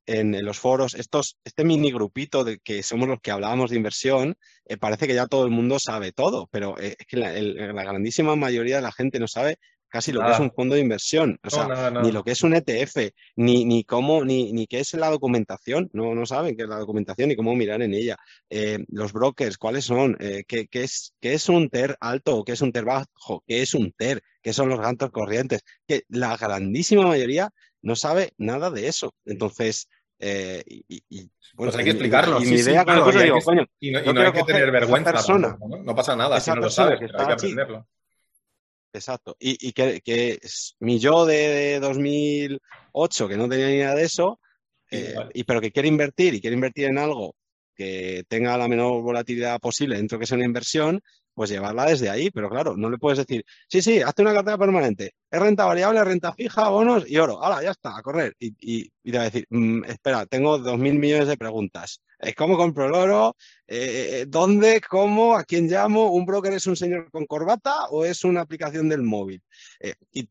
en, 0.08 0.44
los 0.44 0.58
foros, 0.58 0.94
estos, 0.94 1.38
este 1.44 1.64
mini 1.64 1.90
grupito 1.90 2.44
de 2.44 2.58
que 2.58 2.82
somos 2.82 3.08
los 3.08 3.20
que 3.20 3.30
hablábamos 3.30 3.70
de 3.70 3.76
inversión, 3.76 4.36
eh, 4.66 4.76
parece 4.76 5.06
que 5.06 5.14
ya 5.14 5.26
todo 5.26 5.44
el 5.44 5.50
mundo 5.50 5.78
sabe 5.78 6.12
todo, 6.12 6.48
pero 6.50 6.78
eh, 6.78 6.96
es 6.98 7.06
que 7.06 7.16
la, 7.16 7.32
grandísima 7.84 8.36
mayoría 8.36 8.76
de 8.76 8.82
la 8.82 8.92
gente 8.92 9.18
no 9.18 9.28
sabe 9.28 9.58
casi 9.88 10.12
lo 10.12 10.24
que 10.24 10.32
es 10.32 10.40
un 10.40 10.52
fondo 10.52 10.74
de 10.74 10.80
inversión, 10.80 11.38
o 11.42 11.50
sea, 11.50 11.90
ni 12.02 12.12
lo 12.12 12.22
que 12.22 12.32
es 12.32 12.42
un 12.42 12.54
ETF, 12.54 13.12
ni, 13.36 13.64
ni 13.64 13.84
cómo, 13.84 14.24
ni, 14.24 14.52
ni 14.52 14.66
qué 14.66 14.80
es 14.80 14.94
la 14.94 15.10
documentación, 15.10 15.88
no, 15.92 16.14
no 16.14 16.26
saben 16.26 16.56
qué 16.56 16.64
es 16.64 16.68
la 16.68 16.78
documentación 16.78 17.28
ni 17.28 17.36
cómo 17.36 17.54
mirar 17.54 17.82
en 17.82 17.94
ella. 17.94 18.16
Eh, 18.50 18.84
los 18.88 19.12
brokers, 19.12 19.58
¿cuáles 19.58 19.84
son? 19.84 20.16
Eh, 20.20 20.44
¿qué, 20.46 20.68
es, 20.72 21.14
¿Qué 21.20 21.34
es 21.34 21.48
un 21.48 21.70
TER 21.70 21.96
alto? 22.00 22.44
¿Qué 22.44 22.52
es 22.52 22.62
un 22.62 22.72
TER 22.72 22.84
bajo? 22.84 23.42
¿Qué 23.46 23.62
es 23.62 23.74
un 23.74 23.92
TER? 23.92 24.22
¿Qué 24.42 24.52
son 24.52 24.68
los 24.68 24.80
gastos 24.80 25.10
corrientes? 25.10 25.62
Que 25.86 26.02
la 26.08 26.36
grandísima 26.36 27.06
mayoría 27.06 27.50
no 27.82 27.96
sabe 27.96 28.32
nada 28.38 28.70
de 28.70 28.88
eso. 28.88 29.14
Entonces, 29.24 29.88
eh, 30.20 30.62
y, 30.66 31.30
pues 31.54 31.74
hay 31.76 31.84
que 31.84 31.90
explicarlo. 31.90 32.42
Y, 32.42 32.46
mi 32.46 32.56
idea 32.56 32.84
con 32.84 33.18
digo, 33.18 33.38
coño, 33.40 33.64
y 33.78 33.92
no, 33.92 33.98
hay 33.98 34.32
que 34.32 34.42
tener 34.42 34.70
vergüenza. 34.70 35.12
Persona, 35.12 35.56
¿no? 35.60 35.94
pasa 35.94 36.16
nada 36.16 36.40
si 36.40 36.50
no 36.50 36.56
lo 36.56 36.70
sabes, 36.70 36.98
pero 37.00 37.18
hay 37.20 37.26
que 37.26 37.32
aprenderlo. 37.32 37.86
Exacto. 38.92 39.36
Y, 39.38 39.72
que, 39.72 40.00
que, 40.00 40.38
mi 40.80 40.98
yo 40.98 41.26
de 41.26 41.78
2008, 41.80 43.28
que 43.28 43.36
no 43.36 43.48
tenía 43.48 43.66
ni 43.66 43.74
idea 43.74 43.94
de 43.94 44.04
eso, 44.04 44.40
eh, 44.90 45.14
y, 45.34 45.44
pero 45.44 45.60
que 45.60 45.72
quiere 45.72 45.88
invertir 45.88 46.34
y 46.34 46.40
quiere 46.40 46.54
invertir 46.54 46.86
en 46.86 46.98
algo 46.98 47.34
que 47.74 48.24
tenga 48.28 48.56
la 48.58 48.66
menor 48.66 49.02
volatilidad 49.02 49.60
posible 49.60 49.96
dentro 49.96 50.18
que 50.18 50.26
sea 50.26 50.36
una 50.36 50.46
inversión, 50.46 51.00
pues 51.34 51.50
llevarla 51.50 51.86
desde 51.86 52.10
ahí. 52.10 52.30
Pero 52.30 52.50
claro, 52.50 52.76
no 52.76 52.90
le 52.90 52.98
puedes 52.98 53.18
decir, 53.18 53.44
sí, 53.68 53.82
sí, 53.82 54.00
hazte 54.00 54.22
una 54.22 54.34
cartera 54.34 54.58
permanente, 54.58 55.12
es 55.30 55.40
renta 55.40 55.64
variable, 55.66 56.02
renta 56.02 56.32
fija, 56.32 56.68
bonos 56.70 57.08
y 57.08 57.18
oro. 57.18 57.42
Ahora, 57.42 57.62
ya 57.62 57.70
está, 57.70 57.96
a 57.96 58.02
correr. 58.02 58.34
Y, 58.40 58.48
y, 58.60 58.90
y 59.04 59.12
te 59.12 59.18
va 59.18 59.22
a 59.22 59.30
decir, 59.30 59.46
mm, 59.50 59.84
espera, 59.84 60.26
tengo 60.26 60.58
dos 60.58 60.78
mil 60.78 60.94
millones 60.98 61.28
de 61.28 61.36
preguntas. 61.36 62.00
¿Cómo 62.36 62.56
compro 62.56 62.86
el 62.86 62.94
oro? 62.94 63.36
Eh, 63.66 64.24
¿Dónde? 64.28 64.80
¿Cómo? 64.80 65.36
¿A 65.36 65.44
quién 65.44 65.68
llamo? 65.68 66.12
¿Un 66.12 66.26
broker 66.26 66.52
es 66.52 66.66
un 66.66 66.76
señor 66.76 67.10
con 67.10 67.26
corbata 67.26 67.86
o 67.90 68.04
es 68.04 68.24
una 68.24 68.40
aplicación 68.40 68.88
del 68.88 69.02
móvil? 69.02 69.42
Eh, 69.80 69.94
y, 70.12 70.28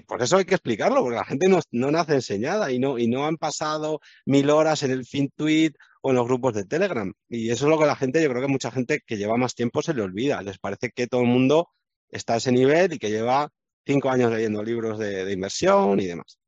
por 0.00 0.20
eso 0.22 0.36
hay 0.36 0.44
que 0.44 0.54
explicarlo, 0.56 1.00
porque 1.02 1.16
la 1.16 1.24
gente 1.24 1.48
no, 1.48 1.60
no, 1.70 1.90
nace 1.90 2.14
enseñada 2.14 2.72
y 2.72 2.78
no, 2.78 2.98
y 2.98 3.06
no 3.06 3.26
han 3.26 3.36
pasado 3.36 4.00
mil 4.26 4.50
horas 4.50 4.82
en 4.82 4.90
el 4.90 5.06
FinTweet 5.06 5.74
o 6.02 6.10
en 6.10 6.16
los 6.16 6.26
grupos 6.26 6.54
de 6.54 6.64
Telegram. 6.64 7.12
Y 7.28 7.50
eso 7.50 7.66
es 7.66 7.70
lo 7.70 7.78
que 7.78 7.86
la 7.86 7.96
gente, 7.96 8.22
yo 8.22 8.28
creo 8.30 8.42
que 8.42 8.48
mucha 8.48 8.70
gente 8.70 9.00
que 9.06 9.16
lleva 9.16 9.36
más 9.36 9.54
tiempo 9.54 9.82
se 9.82 9.94
le 9.94 10.02
olvida. 10.02 10.42
Les 10.42 10.58
parece 10.58 10.90
que 10.90 11.06
todo 11.06 11.22
el 11.22 11.28
mundo 11.28 11.68
está 12.08 12.34
a 12.34 12.36
ese 12.38 12.52
nivel 12.52 12.94
y 12.94 12.98
que 12.98 13.10
lleva 13.10 13.50
cinco 13.86 14.10
años 14.10 14.32
leyendo 14.32 14.62
libros 14.62 14.98
de 14.98 15.32
inversión 15.32 16.00
y 16.00 16.06
demás. 16.06 16.38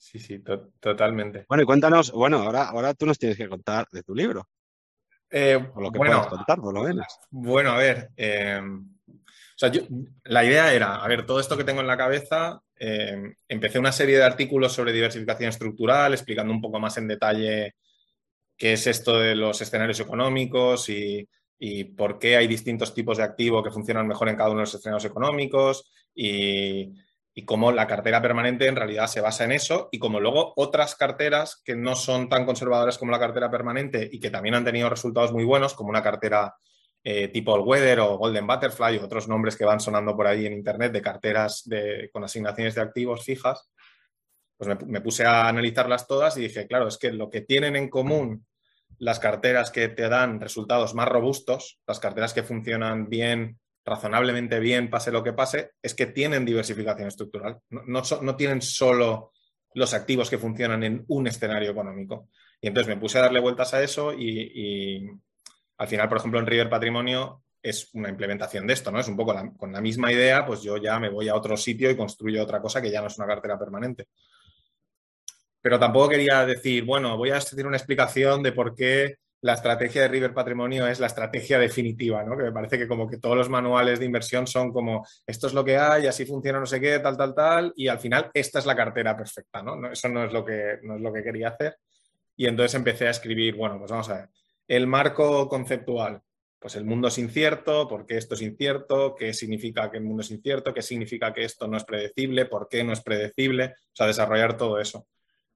Sí, 0.00 0.18
sí, 0.18 0.42
totalmente. 0.80 1.44
Bueno, 1.46 1.62
y 1.62 1.66
cuéntanos, 1.66 2.10
bueno, 2.10 2.38
ahora, 2.38 2.64
ahora 2.64 2.94
tú 2.94 3.04
nos 3.04 3.18
tienes 3.18 3.36
que 3.36 3.50
contar 3.50 3.86
de 3.92 4.02
tu 4.02 4.14
libro. 4.14 4.48
Eh, 5.30 5.56
o 5.74 5.80
lo 5.80 5.92
que 5.92 5.98
bueno, 5.98 6.14
puedas 6.14 6.26
contar, 6.28 6.58
por 6.58 6.72
lo 6.72 6.84
menos. 6.84 7.06
Bueno, 7.28 7.72
a 7.72 7.76
ver, 7.76 8.08
em, 8.16 8.94
o 9.06 9.56
sea, 9.56 9.70
la 10.24 10.42
idea 10.42 10.72
era, 10.72 10.96
a 10.96 11.06
ver, 11.06 11.26
todo 11.26 11.38
esto 11.38 11.54
que 11.54 11.64
tengo 11.64 11.82
en 11.82 11.86
la 11.86 11.98
cabeza, 11.98 12.62
em, 12.76 13.34
empecé 13.46 13.78
una 13.78 13.92
serie 13.92 14.16
de 14.16 14.24
artículos 14.24 14.72
sobre 14.72 14.92
diversificación 14.92 15.50
estructural, 15.50 16.14
explicando 16.14 16.50
un 16.50 16.62
poco 16.62 16.80
más 16.80 16.96
en 16.96 17.06
detalle 17.06 17.74
qué 18.56 18.72
es 18.72 18.86
esto 18.86 19.18
de 19.18 19.34
los 19.34 19.60
escenarios 19.60 20.00
económicos 20.00 20.88
y, 20.88 21.28
y 21.58 21.84
por 21.84 22.18
qué 22.18 22.38
hay 22.38 22.46
distintos 22.46 22.94
tipos 22.94 23.18
de 23.18 23.24
activo 23.24 23.62
que 23.62 23.70
funcionan 23.70 24.08
mejor 24.08 24.30
en 24.30 24.36
cada 24.36 24.48
uno 24.48 24.60
de 24.60 24.62
los 24.62 24.74
escenarios 24.74 25.04
económicos 25.04 25.92
y 26.14 26.94
y 27.34 27.44
cómo 27.44 27.72
la 27.72 27.86
cartera 27.86 28.20
permanente 28.20 28.66
en 28.66 28.76
realidad 28.76 29.06
se 29.06 29.20
basa 29.20 29.44
en 29.44 29.52
eso 29.52 29.88
y 29.92 29.98
como 29.98 30.20
luego 30.20 30.52
otras 30.56 30.94
carteras 30.96 31.60
que 31.64 31.76
no 31.76 31.94
son 31.94 32.28
tan 32.28 32.44
conservadoras 32.44 32.98
como 32.98 33.12
la 33.12 33.20
cartera 33.20 33.50
permanente 33.50 34.08
y 34.10 34.18
que 34.18 34.30
también 34.30 34.56
han 34.56 34.64
tenido 34.64 34.90
resultados 34.90 35.32
muy 35.32 35.44
buenos, 35.44 35.74
como 35.74 35.90
una 35.90 36.02
cartera 36.02 36.54
eh, 37.02 37.28
tipo 37.28 37.56
el 37.56 37.62
Weather 37.62 38.00
o 38.00 38.18
Golden 38.18 38.46
Butterfly 38.46 38.98
o 38.98 39.04
otros 39.04 39.28
nombres 39.28 39.56
que 39.56 39.64
van 39.64 39.80
sonando 39.80 40.16
por 40.16 40.26
ahí 40.26 40.46
en 40.46 40.52
Internet 40.52 40.92
de 40.92 41.00
carteras 41.00 41.68
con 42.12 42.24
asignaciones 42.24 42.74
de 42.74 42.82
activos 42.82 43.24
fijas, 43.24 43.70
pues 44.56 44.76
me, 44.86 45.00
puse 45.00 45.24
a 45.24 45.48
analizarlas 45.48 46.06
todas 46.06 46.36
y 46.36 46.42
dije, 46.42 46.66
claro, 46.66 46.88
es 46.88 46.98
que 46.98 47.12
lo 47.12 47.30
que 47.30 47.40
tienen 47.40 47.76
en 47.76 47.88
común 47.88 48.46
las 48.98 49.18
carteras 49.18 49.70
que 49.70 49.88
te 49.88 50.08
dan 50.08 50.40
resultados 50.40 50.94
más 50.94 51.08
robustos, 51.08 51.80
las 51.86 52.00
carteras 52.00 52.34
que 52.34 52.42
funcionan 52.42 53.08
bien, 53.08 53.59
razonablemente 53.84 54.60
bien, 54.60 54.90
pase 54.90 55.10
lo 55.10 55.22
que 55.22 55.32
pase, 55.32 55.72
es 55.82 55.94
que 55.94 56.06
tienen 56.06 56.44
diversificación 56.44 57.08
estructural. 57.08 57.58
No, 57.70 58.36
tienen 58.36 58.62
solo 58.62 59.32
los 59.74 59.94
activos 59.94 60.28
que 60.28 60.38
funcionan 60.38 60.82
en 60.82 61.04
un 61.08 61.26
escenario 61.26 61.70
económico. 61.70 62.28
Y 62.60 62.68
entonces 62.68 62.94
me 62.94 63.00
puse 63.00 63.18
a 63.18 63.22
darle 63.22 63.40
vueltas 63.40 63.72
a 63.74 63.82
eso 63.82 64.12
y, 64.12 65.08
al 65.78 65.88
final, 65.88 66.08
por 66.08 66.18
ejemplo, 66.18 66.40
en 66.40 66.46
River 66.46 66.68
Patrimonio 66.68 67.42
es 67.62 67.90
una 67.94 68.08
implementación 68.08 68.66
de 68.66 68.72
esto, 68.72 68.90
¿no? 68.90 69.00
Es 69.00 69.08
un 69.08 69.16
poco 69.16 69.34
con 69.56 69.72
la 69.72 69.80
misma 69.80 70.12
idea, 70.12 70.46
pues 70.46 70.62
yo 70.62 70.76
ya 70.78 70.98
me 70.98 71.10
voy 71.10 71.28
a 71.28 71.34
otro 71.34 71.56
sitio 71.56 71.90
y 71.90 71.96
construyo 71.96 72.42
otra 72.42 72.60
cosa 72.60 72.80
que 72.80 72.90
ya 72.90 73.00
no 73.00 73.08
es 73.08 73.18
una 73.18 73.26
cartera 73.26 73.58
permanente 73.58 74.08
pero 75.62 75.78
tampoco 75.78 76.08
quería 76.08 76.44
decir, 76.46 76.84
bueno, 76.84 77.16
voy 77.16 77.30
a 77.30 77.36
hacer 77.36 77.66
una 77.66 77.76
explicación 77.76 78.42
de 78.42 78.52
por 78.52 78.74
qué 78.74 79.16
la 79.42 79.54
estrategia 79.54 80.02
de 80.02 80.08
River 80.08 80.34
Patrimonio 80.34 80.86
es 80.86 81.00
la 81.00 81.06
estrategia 81.06 81.58
definitiva, 81.58 82.22
¿no? 82.22 82.36
Que 82.36 82.44
me 82.44 82.52
parece 82.52 82.78
que 82.78 82.86
como 82.86 83.08
que 83.08 83.18
todos 83.18 83.36
los 83.36 83.48
manuales 83.48 83.98
de 83.98 84.04
inversión 84.04 84.46
son 84.46 84.72
como 84.72 85.06
esto 85.26 85.46
es 85.46 85.54
lo 85.54 85.64
que 85.64 85.78
hay, 85.78 86.06
así 86.06 86.26
funciona 86.26 86.60
no 86.60 86.66
sé 86.66 86.80
qué, 86.80 86.98
tal, 86.98 87.16
tal, 87.16 87.34
tal, 87.34 87.72
y 87.74 87.88
al 87.88 87.98
final 87.98 88.30
esta 88.34 88.58
es 88.58 88.66
la 88.66 88.76
cartera 88.76 89.16
perfecta, 89.16 89.62
¿no? 89.62 89.90
Eso 89.90 90.08
no 90.08 90.24
es 90.24 90.32
lo 90.32 90.44
que, 90.44 90.78
no 90.82 90.96
es 90.96 91.00
lo 91.00 91.12
que 91.12 91.22
quería 91.22 91.48
hacer. 91.48 91.76
Y 92.36 92.46
entonces 92.46 92.74
empecé 92.74 93.06
a 93.06 93.10
escribir, 93.10 93.56
bueno, 93.56 93.78
pues 93.78 93.90
vamos 93.90 94.08
a 94.10 94.14
ver, 94.14 94.28
el 94.68 94.86
marco 94.86 95.48
conceptual, 95.48 96.20
pues 96.58 96.76
el 96.76 96.84
mundo 96.84 97.08
es 97.08 97.16
incierto, 97.16 97.88
por 97.88 98.04
qué 98.04 98.18
esto 98.18 98.34
es 98.34 98.42
incierto, 98.42 99.14
qué 99.14 99.32
significa 99.32 99.90
que 99.90 99.96
el 99.96 100.04
mundo 100.04 100.20
es 100.20 100.30
incierto, 100.30 100.74
qué 100.74 100.82
significa 100.82 101.32
que 101.32 101.44
esto 101.44 101.66
no 101.66 101.78
es 101.78 101.84
predecible, 101.84 102.44
por 102.44 102.68
qué 102.68 102.84
no 102.84 102.92
es 102.92 103.00
predecible, 103.00 103.74
o 103.76 103.94
sea, 103.96 104.06
desarrollar 104.06 104.58
todo 104.58 104.78
eso. 104.78 105.06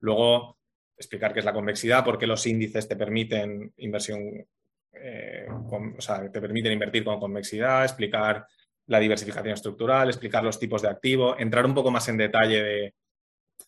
Luego, 0.00 0.58
explicar 0.96 1.32
qué 1.32 1.40
es 1.40 1.44
la 1.44 1.52
convexidad, 1.52 2.04
por 2.04 2.18
qué 2.18 2.26
los 2.26 2.46
índices 2.46 2.88
te 2.88 2.96
permiten 2.96 3.72
inversión, 3.78 4.46
eh, 4.92 5.46
o 5.48 6.00
sea, 6.00 6.30
te 6.30 6.40
permiten 6.40 6.72
invertir 6.72 7.04
con 7.04 7.20
convexidad, 7.20 7.84
explicar 7.84 8.46
la 8.86 8.98
diversificación 8.98 9.54
estructural, 9.54 10.08
explicar 10.08 10.44
los 10.44 10.58
tipos 10.58 10.82
de 10.82 10.88
activo, 10.88 11.36
entrar 11.38 11.64
un 11.66 11.74
poco 11.74 11.90
más 11.90 12.08
en 12.08 12.16
detalle 12.16 12.62
de 12.62 12.94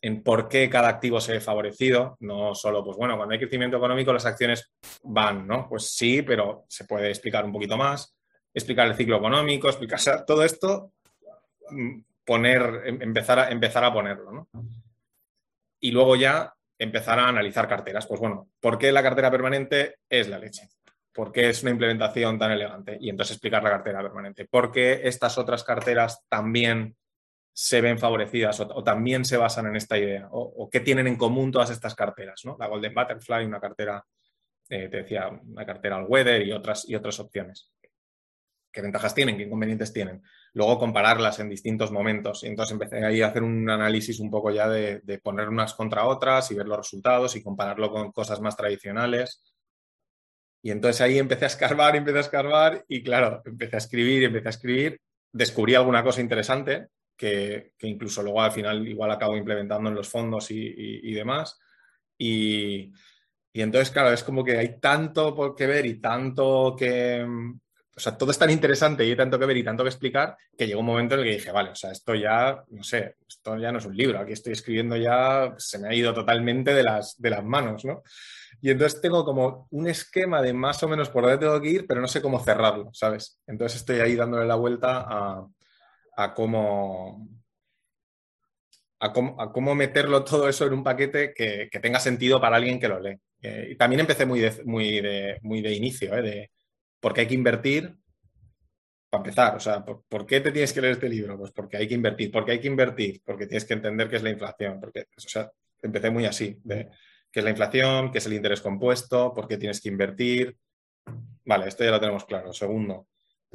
en 0.02 0.22
por 0.22 0.48
qué 0.48 0.68
cada 0.68 0.88
activo 0.88 1.20
se 1.20 1.32
ve 1.32 1.40
favorecido, 1.40 2.16
no 2.20 2.54
solo, 2.54 2.84
pues 2.84 2.96
bueno, 2.96 3.16
cuando 3.16 3.32
hay 3.32 3.38
crecimiento 3.38 3.78
económico 3.78 4.12
las 4.12 4.26
acciones 4.26 4.72
van, 5.02 5.46
¿no? 5.46 5.68
Pues 5.68 5.94
sí, 5.94 6.22
pero 6.22 6.64
se 6.68 6.84
puede 6.84 7.08
explicar 7.08 7.44
un 7.44 7.52
poquito 7.52 7.76
más, 7.76 8.14
explicar 8.52 8.88
el 8.88 8.94
ciclo 8.94 9.16
económico, 9.16 9.68
explicar 9.68 10.24
todo 10.26 10.42
esto, 10.42 10.92
mm, 11.70 12.00
poner, 12.24 12.82
em, 12.84 13.00
empezar 13.00 13.38
a, 13.38 13.50
empezar 13.50 13.84
a 13.84 13.92
ponerlo, 13.92 14.32
¿no? 14.32 14.48
y 15.80 15.90
luego 15.92 16.16
ya 16.16 16.55
empezar 16.78 17.18
a 17.18 17.28
analizar 17.28 17.68
carteras. 17.68 18.06
Pues 18.06 18.20
bueno, 18.20 18.48
¿por 18.60 18.78
qué 18.78 18.92
la 18.92 19.02
cartera 19.02 19.30
permanente 19.30 19.96
es 20.08 20.28
la 20.28 20.38
leche? 20.38 20.68
¿Por 21.12 21.32
qué 21.32 21.48
es 21.48 21.62
una 21.62 21.72
implementación 21.72 22.38
tan 22.38 22.52
elegante? 22.52 22.98
Y 23.00 23.08
entonces 23.08 23.36
explicar 23.36 23.62
la 23.62 23.70
cartera 23.70 24.02
permanente. 24.02 24.44
¿Por 24.44 24.70
qué 24.70 25.00
estas 25.04 25.38
otras 25.38 25.64
carteras 25.64 26.24
también 26.28 26.96
se 27.52 27.80
ven 27.80 27.98
favorecidas 27.98 28.60
o, 28.60 28.84
también 28.84 29.24
se 29.24 29.38
basan 29.38 29.66
en 29.66 29.76
esta 29.76 29.96
idea? 29.96 30.28
O, 30.30 30.68
qué 30.70 30.80
tienen 30.80 31.06
en 31.06 31.16
común 31.16 31.50
todas 31.50 31.70
estas 31.70 31.94
carteras? 31.94 32.42
¿no? 32.44 32.56
La 32.58 32.66
Golden 32.66 32.92
Butterfly, 32.94 33.46
una 33.46 33.60
cartera, 33.60 34.04
eh, 34.68 34.88
te 34.88 34.98
decía, 34.98 35.28
una 35.28 35.64
cartera 35.64 35.96
al 35.96 36.04
Weather 36.06 36.46
y 36.46 36.52
otras, 36.52 36.86
y 36.86 36.94
otras 36.94 37.18
opciones 37.18 37.70
qué 38.76 38.82
ventajas 38.82 39.14
tienen, 39.14 39.38
qué 39.38 39.44
inconvenientes 39.44 39.90
tienen. 39.90 40.22
Luego 40.52 40.78
compararlas 40.78 41.40
en 41.40 41.48
distintos 41.48 41.90
momentos. 41.90 42.44
Y 42.44 42.48
entonces 42.48 42.74
empecé 42.74 43.02
ahí 43.02 43.22
a 43.22 43.28
hacer 43.28 43.42
un 43.42 43.70
análisis 43.70 44.20
un 44.20 44.30
poco 44.30 44.50
ya 44.50 44.68
de, 44.68 45.00
poner 45.22 45.48
unas 45.48 45.72
contra 45.72 46.04
otras 46.04 46.50
y 46.50 46.54
ver 46.54 46.66
los 46.66 46.76
resultados 46.76 47.34
y 47.36 47.42
compararlo 47.42 47.90
con 47.90 48.12
cosas 48.12 48.38
más 48.42 48.54
tradicionales. 48.54 49.42
Y 50.62 50.72
entonces 50.72 51.00
ahí 51.00 51.18
empecé 51.18 51.44
a 51.44 51.48
escarbar, 51.48 51.96
empecé 51.96 52.18
a 52.18 52.20
escarbar 52.20 52.84
y 52.86 53.02
claro, 53.02 53.40
empecé 53.46 53.76
a 53.76 53.78
escribir, 53.78 54.24
empecé 54.24 54.48
a 54.48 54.50
escribir. 54.50 55.00
Descubrí 55.32 55.74
alguna 55.74 56.04
cosa 56.04 56.20
interesante 56.20 56.88
que, 57.16 57.72
incluso 57.80 58.22
luego 58.22 58.42
al 58.42 58.52
final 58.52 58.86
igual 58.86 59.10
acabo 59.10 59.38
implementando 59.38 59.88
en 59.88 59.94
los 59.94 60.10
fondos 60.10 60.50
y, 60.50 61.14
demás. 61.14 61.58
Y, 62.18 62.92
y 63.54 63.62
entonces, 63.62 63.90
claro, 63.90 64.12
es 64.12 64.22
como 64.22 64.44
que 64.44 64.58
hay 64.58 64.78
tanto 64.78 65.34
por 65.34 65.54
que 65.54 65.66
ver 65.66 65.86
y 65.86 65.98
tanto 65.98 66.76
que, 66.78 67.24
o 67.96 68.00
sea, 68.00 68.16
todo 68.18 68.30
es 68.30 68.38
tan 68.38 68.50
interesante 68.50 69.06
y 69.06 69.10
hay 69.10 69.16
tanto 69.16 69.38
que 69.38 69.46
ver 69.46 69.56
y 69.56 69.64
tanto 69.64 69.82
que 69.82 69.88
explicar 69.88 70.36
que 70.56 70.66
llegó 70.66 70.80
un 70.80 70.86
momento 70.86 71.14
en 71.14 71.20
el 71.20 71.26
que 71.26 71.32
dije, 71.36 71.50
vale, 71.50 71.70
o 71.70 71.74
sea, 71.74 71.92
esto 71.92 72.14
ya, 72.14 72.62
no 72.68 72.82
sé, 72.82 73.16
esto 73.26 73.56
ya 73.56 73.72
no 73.72 73.78
es 73.78 73.86
un 73.86 73.96
libro, 73.96 74.18
aquí 74.18 74.32
estoy 74.32 74.52
escribiendo 74.52 74.98
ya, 74.98 75.54
se 75.56 75.78
me 75.78 75.88
ha 75.88 75.94
ido 75.94 76.12
totalmente 76.12 76.74
de 76.74 76.82
las, 76.82 77.18
de 77.18 77.30
las 77.30 77.42
manos, 77.42 77.86
¿no? 77.86 78.02
Y 78.60 78.70
entonces 78.70 79.00
tengo 79.00 79.24
como 79.24 79.66
un 79.70 79.88
esquema 79.88 80.42
de 80.42 80.52
más 80.52 80.82
o 80.82 80.88
menos 80.88 81.08
por 81.08 81.22
dónde 81.22 81.38
tengo 81.38 81.58
que 81.60 81.70
ir, 81.70 81.86
pero 81.86 82.02
no 82.02 82.08
sé 82.08 82.20
cómo 82.20 82.38
cerrarlo, 82.38 82.90
¿sabes? 82.92 83.40
Entonces 83.46 83.80
estoy 83.80 84.00
ahí 84.00 84.14
dándole 84.14 84.46
la 84.46 84.56
vuelta 84.56 85.06
a, 85.08 85.46
a 86.16 86.34
cómo, 86.34 87.28
a 89.00 89.12
cómo, 89.52 89.74
meterlo 89.74 90.22
todo 90.22 90.50
eso 90.50 90.66
en 90.66 90.74
un 90.74 90.84
paquete 90.84 91.32
que, 91.32 91.70
tenga 91.80 92.00
sentido 92.00 92.40
para 92.42 92.56
alguien 92.56 92.78
que 92.78 92.88
lo 92.88 93.00
lee. 93.00 93.16
Eh, 93.40 93.68
y 93.72 93.76
también 93.76 94.00
empecé 94.00 94.26
muy 94.26 94.40
de, 94.40 94.52
muy 94.64 95.00
de, 95.00 95.38
muy 95.42 95.62
de 95.62 95.72
inicio, 95.72 96.14
¿eh? 96.14 96.22
de, 96.22 96.50
porque 97.00 97.22
hay 97.22 97.26
que 97.26 97.34
invertir 97.34 97.96
para 99.10 99.22
empezar. 99.22 99.56
O 99.56 99.60
sea, 99.60 99.84
¿por, 99.84 100.26
qué 100.26 100.40
te 100.40 100.52
tienes 100.52 100.72
que 100.72 100.80
leer 100.80 100.94
este 100.94 101.08
libro? 101.08 101.38
Pues 101.38 101.52
porque 101.52 101.76
hay 101.76 101.88
que 101.88 101.94
invertir. 101.94 102.30
¿Por 102.30 102.44
qué 102.44 102.52
hay 102.52 102.60
que 102.60 102.68
invertir? 102.68 103.22
Porque 103.24 103.46
tienes 103.46 103.64
que 103.64 103.74
entender 103.74 104.08
qué 104.08 104.16
es 104.16 104.22
la 104.22 104.30
inflación. 104.30 104.80
Porque, 104.80 105.06
o 105.16 105.20
sea, 105.20 105.50
empecé 105.82 106.10
muy 106.10 106.26
así, 106.26 106.58
de 106.64 106.88
qué 107.30 107.40
es 107.40 107.44
la 107.44 107.50
inflación, 107.50 108.10
qué 108.10 108.18
es 108.18 108.26
el 108.26 108.34
interés 108.34 108.60
compuesto, 108.60 109.32
por 109.32 109.46
qué 109.46 109.56
tienes 109.56 109.80
que 109.80 109.88
invertir. 109.88 110.56
Vale, 111.44 111.68
esto 111.68 111.84
ya 111.84 111.90
lo 111.90 112.00
tenemos 112.00 112.24
claro. 112.24 112.52
Segundo, 112.52 113.08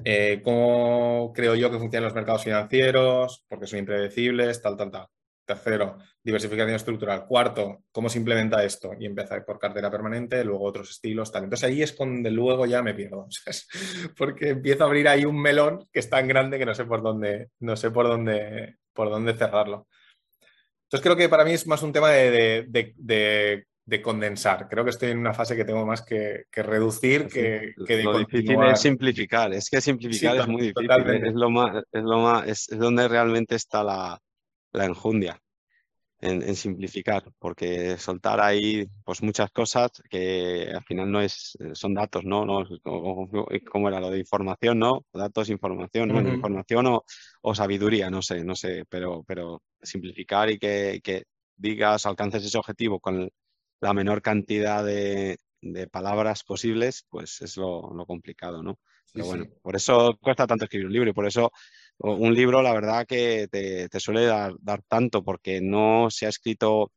eh, 0.03 0.41
cómo 0.43 1.31
creo 1.35 1.55
yo 1.55 1.69
que 1.69 1.77
funcionan 1.77 2.05
los 2.05 2.15
mercados 2.15 2.43
financieros, 2.43 3.43
porque 3.47 3.67
son 3.67 3.79
impredecibles, 3.79 4.61
tal, 4.61 4.77
tal, 4.77 4.91
tal. 4.91 5.07
Tercero, 5.51 5.97
diversificación 6.23 6.75
estructural. 6.75 7.25
Cuarto, 7.25 7.83
cómo 7.91 8.07
se 8.07 8.19
implementa 8.19 8.63
esto. 8.63 8.91
Y 8.97 9.05
empezar 9.05 9.43
por 9.43 9.59
cartera 9.59 9.91
permanente, 9.91 10.45
luego 10.45 10.63
otros 10.63 10.91
estilos, 10.91 11.29
tal. 11.29 11.43
Entonces 11.43 11.67
ahí 11.67 11.81
es 11.81 11.97
donde 11.97 12.31
luego 12.31 12.65
ya 12.65 12.81
me 12.81 12.93
pierdo. 12.93 13.27
Porque 14.17 14.49
empiezo 14.49 14.83
a 14.83 14.87
abrir 14.87 15.09
ahí 15.09 15.25
un 15.25 15.41
melón 15.41 15.89
que 15.91 15.99
es 15.99 16.09
tan 16.09 16.27
grande 16.29 16.57
que 16.57 16.65
no 16.65 16.73
sé 16.73 16.85
por 16.85 17.01
dónde, 17.01 17.49
no 17.59 17.75
sé 17.75 17.91
por 17.91 18.07
dónde, 18.07 18.77
por 18.93 19.09
dónde 19.09 19.33
cerrarlo. 19.33 19.87
Entonces 20.83 21.03
creo 21.03 21.17
que 21.17 21.27
para 21.27 21.43
mí 21.43 21.51
es 21.51 21.67
más 21.67 21.83
un 21.83 21.91
tema 21.91 22.11
de, 22.11 23.65
condensar. 24.01 24.69
Creo 24.69 24.85
que 24.85 24.91
estoy 24.91 25.11
en 25.11 25.17
una 25.17 25.33
fase 25.33 25.57
que 25.57 25.65
tengo 25.65 25.85
más 25.85 26.01
que, 26.01 26.45
reducir 26.53 27.27
que, 27.27 27.73
de 27.75 28.03
Lo 28.03 28.19
difícil 28.19 28.57
es 28.63 28.79
simplificar. 28.79 29.53
Es 29.53 29.69
que 29.69 29.81
simplificar 29.81 30.37
es 30.37 30.47
muy 30.47 30.61
difícil. 30.61 31.25
Es 31.25 31.33
lo 31.33 31.49
más, 31.49 31.83
es 31.91 32.03
lo 32.03 32.19
más, 32.19 32.47
es 32.47 32.67
donde 32.69 33.09
realmente 33.09 33.55
está 33.55 33.83
la, 33.83 34.21
la 34.71 34.85
enjundia 34.85 35.41
en, 36.21 36.55
simplificar, 36.55 37.23
porque 37.39 37.97
soltar 37.97 38.39
ahí 38.39 38.85
pues 39.03 39.23
muchas 39.23 39.51
cosas 39.51 39.91
que 40.09 40.69
al 40.73 40.83
final 40.83 41.11
no 41.11 41.19
es, 41.19 41.57
son 41.73 41.95
datos, 41.95 42.23
¿no? 42.23 42.45
no 42.45 42.63
como, 42.83 43.89
era 43.89 43.99
lo 43.99 44.11
de 44.11 44.19
información, 44.19 44.79
¿no? 44.79 45.05
Datos, 45.11 45.49
información, 45.49 46.11
información 46.27 46.99
o, 47.41 47.55
sabiduría, 47.55 48.09
no 48.09 48.21
sé, 48.21 48.43
no 48.43 48.55
sé, 48.55 48.85
pero, 48.87 49.23
pero 49.23 49.63
simplificar 49.81 50.51
y 50.51 50.59
que, 50.59 51.23
digas, 51.55 52.05
alcances 52.05 52.45
ese 52.45 52.57
objetivo 52.57 52.99
con 52.99 53.29
la 53.79 53.93
menor 53.93 54.21
cantidad 54.21 54.85
de, 54.85 55.37
palabras 55.91 56.43
posibles, 56.43 57.05
pues 57.09 57.41
es 57.41 57.57
lo, 57.57 58.05
complicado, 58.05 58.63
¿no? 58.63 58.79
Pero 59.13 59.25
bueno, 59.25 59.45
por 59.61 59.75
eso 59.75 60.17
cuesta 60.21 60.47
tanto 60.47 60.65
escribir 60.65 60.87
un 60.87 60.93
libro 60.93 61.09
y 61.09 61.13
por 61.13 61.27
eso 61.27 61.51
un 62.03 62.33
libro, 62.33 62.61
la 62.61 62.73
verdad, 62.73 63.05
que 63.05 63.47
te, 63.47 63.99
suele 63.99 64.25
dar, 64.25 64.53
tanto 64.87 65.23
porque 65.23 65.61
no 65.61 66.09
se 66.09 66.25
ha 66.25 66.29
escrito, 66.29 66.91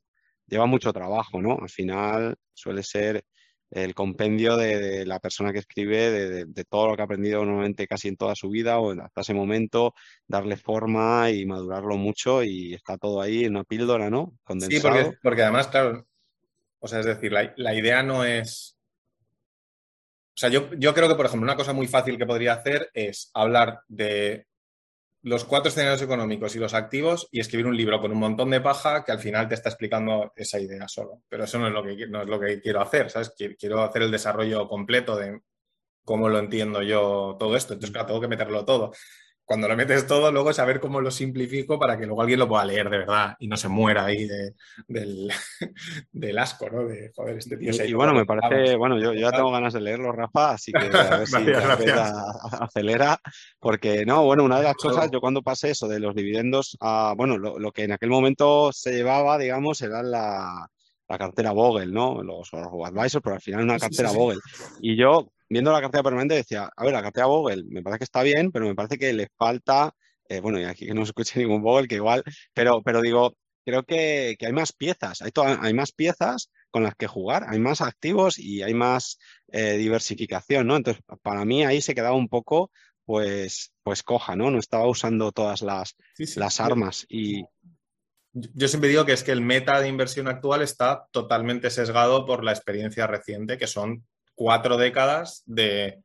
lleva 0.47 0.67
mucho 0.67 0.93
trabajo, 0.93 1.43
¿no? 1.43 1.59
Al 1.61 1.69
final 1.69 2.37
suele 2.55 2.83
ser 2.83 3.25
el 3.71 3.95
compendio 3.95 4.57
de, 4.57 5.05
la 5.05 5.19
persona 5.19 5.53
que 5.53 5.59
escribe, 5.59 6.45
de, 6.47 6.65
todo 6.65 6.89
lo 6.89 6.97
que 6.97 7.03
ha 7.03 7.05
aprendido 7.05 7.45
normalmente 7.45 7.87
casi 7.87 8.09
en 8.09 8.17
toda 8.17 8.35
su 8.35 8.49
vida 8.49 8.79
o 8.79 8.93
hasta 8.93 9.21
ese 9.21 9.35
momento, 9.35 9.95
darle 10.27 10.57
forma 10.57 11.31
y 11.31 11.45
madurarlo 11.45 11.97
mucho 11.97 12.43
y 12.43 12.73
está 12.73 12.97
todo 12.97 13.21
ahí 13.21 13.45
en 13.45 13.57
una 13.57 13.65
píldora, 13.65 14.09
¿no? 14.09 14.39
Condensado. 14.43 15.11
Sí, 15.11 15.17
porque, 15.23 15.43
además, 15.43 15.69
claro, 15.69 16.07
o 16.79 16.89
sea, 16.89 17.01
es 17.01 17.07
decir, 17.07 17.33
la, 17.33 17.75
idea 17.75 18.03
no 18.03 18.25
es... 18.25 18.77
O 20.37 20.37
sea, 20.37 20.49
yo, 20.49 20.69
yo 20.75 20.95
creo 20.95 21.09
que, 21.09 21.15
por 21.15 21.27
ejemplo, 21.27 21.45
una 21.45 21.57
cosa 21.57 21.73
muy 21.73 21.87
fácil 21.87 22.19
que 22.19 22.27
podría 22.27 22.55
hacer 22.55 22.91
es 22.93 23.31
hablar 23.35 23.83
de 23.87 24.47
los 25.25 25.45
cuatro 25.45 25.71
escenarios 25.71 26.03
económicos 26.03 26.55
y 26.55 26.59
los 26.59 26.75
activos 26.75 27.29
y 27.31 27.41
escribir 27.41 27.67
un 27.67 27.77
libro 27.77 28.01
con 28.01 28.13
un 28.13 28.19
montón 28.19 28.51
de 28.51 28.61
paja 28.61 29.05
que 29.05 29.13
al 29.13 29.19
final 29.19 29.49
te 29.49 29.55
está 29.55 29.71
explicando 29.71 30.33
esa 30.37 30.61
idea 30.61 30.87
solo. 30.87 31.23
Pero 31.29 31.45
eso 31.45 31.59
no 31.59 31.67
es 31.67 31.73
lo 31.73 31.83
que, 31.83 32.07
no 32.07 32.23
es 32.23 32.29
lo 32.29 32.39
que 32.39 32.61
quiero 32.61 32.81
hacer, 32.81 33.11
¿sabes? 33.11 33.33
Quiero 33.59 33.83
hacer 33.83 34.03
el 34.03 34.11
desarrollo 34.11 34.69
completo 34.69 35.17
de, 35.17 35.41
cómo 36.05 36.29
lo 36.29 36.39
entiendo 36.39 36.83
yo 36.83 37.37
todo 37.39 37.57
esto. 37.57 37.73
Entonces, 37.73 37.93
claro, 37.93 38.07
tengo 38.07 38.21
que 38.21 38.29
meterlo 38.29 38.65
todo 38.65 38.93
cuando 39.45 39.69
lo 39.69 39.77
metes 39.77 40.07
todo, 40.07 40.33
luego 40.33 40.53
saber 40.53 40.81
cómo 40.81 41.01
lo 41.01 41.11
simplifico 41.11 41.79
para 41.79 41.99
que 41.99 42.07
luego 42.07 42.23
alguien 42.23 42.39
lo 42.39 42.49
pueda 42.49 42.65
leer 42.65 42.89
de 42.89 42.99
verdad 42.99 43.35
y 43.39 43.47
no 43.47 43.57
se 43.57 43.69
muera 43.69 44.07
ahí 44.07 44.27
del, 44.89 46.39
asco, 46.39 46.71
¿no? 46.71 46.85
De, 46.85 47.13
joder, 47.15 47.39
este 47.39 47.57
tío 47.59 47.73
Y, 47.85 47.93
bueno, 47.93 48.15
me 48.15 48.25
parece, 48.25 48.77
bueno, 48.77 48.99
yo, 48.99 49.13
ya 49.13 49.31
tengo 49.31 49.51
ganas 49.51 49.75
de 49.75 49.81
leerlo, 49.83 50.13
Rafa, 50.13 50.53
así 50.53 50.73
que 50.73 50.87
a 50.97 51.19
ver 51.19 51.27
si 51.29 51.37
acelera, 52.61 53.19
porque, 53.61 54.07
no, 54.07 54.25
bueno, 54.25 54.45
una 54.45 54.59
de 54.59 54.65
las 54.65 54.77
cosas, 54.77 55.11
yo 55.11 55.21
cuando 55.21 55.43
pasé 55.43 55.71
eso 55.71 55.89
de 55.89 56.01
los 56.01 56.15
dividendos, 56.15 56.77
a, 56.81 57.15
bueno, 57.17 57.37
lo, 57.37 57.73
que 57.73 57.85
en 57.85 57.93
aquel 57.93 58.11
momento 58.11 58.73
se 58.73 58.93
llevaba, 58.93 59.37
digamos, 59.37 59.83
era 59.83 60.03
la, 60.03 60.69
cartera 61.07 61.53
Vogel, 61.53 61.93
¿no? 61.93 62.25
Los, 62.25 62.53
los 62.53 62.87
advisors, 62.87 63.23
pero 63.23 63.37
al 63.37 63.41
final 63.41 63.63
una 63.63 63.79
cartera 63.79 64.11
Vogel. 64.11 64.41
Y 64.81 64.97
yo 64.97 65.29
viendo 65.49 65.73
la 65.73 65.81
cartera 65.81 66.03
permanente 66.03 66.35
decía, 66.35 66.71
a 66.75 66.85
ver, 66.85 66.93
la 66.93 67.03
cartera 67.03 67.27
Vogel 67.27 67.65
me 67.67 67.83
parece 67.83 67.99
que 67.99 68.05
está 68.05 68.23
bien, 68.23 68.51
pero 68.53 68.67
me 68.67 68.75
parece 68.75 68.99
que 68.99 69.13
le 69.13 69.29
falta, 69.37 69.95
eh, 70.29 70.41
bueno, 70.41 70.61
y 70.61 70.65
aquí 70.65 70.87
que 70.87 70.95
no 70.95 71.05
se 71.05 71.11
escuche 71.11 71.41
ningún 71.41 71.63
Vogel, 71.63 71.89
que 71.89 71.97
igual, 71.97 72.23
pero, 72.53 72.83
pero 72.83 73.01
digo, 73.01 73.37
creo 73.65 73.85
que, 73.85 74.37
hay 74.41 74.53
más 74.53 74.73
piezas, 74.73 75.23
hay, 75.23 75.31
hay 75.61 75.75
más 75.75 75.93
piezas 75.93 76.51
con 76.71 76.83
las 76.83 76.95
que 76.95 77.07
jugar, 77.07 77.45
hay 77.49 77.59
más 77.59 77.81
activos 77.81 78.39
y 78.39 78.63
hay 78.63 78.75
más 78.75 79.19
eh, 79.49 79.77
diversificación, 79.77 80.67
¿no? 80.67 80.77
Entonces, 80.77 81.03
para 81.23 81.45
mí 81.45 81.65
ahí 81.65 81.81
se 81.81 81.95
quedaba 81.95 82.17
un 82.17 82.29
poco, 82.29 82.71
pues, 83.05 83.73
pues 83.83 84.03
coja, 84.03 84.37
¿no? 84.37 84.51
No 84.51 84.59
estaba 84.59 84.87
usando 84.87 85.33
todas 85.33 85.63
las, 85.63 85.97
las 86.37 86.61
armas 86.61 87.07
y... 87.09 87.45
Yo 88.33 88.67
siempre 88.67 88.91
digo 88.91 89.05
que 89.05 89.13
es 89.13 89.23
que 89.23 89.31
el 89.31 89.43
meta 89.43 89.81
de 89.81 89.87
inversión 89.87 90.27
actual 90.27 90.61
está 90.63 91.07
totalmente 91.13 91.71
sesgado 91.71 92.27
por 92.27 92.43
la 92.43 92.51
experiencia 92.51 93.07
reciente, 93.07 93.57
que 93.59 93.69
son 93.69 94.05
cuatro 94.35 94.77
décadas 94.77 95.43
de 95.47 96.03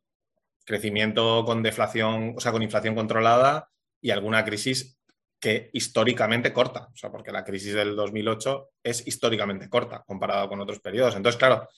crecimiento 0.66 1.44
con 1.46 1.64
deflación, 1.64 2.34
o 2.38 2.40
sea, 2.40 2.52
con 2.52 2.62
inflación 2.62 2.96
controlada 2.96 3.70
y 4.02 4.12
alguna 4.12 4.46
crisis 4.46 4.98
que 5.40 5.70
históricamente 5.74 6.54
corta, 6.54 6.90
o 6.94 6.96
sea, 6.96 7.12
porque 7.12 7.32
la 7.32 7.44
crisis 7.44 7.74
del 7.74 7.96
2008 7.96 8.70
es 8.84 9.08
históricamente 9.08 9.70
corta 9.70 10.04
comparado 10.06 10.50
con 10.50 10.60
otros 10.60 10.80
periodos. 10.80 11.16
Entonces, 11.16 11.40
claro, 11.40 11.70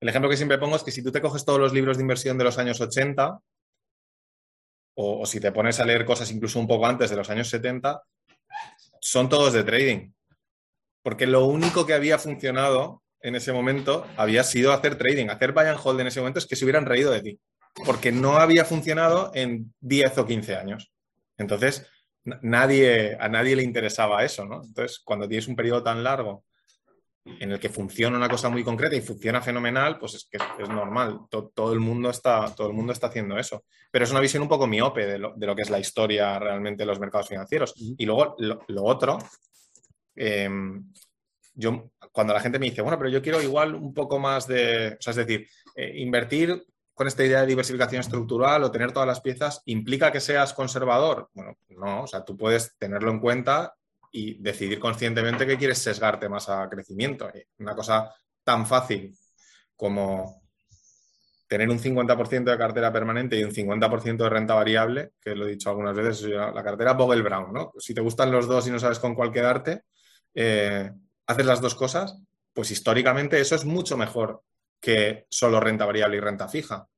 el 0.00 0.08
ejemplo 0.08 0.30
que 0.30 0.36
siempre 0.36 0.58
pongo 0.58 0.76
es 0.76 0.84
que 0.84 0.92
si 0.92 1.02
tú 1.02 1.10
te 1.10 1.20
coges 1.20 1.44
todos 1.44 1.58
los 1.58 1.72
libros 1.72 1.96
de 1.96 2.02
inversión 2.02 2.38
de 2.38 2.44
los 2.44 2.56
años 2.58 2.80
80, 2.80 3.40
o, 4.94 5.20
o 5.20 5.26
si 5.26 5.40
te 5.40 5.52
pones 5.52 5.80
a 5.80 5.84
leer 5.84 6.04
cosas 6.04 6.30
incluso 6.30 6.58
un 6.60 6.68
poco 6.68 6.86
antes 6.86 7.10
de 7.10 7.16
los 7.16 7.28
años 7.30 7.48
70, 7.48 8.02
son 9.00 9.28
todos 9.28 9.52
de 9.52 9.64
trading. 9.64 10.12
Porque 11.02 11.26
lo 11.26 11.46
único 11.46 11.84
que 11.84 11.94
había 11.94 12.18
funcionado 12.18 13.02
en 13.20 13.34
ese 13.34 13.52
momento 13.52 14.06
había 14.16 14.44
sido 14.44 14.72
hacer 14.72 14.96
trading. 14.96 15.28
Hacer 15.28 15.52
buy 15.52 15.66
and 15.66 15.80
hold 15.82 16.00
en 16.00 16.06
ese 16.06 16.20
momento 16.20 16.38
es 16.38 16.46
que 16.46 16.56
se 16.56 16.64
hubieran 16.64 16.86
reído 16.86 17.10
de 17.10 17.22
ti, 17.22 17.40
porque 17.84 18.12
no 18.12 18.36
había 18.36 18.64
funcionado 18.64 19.30
en 19.34 19.74
10 19.80 20.18
o 20.18 20.26
15 20.26 20.56
años. 20.56 20.92
Entonces, 21.36 21.86
nadie, 22.24 23.16
a 23.18 23.28
nadie 23.28 23.56
le 23.56 23.62
interesaba 23.62 24.24
eso, 24.24 24.44
¿no? 24.44 24.62
Entonces, 24.64 25.00
cuando 25.04 25.28
tienes 25.28 25.48
un 25.48 25.56
periodo 25.56 25.82
tan 25.82 26.02
largo 26.02 26.44
en 27.40 27.52
el 27.52 27.60
que 27.60 27.68
funciona 27.68 28.16
una 28.16 28.28
cosa 28.28 28.48
muy 28.48 28.64
concreta 28.64 28.96
y 28.96 29.00
funciona 29.00 29.40
fenomenal, 29.42 29.98
pues 29.98 30.14
es 30.14 30.28
que 30.30 30.38
es 30.62 30.68
normal. 30.68 31.20
Todo, 31.28 31.72
el 31.72 31.80
mundo 31.80 32.10
está, 32.10 32.54
todo 32.54 32.68
el 32.68 32.72
mundo 32.72 32.92
está 32.92 33.08
haciendo 33.08 33.36
eso. 33.36 33.64
Pero 33.90 34.04
es 34.04 34.10
una 34.10 34.20
visión 34.20 34.42
un 34.42 34.48
poco 34.48 34.66
miope 34.66 35.06
de 35.06 35.18
lo, 35.18 35.34
que 35.36 35.62
es 35.62 35.70
la 35.70 35.78
historia 35.78 36.38
realmente 36.38 36.82
de 36.82 36.86
los 36.86 37.00
mercados 37.00 37.28
financieros. 37.28 37.74
Y 37.76 38.04
luego 38.06 38.34
lo, 38.38 38.84
otro, 38.84 39.18
em, 40.14 40.90
yo, 41.58 41.90
cuando 42.12 42.32
la 42.32 42.40
gente 42.40 42.58
me 42.58 42.66
dice, 42.66 42.82
bueno, 42.82 42.96
pero 42.96 43.10
yo 43.10 43.20
quiero 43.20 43.42
igual 43.42 43.74
un 43.74 43.92
poco 43.92 44.20
más 44.20 44.46
de, 44.46 44.96
o 44.98 45.02
sea, 45.02 45.10
es 45.10 45.16
decir, 45.16 45.48
eh, 45.74 45.92
invertir 45.96 46.64
con 46.94 47.08
esta 47.08 47.24
idea 47.24 47.40
de 47.40 47.48
diversificación 47.48 48.00
estructural 48.00 48.62
o 48.62 48.70
tener 48.70 48.92
todas 48.92 49.08
las 49.08 49.20
piezas, 49.20 49.62
¿implica 49.66 50.12
que 50.12 50.20
seas 50.20 50.52
conservador? 50.52 51.30
Bueno, 51.34 51.56
no, 51.70 52.04
o 52.04 52.06
sea, 52.06 52.24
tú 52.24 52.36
puedes 52.36 52.76
tenerlo 52.78 53.10
en 53.10 53.20
cuenta 53.20 53.74
y 54.12 54.40
decidir 54.40 54.78
conscientemente 54.78 55.46
que 55.46 55.58
quieres 55.58 55.78
sesgarte 55.78 56.28
más 56.28 56.48
a 56.48 56.68
crecimiento. 56.68 57.28
Una 57.58 57.74
cosa 57.74 58.14
tan 58.44 58.64
fácil 58.64 59.16
como 59.74 60.42
tener 61.48 61.68
un 61.70 61.78
50% 61.78 62.50
de 62.50 62.58
cartera 62.58 62.92
permanente 62.92 63.38
y 63.38 63.42
un 63.42 63.52
50% 63.52 64.16
de 64.16 64.30
renta 64.30 64.54
variable, 64.54 65.12
que 65.20 65.34
lo 65.34 65.46
he 65.46 65.50
dicho 65.50 65.70
algunas 65.70 65.96
veces, 65.96 66.22
la 66.22 66.62
cartera 66.62 66.92
Vogel 66.92 67.22
Brown, 67.22 67.52
¿no? 67.52 67.72
Si 67.78 67.94
te 67.94 68.00
gustan 68.00 68.30
los 68.30 68.46
dos 68.46 68.66
y 68.68 68.70
no 68.70 68.78
sabes 68.78 68.98
con 68.98 69.14
cuál 69.14 69.32
quedarte, 69.32 69.82
eh, 70.34 70.90
haces 71.28 71.46
las 71.46 71.60
dos 71.60 71.74
cosas, 71.74 72.18
pues 72.52 72.70
históricamente 72.70 73.38
eso 73.38 73.54
es 73.54 73.64
mucho 73.64 73.96
mejor 73.96 74.42
que 74.80 75.26
solo 75.30 75.60
renta 75.60 75.84
variable 75.84 76.16
y 76.16 76.20
renta 76.20 76.48
fija. 76.48 76.88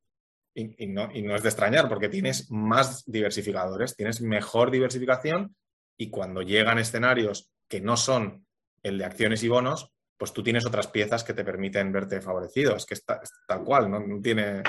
Y, 0.54 0.88
no, 0.88 1.10
es 1.10 1.42
de 1.42 1.48
extrañar 1.48 1.88
porque 1.88 2.08
tienes 2.08 2.50
más 2.50 3.04
diversificadores, 3.06 3.96
tienes 3.96 4.20
mejor 4.20 4.70
diversificación 4.70 5.54
y 5.96 6.10
cuando 6.10 6.42
llegan 6.42 6.78
escenarios 6.78 7.50
que 7.68 7.80
no 7.80 7.96
son 7.96 8.46
el 8.82 8.98
de 8.98 9.04
acciones 9.04 9.42
y 9.42 9.48
bonos, 9.48 9.92
pues 10.16 10.32
tú 10.32 10.42
tienes 10.42 10.66
otras 10.66 10.88
piezas 10.88 11.24
que 11.24 11.34
te 11.34 11.44
permiten 11.44 11.92
verte 11.92 12.20
favorecido. 12.20 12.76
Es 12.76 12.84
que 12.84 12.94
está, 12.94 13.20
tal 13.46 13.64
cual, 13.64 13.90
no, 13.90 14.20
tiene, 14.20 14.62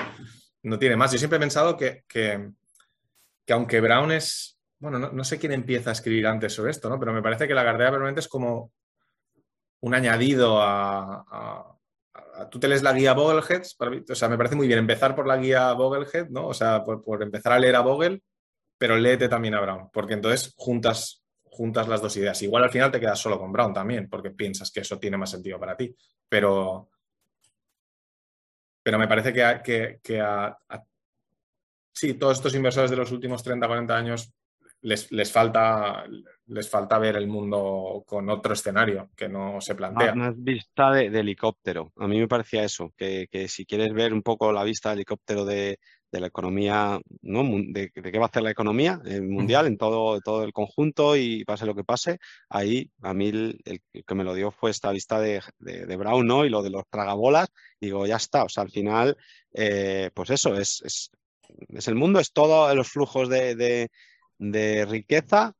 no 0.62 0.78
tiene 0.78 0.96
más. 0.96 1.12
Yo 1.12 1.18
siempre 1.18 1.36
he 1.36 1.40
pensado 1.40 1.76
que, 1.76 2.04
que, 2.08 2.50
aunque 3.48 3.80
Brown 3.80 4.12
es, 4.12 4.58
bueno, 4.78 4.98
no, 4.98 5.24
sé 5.24 5.38
quién 5.38 5.52
empieza 5.52 5.90
a 5.90 5.94
escribir 5.94 6.26
antes 6.26 6.54
sobre 6.54 6.70
esto, 6.70 6.88
¿no? 6.88 6.98
pero 6.98 7.12
me 7.12 7.22
parece 7.22 7.46
que 7.46 7.54
la 7.54 7.64
cartera 7.64 7.90
permanente 7.90 8.20
es 8.20 8.28
como 8.28 8.72
un 9.82 9.94
añadido 9.94 10.60
a, 10.60 11.68
Tú 12.50 12.58
te 12.58 12.66
lees 12.66 12.82
la 12.82 12.92
guía 12.92 13.12
Boglehead, 13.12 13.62
o 14.10 14.14
sea, 14.14 14.28
me 14.28 14.36
parece 14.36 14.56
muy 14.56 14.66
bien 14.66 14.78
empezar 14.78 15.14
por 15.14 15.26
la 15.26 15.36
guía 15.36 15.72
Boglehead, 15.72 16.28
¿no? 16.30 16.48
O 16.48 16.54
sea, 16.54 16.82
por, 16.82 17.22
empezar 17.22 17.52
a 17.52 17.58
leer 17.58 17.76
a 17.76 17.80
Bogle, 17.80 18.22
pero 18.76 18.96
léete 18.96 19.28
también 19.28 19.54
a 19.54 19.60
Brown, 19.60 19.90
porque 19.92 20.14
entonces 20.14 20.52
juntas, 20.56 21.22
juntas 21.44 21.88
las 21.88 22.02
dos 22.02 22.16
ideas. 22.16 22.40
Igual 22.42 22.64
al 22.64 22.70
final 22.70 22.90
te 22.90 23.00
quedas 23.00 23.18
solo 23.18 23.38
con 23.38 23.52
Brown 23.52 23.72
también, 23.72 24.08
porque 24.08 24.30
piensas 24.30 24.70
que 24.70 24.80
eso 24.80 24.98
tiene 24.98 25.16
más 25.16 25.30
sentido 25.30 25.60
para 25.60 25.76
ti, 25.76 25.94
pero, 26.28 26.90
pero 28.82 28.98
me 28.98 29.08
parece 29.08 29.32
que, 29.32 30.00
que, 30.02 30.20
a, 30.20 30.58
sí, 31.92 32.14
todos 32.14 32.38
estos 32.38 32.54
inversores 32.54 32.90
de 32.90 32.96
los 32.96 33.12
últimos 33.12 33.42
30, 33.42 33.66
40 33.66 33.96
años 33.96 34.32
les, 34.82 35.32
falta, 35.32 36.04
les 36.46 36.68
falta 36.68 36.98
ver 36.98 37.16
el 37.16 37.28
mundo 37.28 38.02
con 38.06 38.28
otro 38.28 38.52
escenario 38.52 39.10
que 39.16 39.28
no 39.28 39.60
se 39.60 39.74
plantea. 39.74 40.12
Una 40.12 40.32
vista 40.36 40.90
de, 40.90 41.06
helicóptero. 41.06 41.92
A 41.96 42.08
mí 42.08 42.18
me 42.18 42.28
parecía 42.28 42.64
eso, 42.64 42.92
que, 42.96 43.28
si 43.48 43.64
quieres 43.64 43.92
ver 43.92 44.12
un 44.12 44.22
poco 44.22 44.52
la 44.52 44.64
vista 44.64 44.90
de 44.90 44.96
helicóptero 44.96 45.44
de, 45.44 45.78
la 46.10 46.26
economía, 46.26 47.00
¿no? 47.22 47.42
De, 47.68 47.90
qué 47.90 48.18
va 48.18 48.26
a 48.26 48.28
hacer 48.28 48.42
la 48.42 48.50
economía 48.50 49.00
eh, 49.06 49.22
mundial 49.22 49.66
en 49.66 49.78
todo, 49.78 50.20
todo 50.20 50.44
el 50.44 50.52
conjunto 50.52 51.16
y 51.16 51.42
pase 51.44 51.64
lo 51.64 51.74
que 51.74 51.84
pase, 51.84 52.18
ahí 52.50 52.90
a 53.00 53.14
mí 53.14 53.28
el, 53.28 53.62
que 54.06 54.14
me 54.14 54.24
lo 54.24 54.34
dio 54.34 54.50
fue 54.50 54.70
esta 54.70 54.90
vista 54.90 55.20
de, 55.20 55.40
Brown 55.96 56.26
¿no? 56.26 56.44
y 56.44 56.50
lo 56.50 56.62
de 56.62 56.68
los 56.68 56.84
tragabolas. 56.90 57.48
Digo, 57.80 58.04
ya 58.06 58.16
está, 58.16 58.44
o 58.44 58.50
sea, 58.50 58.64
al 58.64 58.70
final, 58.70 59.16
eh, 59.54 60.10
pues 60.12 60.28
eso, 60.28 60.54
es, 60.54 60.82
es, 60.84 61.10
es, 61.68 61.88
el 61.88 61.94
mundo, 61.94 62.20
es 62.20 62.32
todo 62.32 62.74
los 62.74 62.88
flujos 62.88 63.30
de 63.30 63.88
de 64.42 64.84
riqueza 64.86 65.54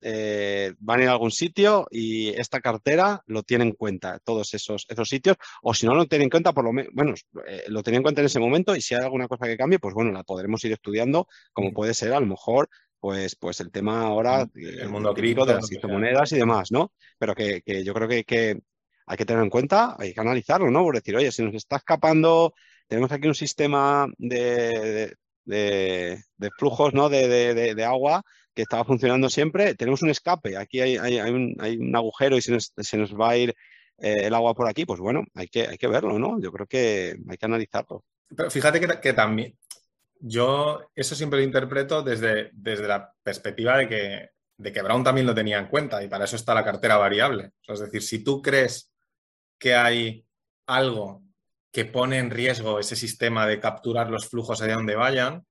eh, 0.00 0.74
van 0.78 1.00
a 1.00 1.02
ir 1.04 1.08
a 1.08 1.12
algún 1.12 1.30
sitio 1.30 1.86
y 1.90 2.28
esta 2.28 2.60
cartera 2.60 3.22
lo 3.26 3.42
tiene 3.42 3.64
en 3.64 3.72
cuenta, 3.72 4.18
todos 4.24 4.52
esos, 4.54 4.84
esos 4.88 5.08
sitios, 5.08 5.36
o 5.62 5.74
si 5.74 5.86
no 5.86 5.94
lo 5.94 6.06
tiene 6.06 6.24
en 6.24 6.30
cuenta, 6.30 6.52
por 6.52 6.64
lo 6.64 6.72
menos, 6.72 6.92
bueno, 6.92 7.14
eh, 7.46 7.64
lo 7.68 7.82
tiene 7.82 7.98
en 7.98 8.02
cuenta 8.02 8.20
en 8.20 8.26
ese 8.26 8.38
momento 8.38 8.76
y 8.76 8.82
si 8.82 8.94
hay 8.94 9.02
alguna 9.02 9.28
cosa 9.28 9.46
que 9.46 9.56
cambie, 9.56 9.78
pues 9.78 9.94
bueno, 9.94 10.12
la 10.12 10.22
podremos 10.22 10.62
ir 10.64 10.72
estudiando, 10.72 11.28
como 11.52 11.72
puede 11.72 11.94
ser 11.94 12.12
a 12.12 12.20
lo 12.20 12.26
mejor, 12.26 12.68
pues, 13.00 13.36
pues 13.36 13.60
el 13.60 13.70
tema 13.70 14.02
ahora, 14.02 14.46
el 14.54 14.88
mundo 14.88 15.14
crítico 15.14 15.46
de 15.46 15.54
las 15.54 15.68
criptomonedas 15.68 16.32
y 16.32 16.36
demás, 16.36 16.70
¿no? 16.72 16.92
Pero 17.18 17.34
que, 17.34 17.62
yo 17.84 17.94
creo 17.94 18.08
que, 18.08 18.24
que, 18.24 18.58
hay 19.06 19.16
que 19.16 19.24
tener 19.24 19.42
en 19.42 19.50
cuenta, 19.50 19.96
hay 19.98 20.12
que 20.12 20.20
analizarlo, 20.20 20.70
¿no? 20.70 20.82
Por 20.82 20.96
decir, 20.96 21.16
oye, 21.16 21.30
si 21.30 21.42
nos 21.42 21.54
está 21.54 21.76
escapando, 21.76 22.52
tenemos 22.88 23.10
aquí 23.12 23.28
un 23.28 23.34
sistema 23.34 24.08
de, 24.18 24.36
de, 24.38 25.14
flujos 26.58 26.94
¿no? 26.94 27.08
de, 27.08 27.84
agua 27.84 28.22
que 28.54 28.62
estaba 28.62 28.84
funcionando 28.84 29.28
siempre. 29.30 29.74
Tenemos 29.74 30.02
un 30.02 30.10
escape, 30.10 30.56
aquí 30.56 30.80
hay, 30.80 31.20
un, 31.30 31.94
agujero 31.94 32.36
y 32.36 32.42
se 32.42 32.52
nos, 32.52 33.14
va 33.20 33.30
a 33.30 33.36
ir 33.36 33.54
eh, 33.98 34.26
el 34.26 34.34
agua 34.34 34.54
por 34.54 34.68
aquí. 34.68 34.84
Pues 34.84 35.00
bueno, 35.00 35.24
hay 35.34 35.48
que, 35.48 35.66
hay 35.66 35.78
que 35.78 35.88
verlo, 35.88 36.18
¿no? 36.18 36.40
Yo 36.40 36.52
creo 36.52 36.66
que 36.66 37.16
hay 37.28 37.36
que 37.36 37.46
analizarlo. 37.46 38.04
Pero 38.34 38.50
fíjate 38.50 38.80
que, 39.00 39.12
también, 39.12 39.56
yo 40.18 40.90
eso 40.94 41.14
siempre 41.14 41.38
lo 41.38 41.44
interpreto 41.44 42.02
desde, 42.02 42.50
desde 42.52 42.88
la 42.88 43.12
perspectiva 43.22 43.78
de 43.78 43.88
que, 43.88 44.30
de 44.56 44.72
que 44.72 44.82
Brown 44.82 45.04
también 45.04 45.26
lo 45.26 45.34
tenía 45.34 45.58
en 45.58 45.68
cuenta 45.68 46.02
y 46.02 46.08
para 46.08 46.24
eso 46.24 46.36
está 46.36 46.54
la 46.54 46.64
cartera 46.64 46.96
variable. 46.96 47.52
es 47.66 47.80
decir, 47.80 48.02
si 48.02 48.24
tú 48.24 48.42
crees 48.42 48.90
que 49.58 49.74
hay 49.74 50.24
algo 50.66 51.25
que 51.76 51.84
pone 51.84 52.16
en 52.16 52.30
riesgo 52.30 52.80
ese 52.80 52.96
sistema 52.96 53.46
de 53.46 53.60
capturar 53.60 54.08
los 54.08 54.30
flujos 54.30 54.62
allá 54.62 54.76
donde 54.76 54.96
vayan, 54.96 55.44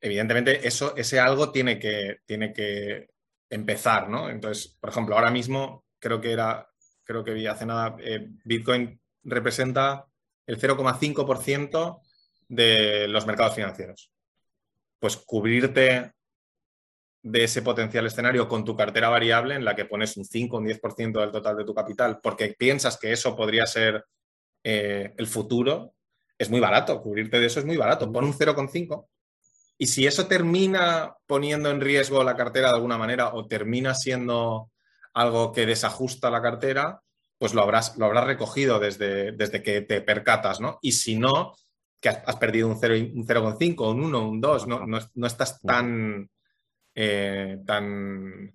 evidentemente 0.00 0.68
eso, 0.68 0.94
ese 0.96 1.18
algo 1.18 1.50
tiene 1.50 1.76
que, 1.80 2.18
tiene 2.24 2.52
que 2.52 3.08
empezar, 3.48 4.08
¿no? 4.08 4.30
Entonces, 4.30 4.78
por 4.80 4.90
ejemplo, 4.90 5.16
ahora 5.16 5.32
mismo 5.32 5.86
creo 5.98 6.20
que 6.20 6.30
era, 6.30 6.70
creo 7.02 7.24
que 7.24 7.32
vi 7.32 7.48
hace 7.48 7.66
nada, 7.66 7.96
eh, 7.98 8.28
Bitcoin 8.44 9.00
representa 9.24 10.06
el 10.46 10.56
0,5% 10.56 12.00
de 12.46 13.08
los 13.08 13.26
mercados 13.26 13.56
financieros. 13.56 14.12
Pues 15.00 15.16
cubrirte 15.16 16.12
de 17.22 17.42
ese 17.42 17.62
potencial 17.62 18.06
escenario 18.06 18.46
con 18.46 18.64
tu 18.64 18.76
cartera 18.76 19.08
variable 19.08 19.56
en 19.56 19.64
la 19.64 19.74
que 19.74 19.84
pones 19.84 20.16
un 20.16 20.24
5 20.24 20.56
o 20.56 20.60
un 20.60 20.66
10% 20.66 21.20
del 21.20 21.32
total 21.32 21.56
de 21.56 21.64
tu 21.64 21.74
capital 21.74 22.20
porque 22.22 22.54
piensas 22.56 22.96
que 22.96 23.10
eso 23.10 23.34
podría 23.34 23.66
ser 23.66 24.04
eh, 24.62 25.14
el 25.16 25.26
futuro, 25.26 25.94
es 26.38 26.50
muy 26.50 26.60
barato. 26.60 27.00
Cubrirte 27.02 27.38
de 27.38 27.46
eso 27.46 27.60
es 27.60 27.66
muy 27.66 27.76
barato. 27.76 28.10
Pon 28.10 28.24
un 28.24 28.34
0,5 28.34 29.06
y 29.78 29.86
si 29.86 30.06
eso 30.06 30.26
termina 30.26 31.14
poniendo 31.26 31.70
en 31.70 31.80
riesgo 31.80 32.22
la 32.22 32.36
cartera 32.36 32.68
de 32.68 32.74
alguna 32.74 32.98
manera 32.98 33.34
o 33.34 33.46
termina 33.46 33.94
siendo 33.94 34.70
algo 35.14 35.52
que 35.52 35.66
desajusta 35.66 36.30
la 36.30 36.42
cartera, 36.42 37.00
pues 37.38 37.54
lo 37.54 37.62
habrás, 37.62 37.96
lo 37.96 38.06
habrás 38.06 38.26
recogido 38.26 38.78
desde, 38.78 39.32
desde 39.32 39.62
que 39.62 39.80
te 39.80 40.02
percatas, 40.02 40.60
¿no? 40.60 40.78
Y 40.82 40.92
si 40.92 41.16
no, 41.16 41.54
que 41.98 42.10
has, 42.10 42.36
perdido 42.36 42.68
un 42.68 42.76
0,5, 42.76 43.90
un 43.90 44.04
1, 44.04 44.28
un 44.28 44.40
2, 44.40 44.66
no, 44.66 44.86
no 44.86 45.26
estás 45.26 45.60
tan 45.60 46.28
eh, 46.94 47.58
tan... 47.66 48.52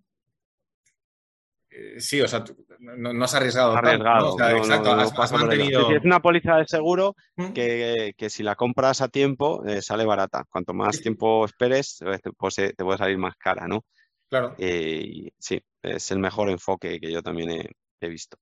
Eh, 1.70 2.00
sí, 2.00 2.22
o 2.22 2.28
sea, 2.28 2.44
no, 2.80 3.24
has 3.24 3.34
arriesgado. 3.34 3.76
Arriesgado. 3.76 4.38
exacto, 4.58 4.92
has, 4.92 5.32
mantenido... 5.32 5.92
Es 5.92 6.04
una 6.04 6.22
póliza 6.22 6.58
de 6.58 6.66
seguro 6.66 7.16
¿Mm? 7.36 7.54
que, 7.54 8.30
si 8.30 8.44
la 8.44 8.56
compras 8.56 9.02
a 9.02 9.08
tiempo 9.08 9.66
eh, 9.66 9.82
sale 9.82 10.06
barata. 10.06 10.46
Cuanto 10.50 10.74
más 10.74 11.02
tiempo 11.02 11.46
esperes, 11.46 12.00
pues 12.38 12.56
te 12.56 12.84
puede 12.84 12.98
salir 12.98 13.18
más 13.18 13.36
cara, 13.38 13.68
¿no? 13.68 13.86
Claro. 14.30 14.56
sí, 14.58 15.62
es 15.82 16.12
el 16.12 16.20
mejor 16.20 16.50
enfoque 16.50 17.00
que 17.00 17.12
yo 17.12 17.22
también 17.22 17.70
he, 18.02 18.08
visto. 18.10 18.38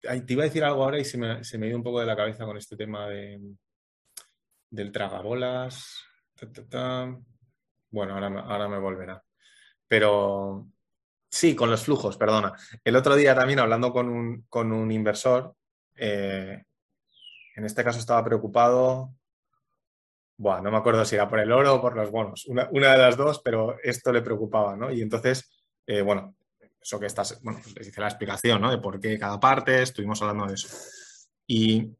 te 0.00 0.32
iba 0.32 0.42
a 0.42 0.46
decir 0.46 0.64
algo 0.64 0.84
ahora 0.84 0.98
y 0.98 1.04
se 1.04 1.18
me, 1.18 1.44
se 1.44 1.58
me 1.58 1.66
dio 1.66 1.76
un 1.76 1.82
poco 1.82 2.00
de 2.00 2.06
la 2.06 2.16
cabeza 2.16 2.44
con 2.44 2.56
este 2.56 2.76
tema 2.76 3.08
de, 3.08 3.40
del 4.70 4.92
tragabolas. 4.92 6.04
Bueno, 7.90 8.14
ahora, 8.14 8.68
me 8.68 8.78
volverá. 8.78 9.22
Pero 9.86 10.68
sí, 11.28 11.54
con 11.54 11.70
los 11.70 11.82
flujos, 11.82 12.16
perdona. 12.16 12.52
El 12.84 12.96
otro 12.96 13.16
día 13.16 13.34
también 13.34 13.58
hablando 13.58 13.92
con 13.92 14.08
un, 14.72 14.92
inversor, 14.92 15.54
eh, 15.96 16.62
en 17.56 17.64
este 17.64 17.84
caso 17.84 17.98
estaba 17.98 18.24
preocupado, 18.24 19.14
bueno, 20.36 20.62
no 20.62 20.70
me 20.70 20.76
acuerdo 20.76 21.04
si 21.04 21.16
era 21.16 21.28
por 21.28 21.40
el 21.40 21.50
oro 21.50 21.74
o 21.74 21.80
por 21.80 21.96
los 21.96 22.10
bonos, 22.10 22.46
una, 22.46 22.66
de 22.66 22.98
las 22.98 23.16
dos, 23.16 23.40
pero 23.44 23.76
esto 23.82 24.12
le 24.12 24.22
preocupaba, 24.22 24.76
¿no? 24.76 24.92
Y 24.92 25.02
entonces, 25.02 25.64
eh, 25.86 26.02
bueno, 26.02 26.36
eso 26.80 27.00
que 27.00 27.06
estás, 27.06 27.42
bueno, 27.42 27.60
les 27.76 27.88
hice 27.88 28.00
la 28.00 28.08
explicación, 28.08 28.60
¿no? 28.60 28.70
De 28.70 28.78
por 28.78 29.00
qué 29.00 29.18
cada 29.18 29.40
parte, 29.40 29.82
estuvimos 29.82 30.22
hablando 30.22 30.46
de 30.46 30.54
eso. 30.54 30.68
Y, 31.46 31.90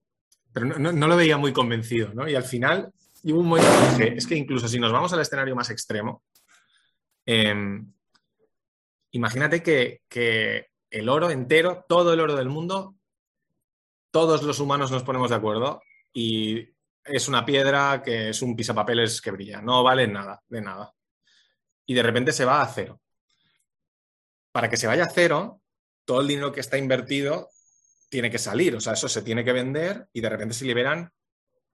pero 0.52 0.66
no, 0.66 0.92
no 0.92 1.08
lo 1.08 1.16
veía 1.16 1.36
muy 1.36 1.52
convencido, 1.52 2.14
¿no? 2.14 2.28
Y 2.28 2.34
al 2.36 2.44
final 2.44 2.92
y 3.22 3.32
un 3.32 3.46
momento 3.46 3.68
es 4.02 4.26
que 4.26 4.36
incluso 4.36 4.68
si 4.68 4.78
nos 4.78 4.92
vamos 4.92 5.12
al 5.12 5.20
escenario 5.20 5.56
más 5.56 5.70
extremo, 5.70 6.22
em, 7.26 7.92
imagínate 9.12 9.62
que, 9.62 10.66
el 10.90 11.08
oro 11.08 11.30
entero, 11.30 11.84
todo 11.86 12.14
el 12.14 12.20
oro 12.20 12.34
del 12.34 12.48
mundo, 12.48 12.94
todos 14.10 14.42
los 14.42 14.58
humanos 14.58 14.90
nos 14.90 15.02
ponemos 15.02 15.28
de 15.28 15.36
acuerdo 15.36 15.82
y 16.14 16.66
es 17.04 17.28
una 17.28 17.44
piedra 17.44 18.02
que 18.02 18.30
es 18.30 18.40
un 18.40 18.56
pisapapeles 18.56 19.20
que 19.20 19.30
brilla, 19.30 19.60
no 19.60 19.82
vale 19.82 20.06
nada, 20.08 20.42
de 20.48 20.62
nada. 20.62 20.94
Y 21.84 21.94
de 21.94 22.02
repente 22.02 22.32
se 22.32 22.46
va 22.46 22.62
a 22.62 22.72
cero. 22.72 23.00
Para 24.50 24.70
que 24.70 24.78
se 24.78 24.86
vaya 24.86 25.04
a 25.04 25.10
cero, 25.10 25.60
todo 26.06 26.22
el 26.22 26.28
dinero 26.28 26.52
que 26.52 26.60
está 26.60 26.78
invertido 26.78 27.50
tiene 28.08 28.30
que 28.30 28.38
salir, 28.38 28.74
o 28.74 28.80
sea, 28.80 28.94
eso 28.94 29.08
se 29.08 29.22
tiene 29.22 29.44
que 29.44 29.52
vender 29.52 30.08
y 30.12 30.22
de 30.22 30.28
repente 30.30 30.54
se 30.54 30.64
liberan 30.64 31.12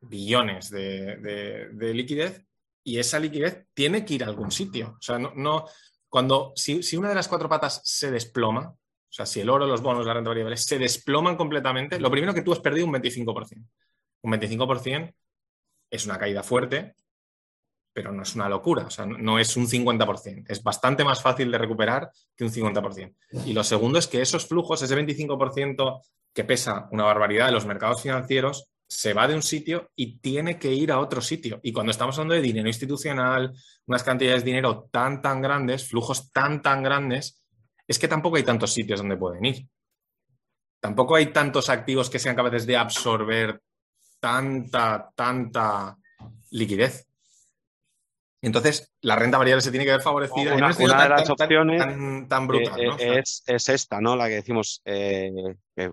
billones 0.01 0.71
de, 0.71 1.93
liquidez 1.95 2.45
y 2.83 2.99
esa 2.99 3.19
liquidez 3.19 3.67
tiene 3.73 4.05
que 4.05 4.15
ir 4.15 4.25
a 4.25 4.27
algún 4.27 4.51
sitio. 4.51 4.97
O 4.99 5.03
sea, 5.03 5.19
no, 5.19 5.67
cuando, 6.15 6.53
si, 6.55 6.97
una 6.97 7.09
de 7.09 7.17
las 7.17 7.27
cuatro 7.27 7.49
patas 7.49 7.81
se 7.83 8.09
desploma, 8.09 8.69
o 8.69 9.13
sea, 9.13 9.27
si 9.27 9.41
el 9.41 9.51
oro, 9.51 9.67
los 9.67 9.83
bonos, 9.83 10.07
la 10.07 10.15
renta 10.15 10.31
variable 10.31 10.57
se 10.57 10.79
desploman 10.79 11.35
completamente, 11.35 11.99
lo 11.99 12.09
primero 12.09 12.33
que 12.33 12.43
tú 12.43 12.53
has 12.53 12.61
perdido 12.61 12.87
un 12.87 12.93
25%. 12.93 13.67
Un 14.23 14.33
25% 14.33 15.13
es 15.91 16.07
una 16.07 16.17
caída 16.17 16.45
fuerte, 16.45 16.95
pero 17.93 18.13
no 18.13 18.23
es 18.23 18.33
una 18.37 18.49
locura, 18.49 18.87
o 18.87 18.91
sea, 18.91 19.07
no 19.07 19.41
es 19.41 19.57
un 19.57 19.67
50%. 19.67 20.45
Es 20.47 20.63
bastante 20.63 21.03
más 21.03 21.21
fácil 21.21 21.51
de 21.51 21.59
recuperar 21.59 22.13
que 22.37 22.45
un 22.45 22.53
50%. 22.53 23.13
Y 23.45 23.53
lo 23.53 23.65
segundo 23.65 23.99
es 23.99 24.07
que 24.07 24.23
esos 24.23 24.47
flujos, 24.47 24.83
ese 24.83 24.97
25% 24.97 26.01
que 26.33 26.45
pesa 26.45 26.87
una 26.93 27.03
barbaridad 27.03 27.47
de 27.47 27.53
los 27.55 27.67
mercados 27.67 28.03
financieros, 28.03 28.71
se 28.87 29.15
va 29.15 29.27
de 29.27 29.35
un 29.35 29.43
sitio 29.43 29.91
y 29.97 30.19
tiene 30.19 30.59
que 30.59 30.73
ir 30.73 30.93
a 30.93 31.01
otro 31.01 31.21
sitio. 31.21 31.61
Y 31.63 31.73
cuando 31.73 31.91
estamos 31.91 32.17
hablando 32.17 32.35
de 32.35 32.43
dinero 32.43 32.69
institucional, 32.69 33.53
unas 33.87 34.03
cantidades 34.03 34.45
de 34.45 34.51
dinero 34.51 34.89
tan, 34.91 35.23
tan 35.23 35.43
grandes, 35.43 35.89
flujos 35.89 36.31
tan, 36.31 36.63
tan 36.63 36.83
grandes, 36.83 37.43
es 37.87 37.99
que 37.99 38.09
tampoco 38.09 38.37
hay 38.37 38.43
tantos 38.43 38.73
sitios 38.73 39.01
donde 39.01 39.17
pueden 39.17 39.45
ir. 39.45 39.67
Tampoco 40.81 41.17
hay 41.17 41.27
tantos 41.27 41.71
activos 41.71 42.11
que 42.11 42.19
sean 42.19 42.37
capaces 42.37 42.67
de 42.67 42.77
absorber 42.77 43.61
tanta, 44.21 45.11
tanta 45.15 45.97
liquidez. 46.51 47.07
Entonces, 48.43 48.93
la 49.01 49.17
renta 49.17 49.39
variable 49.39 49.63
se 49.63 49.71
tiene 49.71 49.87
que 49.87 49.93
ver 49.93 50.03
favorecida. 50.03 50.55
Una, 50.55 50.69
de 50.69 51.09
las 51.09 51.31
opciones 51.31 52.29
tan, 52.29 52.47
brutal, 52.47 52.79
eh, 52.99 53.23
es, 53.23 53.69
esta, 53.71 54.03
¿no? 54.03 54.17
La 54.17 54.29
que 54.29 54.35
decimos 54.35 54.83
eh, 54.85 55.33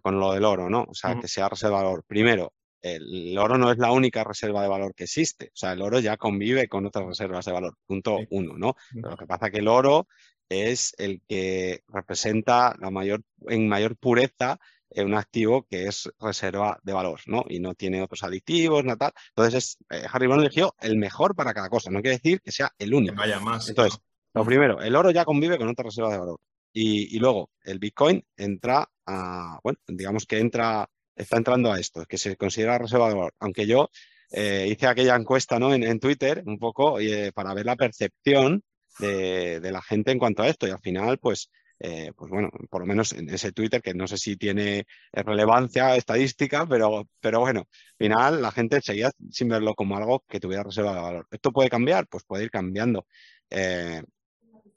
con 0.02 0.20
lo 0.20 0.34
del 0.34 0.44
oro, 0.44 0.70
¿no? 0.70 0.84
O 0.90 0.94
sea, 0.94 1.18
que 1.18 1.30
sea 1.30 1.48
reserva 1.48 1.78
de 1.78 1.86
valor. 1.86 2.04
Primero, 2.06 2.52
el 2.82 3.38
oro 3.38 3.58
no 3.58 3.72
es 3.72 3.78
la 3.78 3.92
única 3.92 4.24
reserva 4.24 4.62
de 4.62 4.68
valor 4.68 4.94
que 4.96 5.06
existe. 5.06 5.48
O 5.48 5.56
sea, 5.56 5.74
el 5.74 5.82
oro 5.82 6.00
ya 6.00 6.18
convive 6.18 6.68
con 6.68 6.86
otras 6.86 7.06
reservas 7.06 7.46
de 7.46 7.52
valor. 7.52 7.78
Punto 7.86 8.18
uno, 8.30 8.58
¿no? 8.58 8.76
lo 8.94 9.18
que 9.18 9.28
pasa 9.28 9.48
es 9.48 9.52
que 9.52 9.60
el 9.60 9.68
oro 9.68 10.08
es 10.50 10.94
el 10.98 11.22
que 11.28 11.84
representa 11.88 12.76
la 12.80 12.92
mayor, 12.92 13.22
en 13.48 13.70
mayor 13.70 13.96
pureza 13.96 14.60
eh, 14.90 15.04
un 15.04 15.14
activo 15.14 15.66
que 15.70 15.88
es 15.88 16.10
reserva 16.20 16.78
de 16.84 16.92
valor, 16.92 17.22
¿no? 17.26 17.46
Y 17.48 17.60
no 17.60 17.74
tiene 17.74 18.02
otros 18.02 18.24
aditivos, 18.24 18.84
nada 18.84 18.98
tal. 18.98 19.12
Entonces, 19.30 19.56
es, 19.56 19.78
eh, 19.90 20.06
Harry 20.12 20.28
Brown 20.28 20.42
eligió 20.42 20.76
el 20.82 20.98
mejor 20.98 21.36
para 21.36 21.54
cada 21.54 21.70
cosa. 21.70 21.90
No 21.90 22.02
quiere 22.02 22.18
decir 22.18 22.42
que 22.42 22.52
sea 22.52 22.72
el 22.78 22.94
único. 22.94 23.16
vaya 23.16 23.40
más. 23.40 23.70
Entonces, 23.70 23.98
lo 24.34 24.44
primero, 24.44 24.82
el 24.82 24.96
oro 24.96 25.12
ya 25.12 25.24
convive 25.24 25.58
con 25.58 25.70
otras 25.70 25.86
reservas 25.86 26.12
de 26.12 26.20
valor. 26.20 26.40
Y, 26.74 27.16
y, 27.16 27.20
luego, 27.20 27.50
el 27.64 27.80
Bitcoin 27.80 28.24
entra 28.36 28.90
a, 29.06 29.60
bueno, 29.64 29.80
digamos 29.88 30.26
que 30.26 30.40
entra 30.40 30.90
está 31.24 31.38
entrando 31.38 31.72
a 31.72 31.80
esto, 31.80 32.06
que 32.06 32.18
se 32.18 32.36
considera 32.36 32.78
reserva 32.78 33.10
de 33.10 33.16
valor. 33.16 33.34
Aunque 33.40 33.68
yo 33.68 33.90
eh, 34.32 34.68
hice 34.72 34.88
aquella 34.88 35.16
encuesta 35.16 35.60
¿no? 35.60 35.74
en, 35.74 36.00
Twitter 36.00 36.42
un 36.46 36.58
poco 36.58 37.00
eh, 37.00 37.34
para 37.34 37.54
ver 37.54 37.66
la 37.66 37.76
percepción 37.76 38.64
de, 39.00 39.60
la 39.72 39.82
gente 39.82 40.12
en 40.12 40.20
cuanto 40.20 40.44
a 40.44 40.48
esto 40.48 40.68
y 40.68 40.72
al 40.72 40.80
final 40.80 41.18
pues, 41.18 41.50
eh, 41.80 42.12
pues 42.16 42.30
bueno, 42.30 42.50
por 42.70 42.82
lo 42.82 42.88
menos 42.88 43.12
en 43.14 43.30
ese 43.30 43.52
Twitter 43.52 43.82
que 43.82 43.94
no 43.94 44.08
sé 44.08 44.18
si 44.18 44.38
tiene 44.38 44.86
relevancia 45.12 45.96
estadística, 45.96 46.66
pero, 46.68 47.10
pero 47.20 47.42
bueno, 47.42 47.62
al 47.62 47.98
final 47.98 48.42
la 48.42 48.52
gente 48.52 48.82
seguía 48.82 49.12
sin 49.32 49.50
verlo 49.50 49.76
como 49.76 49.98
algo 49.98 50.24
que 50.30 50.40
tuviera 50.40 50.64
reserva 50.64 50.96
de 50.96 51.02
valor. 51.02 51.28
¿Esto 51.32 51.52
puede 51.52 51.70
cambiar? 51.70 52.08
Pues 52.08 52.24
puede 52.24 52.46
ir 52.46 52.52
cambiando. 52.52 53.06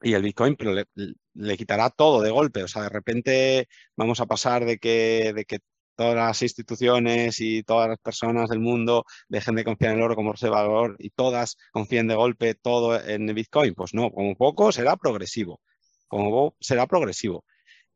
y 0.03 0.13
el 0.13 0.23
Bitcoin 0.23 0.57
pero 0.57 0.75
le, 0.75 1.57
quitará 1.57 1.91
todo 1.91 2.23
de 2.23 2.31
golpe. 2.31 2.63
O 2.65 2.69
sea, 2.69 2.83
de 2.83 2.89
repente 2.89 3.69
vamos 3.97 4.21
a 4.21 4.27
pasar 4.27 4.65
de 4.65 4.79
que, 4.79 5.33
de 5.35 5.45
que 5.45 5.61
todas 5.97 6.15
las 6.17 6.43
instituciones 6.43 7.41
y 7.41 7.63
todas 7.63 7.89
las 7.89 7.99
personas 7.99 8.49
del 8.51 8.61
mundo 8.61 9.05
dejen 9.29 9.55
de 9.55 9.65
confiar 9.65 9.93
en 9.93 9.99
el 9.99 10.05
oro 10.05 10.17
como 10.17 10.33
reserva 10.33 10.63
de 10.63 10.69
valor 10.69 10.97
y 10.99 11.11
todas 11.11 11.57
confíen 11.73 12.09
de 12.09 12.15
golpe 12.15 12.55
todo 12.55 13.01
en 13.01 13.27
Bitcoin. 13.35 13.75
Pues 13.75 13.95
no, 13.95 14.11
como 14.11 14.35
poco 14.37 14.73
será 14.73 14.97
progresivo. 14.97 15.61
Como 16.09 16.57
será 16.61 16.87
progresivo. 16.87 17.45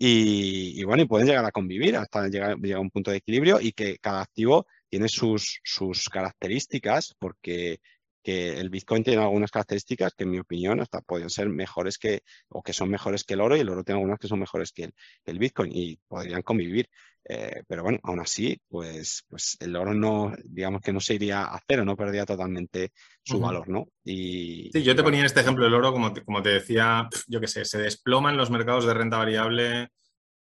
Y, 0.00 0.84
bueno, 0.84 1.02
y 1.02 1.06
pueden 1.06 1.26
llegar 1.26 1.44
a 1.44 1.50
convivir 1.50 1.96
hasta 1.96 2.28
llegar, 2.28 2.52
a 2.52 2.80
un 2.80 2.90
punto 2.90 3.10
de 3.10 3.16
equilibrio 3.18 3.60
y 3.60 3.72
que 3.72 3.98
cada 3.98 4.22
activo 4.22 4.66
tiene 4.88 5.08
sus, 5.08 5.60
sus 5.64 6.08
características 6.08 7.16
porque 7.18 7.80
que 8.22 8.58
el 8.58 8.70
Bitcoin 8.70 9.04
tiene 9.04 9.22
algunas 9.22 9.50
características 9.50 10.14
que 10.14 10.24
en 10.24 10.30
mi 10.30 10.38
opinión 10.38 10.80
hasta 10.80 11.00
podrían 11.00 11.30
ser 11.30 11.48
mejores 11.48 11.98
que 11.98 12.22
o 12.48 12.62
que 12.62 12.72
son 12.72 12.90
mejores 12.90 13.24
que 13.24 13.34
el 13.34 13.40
oro 13.40 13.56
y 13.56 13.60
el 13.60 13.68
oro 13.68 13.84
tiene 13.84 14.00
algunas 14.00 14.18
que 14.18 14.28
son 14.28 14.40
mejores 14.40 14.72
que 14.72 14.90
el 15.24 15.38
Bitcoin 15.38 15.70
y 15.74 15.98
podrían 16.08 16.42
convivir. 16.42 16.88
Eh, 17.30 17.62
pero 17.68 17.82
bueno, 17.82 17.98
aún 18.04 18.20
así, 18.20 18.58
pues, 18.68 19.24
pues 19.28 19.58
el 19.60 19.76
oro 19.76 19.92
no, 19.92 20.32
digamos 20.44 20.80
que 20.80 20.94
no 20.94 21.00
se 21.00 21.14
iría 21.14 21.42
a 21.42 21.60
cero, 21.68 21.84
no 21.84 21.94
perdía 21.94 22.24
totalmente 22.24 22.92
su 23.22 23.38
valor, 23.38 23.68
¿no? 23.68 23.88
Y, 24.02 24.70
sí, 24.72 24.82
yo 24.82 24.96
te 24.96 25.02
ponía 25.02 25.26
este 25.26 25.40
ejemplo 25.40 25.64
del 25.64 25.74
oro, 25.74 25.92
como 25.92 26.12
te, 26.14 26.24
como 26.24 26.40
te 26.40 26.48
decía, 26.48 27.06
yo 27.26 27.38
qué 27.38 27.46
sé, 27.46 27.66
se 27.66 27.78
desploma 27.78 28.30
en 28.30 28.38
los 28.38 28.50
mercados 28.50 28.86
de 28.86 28.94
renta 28.94 29.18
variable 29.18 29.90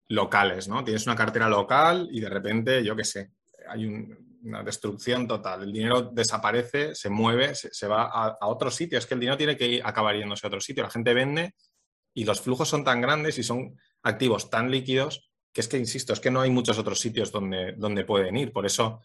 locales, 0.06 0.68
¿no? 0.68 0.84
Tienes 0.84 1.04
una 1.06 1.16
cartera 1.16 1.48
local 1.48 2.08
y 2.12 2.20
de 2.20 2.28
repente, 2.28 2.84
yo 2.84 2.94
qué 2.94 3.04
sé, 3.04 3.32
hay 3.68 3.84
una 4.42 4.62
destrucción 4.62 5.26
total. 5.26 5.62
El 5.62 5.72
dinero 5.72 6.02
desaparece, 6.02 6.94
se 6.94 7.10
mueve, 7.10 7.54
se, 7.54 7.86
va 7.86 8.04
a, 8.04 8.46
otro 8.46 8.70
sitio. 8.70 8.98
Es 8.98 9.06
que 9.06 9.14
el 9.14 9.20
dinero 9.20 9.36
tiene 9.36 9.56
que 9.56 9.66
ir, 9.66 9.82
acabar 9.84 10.16
yéndose 10.16 10.46
a 10.46 10.48
otro 10.48 10.60
sitio. 10.60 10.82
La 10.82 10.90
gente 10.90 11.14
vende 11.14 11.54
y 12.14 12.24
los 12.24 12.40
flujos 12.40 12.68
son 12.68 12.84
tan 12.84 13.00
grandes 13.00 13.38
y 13.38 13.42
son 13.42 13.78
activos 14.02 14.50
tan 14.50 14.70
líquidos 14.70 15.30
que 15.52 15.62
es 15.62 15.68
que, 15.68 15.78
insisto, 15.78 16.12
es 16.12 16.20
que 16.20 16.30
no 16.30 16.40
hay 16.40 16.50
muchos 16.50 16.78
otros 16.78 17.00
sitios 17.00 17.32
donde, 17.32 17.72
donde 17.72 18.04
pueden 18.04 18.36
ir. 18.36 18.52
Por 18.52 18.66
eso, 18.66 19.00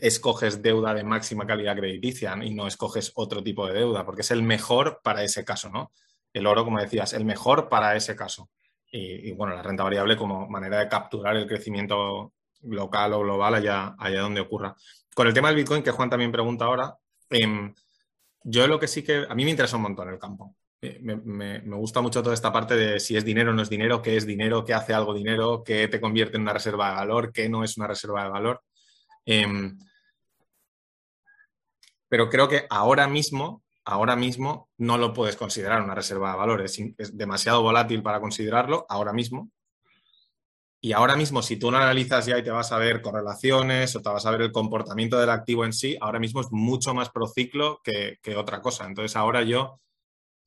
escoges 0.00 0.62
deuda 0.62 0.92
de 0.94 1.04
máxima 1.04 1.46
calidad 1.46 1.76
crediticia 1.76 2.36
y 2.42 2.54
no 2.54 2.66
escoges 2.66 3.12
otro 3.14 3.42
tipo 3.42 3.66
de 3.66 3.74
deuda, 3.74 4.04
porque 4.04 4.20
es 4.22 4.30
el 4.30 4.42
mejor 4.42 5.00
para 5.02 5.22
ese 5.22 5.44
caso, 5.44 5.70
¿no? 5.70 5.92
El 6.32 6.46
oro, 6.46 6.64
como 6.64 6.80
decías, 6.80 7.14
el 7.14 7.24
mejor 7.24 7.68
para 7.68 7.96
ese 7.96 8.14
caso. 8.14 8.50
Y, 8.90 9.32
bueno, 9.32 9.54
la 9.54 9.62
renta 9.62 9.82
variable 9.82 10.16
como 10.16 10.48
manera 10.48 10.78
de 10.78 10.88
capturar 10.88 11.36
el 11.36 11.46
crecimiento 11.46 12.32
local 12.62 13.12
o 13.12 13.20
global 13.20 13.54
allá, 13.54 13.94
allá 13.98 14.20
donde 14.20 14.40
ocurra. 14.40 14.76
Con 15.14 15.26
el 15.26 15.34
tema 15.34 15.48
del 15.48 15.56
Bitcoin, 15.56 15.82
que 15.82 15.90
Juan 15.90 16.10
también 16.10 16.32
pregunta 16.32 16.64
ahora, 16.64 16.96
em, 17.30 17.74
yo 18.44 18.66
lo 18.66 18.78
que 18.78 18.88
sí 18.88 19.02
que, 19.02 19.26
a 19.28 19.34
mí 19.34 19.44
me 19.44 19.50
interesa 19.50 19.76
un 19.76 19.82
montón 19.82 20.08
el 20.08 20.18
campo. 20.18 20.54
Eh, 20.80 21.00
me, 21.02 21.58
gusta 21.76 22.00
mucho 22.00 22.22
toda 22.22 22.34
esta 22.34 22.52
parte 22.52 22.76
de 22.76 23.00
si 23.00 23.16
es 23.16 23.24
dinero 23.24 23.50
o 23.50 23.54
no 23.54 23.62
es 23.62 23.68
dinero, 23.68 24.00
qué 24.00 24.16
es 24.16 24.26
dinero, 24.26 24.64
qué 24.64 24.74
hace 24.74 24.94
algo 24.94 25.12
dinero, 25.12 25.64
qué 25.64 25.88
te 25.88 26.00
convierte 26.00 26.36
en 26.36 26.42
una 26.42 26.52
reserva 26.52 26.90
de 26.90 26.94
valor, 26.96 27.32
qué 27.32 27.48
no 27.48 27.64
es 27.64 27.76
una 27.76 27.88
reserva 27.88 28.22
de 28.22 28.30
valor. 28.30 28.62
Em, 29.26 29.76
pero 32.08 32.28
creo 32.30 32.48
que 32.48 32.66
ahora 32.70 33.08
mismo, 33.08 33.64
ahora 33.84 34.16
mismo 34.16 34.70
no 34.78 34.98
lo 34.98 35.12
puedes 35.12 35.36
considerar 35.36 35.82
una 35.82 35.94
reserva 35.94 36.30
de 36.32 36.38
valor. 36.38 36.62
Es, 36.62 36.78
demasiado 37.12 37.62
volátil 37.62 38.02
para 38.02 38.20
considerarlo 38.20 38.86
ahora 38.88 39.12
mismo. 39.12 39.50
Y 40.80 40.92
ahora 40.92 41.16
mismo, 41.16 41.42
si 41.42 41.56
tú 41.56 41.70
lo 41.70 41.78
analizas 41.78 42.26
ya 42.26 42.38
y 42.38 42.44
te 42.44 42.50
vas 42.50 42.70
a 42.70 42.78
ver 42.78 43.02
correlaciones 43.02 43.94
o 43.96 44.00
te 44.00 44.08
vas 44.08 44.24
a 44.26 44.30
ver 44.30 44.42
el 44.42 44.52
comportamiento 44.52 45.18
del 45.18 45.30
activo 45.30 45.64
en 45.64 45.72
sí, 45.72 45.96
ahora 46.00 46.20
mismo 46.20 46.40
es 46.40 46.48
mucho 46.50 46.94
más 46.94 47.10
prociclo 47.10 47.80
que, 47.82 48.18
que 48.22 48.36
otra 48.36 48.60
cosa. 48.60 48.86
Entonces, 48.86 49.16
ahora 49.16 49.42
yo 49.42 49.80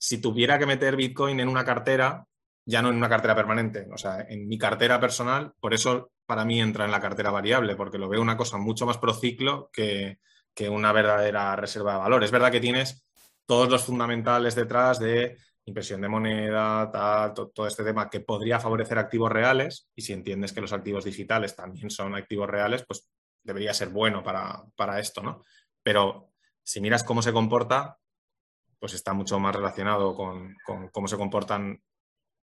si 0.01 0.19
tuviera 0.19 0.57
que 0.57 0.65
meter 0.65 0.95
Bitcoin 0.95 1.39
en 1.39 1.47
una 1.47 1.63
cartera, 1.63 2.25
ya 2.65 2.81
no 2.81 2.89
en 2.89 2.95
una 2.95 3.07
cartera 3.07 3.35
permanente, 3.35 3.87
o 3.93 3.97
sea, 3.99 4.25
en 4.27 4.47
mi 4.47 4.57
cartera 4.57 4.99
personal, 4.99 5.53
por 5.59 5.75
eso 5.75 6.11
para 6.25 6.43
mí 6.43 6.59
entra 6.59 6.85
en 6.85 6.91
la 6.91 6.99
cartera 6.99 7.29
variable, 7.29 7.75
porque 7.75 7.99
lo 7.99 8.09
veo 8.09 8.19
una 8.19 8.35
cosa 8.35 8.57
mucho 8.57 8.87
más 8.87 8.97
prociclo 8.97 9.69
que, 9.71 10.17
que 10.55 10.69
una 10.69 10.91
verdadera 10.91 11.55
reserva 11.55 11.93
de 11.93 11.99
valor. 11.99 12.23
Es 12.23 12.31
verdad 12.31 12.51
que 12.51 12.59
tienes 12.59 13.05
todos 13.45 13.69
los 13.69 13.83
fundamentales 13.83 14.55
detrás 14.55 14.99
de 14.99 15.37
impresión 15.65 16.01
de 16.01 16.09
moneda, 16.09 16.89
tal, 16.91 17.33
todo, 17.33 17.67
este 17.67 17.83
tema 17.83 18.09
que 18.09 18.19
podría 18.19 18.59
favorecer 18.59 18.97
activos 18.97 19.31
reales, 19.31 19.89
y 19.95 20.01
si 20.01 20.13
entiendes 20.13 20.53
que 20.53 20.61
los 20.61 20.73
activos 20.73 21.05
digitales 21.05 21.55
también 21.55 21.89
son 21.89 22.15
activos 22.15 22.49
reales, 22.49 22.83
pues 22.87 23.09
debería 23.43 23.73
ser 23.73 23.89
bueno 23.89 24.23
para, 24.23 24.63
para 24.75 24.99
esto, 24.99 25.21
¿no? 25.21 25.43
Pero 25.83 26.31
si 26.63 26.81
miras 26.81 27.03
cómo 27.03 27.21
se 27.21 27.33
comporta, 27.33 27.97
pues 28.79 28.93
está 28.93 29.13
mucho 29.13 29.39
más 29.39 29.55
relacionado 29.55 30.15
con, 30.15 30.57
cómo 30.91 31.07
se 31.07 31.15
comportan 31.15 31.83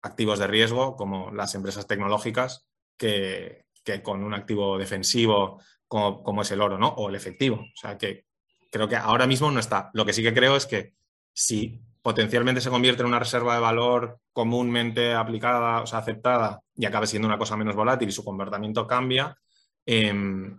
activos 0.03 0.37
de 0.37 0.45
riesgo, 0.45 0.95
como 0.95 1.31
las 1.31 1.55
empresas 1.55 1.87
tecnológicas, 1.87 2.67
que, 2.95 3.65
con 4.03 4.23
un 4.23 4.33
activo 4.33 4.77
defensivo 4.77 5.61
como, 5.87 6.41
es 6.41 6.51
el 6.51 6.61
oro, 6.61 6.77
¿no? 6.77 6.89
O 6.89 7.09
el 7.09 7.15
efectivo. 7.15 7.55
O 7.55 7.75
sea 7.75 7.97
que 7.97 8.25
creo 8.71 8.87
que 8.87 8.97
ahora 8.97 9.25
mismo 9.25 9.49
no 9.49 9.59
está. 9.59 9.89
Lo 9.93 10.05
que 10.05 10.13
sí 10.13 10.21
que 10.21 10.33
creo 10.33 10.55
es 10.55 10.67
que 10.67 10.93
si 11.33 11.81
potencialmente 12.07 12.61
se 12.61 12.69
convierte 12.69 13.01
en 13.01 13.09
una 13.09 13.19
reserva 13.19 13.53
de 13.53 13.59
valor 13.59 14.21
comúnmente 14.31 15.13
aplicada, 15.13 15.81
o 15.81 15.85
sea, 15.85 15.99
aceptada, 15.99 16.61
y 16.73 16.85
acabe 16.85 17.05
siendo 17.05 17.27
una 17.27 17.37
cosa 17.37 17.57
menos 17.57 17.75
volátil 17.75 18.07
y 18.07 18.13
su 18.13 18.23
comportamiento 18.23 18.87
cambia, 18.87 19.37
em, 19.85 20.57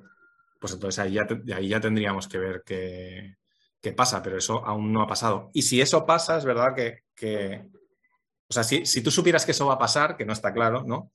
pues 0.61 0.75
entonces 0.75 0.99
ahí 0.99 1.15
ya, 1.15 1.27
ahí 1.57 1.69
ya 1.69 1.81
tendríamos 1.81 2.29
que 2.29 2.37
ver 2.37 2.63
que, 2.67 3.37
qué 3.81 3.93
pasa, 3.95 4.23
pero 4.23 4.37
eso 4.37 4.63
aún 4.63 4.93
no 4.93 5.01
ha 5.01 5.07
pasado. 5.07 5.49
Y 5.55 5.63
si 5.63 5.81
eso 5.81 6.05
pasa, 6.05 6.37
es 6.37 6.45
verdad 6.45 6.75
que, 6.75 7.65
o 8.47 8.53
sea, 8.53 8.63
si, 8.63 8.85
si, 8.85 9.03
tú 9.03 9.11
supieras 9.11 9.47
que 9.47 9.53
eso 9.53 9.69
va 9.69 9.75
a 9.75 9.79
pasar, 9.79 10.19
que 10.19 10.27
no 10.27 10.35
está 10.35 10.53
claro, 10.53 10.85
¿no? 10.87 11.13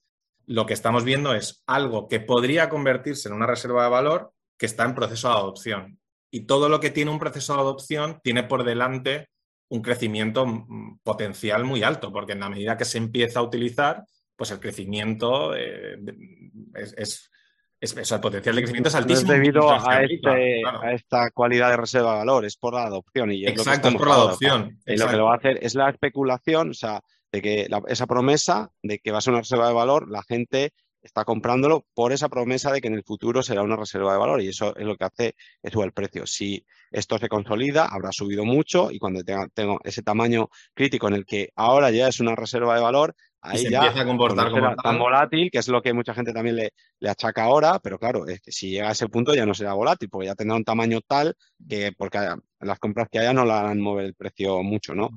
Lo 0.47 0.65
que 0.65 0.73
estamos 0.73 1.03
viendo 1.03 1.35
es 1.35 1.61
algo 1.67 2.07
que 2.07 2.19
podría 2.19 2.69
convertirse 2.69 3.29
en 3.29 3.35
una 3.35 3.45
reserva 3.45 3.83
de 3.83 3.91
valor 3.91 4.33
que 4.57 4.65
está 4.65 4.83
en 4.83 4.95
proceso 4.95 5.27
de 5.27 5.35
adopción. 5.35 5.99
Y 6.31 6.47
todo 6.47 6.69
lo 6.69 6.79
que 6.79 6.89
tiene 6.89 7.11
un 7.11 7.19
proceso 7.19 7.53
de 7.53 7.61
adopción 7.61 8.19
tiene 8.23 8.41
por 8.41 8.63
delante 8.63 9.29
un 9.69 9.81
crecimiento 9.81 10.45
mm, 10.45 10.99
potencial 11.03 11.63
muy 11.63 11.83
alto, 11.83 12.11
porque 12.11 12.33
en 12.33 12.39
la 12.39 12.49
medida 12.49 12.77
que 12.77 12.85
se 12.85 12.97
empieza 12.97 13.39
a 13.39 13.43
utilizar, 13.43 14.03
pues 14.35 14.51
el 14.51 14.59
crecimiento 14.59 15.55
eh, 15.55 15.97
es 16.75 17.29
es, 17.83 18.11
el 18.11 18.19
potencial 18.21 18.55
de 18.55 18.61
crecimiento 18.61 18.87
es 18.89 18.95
altísimo. 18.95 19.27
No 19.27 19.33
es 19.33 19.39
debido 19.39 19.75
este, 19.75 20.61
a, 20.65 20.93
esta 20.93 21.31
cualidad 21.31 21.69
de 21.69 21.77
reserva 21.77 22.13
de 22.13 22.17
valor, 22.19 22.45
es 22.45 22.55
por 22.55 22.73
la 22.73 22.83
adopción. 22.83 23.31
Y 23.31 23.45
Exacto, 23.45 23.89
es 23.89 23.95
por 23.95 24.07
la 24.07 24.13
adopción. 24.13 24.79
Y 24.85 24.95
lo 24.95 25.07
que 25.07 25.17
lo 25.17 25.25
va 25.25 25.33
a 25.33 25.37
hacer 25.37 25.59
es 25.61 25.75
la 25.75 25.89
especulación, 25.89 26.69
o 26.69 26.73
sea, 26.73 27.01
de 27.31 27.41
que 27.41 27.67
esa 27.87 28.07
promesa 28.07 28.69
de 28.81 28.99
que 28.99 29.11
va 29.11 29.17
a 29.17 29.21
ser 29.21 29.33
una 29.33 29.41
reserva 29.41 29.67
de 29.67 29.73
valor, 29.73 30.09
la 30.09 30.23
gente 30.23 30.71
está 31.03 31.25
comprándolo 31.25 31.85
por 31.93 32.13
esa 32.13 32.29
promesa 32.29 32.71
de 32.71 32.81
que 32.81 32.87
en 32.87 32.95
el 32.95 33.03
futuro 33.03 33.43
será 33.43 33.61
una 33.61 33.75
reserva 33.75 34.13
de 34.13 34.19
valor 34.19 34.41
y 34.41 34.47
eso 34.47 34.75
es 34.75 34.85
lo 34.85 34.95
que 34.95 35.03
hace 35.03 35.35
que 35.61 35.69
suba 35.69 35.85
el 35.85 35.91
precio. 35.91 36.25
Si 36.25 36.65
esto 36.91 37.17
se 37.17 37.27
consolida, 37.27 37.85
habrá 37.85 38.11
subido 38.11 38.45
mucho 38.45 38.89
y 38.89 38.99
cuando 38.99 39.23
tenga, 39.23 39.47
tenga 39.53 39.77
ese 39.83 40.01
tamaño 40.01 40.49
crítico 40.73 41.07
en 41.09 41.15
el 41.15 41.25
que 41.25 41.51
ahora 41.55 41.91
ya 41.91 42.07
es 42.07 42.19
una 42.21 42.35
reserva 42.35 42.75
de 42.75 42.81
valor, 42.81 43.13
ahí 43.41 43.69
ya 43.69 43.79
empieza 43.79 44.01
a 44.01 44.05
comportar 44.05 44.49
como 44.49 44.75
tan 44.75 44.97
volátil, 44.97 45.51
que 45.51 45.57
es 45.57 45.67
lo 45.67 45.81
que 45.81 45.93
mucha 45.93 46.13
gente 46.13 46.31
también 46.31 46.55
le, 46.55 46.73
le, 46.99 47.09
achaca 47.09 47.43
ahora, 47.43 47.79
pero 47.79 47.99
claro, 47.99 48.25
es 48.25 48.39
que 48.39 48.53
si 48.53 48.69
llega 48.69 48.87
a 48.87 48.93
ese 48.93 49.09
punto 49.09 49.35
ya 49.35 49.45
no 49.45 49.53
será 49.53 49.73
volátil, 49.73 50.09
porque 50.09 50.27
ya 50.27 50.35
tendrá 50.35 50.55
un 50.55 50.63
tamaño 50.63 51.01
tal 51.05 51.35
que 51.67 51.91
porque 51.91 52.19
las 52.61 52.79
compras 52.79 53.09
que 53.11 53.19
haya 53.19 53.33
no 53.33 53.43
la 53.43 53.59
harán 53.59 53.81
mover 53.81 54.05
el 54.05 54.15
precio 54.15 54.63
mucho, 54.63 54.95
¿no? 54.95 55.09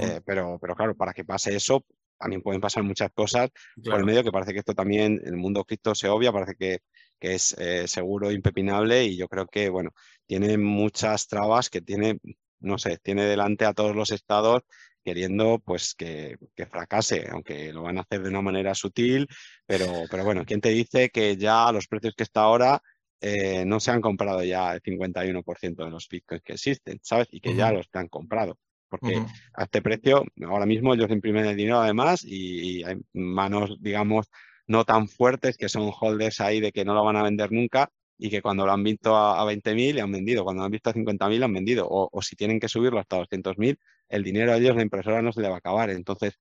Eh, 0.00 0.22
pero, 0.24 0.58
pero 0.58 0.74
claro, 0.74 0.96
para 0.96 1.12
que 1.12 1.26
pase 1.26 1.54
eso, 1.54 1.84
también 2.18 2.42
pueden 2.42 2.60
pasar 2.60 2.82
muchas 2.82 3.10
cosas 3.12 3.50
por 3.84 3.98
el 3.98 4.04
medio, 4.04 4.22
que 4.24 4.32
parece 4.32 4.52
que 4.52 4.60
esto 4.60 4.74
también 4.74 5.20
en 5.22 5.28
el 5.28 5.36
mundo 5.36 5.64
cripto 5.64 5.94
se 5.94 6.08
obvia, 6.08 6.32
parece 6.32 6.54
que, 6.56 6.78
que 7.18 7.34
es 7.34 7.54
eh, 7.58 7.86
seguro, 7.88 8.30
impepinable, 8.30 9.04
y 9.04 9.16
yo 9.16 9.28
creo 9.28 9.46
que, 9.46 9.68
bueno, 9.68 9.90
tiene 10.26 10.56
muchas 10.58 11.26
trabas 11.26 11.70
que 11.70 11.80
tiene, 11.80 12.18
no 12.60 12.78
sé, 12.78 12.98
tiene 12.98 13.24
delante 13.24 13.64
a 13.64 13.74
todos 13.74 13.94
los 13.94 14.10
estados 14.10 14.62
queriendo 15.04 15.60
pues 15.62 15.94
que, 15.94 16.38
fracase, 16.70 17.28
aunque 17.30 17.72
lo 17.72 17.82
van 17.82 17.98
a 17.98 18.00
hacer 18.00 18.22
de 18.22 18.30
una 18.30 18.40
manera 18.40 18.74
sutil, 18.74 19.28
pero, 19.66 19.86
pero 20.10 20.24
bueno, 20.24 20.44
¿quién 20.46 20.62
te 20.62 20.70
dice 20.70 21.10
que 21.10 21.36
ya 21.36 21.68
a 21.68 21.72
los 21.72 21.86
precios 21.86 22.14
que 22.16 22.22
está 22.22 22.40
ahora 22.40 22.80
eh, 23.20 23.64
no 23.66 23.80
se 23.80 23.90
han 23.90 24.00
comprado 24.00 24.42
ya 24.42 24.74
el 24.74 24.82
51% 24.82 25.84
de 25.84 25.90
los 25.90 26.08
bitcoins 26.08 26.42
que 26.42 26.54
existen, 26.54 27.00
¿sabes? 27.02 27.28
Y 27.30 27.40
que 27.40 27.54
ya 27.54 27.72
los 27.72 27.88
han 27.92 28.08
comprado. 28.08 28.58
Porque 28.98 29.24
a 29.54 29.64
este 29.64 29.82
precio, 29.82 30.24
ahora 30.46 30.66
mismo 30.66 30.94
ellos 30.94 31.10
imprimen 31.10 31.46
el 31.46 31.56
dinero 31.56 31.80
además 31.80 32.24
y, 32.24 32.82
hay 32.84 32.96
manos, 33.12 33.76
digamos, 33.80 34.30
no 34.66 34.84
tan 34.84 35.08
fuertes 35.08 35.56
que 35.56 35.68
son 35.68 35.90
holders 35.98 36.40
ahí 36.40 36.60
de 36.60 36.72
que 36.72 36.84
no 36.84 36.94
lo 36.94 37.04
van 37.04 37.16
a 37.16 37.22
vender 37.22 37.52
nunca 37.52 37.90
y 38.18 38.30
que 38.30 38.42
cuando 38.42 38.64
lo 38.64 38.72
han 38.72 38.82
visto 38.82 39.16
a, 39.16 39.40
a 39.40 39.44
20.000 39.44 39.94
le 39.94 40.00
han 40.00 40.12
vendido, 40.12 40.44
cuando 40.44 40.60
lo 40.60 40.66
han 40.66 40.72
visto 40.72 40.90
a 40.90 40.94
50.000 40.94 41.44
han 41.44 41.52
vendido, 41.52 41.86
o, 41.88 42.08
o, 42.10 42.22
si 42.22 42.36
tienen 42.36 42.60
que 42.60 42.68
subirlo 42.68 43.00
hasta 43.00 43.18
200.000, 43.18 43.76
el 44.08 44.22
dinero 44.22 44.52
a 44.52 44.56
ellos, 44.56 44.76
la 44.76 44.82
impresora 44.82 45.20
no 45.20 45.32
se 45.32 45.40
le 45.40 45.48
va 45.48 45.56
a 45.56 45.58
acabar. 45.58 45.90
Entonces, 45.90 46.38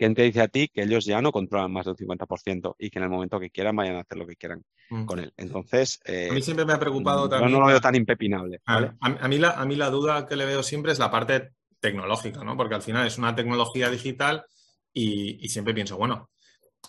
¿quién 0.00 0.14
te 0.14 0.22
dice 0.22 0.40
a 0.40 0.48
ti 0.48 0.68
que 0.72 0.82
ellos 0.82 1.04
ya 1.04 1.20
no 1.20 1.30
controlan 1.30 1.70
más 1.70 1.84
del 1.84 1.94
50% 1.94 2.74
y 2.78 2.90
que 2.90 2.98
en 2.98 3.02
el 3.04 3.10
momento 3.10 3.38
que 3.38 3.50
quieran 3.50 3.76
vayan 3.76 3.96
a 3.96 4.00
hacer 4.00 4.16
lo 4.16 4.26
que 4.26 4.36
quieran 4.36 4.64
mm. 4.88 5.04
con 5.04 5.18
él? 5.18 5.32
Entonces, 5.36 6.00
a 6.06 6.32
mí 6.32 6.38
eh, 6.38 6.42
siempre 6.42 6.64
me 6.64 6.72
ha 6.72 6.78
preocupado 6.78 7.28
también. 7.28 7.52
No 7.52 7.60
lo 7.60 7.66
veo 7.66 7.80
tan 7.80 7.94
impepinable. 7.94 8.60
A, 8.64 9.28
mí 9.28 9.38
la, 9.38 9.50
a 9.50 9.66
mí 9.66 9.76
la 9.76 9.90
duda 9.90 10.26
que 10.26 10.36
le 10.36 10.46
veo 10.46 10.62
siempre 10.62 10.92
es 10.92 10.98
la 10.98 11.10
parte 11.10 11.50
tecnológica, 11.80 12.44
¿no? 12.44 12.56
Porque 12.56 12.74
al 12.74 12.82
final 12.82 13.06
es 13.06 13.18
una 13.18 13.34
tecnología 13.34 13.90
digital 13.90 14.44
y, 14.92 15.48
siempre 15.48 15.74
pienso, 15.74 15.96
bueno, 15.96 16.30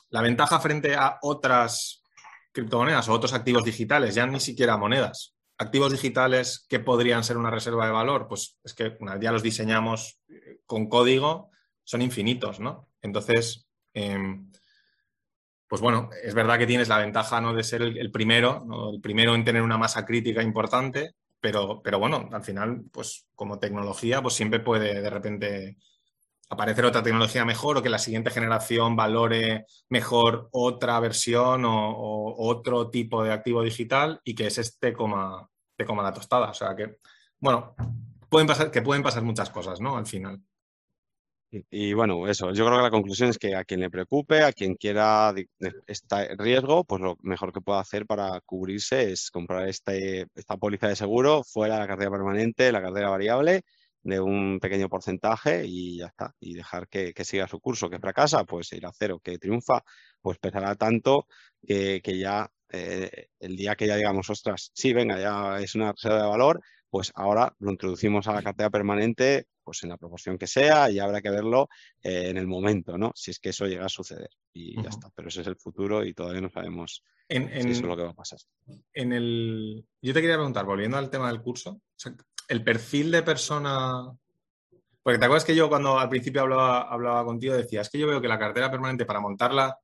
la 0.09 0.21
ventaja 0.21 0.59
frente 0.59 0.95
a 0.95 1.17
otras 1.21 2.03
criptomonedas 2.51 3.07
o 3.09 3.13
otros 3.13 3.33
activos 3.33 3.63
digitales, 3.63 4.15
ya 4.15 4.25
ni 4.25 4.39
siquiera 4.39 4.77
monedas, 4.77 5.35
activos 5.57 5.91
digitales 5.91 6.65
que 6.67 6.79
podrían 6.79 7.23
ser 7.23 7.37
una 7.37 7.51
reserva 7.51 7.85
de 7.85 7.91
valor, 7.91 8.27
pues 8.27 8.57
es 8.63 8.73
que 8.73 8.97
una 8.99 9.13
vez 9.13 9.23
ya 9.23 9.31
los 9.31 9.43
diseñamos 9.43 10.19
eh, 10.27 10.59
con 10.65 10.87
código, 10.89 11.49
son 11.83 12.01
infinitos, 12.01 12.59
¿no? 12.59 12.89
Entonces, 13.01 13.67
em, 13.93 14.51
pues 15.71 15.81
bueno, 15.81 16.09
es 16.21 16.33
verdad 16.33 16.57
que 16.57 16.67
tienes 16.67 16.89
la 16.89 16.97
ventaja 16.97 17.39
¿no? 17.39 17.53
de 17.53 17.63
ser 17.63 17.81
el, 17.81 18.11
primero, 18.11 18.65
el 18.93 18.99
primero 18.99 19.35
en 19.35 19.45
tener 19.45 19.61
una 19.61 19.77
masa 19.77 20.05
crítica 20.05 20.43
importante, 20.43 21.15
pero, 21.41 21.81
pero 21.83 21.99
bueno, 21.99 22.29
al 22.31 22.43
final, 22.43 22.83
pues 22.91 23.27
como 23.35 23.59
tecnología, 23.59 24.21
pues 24.21 24.35
siempre 24.35 24.59
puede 24.59 25.01
de 25.01 25.09
repente 25.09 25.77
aparecer 26.51 26.85
otra 26.85 27.01
tecnología 27.01 27.45
mejor 27.45 27.77
o 27.77 27.81
que 27.81 27.89
la 27.89 27.97
siguiente 27.97 28.29
generación 28.29 28.95
valore 28.95 29.65
mejor 29.89 30.49
otra 30.51 30.99
versión 30.99 31.63
o, 31.65 32.35
otro 32.37 32.89
tipo 32.89 33.23
de 33.23 33.31
activo 33.31 33.63
digital 33.63 34.19
y 34.23 34.35
que 34.35 34.47
es 34.47 34.57
este 34.57 34.93
como, 34.93 35.49
como 35.85 36.03
la 36.03 36.13
tostada. 36.13 36.51
O 36.51 36.53
sea 36.53 36.75
que, 36.75 36.97
bueno, 37.39 37.73
pueden 38.29 38.47
pasar, 38.47 38.69
que 38.69 38.81
pueden 38.81 39.01
pasar 39.01 39.23
muchas 39.23 39.49
cosas, 39.49 39.79
¿no? 39.79 39.97
Al 39.97 40.05
final. 40.05 40.41
Y, 41.69 41.93
bueno, 41.93 42.27
eso, 42.29 42.53
yo 42.53 42.65
creo 42.65 42.77
que 42.77 42.83
la 42.83 42.89
conclusión 42.91 43.29
es 43.29 43.37
que 43.37 43.55
a 43.55 43.65
quien 43.65 43.81
le 43.81 43.89
preocupe, 43.89 44.41
a 44.43 44.53
quien 44.53 44.75
quiera 44.75 45.33
este 45.85 46.35
riesgo, 46.37 46.85
pues 46.85 47.01
lo 47.01 47.17
mejor 47.23 47.51
que 47.51 47.59
puede 47.59 47.79
hacer 47.79 48.05
para 48.05 48.39
cubrirse 48.41 49.11
es 49.11 49.29
comprar 49.29 49.67
este, 49.67 50.27
esta 50.33 50.55
póliza 50.55 50.87
de 50.87 50.95
seguro 50.95 51.43
fuera 51.43 51.75
de 51.75 51.81
la 51.81 51.87
cartera 51.87 52.09
permanente, 52.11 52.71
la 52.71 52.81
cartera 52.81 53.09
variable, 53.09 53.63
de 54.03 54.19
un 54.21 54.59
pequeño 54.61 54.87
porcentaje 54.87 55.65
y 55.65 55.97
ya 55.99 56.07
está, 56.07 56.33
y 56.39 56.53
dejar 56.53 56.87
que, 56.87 57.13
siga 57.25 57.47
su 57.47 57.59
curso, 57.59 57.89
que 57.89 57.99
fracasa, 57.99 58.45
pues 58.45 58.71
irá 58.73 58.89
a 58.89 58.93
cero, 58.97 59.19
que 59.21 59.37
triunfa, 59.37 59.83
pues 60.21 60.37
pesará 60.39 60.75
tanto 60.75 61.27
que, 61.67 62.01
que 62.01 62.17
ya 62.17 62.49
eh, 62.69 63.27
el 63.39 63.57
día 63.57 63.75
que 63.75 63.87
ya 63.87 63.97
digamos, 63.97 64.29
ostras, 64.29 64.71
sí, 64.73 64.93
venga, 64.93 65.19
ya 65.19 65.59
es 65.61 65.75
una 65.75 65.91
reserva 65.91 66.21
de 66.21 66.29
valor, 66.29 66.61
pues 66.91 67.11
ahora 67.15 67.55
lo 67.59 67.71
introducimos 67.71 68.27
a 68.27 68.33
la 68.33 68.43
cartera 68.43 68.69
permanente, 68.69 69.47
pues 69.63 69.81
en 69.83 69.89
la 69.89 69.97
proporción 69.97 70.37
que 70.37 70.45
sea, 70.45 70.91
y 70.91 70.99
habrá 70.99 71.21
que 71.21 71.29
verlo 71.29 71.69
eh, 72.03 72.29
en 72.29 72.37
el 72.37 72.47
momento, 72.47 72.97
¿no? 72.97 73.11
Si 73.15 73.31
es 73.31 73.39
que 73.39 73.49
eso 73.49 73.65
llega 73.65 73.85
a 73.85 73.89
suceder. 73.89 74.29
Y 74.53 74.75
ya 74.83 74.89
está. 74.89 75.09
Pero 75.15 75.29
ese 75.29 75.41
es 75.41 75.47
el 75.47 75.55
futuro 75.55 76.05
y 76.05 76.13
todavía 76.13 76.41
no 76.41 76.49
sabemos 76.49 77.03
en, 77.29 77.49
si 77.49 77.59
eso 77.59 77.69
es 77.69 77.81
lo 77.81 77.95
que 77.95 78.03
va 78.03 78.09
a 78.09 78.13
pasar. 78.13 78.39
En 78.93 79.13
el... 79.13 79.85
Yo 80.01 80.13
te 80.13 80.21
quería 80.21 80.35
preguntar, 80.35 80.65
volviendo 80.65 80.97
al 80.97 81.09
tema 81.09 81.29
del 81.29 81.41
curso, 81.41 81.81
el 82.49 82.63
perfil 82.63 83.09
de 83.09 83.23
persona 83.23 84.11
porque 85.03 85.17
te 85.17 85.25
acuerdas 85.25 85.45
que 85.45 85.55
yo 85.55 85.67
cuando 85.67 85.97
al 85.97 86.09
principio 86.09 86.41
hablaba, 86.41 86.81
hablaba 86.81 87.25
contigo 87.25 87.55
decía, 87.55 87.81
es 87.81 87.89
que 87.89 87.97
yo 87.97 88.07
veo 88.07 88.21
que 88.21 88.27
la 88.27 88.37
cartera 88.37 88.69
permanente 88.69 89.05
para 89.05 89.19
montarla, 89.19 89.79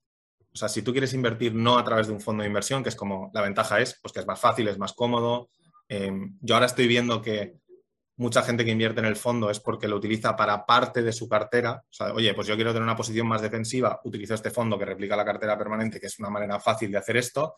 o 0.53 0.58
sea, 0.58 0.70
si 0.70 0.82
tú 0.82 0.91
quieres 0.91 1.14
invertir 1.14 1.53
no 1.53 1.78
a 1.78 1.84
través 1.84 2.08
de 2.08 2.14
un 2.14 2.22
fondo 2.22 2.41
de 2.41 2.47
inversión, 2.47 2.84
que 2.84 2.89
es 2.89 2.95
como 2.95 3.32
la 3.34 3.41
ventaja 3.41 3.80
es, 3.80 3.99
pues 4.01 4.12
que 4.12 4.20
es 4.20 4.28
más 4.28 4.39
fácil, 4.39 4.68
es 4.68 4.78
más 4.78 4.93
cómodo. 4.93 5.49
Em, 5.89 6.38
yo 6.41 6.55
ahora 6.55 6.67
estoy 6.67 6.88
viendo 6.88 7.21
que 7.21 7.57
mucha 8.17 8.41
gente 8.41 8.65
que 8.65 8.71
invierte 8.71 8.99
en 8.99 9.05
el 9.05 9.15
fondo 9.15 9.49
es 9.49 9.59
porque 9.59 9.88
lo 9.88 9.95
utiliza 9.95 10.35
para 10.35 10.65
parte 10.65 11.01
de 11.01 11.13
su 11.13 11.29
cartera. 11.29 11.83
O 11.83 11.93
sea, 11.93 12.13
oye, 12.13 12.33
pues 12.33 12.47
yo 12.47 12.55
quiero 12.55 12.71
tener 12.71 12.83
una 12.83 12.95
posición 12.95 13.27
más 13.27 13.41
defensiva, 13.41 14.01
utilizo 14.03 14.33
este 14.33 14.49
fondo 14.49 14.77
que 14.77 14.85
replica 14.85 15.15
la 15.15 15.25
cartera 15.25 15.57
permanente, 15.57 15.99
que 15.99 16.07
es 16.07 16.19
una 16.19 16.29
manera 16.29 16.59
fácil 16.59 16.91
de 16.91 16.97
hacer 16.97 17.17
esto, 17.17 17.55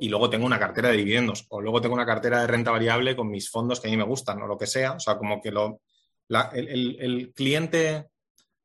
y 0.00 0.08
luego 0.08 0.30
tengo 0.30 0.46
una 0.46 0.58
cartera 0.58 0.90
de 0.90 0.96
dividendos, 0.96 1.46
o 1.48 1.60
luego 1.60 1.80
tengo 1.80 1.94
una 1.94 2.06
cartera 2.06 2.40
de 2.40 2.46
renta 2.46 2.70
variable 2.70 3.16
con 3.16 3.30
mis 3.30 3.50
fondos 3.50 3.80
que 3.80 3.88
a 3.88 3.90
mí 3.90 3.96
me 3.96 4.04
gustan, 4.04 4.40
o 4.42 4.46
lo 4.46 4.56
que 4.56 4.66
sea. 4.66 4.92
O 4.92 5.00
sea, 5.00 5.16
como 5.16 5.40
que 5.40 5.48
el, 5.50 7.32
cliente, 7.34 8.08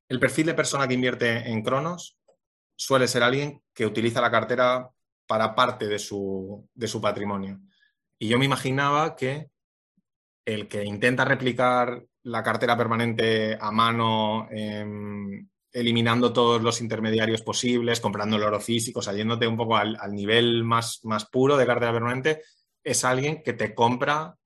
el 0.07 0.20
perfil 0.20 0.47
de 0.47 0.53
persona 0.53 0.88
que 0.88 0.93
invierte 0.93 1.49
en 1.49 1.61
Cronos 1.61 2.18
suele 2.76 3.07
ser 3.07 3.24
alguien 3.24 3.61
que 3.74 3.86
utiliza 3.86 4.22
la 4.22 4.32
cartera 4.32 4.89
para 5.26 5.55
parte 5.55 5.88
de 5.88 5.99
su, 5.99 6.70
patrimonio. 7.01 7.59
Y 8.24 8.30
yo 8.30 8.39
me 8.39 8.45
imaginaba 8.45 9.17
que 9.17 9.49
el 10.45 10.69
que 10.69 10.86
intenta 10.86 11.26
replicar 11.26 12.05
la 12.24 12.41
cartera 12.41 12.78
permanente 12.78 13.57
a 13.59 13.69
mano, 13.69 14.47
em, 14.49 15.49
eliminando 15.74 16.32
todos 16.32 16.61
los 16.61 16.80
intermediarios 16.80 17.41
posibles, 17.41 17.99
comprando 17.99 18.38
el 18.38 18.43
oro 18.43 18.61
físico, 18.61 19.01
saliéndote 19.01 19.45
un 19.45 19.57
poco 19.57 19.76
al, 19.76 19.97
al, 19.99 20.13
nivel 20.13 20.63
más, 20.63 21.01
más 21.03 21.26
puro 21.26 21.57
de 21.57 21.65
cartera 21.65 21.91
permanente, 21.91 22.43
es 22.82 23.03
alguien 23.03 23.43
que 23.43 23.51
te 23.51 23.76
compra 23.76 24.38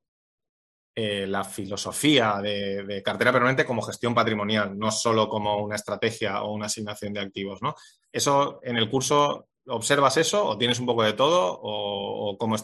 eh, 0.95 1.27
la 1.27 1.43
filosofía 1.43 2.41
de, 2.41 3.03
cartera 3.05 3.31
permanente 3.31 3.63
como 3.63 3.83
gestión 3.83 4.15
patrimonial, 4.15 4.75
no 4.75 4.89
solo 4.89 5.29
como 5.29 5.63
una 5.63 5.75
estrategia 5.75 6.41
o 6.41 6.51
una 6.51 6.65
asignación 6.65 7.13
de 7.13 7.19
activos. 7.19 7.61
¿no? 7.61 7.75
¿Eso 8.11 8.59
en 8.63 8.77
el 8.77 8.89
curso 8.89 9.49
observas 9.67 10.17
eso 10.17 10.45
o 10.45 10.57
tienes 10.57 10.79
un 10.79 10.85
poco 10.85 11.03
de 11.03 11.13
todo 11.13 11.59
o, 11.61 12.37
cómo 12.37 12.55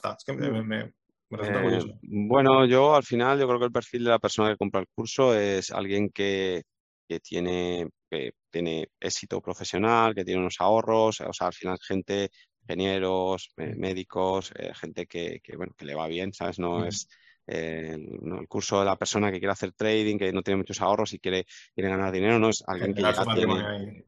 Eh, 1.41 1.79
bueno, 2.03 2.65
yo 2.65 2.95
al 2.95 3.03
final 3.03 3.39
yo 3.39 3.47
creo 3.47 3.59
que 3.59 3.65
el 3.65 3.71
perfil 3.71 4.03
de 4.03 4.09
la 4.11 4.19
persona 4.19 4.49
que 4.49 4.57
compra 4.57 4.81
el 4.81 4.87
curso 4.93 5.35
es 5.35 5.71
alguien 5.71 6.09
que, 6.09 6.63
tiene, 7.21 7.87
tiene 8.49 8.87
éxito 8.99 9.39
profesional, 9.39 10.15
que 10.15 10.25
tiene 10.25 10.41
unos 10.41 10.55
ahorros, 10.59 11.21
o 11.21 11.33
sea, 11.33 11.47
al 11.47 11.53
final 11.53 11.77
gente 11.79 12.29
ingenieros, 12.63 13.53
médicos, 13.57 14.51
eh, 14.55 14.71
gente 14.73 15.05
que, 15.05 15.41
bueno, 15.55 15.73
que 15.77 15.85
le 15.85 15.95
va 15.95 16.07
bien, 16.07 16.33
¿sabes? 16.33 16.59
No 16.59 16.85
es 16.85 17.07
el, 17.45 18.07
curso 18.47 18.79
de 18.79 18.85
la 18.85 18.95
persona 18.95 19.31
que 19.31 19.39
quiere 19.39 19.51
hacer 19.51 19.73
trading, 19.73 20.17
que 20.17 20.31
no 20.31 20.41
tiene 20.41 20.57
muchos 20.57 20.81
ahorros 20.81 21.13
y 21.13 21.19
quiere, 21.19 21.45
quiere 21.75 21.89
ganar 21.89 22.11
dinero, 22.11 22.39
no 22.39 22.49
es 22.49 22.63
alguien 22.65 22.93
que 22.93 23.01
ya 23.01 23.13
tiene, 23.33 24.03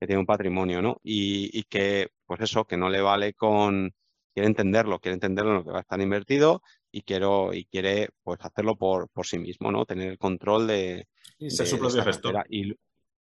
que 0.00 0.06
tiene 0.06 0.20
un 0.20 0.26
patrimonio, 0.26 0.82
¿no? 0.82 1.00
Y, 1.02 1.62
que, 1.64 2.08
pues 2.26 2.40
eso, 2.40 2.64
que 2.64 2.76
no 2.76 2.88
le 2.88 3.00
vale 3.00 3.34
con, 3.34 3.92
quiere 4.32 4.48
entenderlo, 4.48 4.98
quiere 4.98 5.14
entenderlo 5.14 5.50
en 5.52 5.56
lo 5.58 5.64
que 5.64 5.70
va 5.70 5.78
a 5.78 5.82
estar 5.82 6.00
invertido 6.00 6.62
y, 6.90 7.02
quiero, 7.02 7.52
y 7.54 7.64
quiere 7.66 8.10
pues 8.22 8.38
hacerlo 8.42 8.76
por, 8.76 9.08
por 9.10 9.26
sí 9.26 9.38
mismo, 9.38 9.70
¿no? 9.70 9.84
Tener 9.84 10.10
el 10.10 10.18
control 10.18 10.66
de... 10.66 11.06
Y 11.38 11.50
ser 11.50 11.66
su 11.66 11.78
propio 11.78 12.02
gestor. 12.04 12.44
Y, 12.48 12.74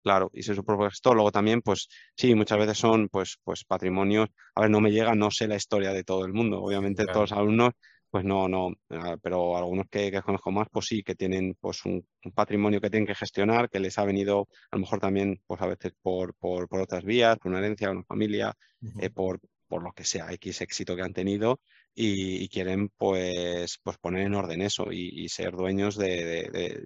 claro, 0.03 0.30
y 0.34 0.43
ser 0.43 0.55
su 0.55 0.64
propio 0.64 0.89
gestor. 0.89 1.16
Luego 1.16 1.32
también, 1.32 1.62
pues 1.62 1.88
sí, 2.16 2.34
muchas 2.36 2.60
veces 2.60 2.78
son 2.78 3.10
pues, 3.10 3.38
pues 3.43 3.64
patrimonios. 3.66 4.30
A 4.55 4.62
ver, 4.62 4.70
no 4.70 4.82
me 4.82 4.91
llega, 4.91 5.16
no 5.16 5.32
sé 5.32 5.47
la 5.47 5.55
historia 5.55 5.93
de 5.93 6.03
todo 6.03 6.26
el 6.26 6.34
mundo. 6.34 6.62
Obviamente 6.62 7.05
todos 7.05 7.32
los 7.32 7.39
alumnos 7.39 7.74
pues 8.10 8.24
no, 8.24 8.47
no, 8.47 8.72
ah, 8.89 9.18
pero 9.22 9.58
algunos 9.58 9.88
que, 9.89 10.12
conozco 10.22 10.51
más, 10.51 10.68
pues 10.72 10.86
sí, 10.86 11.03
que 11.03 11.16
tienen 11.16 11.55
pues 11.60 11.86
un, 11.86 12.08
patrimonio 12.34 12.82
que 12.82 12.89
tienen 12.89 13.08
que 13.08 13.16
gestionar, 13.16 13.70
que 13.70 13.80
les 13.80 13.97
ha 13.97 14.05
venido 14.05 14.47
a 14.72 14.76
lo 14.76 14.82
mejor 14.82 14.99
también, 14.99 15.41
pues 15.45 15.62
a 15.62 15.68
veces 15.68 15.93
por, 16.01 16.34
por, 16.36 16.68
otras 16.72 17.03
vías, 17.03 17.38
por 17.38 17.51
una 17.51 17.60
herencia, 17.60 17.91
una 17.91 18.03
familia, 18.03 18.53
eh, 18.99 19.10
por, 19.10 19.39
por 19.68 19.84
lo 19.84 19.91
que 19.93 20.03
sea, 20.03 20.32
X 20.34 20.61
éxito 20.61 20.95
que 20.95 21.01
han 21.03 21.13
tenido 21.13 21.59
y, 21.93 22.47
quieren 22.49 22.89
pues, 22.97 23.80
pues 23.84 23.97
poner 23.97 24.28
en 24.28 24.36
orden 24.36 24.61
eso 24.61 24.91
y, 24.91 25.28
ser 25.30 25.51
dueños 25.51 25.97
de, 25.97 26.86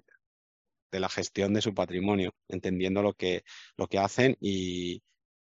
de, 0.90 1.00
la 1.00 1.08
gestión 1.08 1.54
de 1.54 1.62
su 1.62 1.74
patrimonio, 1.74 2.34
entendiendo 2.48 3.02
lo 3.02 3.14
que, 3.14 3.44
lo 3.76 3.86
que 3.86 3.98
hacen 3.98 4.36
y, 4.40 5.02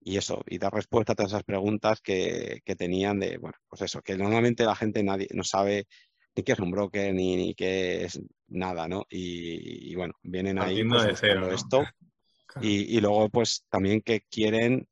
y 0.02 0.18
eso, 0.18 0.44
y 0.48 0.58
dar 0.58 0.74
respuesta 0.74 1.14
a 1.14 1.16
todas 1.16 1.32
esas 1.32 1.44
preguntas 1.44 2.02
que, 2.02 2.62
tenían 2.78 3.20
de, 3.20 3.38
bueno, 3.38 3.58
pues 3.68 3.82
eso, 3.82 4.02
que 4.02 4.18
normalmente 4.18 4.64
la 4.64 4.76
gente 4.76 5.04
nadie 5.04 5.28
no 5.34 5.44
sabe 5.44 5.88
ni 6.36 6.44
qué 6.44 6.54
es 6.54 6.60
un 6.60 6.72
broker 6.72 7.14
ni, 7.14 7.36
ni 7.36 7.54
qué 7.54 8.06
es 8.06 8.20
nada, 8.48 8.88
¿no? 8.88 9.06
Y, 9.10 9.94
bueno, 9.96 10.14
vienen 10.24 10.60
ahí 10.60 10.84
pues, 10.84 11.06
de 11.06 11.16
cero, 11.16 11.52
esto. 11.52 11.84
Y, 12.64 12.98
y, 12.98 13.00
luego, 13.00 13.30
pues 13.30 13.64
también 13.70 14.02
que 14.02 14.22
quieren 14.22 14.89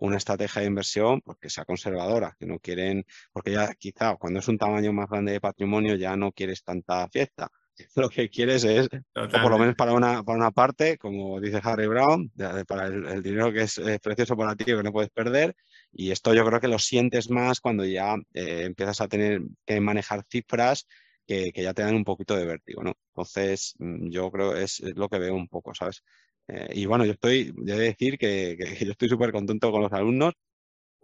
una 0.00 0.16
estrategia 0.16 0.62
de 0.62 0.68
inversión 0.68 1.20
porque 1.20 1.42
pues, 1.42 1.54
sea 1.54 1.64
conservadora, 1.64 2.36
que 2.38 2.46
no 2.46 2.58
quieren, 2.58 3.04
porque 3.32 3.52
ya 3.52 3.74
quizá 3.74 4.16
cuando 4.16 4.40
es 4.40 4.48
un 4.48 4.58
tamaño 4.58 4.92
más 4.92 5.08
grande 5.08 5.32
de 5.32 5.40
patrimonio 5.40 5.94
ya 5.96 6.16
no 6.16 6.32
quieres 6.32 6.62
tanta 6.62 7.08
fiesta 7.08 7.50
lo 7.96 8.08
que 8.08 8.28
quieres 8.28 8.64
es, 8.64 8.88
o 9.14 9.28
por 9.28 9.50
lo 9.50 9.58
menos 9.58 9.74
para 9.76 9.92
una, 9.92 10.22
para 10.22 10.38
una 10.38 10.50
parte, 10.50 10.98
como 10.98 11.40
dice 11.40 11.60
Harry 11.62 11.86
Brown, 11.86 12.30
para 12.66 12.86
el, 12.86 13.22
dinero 13.22 13.52
que 13.52 13.62
es 13.62 13.80
precioso 14.02 14.36
para 14.36 14.56
ti, 14.56 14.64
que 14.64 14.82
no 14.82 14.92
puedes 14.92 15.10
perder. 15.10 15.54
Y 15.92 16.10
esto 16.10 16.34
yo 16.34 16.44
creo 16.44 16.60
que 16.60 16.68
lo 16.68 16.78
sientes 16.78 17.30
más 17.30 17.60
cuando 17.60 17.84
ya 17.84 18.16
eh, 18.34 18.64
empiezas 18.64 19.00
a 19.00 19.08
tener 19.08 19.42
que 19.64 19.80
manejar 19.80 20.24
cifras 20.28 20.86
que, 21.26 21.52
ya 21.54 21.74
te 21.74 21.82
dan 21.82 21.94
un 21.94 22.04
poquito 22.04 22.36
de 22.36 22.46
vértigo, 22.46 22.82
¿no? 22.82 22.94
Entonces, 23.08 23.74
mm, 23.78 24.10
yo 24.10 24.30
creo 24.30 24.54
que 24.54 24.62
es, 24.62 24.80
lo 24.80 25.08
que 25.08 25.18
veo 25.18 25.34
un 25.34 25.48
poco, 25.48 25.74
¿sabes? 25.74 26.02
Eh, 26.48 26.68
y 26.74 26.86
bueno, 26.86 27.04
yo 27.04 27.12
estoy, 27.12 27.52
de 27.56 27.78
decir 27.78 28.18
que, 28.18 28.56
que 28.58 28.64
yo 28.86 28.92
estoy 28.92 29.08
súper 29.08 29.32
contento 29.32 29.70
con 29.70 29.82
los 29.82 29.92
alumnos 29.92 30.34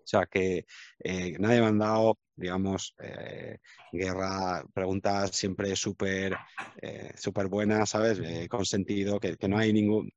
o 0.04 0.06
sea 0.06 0.26
que 0.26 0.66
eh, 1.02 1.34
nadie 1.38 1.60
me 1.60 1.68
ha 1.68 1.72
dado, 1.72 2.18
digamos, 2.36 2.94
eh, 2.98 3.58
guerra, 3.90 4.62
preguntas 4.74 5.30
siempre 5.34 5.74
súper 5.76 6.36
eh, 6.82 7.12
súper 7.16 7.48
buenas, 7.48 7.90
¿sabes? 7.90 8.20
con 8.48 8.66
sentido, 8.66 9.18
que, 9.18 9.36
no 9.48 9.56
hay 9.56 9.72
ningún, 9.72 10.10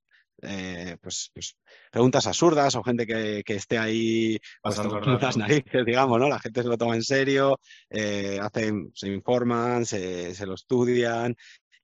pues, 1.01 1.31
pues, 1.33 1.57
preguntas 1.89 2.27
absurdas 2.27 2.75
o 2.75 2.83
gente 2.83 3.07
que, 3.07 3.43
esté 3.47 3.77
ahí 3.77 4.37
pasando 4.61 4.99
pues, 4.99 5.21
las 5.21 5.37
narices, 5.37 5.85
digamos, 5.85 6.19
¿no? 6.19 6.27
La 6.27 6.39
gente 6.39 6.63
se 6.63 6.67
lo 6.67 6.77
toma 6.77 6.95
en 6.95 7.03
serio, 7.03 7.57
hacen, 8.41 8.91
se 8.93 9.07
informan, 9.07 9.85
se, 9.85 10.35
se, 10.35 10.45
lo 10.45 10.55
estudian 10.55 11.33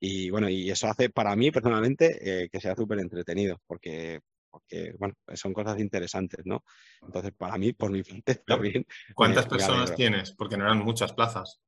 y 0.00 0.30
bueno, 0.30 0.48
y 0.48 0.70
eso 0.70 0.88
hace 0.88 1.10
para 1.10 1.34
mí 1.36 1.50
personalmente 1.50 2.48
que 2.50 2.60
sea 2.60 2.74
súper 2.74 2.98
entretenido, 2.98 3.60
porque 3.66 4.20
porque, 4.54 4.94
bueno, 5.00 5.14
son 5.34 5.52
cosas 5.52 5.80
interesantes, 5.80 6.46
¿no? 6.46 6.62
Entonces, 7.02 7.32
para 7.36 7.58
mí, 7.58 7.72
por 7.72 7.90
mi 7.90 8.04
parte, 8.04 8.36
también. 8.46 8.86
¿Cuántas 9.12 9.46
personas 9.46 9.92
tienes? 9.96 10.30
Porque 10.30 10.56
no 10.56 10.64
eran 10.64 10.78
muchas 10.78 11.12
plazas. 11.12 11.60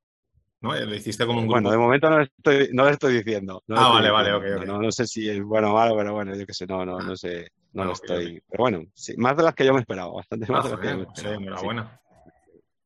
¿no? 0.61 0.73
Lo 0.73 0.95
hiciste 0.95 1.27
como 1.27 1.41
un 1.41 1.47
grupo. 1.47 1.55
Bueno, 1.55 1.71
de 1.73 1.79
momento 1.79 2.09
no, 2.09 2.23
estoy, 2.23 2.69
no 2.73 2.85
lo 2.85 2.91
estoy 2.91 3.15
diciendo. 3.15 3.63
ah, 3.71 3.89
vale, 3.89 4.11
vale, 4.11 4.33
ok. 4.33 4.67
No, 4.67 4.81
no, 4.81 4.93
sé 4.93 5.05
si 5.05 5.29
es 5.29 5.43
bueno 5.43 5.73
o 5.73 5.75
malo, 5.75 5.97
pero 5.97 6.15
bueno, 6.15 6.37
yo 6.37 6.47
qué 6.47 6.55
sé, 6.55 6.65
no, 6.67 6.87
no, 6.87 7.01
no 7.01 7.17
sé, 7.17 7.51
no, 7.73 7.85
lo 7.85 7.93
estoy. 7.93 8.41
Pero 8.49 8.63
bueno, 8.63 8.85
sí, 8.95 9.17
más 9.17 9.37
de 9.37 9.43
las 9.43 9.55
que 9.55 9.67
yo 9.67 9.75
me 9.75 9.81
esperaba, 9.81 10.13
bastante 10.13 10.51
más 10.51 10.65
de 10.65 10.71
las 10.71 10.81
que 10.81 10.87
yo 10.87 10.97
me 10.97 11.03
esperaba. 11.03 11.37
Sí, 11.37 11.43
enhorabuena. 11.43 12.01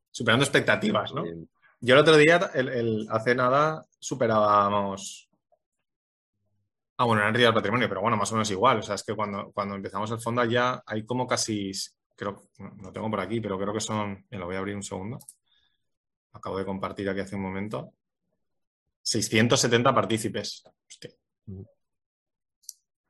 Superando 0.09 0.43
expectativas, 0.43 1.13
¿no? 1.13 1.25
Yo 1.79 1.93
el 1.93 2.01
otro 2.01 2.17
día, 2.17 2.39
el, 2.55 2.69
el, 2.69 3.07
hace 3.09 3.35
nada, 3.35 3.85
superábamos 3.99 5.30
Ah, 7.01 7.05
bueno, 7.05 7.23
en 7.23 7.29
realidad 7.29 7.49
el 7.49 7.55
patrimonio, 7.55 7.89
pero 7.89 8.01
bueno, 8.01 8.15
más 8.15 8.31
o 8.31 8.35
menos 8.35 8.51
igual. 8.51 8.77
O 8.77 8.83
sea, 8.83 8.93
es 8.93 9.01
que 9.03 9.15
cuando, 9.15 9.51
cuando 9.53 9.73
empezamos 9.73 10.11
el 10.11 10.19
fondo 10.19 10.45
ya 10.45 10.83
hay 10.85 11.03
como 11.03 11.25
casi, 11.25 11.71
creo, 12.15 12.43
no 12.59 12.91
tengo 12.93 13.09
por 13.09 13.19
aquí, 13.19 13.41
pero 13.41 13.57
creo 13.57 13.73
que 13.73 13.79
son, 13.79 14.23
me 14.29 14.37
lo 14.37 14.45
voy 14.45 14.55
a 14.55 14.59
abrir 14.59 14.75
un 14.75 14.83
segundo. 14.83 15.17
Acabo 16.33 16.59
de 16.59 16.65
compartir 16.65 17.09
aquí 17.09 17.21
hace 17.21 17.35
un 17.35 17.41
momento. 17.41 17.91
670 19.01 19.95
partícipes. 19.95 20.63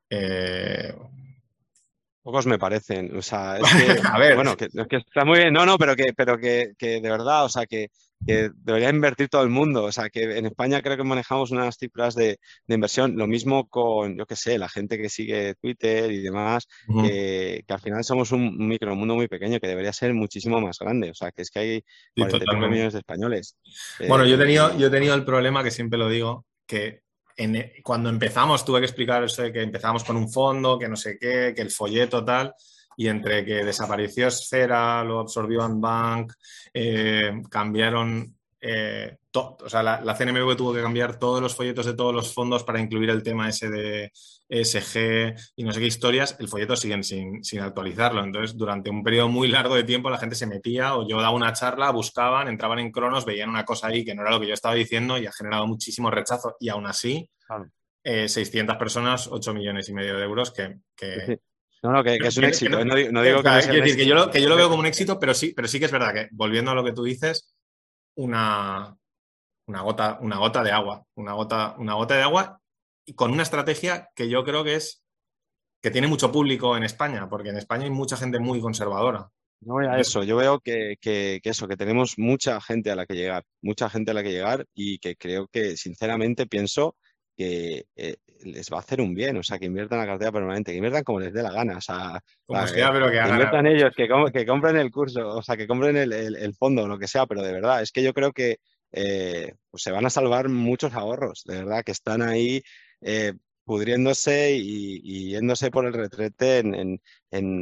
Eh, 0.10 0.96
Pocos 2.22 2.46
me 2.46 2.60
parecen. 2.60 3.14
O 3.18 3.22
sea, 3.22 3.58
es 3.58 3.64
que, 4.02 4.08
a 4.08 4.18
ver, 4.18 4.36
bueno, 4.36 4.56
que, 4.56 4.70
está 4.96 5.26
muy 5.26 5.39
bien. 5.39 5.54
No, 5.54 5.66
no, 5.66 5.78
pero 5.78 5.98
que, 5.98 6.14
pero 6.14 6.38
que, 6.38 6.76
que 6.78 7.02
de 7.02 7.10
verdad, 7.10 7.44
o 7.44 7.50
sea, 7.50 7.66
que, 7.66 7.89
que 8.26 8.51
debería 8.55 8.89
invertir 8.89 9.30
todo 9.30 9.43
el 9.43 9.49
mundo. 9.49 9.84
O 9.84 9.91
sea, 9.91 10.09
que 10.09 10.38
en 10.38 10.45
España 10.45 10.82
creo 10.82 10.97
que 10.97 11.03
manejamos 11.03 11.51
unas 11.51 11.78
cifras 11.78 12.15
de, 12.15 12.39
inversión. 12.67 13.15
Lo 13.17 13.28
mismo 13.28 13.67
con, 13.67 14.17
yo 14.17 14.26
qué 14.26 14.36
sé, 14.36 14.57
la 14.57 14.69
gente 14.69 14.97
que 14.97 15.09
sigue 15.09 15.55
Twitter 15.55 16.11
y 16.11 16.22
demás, 16.22 16.67
que, 17.03 17.63
al 17.67 17.80
final 17.80 18.03
somos 18.03 18.32
un 18.32 18.67
micromundo 18.67 19.15
muy 19.15 19.28
pequeño 19.28 19.59
que 19.59 19.67
debería 19.67 19.93
ser 19.93 20.13
muchísimo 20.13 20.61
más 20.61 20.78
grande. 20.80 21.09
O 21.09 21.15
sea, 21.15 21.32
que 21.32 21.41
es 21.41 21.51
que 21.51 21.59
hay 21.59 21.84
49 22.15 22.69
millones 22.69 22.93
de 22.93 22.99
españoles. 22.99 23.57
Bueno, 24.07 24.26
yo 24.26 24.36
he, 24.36 24.39
tenido, 24.39 24.78
yo 24.78 24.88
he 24.88 24.91
tenido 24.91 25.15
el 25.15 25.26
problema 25.26 25.63
que 25.63 25.72
siempre 25.72 25.99
lo 25.99 26.09
digo, 26.09 26.45
que 26.65 27.03
cuando 27.84 28.09
empezamos 28.09 28.63
tuve 28.63 28.80
que 28.80 28.86
explicar 28.86 29.24
eso 29.24 29.41
de 29.41 29.51
que 29.51 29.63
empezamos 29.63 30.03
con 30.03 30.15
un 30.15 30.32
fondo, 30.32 30.78
que 30.78 30.88
no 30.88 30.95
sé 30.95 31.17
qué, 31.19 31.53
que 31.55 31.61
el 31.61 31.72
folleto 31.72 32.24
tal 32.24 32.53
y 33.02 33.08
entre 33.08 33.43
que 33.43 33.66
desapareció 33.66 34.28
Esfera, 34.28 35.04
lo 35.04 35.22
absorbió 35.22 35.68
Bank, 35.68 36.34
eh, 36.72 37.32
cambiaron, 37.49 38.38
eh, 38.62 39.18
o 39.34 39.68
sea, 39.68 39.82
la, 39.82 40.16
CNMV 40.16 40.56
tuvo 40.56 40.72
que 40.72 40.84
cambiar 40.84 41.18
todos 41.18 41.41
los 41.41 41.56
folletos 41.56 41.88
de 41.88 41.95
todos 41.95 42.14
los 42.14 42.32
fondos 42.32 42.64
para 42.64 42.80
incluir 42.80 43.10
el 43.10 43.24
tema 43.24 43.49
ese 43.49 43.72
de 43.72 44.12
ESG 44.47 45.36
y 45.56 45.64
no 45.64 45.72
sé 45.72 45.80
qué 45.80 45.88
historias, 45.88 46.36
el 46.39 46.47
folleto 46.47 46.76
siguen 46.76 47.04
sin, 47.04 47.43
sin, 47.43 47.62
actualizarlo. 47.62 48.24
Entonces, 48.24 48.56
durante 48.56 48.91
un 48.91 49.04
periodo 49.04 49.30
muy 49.30 49.47
largo 49.47 49.74
de 49.74 49.84
tiempo 49.84 50.12
la 50.12 50.20
gente 50.20 50.36
se 50.36 50.45
metía 50.45 50.95
o 50.95 51.08
yo 51.08 51.20
daba 51.20 51.32
una 51.32 51.54
charla, 51.54 51.89
buscaban, 51.89 52.49
entraban 52.49 52.78
en 52.78 52.91
cronos, 52.91 53.26
veían 53.26 53.49
una 53.49 53.66
cosa 53.66 53.88
ahí 53.88 54.06
que 54.06 54.14
no 54.14 54.22
era 54.22 54.30
lo 54.30 54.39
que 54.39 54.47
yo 54.47 54.54
estaba 54.54 54.76
diciendo 54.76 55.18
y 55.18 55.26
ha 55.26 55.32
generado 55.32 55.66
muchísimo 55.66 56.12
rechazo. 56.12 56.56
Y 56.60 56.70
aún 56.70 56.86
así, 56.86 57.28
600 58.04 58.76
eh, 58.76 58.78
personas, 58.78 59.28
8 59.28 59.56
millones 59.56 59.89
y 59.89 59.93
medio 59.93 60.18
de 60.18 60.24
euros 60.24 60.52
que, 60.52 60.78
no, 61.84 61.91
no, 61.91 62.03
que, 62.03 62.15
es 62.15 62.38
un 62.38 62.43
éxito. 62.45 62.86
No, 62.86 62.95
digo 62.95 63.41
que, 63.41 63.49
decir, 63.49 63.95
que, 63.95 64.05
yo 64.05 64.15
lo, 64.15 64.29
que 64.29 64.41
yo 64.41 64.49
lo 64.49 64.55
veo 64.55 64.69
como 64.69 64.82
un 64.82 64.86
éxito, 64.86 65.19
pero 65.19 65.34
sí, 65.34 65.53
pero 65.55 65.67
sí 65.67 65.79
que 65.79 65.86
es 65.86 65.91
verdad 65.91 66.13
que, 66.13 66.27
volviendo 66.32 66.71
a 66.71 66.75
lo 66.75 66.84
que 66.84 66.93
tú 66.93 67.03
dices, 67.03 67.55
una, 68.15 68.95
una, 69.67 69.82
gota, 69.82 70.19
una 70.21 70.38
gota 70.38 70.63
de 70.63 70.71
agua. 70.71 71.03
Una 71.15 71.34
gota, 71.34 71.75
una 71.77 71.95
gota 71.95 72.15
de 72.15 72.23
agua 72.23 72.59
y 73.05 73.13
con 73.15 73.32
una 73.32 73.43
estrategia 73.43 74.09
que 74.15 74.29
yo 74.29 74.43
creo 74.43 74.63
que 74.63 74.75
es 74.75 75.03
que 75.82 75.91
tiene 75.91 76.07
mucho 76.07 76.32
público 76.32 76.77
en 76.77 76.84
España, 76.84 77.27
porque 77.27 77.49
en 77.49 77.57
España 77.57 77.86
hay 77.86 77.89
mucha 77.89 78.15
gente 78.15 78.39
muy 78.39 78.61
conservadora. 78.61 79.29
No 79.61 79.73
voy 79.73 79.86
a 79.86 79.99
eso, 79.99 80.23
yo 80.23 80.38
veo 80.38 80.59
que, 80.59 80.95
que, 80.99 81.39
eso, 81.43 81.67
que 81.67 81.77
tenemos 81.77 82.17
mucha 82.17 82.59
gente 82.61 82.91
a 82.91 82.95
la 82.95 83.05
que 83.05 83.15
llegar, 83.15 83.43
mucha 83.61 83.89
gente 83.89 84.11
a 84.11 84.13
la 84.13 84.23
que 84.23 84.32
llegar 84.32 84.65
y 84.73 84.97
que 84.99 85.15
creo 85.15 85.47
que 85.47 85.77
sinceramente 85.77 86.47
pienso 86.47 86.95
que 87.42 87.86
eh, 87.96 88.16
les 88.44 88.70
va 88.72 88.78
a 88.78 88.80
hacer 88.82 89.02
un 89.02 89.14
bien, 89.14 89.38
o 89.38 89.44
sea, 89.44 89.58
que 89.60 89.66
inviertan 89.66 90.00
la 90.00 90.06
cartera 90.06 90.32
permanente, 90.32 90.72
que 90.72 90.78
inviertan 90.78 91.04
como 91.04 91.20
les 91.20 91.34
dé 91.34 91.42
la 91.44 91.52
gana, 91.52 91.78
o 91.78 91.82
sea, 91.82 92.22
que, 92.72 92.82
inviertan 92.82 93.68
ellos, 93.68 93.92
que, 93.96 94.08
que, 94.34 94.46
compren 94.46 94.78
el 94.78 94.92
curso, 94.92 95.28
o 95.28 95.42
sea, 95.42 95.58
que 95.58 95.68
compren 95.68 95.98
el, 95.98 96.14
el, 96.14 96.54
fondo, 96.56 96.88
lo 96.88 96.98
que 96.98 97.08
sea, 97.08 97.26
pero 97.26 97.42
de 97.42 97.54
verdad, 97.54 97.82
es 97.82 97.92
que 97.92 98.04
yo 98.04 98.14
creo 98.14 98.32
que 98.32 98.58
eh, 98.92 99.54
pues 99.70 99.84
se 99.84 99.92
van 99.92 100.06
a 100.06 100.10
salvar 100.10 100.50
muchos 100.50 100.94
ahorros, 100.94 101.44
de 101.46 101.58
verdad, 101.58 101.84
que 101.84 101.92
están 101.94 102.22
ahí 102.22 102.62
eh, 103.02 103.34
pudriéndose 103.64 104.55
y, 104.55 105.30
yéndose 105.32 105.72
por 105.72 105.86
el 105.86 105.93
retrete 105.93 106.59
en, 106.59 106.99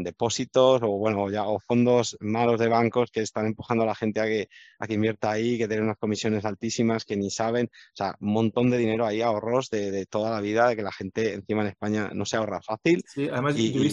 depósitos 0.04 0.82
o 0.82 0.98
bueno 0.98 1.30
ya 1.30 1.44
o 1.44 1.60
fondos 1.60 2.18
malos 2.22 2.60
de 2.60 2.68
bancos 2.68 3.12
que 3.12 3.22
están 3.22 3.46
empujando 3.46 3.84
a 3.84 3.88
la 3.88 3.96
gente 3.96 4.20
a 4.20 4.26
que, 4.26 4.50
a 4.80 4.88
que 4.88 4.96
invierta 4.96 5.30
ahí, 5.30 5.58
que 5.58 5.68
tienen 5.68 5.86
unas 5.86 5.98
comisiones 5.98 6.44
altísimas 6.46 7.06
que 7.06 7.16
ni 7.16 7.30
saben, 7.30 7.68
o 7.68 7.96
sea, 7.96 8.16
un 8.20 8.34
montón 8.34 8.72
de 8.72 8.78
dinero 8.78 9.06
ahí, 9.06 9.22
ahorros 9.22 9.70
de, 9.70 10.06
toda 10.08 10.32
la 10.32 10.42
vida, 10.42 10.70
de 10.70 10.76
que 10.76 10.82
la 10.82 10.92
gente 10.92 11.34
encima 11.34 11.62
en 11.62 11.68
España 11.68 12.10
no 12.14 12.26
se 12.26 12.38
ahorra 12.38 12.62
fácil 12.62 13.04
y, 13.16 13.28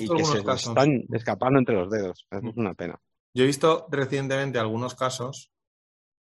que 0.09 0.25
se 0.25 0.39
están 0.39 1.05
escapando 1.13 1.59
entre 1.59 1.75
los 1.75 1.91
dedos. 1.91 2.27
Es 2.31 2.43
mm. 2.43 2.53
una 2.57 2.75
pena. 2.75 2.99
Yo 3.35 3.45
he 3.45 3.47
visto 3.47 3.87
recientemente 3.91 4.59
algunos 4.59 4.95
casos 4.95 5.51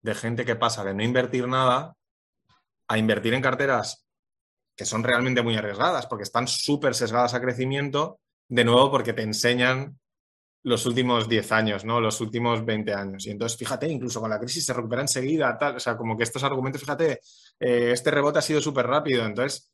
de 0.00 0.14
gente 0.14 0.44
que 0.44 0.56
pasa 0.56 0.82
de 0.84 0.94
no 0.94 1.02
invertir 1.02 1.46
nada 1.46 1.94
a 2.88 2.98
invertir 2.98 3.34
en 3.34 3.42
carteras 3.42 4.06
que 4.76 4.84
son 4.84 5.02
realmente 5.02 5.42
muy 5.42 5.56
arriesgadas, 5.56 6.06
porque 6.06 6.24
están 6.24 6.48
súper 6.48 6.94
sesgadas 6.94 7.34
a 7.34 7.40
crecimiento, 7.40 8.20
de 8.48 8.64
nuevo 8.64 8.90
porque 8.90 9.12
te 9.12 9.22
enseñan 9.22 9.98
los 10.64 10.86
últimos 10.86 11.28
10 11.28 11.52
años, 11.52 11.84
¿no? 11.84 12.00
Los 12.00 12.20
últimos 12.20 12.64
20 12.64 12.94
años. 12.94 13.26
Y 13.26 13.30
entonces, 13.30 13.58
fíjate, 13.58 13.88
incluso 13.88 14.20
con 14.20 14.30
la 14.30 14.38
crisis 14.38 14.64
se 14.64 14.72
recupera 14.72 15.02
enseguida, 15.02 15.58
tal. 15.58 15.76
O 15.76 15.80
sea, 15.80 15.96
como 15.96 16.16
que 16.16 16.22
estos 16.22 16.44
argumentos, 16.44 16.80
fíjate, 16.80 17.20
eh, 17.58 17.90
este 17.92 18.10
rebote 18.10 18.38
ha 18.38 18.42
sido 18.42 18.60
súper 18.60 18.86
rápido. 18.86 19.24
Entonces, 19.24 19.72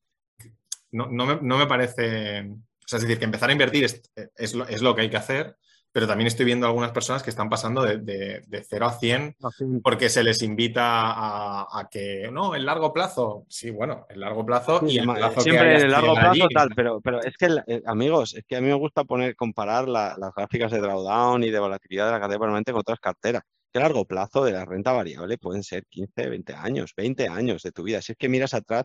no, 0.92 1.06
me, 1.08 1.66
parece. 1.66 2.40
O 2.40 2.88
sea, 2.88 2.96
es 2.96 3.02
decir, 3.02 3.18
que 3.18 3.26
empezar 3.26 3.50
a 3.50 3.52
invertir 3.52 3.84
es, 3.84 4.02
es 4.34 4.82
lo 4.82 4.94
que 4.94 5.02
hay 5.02 5.10
que 5.10 5.18
hacer, 5.18 5.56
pero 5.92 6.06
también 6.06 6.26
estoy 6.26 6.44
viendo 6.44 6.66
algunas 6.66 6.92
personas 6.92 7.22
que 7.22 7.30
están 7.30 7.48
pasando 7.48 7.82
de, 7.82 7.98
de, 7.98 8.64
0 8.68 8.86
a 8.86 8.92
100 8.92 9.36
porque 9.82 10.08
se 10.08 10.22
les 10.22 10.42
invita 10.42 10.84
a, 10.84 11.88
que, 11.90 12.30
no, 12.32 12.54
el 12.54 12.66
largo 12.66 12.92
plazo, 12.92 13.46
sí, 13.48 13.70
bueno, 13.70 14.06
el 14.10 14.20
largo 14.20 14.44
plazo 14.44 14.80
y 14.86 14.98
el 14.98 15.04
plazo 15.04 15.40
Siempre 15.40 15.76
en 15.76 15.82
el 15.82 15.90
largo 15.90 16.14
plazo 16.14 16.46
tal, 16.54 16.70
pero, 16.74 17.00
pero 17.00 17.22
es 17.22 17.36
que, 17.36 17.48
eh, 17.66 17.82
amigos, 17.86 18.34
es 18.34 18.44
que 18.46 18.56
a 18.56 18.60
mí 18.60 18.68
me 18.68 18.74
gusta 18.74 19.04
poner, 19.04 19.34
comparar 19.36 19.88
las 19.88 20.34
gráficas 20.36 20.70
de 20.70 20.80
drawdown 20.80 21.44
y 21.44 21.50
de 21.50 21.58
volatilidad 21.58 22.06
de 22.06 22.12
la 22.12 22.20
cartera 22.20 22.40
permanente 22.40 22.72
con 22.72 22.80
otras 22.80 23.00
carteras. 23.00 23.42
Que 23.72 23.80
largo 23.80 24.06
plazo 24.06 24.44
de 24.44 24.52
la 24.52 24.64
renta 24.64 24.92
variable 24.92 25.36
pueden 25.36 25.62
ser 25.62 25.84
15, 25.88 26.28
20 26.28 26.54
años, 26.54 26.92
20 26.96 27.28
años 27.28 27.62
de 27.62 27.72
tu 27.72 27.82
vida. 27.82 28.00
Si 28.00 28.12
es 28.12 28.18
que 28.18 28.28
miras 28.28 28.54
atrás, 28.54 28.84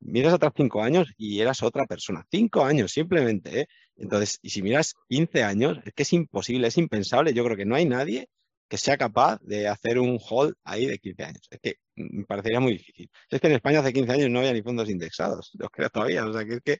miras 0.00 0.34
atrás 0.34 0.52
5 0.56 0.82
años 0.82 1.12
y 1.16 1.40
eras 1.40 1.62
otra 1.62 1.86
persona. 1.86 2.24
5 2.30 2.64
años 2.64 2.90
simplemente, 2.92 3.60
¿eh? 3.60 3.66
Entonces, 3.96 4.38
y 4.42 4.50
si 4.50 4.62
miras 4.62 4.94
15 5.08 5.42
años, 5.42 5.78
es 5.84 5.92
que 5.94 6.02
es 6.02 6.12
imposible, 6.12 6.68
es 6.68 6.78
impensable. 6.78 7.32
Yo 7.32 7.44
creo 7.44 7.56
que 7.56 7.64
no 7.64 7.76
hay 7.76 7.86
nadie 7.86 8.28
que 8.68 8.78
sea 8.78 8.96
capaz 8.96 9.40
de 9.42 9.68
hacer 9.68 9.98
un 9.98 10.18
hold 10.28 10.54
ahí 10.64 10.86
de 10.86 10.98
15 10.98 11.24
años. 11.24 11.48
Es 11.50 11.60
que 11.60 11.76
me 11.96 12.24
parecería 12.24 12.60
muy 12.60 12.72
difícil. 12.72 13.10
Es 13.30 13.40
que 13.40 13.46
en 13.46 13.54
España 13.54 13.80
hace 13.80 13.92
15 13.92 14.12
años 14.12 14.30
no 14.30 14.40
había 14.40 14.52
ni 14.52 14.62
fondos 14.62 14.90
indexados, 14.90 15.50
yo 15.60 15.68
creo 15.68 15.90
todavía. 15.90 16.26
O 16.26 16.32
sea, 16.32 16.44
que 16.44 16.54
es 16.54 16.60
que 16.62 16.72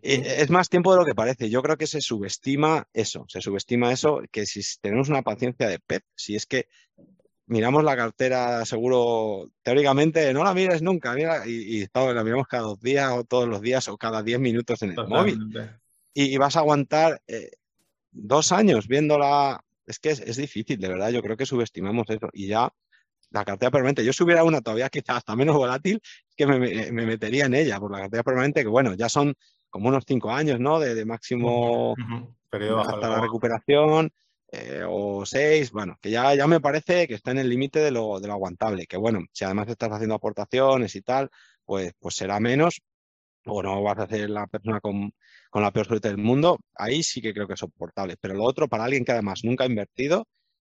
eh, 0.00 0.36
es 0.38 0.50
más 0.50 0.68
tiempo 0.68 0.92
de 0.92 1.00
lo 1.00 1.06
que 1.06 1.14
parece. 1.14 1.50
Yo 1.50 1.62
creo 1.62 1.76
que 1.76 1.86
se 1.86 2.00
subestima 2.00 2.88
eso, 2.92 3.24
se 3.28 3.40
subestima 3.40 3.92
eso, 3.92 4.22
que 4.30 4.46
si 4.46 4.62
tenemos 4.80 5.08
una 5.08 5.22
paciencia 5.22 5.68
de 5.68 5.78
PEP, 5.78 6.02
si 6.14 6.34
es 6.34 6.46
que 6.46 6.66
miramos 7.46 7.84
la 7.84 7.96
cartera, 7.96 8.64
seguro, 8.64 9.50
teóricamente, 9.62 10.32
no 10.32 10.42
la 10.44 10.54
mires 10.54 10.80
nunca, 10.80 11.12
mira, 11.12 11.46
y, 11.46 11.82
y, 11.82 11.88
la 11.94 12.24
miramos 12.24 12.46
cada 12.46 12.62
dos 12.62 12.80
días 12.80 13.12
o 13.12 13.24
todos 13.24 13.46
los 13.46 13.60
días 13.60 13.88
o 13.88 13.98
cada 13.98 14.22
10 14.22 14.40
minutos 14.40 14.82
en 14.82 14.92
el 14.92 15.06
móvil 15.06 15.38
y, 16.14 16.36
vas 16.36 16.56
a 16.56 16.60
aguantar 16.60 17.22
eh, 17.26 17.50
dos 18.10 18.52
años 18.52 18.88
viéndola. 18.88 19.64
Es 19.86 19.98
que 19.98 20.10
es, 20.10 20.36
difícil, 20.36 20.78
de 20.78 20.88
verdad. 20.88 21.10
Yo 21.10 21.22
creo 21.22 21.36
que 21.36 21.46
subestimamos 21.46 22.08
eso. 22.08 22.28
Y 22.32 22.48
ya 22.48 22.72
la 23.30 23.44
cartera 23.44 23.70
permanente, 23.70 24.04
yo 24.04 24.12
si 24.12 24.22
hubiera 24.22 24.44
una 24.44 24.60
todavía 24.60 24.90
quizás 24.90 25.16
hasta 25.16 25.34
menos 25.34 25.56
volátil, 25.56 26.00
que 26.36 26.46
me, 26.46 26.92
metería 26.92 27.46
en 27.46 27.54
ella 27.54 27.80
por 27.80 27.90
la 27.90 28.00
cartera 28.00 28.22
permanente, 28.22 28.62
que 28.62 28.68
bueno, 28.68 28.94
ya 28.94 29.08
son 29.08 29.34
como 29.70 29.88
unos 29.88 30.04
cinco 30.06 30.30
años, 30.30 30.60
¿no? 30.60 30.78
De, 30.78 31.04
máximo 31.04 31.94
hasta 32.50 33.08
la 33.08 33.20
recuperación. 33.20 34.10
Eh, 34.54 34.84
o 34.86 35.24
seis, 35.24 35.72
bueno, 35.72 35.96
que 35.98 36.10
ya, 36.10 36.34
ya 36.34 36.46
me 36.46 36.60
parece 36.60 37.08
que 37.08 37.14
está 37.14 37.30
en 37.30 37.38
el 37.38 37.48
límite 37.48 37.78
de 37.78 37.90
lo, 37.90 38.20
de 38.20 38.26
lo 38.26 38.34
aguantable, 38.34 38.86
que 38.86 38.98
bueno, 38.98 39.20
si 39.32 39.46
además 39.46 39.66
estás 39.68 39.90
haciendo 39.90 40.14
aportaciones 40.14 40.94
y 40.94 41.00
tal, 41.00 41.30
pues, 41.64 41.94
pues 41.98 42.16
será 42.16 42.38
menos, 42.38 42.82
o 43.46 43.62
no 43.62 43.82
vas 43.82 43.98
a 43.98 44.06
ser 44.06 44.30
la 44.30 44.46
persona 44.46 44.80
con, 44.80 45.12
la 45.54 45.72
peor 45.72 45.86
suerte 45.86 46.08
del 46.08 46.18
mundo, 46.18 46.58
ahí 46.74 47.02
sí 47.02 47.20
que 47.20 47.34
creo 47.34 47.46
que 47.46 47.54
es 47.54 47.60
soportable. 47.60 48.16
Pero 48.20 48.34
lo 48.34 48.44
otro, 48.44 48.68
para 48.68 48.84
alguien 48.84 49.04
que 49.04 49.12
además 49.12 49.40
nunca 49.44 49.64
ha 49.64 49.66
invertido 49.68 50.26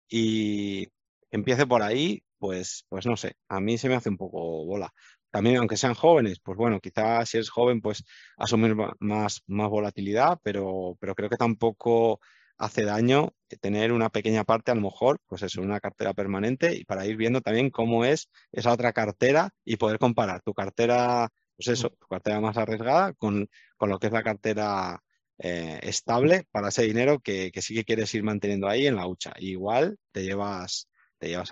y 0.09 0.89
empiece 1.31 1.67
por 1.67 1.83
ahí, 1.83 2.23
pues, 2.39 2.85
pues 2.89 3.07
no 3.07 3.17
sé, 3.17 3.37
a 3.49 3.61
mí 3.61 3.79
se 3.79 3.89
me 3.89 3.95
hace 3.97 4.11
un 4.11 4.17
poco 4.19 4.65
bola. 4.67 4.93
También, 5.31 5.57
aunque 5.57 5.77
sean 5.77 5.95
jóvenes, 5.95 6.39
pues 6.41 6.57
bueno, 6.57 6.81
quizás 6.81 7.29
si 7.29 7.39
eres 7.39 7.51
joven, 7.51 7.81
pues 7.81 8.05
asumir 8.37 8.77
más, 9.01 9.43
más 9.47 9.69
volatilidad, 9.69 10.39
pero, 10.43 10.97
pero 11.01 11.15
creo 11.15 11.29
que 11.29 11.37
tampoco 11.37 12.21
hace 12.57 12.85
daño 12.85 13.33
tener 13.61 13.93
una 13.93 14.11
pequeña 14.11 14.45
parte, 14.45 14.71
a 14.71 14.75
lo 14.75 14.83
mejor, 14.83 15.19
pues 15.27 15.43
es 15.43 15.57
una 15.57 15.81
cartera 15.81 16.15
permanente 16.15 16.75
y 16.77 16.85
para 16.85 17.07
ir 17.07 17.17
viendo 17.17 17.41
también 17.41 17.71
cómo 17.71 18.05
es 18.05 18.29
esa 18.53 18.73
otra 18.73 18.93
cartera 18.93 19.51
y 19.65 19.77
poder 19.77 19.99
comparar 19.99 20.41
tu 20.43 20.55
cartera 20.55 21.29
pues 21.57 21.69
eso, 21.69 21.91
tu 21.91 22.07
cartera 22.07 22.41
más 22.41 22.57
arriesgada 22.57 23.13
con, 23.15 23.49
lo 23.81 23.99
que 23.99 24.07
es 24.07 24.13
la 24.13 24.23
cartera 24.23 25.03
eh, 25.39 25.79
estable 25.83 26.47
para 26.51 26.69
ese 26.69 26.83
dinero 26.85 27.21
que, 27.21 27.53
sí 27.61 27.75
que 27.75 27.85
quieres 27.85 28.15
ir 28.15 28.23
manteniendo 28.23 28.69
ahí 28.69 28.87
en 28.87 28.97
la 28.97 29.07
hucha. 29.07 29.33
igual 29.39 29.99
te 30.13 30.23
llevas, 30.25 30.89
te 31.19 31.29
llevas 31.29 31.51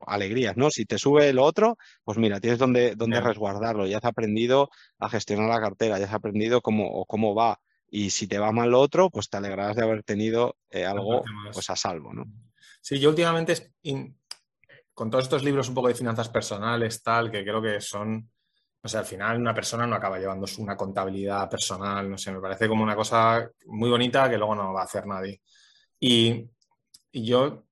alegrías, 0.00 0.56
¿no? 0.56 0.70
Si 0.70 0.86
te 0.86 0.98
sube 0.98 1.32
lo 1.32 1.44
otro, 1.44 1.76
pues 2.04 2.18
mira, 2.18 2.40
tienes 2.40 2.58
donde, 2.58 2.94
donde 2.94 3.20
resguardarlo, 3.20 3.86
ya 3.86 3.98
has 3.98 4.04
aprendido 4.04 4.70
a 4.98 5.08
gestionar 5.08 5.48
la 5.48 5.60
cartera, 5.60 5.98
ya 5.98 6.06
has 6.06 6.14
aprendido 6.14 6.60
cómo, 6.60 7.04
cómo 7.06 7.34
va. 7.34 7.60
Y 7.90 8.10
si 8.10 8.26
te 8.26 8.38
va 8.38 8.50
mal 8.50 8.70
lo 8.70 8.80
otro, 8.80 9.10
pues 9.10 9.28
te 9.28 9.36
alegrarás 9.36 9.76
de 9.76 9.84
haber 9.84 10.02
tenido 10.02 10.56
eh, 10.70 10.84
algo 10.84 11.22
pues 11.52 11.70
a 11.70 11.76
salvo, 11.76 12.12
¿no? 12.12 12.24
Sí, 12.80 12.98
yo 12.98 13.08
últimamente, 13.08 13.72
con 14.92 15.10
todos 15.10 15.24
estos 15.24 15.44
libros 15.44 15.68
un 15.68 15.74
poco 15.74 15.88
de 15.88 15.94
finanzas 15.94 16.28
personales, 16.28 17.02
tal, 17.02 17.30
que 17.30 17.42
creo 17.42 17.62
que 17.62 17.80
son 17.80 18.30
o 18.84 18.88
sea, 18.88 19.00
al 19.00 19.06
final 19.06 19.40
una 19.40 19.54
persona 19.54 19.86
no 19.86 19.96
acaba 19.96 20.18
llevando 20.18 20.46
una 20.58 20.76
contabilidad 20.76 21.48
personal, 21.48 22.10
no 22.10 22.18
sé, 22.18 22.30
me 22.32 22.40
parece 22.40 22.68
como 22.68 22.82
una 22.82 22.94
cosa 22.94 23.50
muy 23.66 23.88
bonita 23.88 24.28
que 24.28 24.36
luego 24.36 24.54
no 24.54 24.74
va 24.74 24.82
a 24.82 24.84
hacer 24.84 25.06
nadie. 25.06 25.40
Y, 25.98 26.50
yo 27.12 27.64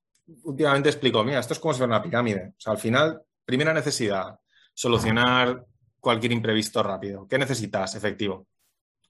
últimamente 0.45 0.89
explico, 0.89 1.23
mira, 1.23 1.41
esto 1.41 1.53
es 1.53 1.59
como 1.59 1.75
si 1.75 1.79
fuera 1.79 1.97
una 1.97 2.03
pirámide. 2.03 2.55
O 2.57 2.61
sea, 2.61 2.73
al 2.73 2.79
final 2.79 3.23
primera 3.45 3.75
necesidad, 3.75 4.39
solucionar 4.73 5.67
cualquier 6.01 6.33
imprevisto 6.33 6.83
rápido. 6.83 7.29
¿Qué 7.29 7.37
necesitas? 7.37 7.95
Efectivo. 7.95 8.47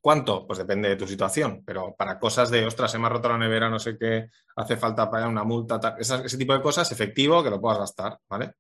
¿Cuánto? 0.01 0.45
Pues 0.47 0.59
depende 0.59 0.89
de 0.89 0.97
tu 0.97 1.07
situación, 1.07 1.63
pero 1.65 1.95
para 1.97 2.19
cosas 2.19 2.51
de, 2.51 2.67
ostras, 2.67 2.91
se 2.91 2.99
me 2.99 3.07
ha 3.07 3.11
roto 3.11 3.29
la 3.29 3.39
nevera, 3.39 3.71
no 3.71 3.79
sé 3.79 3.97
qué, 3.97 4.31
hace 4.57 4.77
falta 4.77 5.09
pagar 5.09 5.29
una 5.29 5.45
multa, 5.45 5.97
ese 5.99 6.39
tipo 6.39 6.53
de 6.55 6.63
cosas, 6.63 6.91
efectivo, 6.91 7.45
que 7.45 7.51
lo 7.51 7.61
puedas 7.61 7.79
gastar, 7.79 8.19
¿vale? 8.29 8.55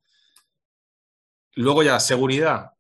Luego 1.57 1.83
ya, 1.83 1.99
seguridad. 1.99 2.71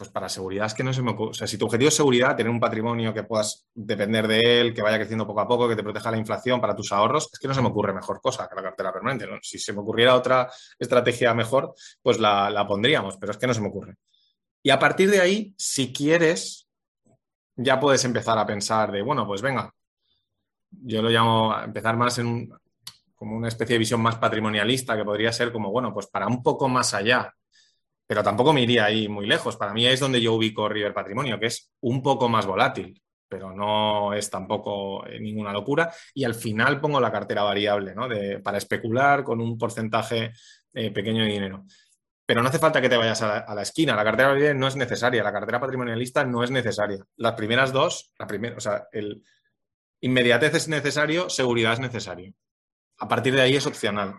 Pues 0.00 0.08
para 0.08 0.30
seguridad 0.30 0.64
es 0.64 0.72
que 0.72 0.82
no 0.82 0.94
se 0.94 1.02
me 1.02 1.10
ocurre. 1.10 1.32
O 1.32 1.34
sea, 1.34 1.46
si 1.46 1.58
tu 1.58 1.66
objetivo 1.66 1.88
es 1.88 1.94
seguridad, 1.94 2.34
tener 2.34 2.50
un 2.50 2.58
patrimonio 2.58 3.12
que 3.12 3.24
puedas 3.24 3.66
depender 3.74 4.26
de 4.26 4.58
él, 4.58 4.72
que 4.72 4.80
vaya 4.80 4.96
creciendo 4.96 5.26
poco 5.26 5.42
a 5.42 5.46
poco, 5.46 5.68
que 5.68 5.76
te 5.76 5.82
proteja 5.82 6.10
la 6.10 6.16
inflación 6.16 6.58
para 6.58 6.74
tus 6.74 6.90
ahorros, 6.90 7.28
es 7.30 7.38
que 7.38 7.46
no 7.46 7.52
se 7.52 7.60
me 7.60 7.68
ocurre 7.68 7.92
mejor 7.92 8.18
cosa 8.18 8.48
que 8.48 8.54
la 8.54 8.62
cartera 8.62 8.94
permanente. 8.94 9.28
Si 9.42 9.58
se 9.58 9.74
me 9.74 9.80
ocurriera 9.80 10.14
otra 10.14 10.50
estrategia 10.78 11.34
mejor, 11.34 11.74
pues 12.00 12.18
la, 12.18 12.48
la 12.48 12.66
pondríamos, 12.66 13.18
pero 13.18 13.32
es 13.32 13.36
que 13.36 13.46
no 13.46 13.52
se 13.52 13.60
me 13.60 13.68
ocurre. 13.68 13.96
Y 14.62 14.70
a 14.70 14.78
partir 14.78 15.10
de 15.10 15.20
ahí, 15.20 15.54
si 15.58 15.92
quieres, 15.92 16.66
ya 17.54 17.78
puedes 17.78 18.02
empezar 18.06 18.38
a 18.38 18.46
pensar 18.46 18.90
de, 18.92 19.02
bueno, 19.02 19.26
pues 19.26 19.42
venga, 19.42 19.70
yo 20.70 21.02
lo 21.02 21.10
llamo 21.10 21.52
a 21.52 21.64
empezar 21.64 21.98
más 21.98 22.16
en 22.16 22.50
como 23.14 23.36
una 23.36 23.48
especie 23.48 23.74
de 23.74 23.80
visión 23.80 24.00
más 24.00 24.16
patrimonialista, 24.16 24.96
que 24.96 25.04
podría 25.04 25.30
ser 25.30 25.52
como, 25.52 25.70
bueno, 25.70 25.92
pues 25.92 26.06
para 26.06 26.26
un 26.26 26.42
poco 26.42 26.70
más 26.70 26.94
allá, 26.94 27.34
pero 28.10 28.24
tampoco 28.24 28.52
me 28.52 28.62
iría 28.62 28.86
ahí 28.86 29.06
muy 29.06 29.24
lejos. 29.24 29.56
Para 29.56 29.72
mí 29.72 29.86
es 29.86 30.00
donde 30.00 30.20
yo 30.20 30.34
ubico 30.34 30.68
River 30.68 30.92
Patrimonio, 30.92 31.38
que 31.38 31.46
es 31.46 31.70
un 31.82 32.02
poco 32.02 32.28
más 32.28 32.44
volátil, 32.44 33.00
pero 33.28 33.52
no 33.52 34.12
es 34.14 34.28
tampoco 34.28 35.06
eh, 35.06 35.20
ninguna 35.20 35.52
locura. 35.52 35.94
Y 36.12 36.24
al 36.24 36.34
final 36.34 36.80
pongo 36.80 37.00
la 37.00 37.12
cartera 37.12 37.44
variable, 37.44 37.94
¿no? 37.94 38.08
Para 38.42 38.58
especular 38.58 39.22
con 39.22 39.40
un 39.40 39.56
porcentaje 39.56 40.32
eh, 40.74 40.90
pequeño 40.90 41.22
de 41.22 41.28
dinero. 41.28 41.64
Pero 42.26 42.42
no 42.42 42.48
hace 42.48 42.58
falta 42.58 42.80
que 42.80 42.88
te 42.88 42.96
vayas 42.96 43.22
a 43.22 43.54
la, 43.54 43.62
esquina. 43.62 43.94
La 43.94 44.02
cartera 44.02 44.30
variable 44.30 44.58
no 44.58 44.66
es 44.66 44.74
necesaria. 44.74 45.22
La 45.22 45.32
cartera 45.32 45.60
patrimonialista 45.60 46.24
no 46.24 46.42
es 46.42 46.50
necesaria. 46.50 46.98
Las 47.14 47.34
primeras 47.34 47.72
dos, 47.72 48.12
la 48.18 48.26
primera, 48.26 48.56
o 48.56 48.60
sea, 48.60 48.88
el 48.90 49.22
inmediatez 50.00 50.52
es 50.56 50.66
necesario, 50.66 51.30
seguridad 51.30 51.74
es 51.74 51.80
necesario. 51.80 52.34
A 52.98 53.06
partir 53.06 53.36
de 53.36 53.42
ahí 53.42 53.54
es 53.54 53.68
opcional. 53.68 54.16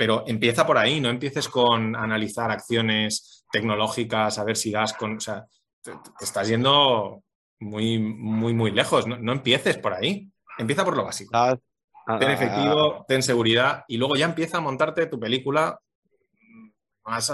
Pero 0.00 0.24
empieza 0.26 0.66
por 0.66 0.78
ahí, 0.78 0.98
no 0.98 1.10
empieces 1.10 1.46
con 1.46 1.94
analizar 1.94 2.50
acciones 2.50 3.44
tecnológicas, 3.52 4.38
a 4.38 4.44
ver 4.44 4.56
si 4.56 4.72
das 4.72 4.94
con. 4.94 5.18
O 5.18 5.20
sea, 5.20 5.44
te, 5.82 5.92
estás 6.22 6.48
yendo 6.48 7.22
muy, 7.58 7.98
muy, 7.98 8.54
muy 8.54 8.70
lejos. 8.70 9.06
No, 9.06 9.30
empieces 9.30 9.76
por 9.76 9.92
ahí. 9.92 10.26
Empieza 10.56 10.86
por 10.86 10.96
lo 10.96 11.04
básico. 11.04 11.32
Ah, 11.34 11.54
ah, 12.06 12.18
ten 12.18 12.30
efectivo, 12.30 12.94
ah, 12.94 13.04
ten 13.06 13.22
seguridad 13.22 13.84
y 13.88 13.98
luego 13.98 14.16
ya 14.16 14.24
empieza 14.24 14.56
a 14.56 14.62
montarte 14.62 15.04
tu 15.04 15.20
película 15.20 15.78
más, 17.04 17.28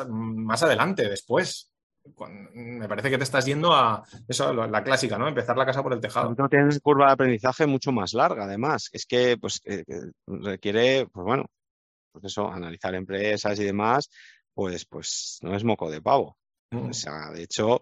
adelante, 0.64 1.08
después. 1.08 1.70
me 2.52 2.88
parece 2.88 3.10
que 3.10 3.18
te 3.18 3.22
estás 3.22 3.46
yendo 3.46 3.72
a 3.72 4.02
eso, 4.26 4.52
la 4.52 4.82
clásica, 4.82 5.16
¿no? 5.16 5.28
Empezar 5.28 5.56
la 5.56 5.66
casa 5.66 5.84
por 5.84 5.92
el 5.92 6.00
tejado. 6.00 6.34
No 6.36 6.48
tienes 6.48 6.80
curva 6.80 7.06
de 7.06 7.12
aprendizaje 7.12 7.64
mucho 7.64 7.92
más 7.92 8.12
larga, 8.12 8.42
además. 8.42 8.90
Es 8.92 9.06
que 9.06 9.38
pues, 9.38 9.60
eh, 9.66 9.84
requiere, 10.26 11.06
pues 11.12 11.24
bueno, 11.24 11.46
pues 12.20 12.32
eso, 12.32 12.50
analizar 12.50 12.94
empresas 12.94 13.58
y 13.60 13.64
demás, 13.64 14.08
pues, 14.54 14.86
pues 14.86 15.38
no 15.42 15.54
es 15.54 15.64
moco 15.64 15.90
de 15.90 16.00
pavo. 16.00 16.38
Mm. 16.70 16.88
O 16.90 16.92
sea, 16.94 17.30
de 17.30 17.42
hecho, 17.42 17.80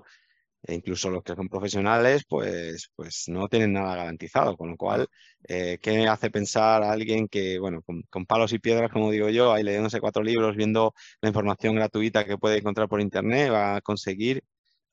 e 0.66 0.74
incluso 0.74 1.08
los 1.10 1.22
que 1.22 1.34
son 1.36 1.48
profesionales, 1.48 2.24
pues, 2.28 2.90
pues 2.96 3.24
no 3.28 3.48
tienen 3.48 3.72
nada 3.74 3.94
garantizado, 3.96 4.56
con 4.56 4.70
lo 4.70 4.76
cual, 4.76 5.06
eh, 5.46 5.78
¿qué 5.80 6.08
hace 6.08 6.30
pensar 6.30 6.82
a 6.82 6.90
alguien 6.92 7.28
que, 7.28 7.58
bueno, 7.60 7.82
con, 7.82 8.26
palos 8.26 8.52
y 8.52 8.58
piedras, 8.58 8.90
como 8.90 9.10
digo 9.10 9.28
yo, 9.30 9.52
ahí 9.52 9.62
leyéndose 9.62 10.00
cuatro 10.00 10.22
libros, 10.22 10.56
viendo 10.56 10.94
la 11.20 11.28
información 11.28 11.76
gratuita 11.76 12.24
que 12.24 12.38
puede 12.38 12.58
encontrar 12.58 12.88
por 12.88 13.00
internet, 13.00 13.52
va 13.52 13.76
a 13.76 13.80
conseguir, 13.82 14.42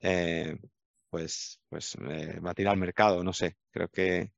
eh, 0.01 0.55
pues, 1.09 1.59
pues 1.69 1.95
eh, 2.09 2.37
batir 2.41 2.67
al 2.67 2.77
mercado, 2.77 3.23
no 3.23 3.33
sé, 3.33 3.55
creo 3.71 3.87
que, 3.89 4.31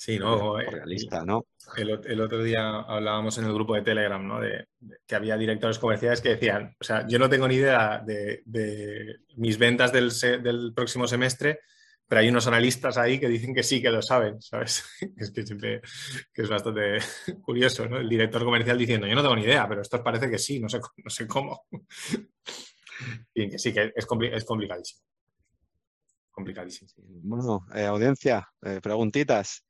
Sí, 0.00 0.18
¿no? 0.18 0.56
Realista, 0.56 1.26
¿no? 1.26 1.48
El, 1.76 2.22
otro 2.22 2.42
día 2.42 2.80
hablábamos 2.80 3.36
en 3.36 3.44
el 3.44 3.52
grupo 3.52 3.74
de 3.74 3.82
Telegram, 3.82 4.26
¿no? 4.26 4.40
De, 4.40 4.68
que 5.06 5.14
había 5.14 5.36
directores 5.36 5.78
comerciales 5.78 6.22
que 6.22 6.30
decían, 6.30 6.74
o 6.80 6.82
sea, 6.82 7.06
yo 7.06 7.18
no 7.18 7.28
tengo 7.28 7.46
ni 7.46 7.56
idea 7.56 8.02
de, 8.02 8.42
mis 9.36 9.58
ventas 9.58 9.92
del, 9.92 10.10
del, 10.42 10.72
próximo 10.74 11.06
semestre, 11.06 11.60
pero 12.08 12.22
hay 12.22 12.30
unos 12.30 12.46
analistas 12.46 12.96
ahí 12.96 13.20
que 13.20 13.28
dicen 13.28 13.54
que 13.54 13.62
sí, 13.62 13.82
que 13.82 13.90
lo 13.90 14.00
saben, 14.00 14.40
¿sabes? 14.40 14.86
es 15.18 15.30
que 15.32 15.44
siempre 15.44 15.82
que 16.32 16.42
es 16.42 16.48
bastante 16.48 16.96
curioso, 17.42 17.86
¿no? 17.86 17.98
El 17.98 18.08
director 18.08 18.42
comercial 18.42 18.78
diciendo, 18.78 19.06
yo 19.06 19.14
no 19.14 19.20
tengo 19.20 19.36
ni 19.36 19.42
idea, 19.42 19.68
pero 19.68 19.82
esto 19.82 20.02
parece 20.02 20.30
que 20.30 20.38
sí, 20.38 20.60
no 20.60 20.70
sé, 20.70 20.80
no 20.96 21.10
sé 21.10 21.26
cómo. 21.26 21.66
y 23.34 23.50
que 23.50 23.58
sí, 23.58 23.74
que 23.74 23.92
es, 23.94 24.06
es 24.32 24.44
complicadísimo. 24.46 25.02
Complicadísimo. 26.30 26.90
Bueno, 26.96 27.66
eh, 27.74 27.84
audiencia, 27.84 28.48
eh, 28.62 28.80
preguntitas. 28.82 29.62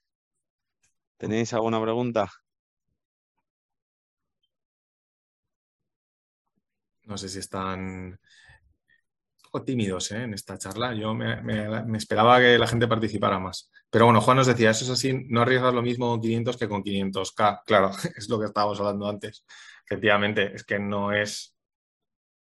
¿Tenéis 1.20 1.52
alguna 1.52 1.78
pregunta? 1.82 2.32
No 7.04 7.18
sé 7.18 7.28
si 7.28 7.40
están 7.40 8.18
tímidos 9.66 10.12
¿eh? 10.12 10.22
en 10.22 10.32
esta 10.32 10.56
charla. 10.56 10.94
Yo 10.94 11.12
me, 11.12 11.98
esperaba 11.98 12.40
que 12.40 12.56
la 12.56 12.66
gente 12.66 12.88
participara 12.88 13.38
más. 13.38 13.70
Pero 13.90 14.06
bueno, 14.06 14.22
Juan 14.22 14.38
nos 14.38 14.46
decía, 14.46 14.70
eso 14.70 14.84
es 14.84 14.90
así, 14.92 15.26
no 15.28 15.42
arriesgas 15.42 15.74
lo 15.74 15.82
mismo 15.82 16.08
con 16.08 16.22
500 16.22 16.56
que 16.56 16.68
con 16.70 16.82
500K. 16.82 17.64
Claro, 17.66 17.90
es 18.16 18.26
lo 18.30 18.38
que 18.40 18.46
estábamos 18.46 18.80
hablando 18.80 19.06
antes. 19.06 19.44
Efectivamente, 19.84 20.54
es 20.54 20.64
que 20.64 20.78
no 20.78 21.12
es... 21.12 21.54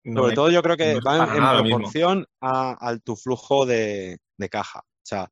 Sobre 0.06 0.36
todo 0.36 0.50
yo 0.52 0.64
creo 0.64 0.78
que 0.78 1.02
va 1.02 1.36
en, 1.36 1.68
proporción 1.68 2.26
a, 2.40 2.98
tu 3.04 3.18
flujo 3.18 3.66
de, 3.66 4.22
caja. 4.50 4.80
O 4.80 5.04
sea, 5.04 5.30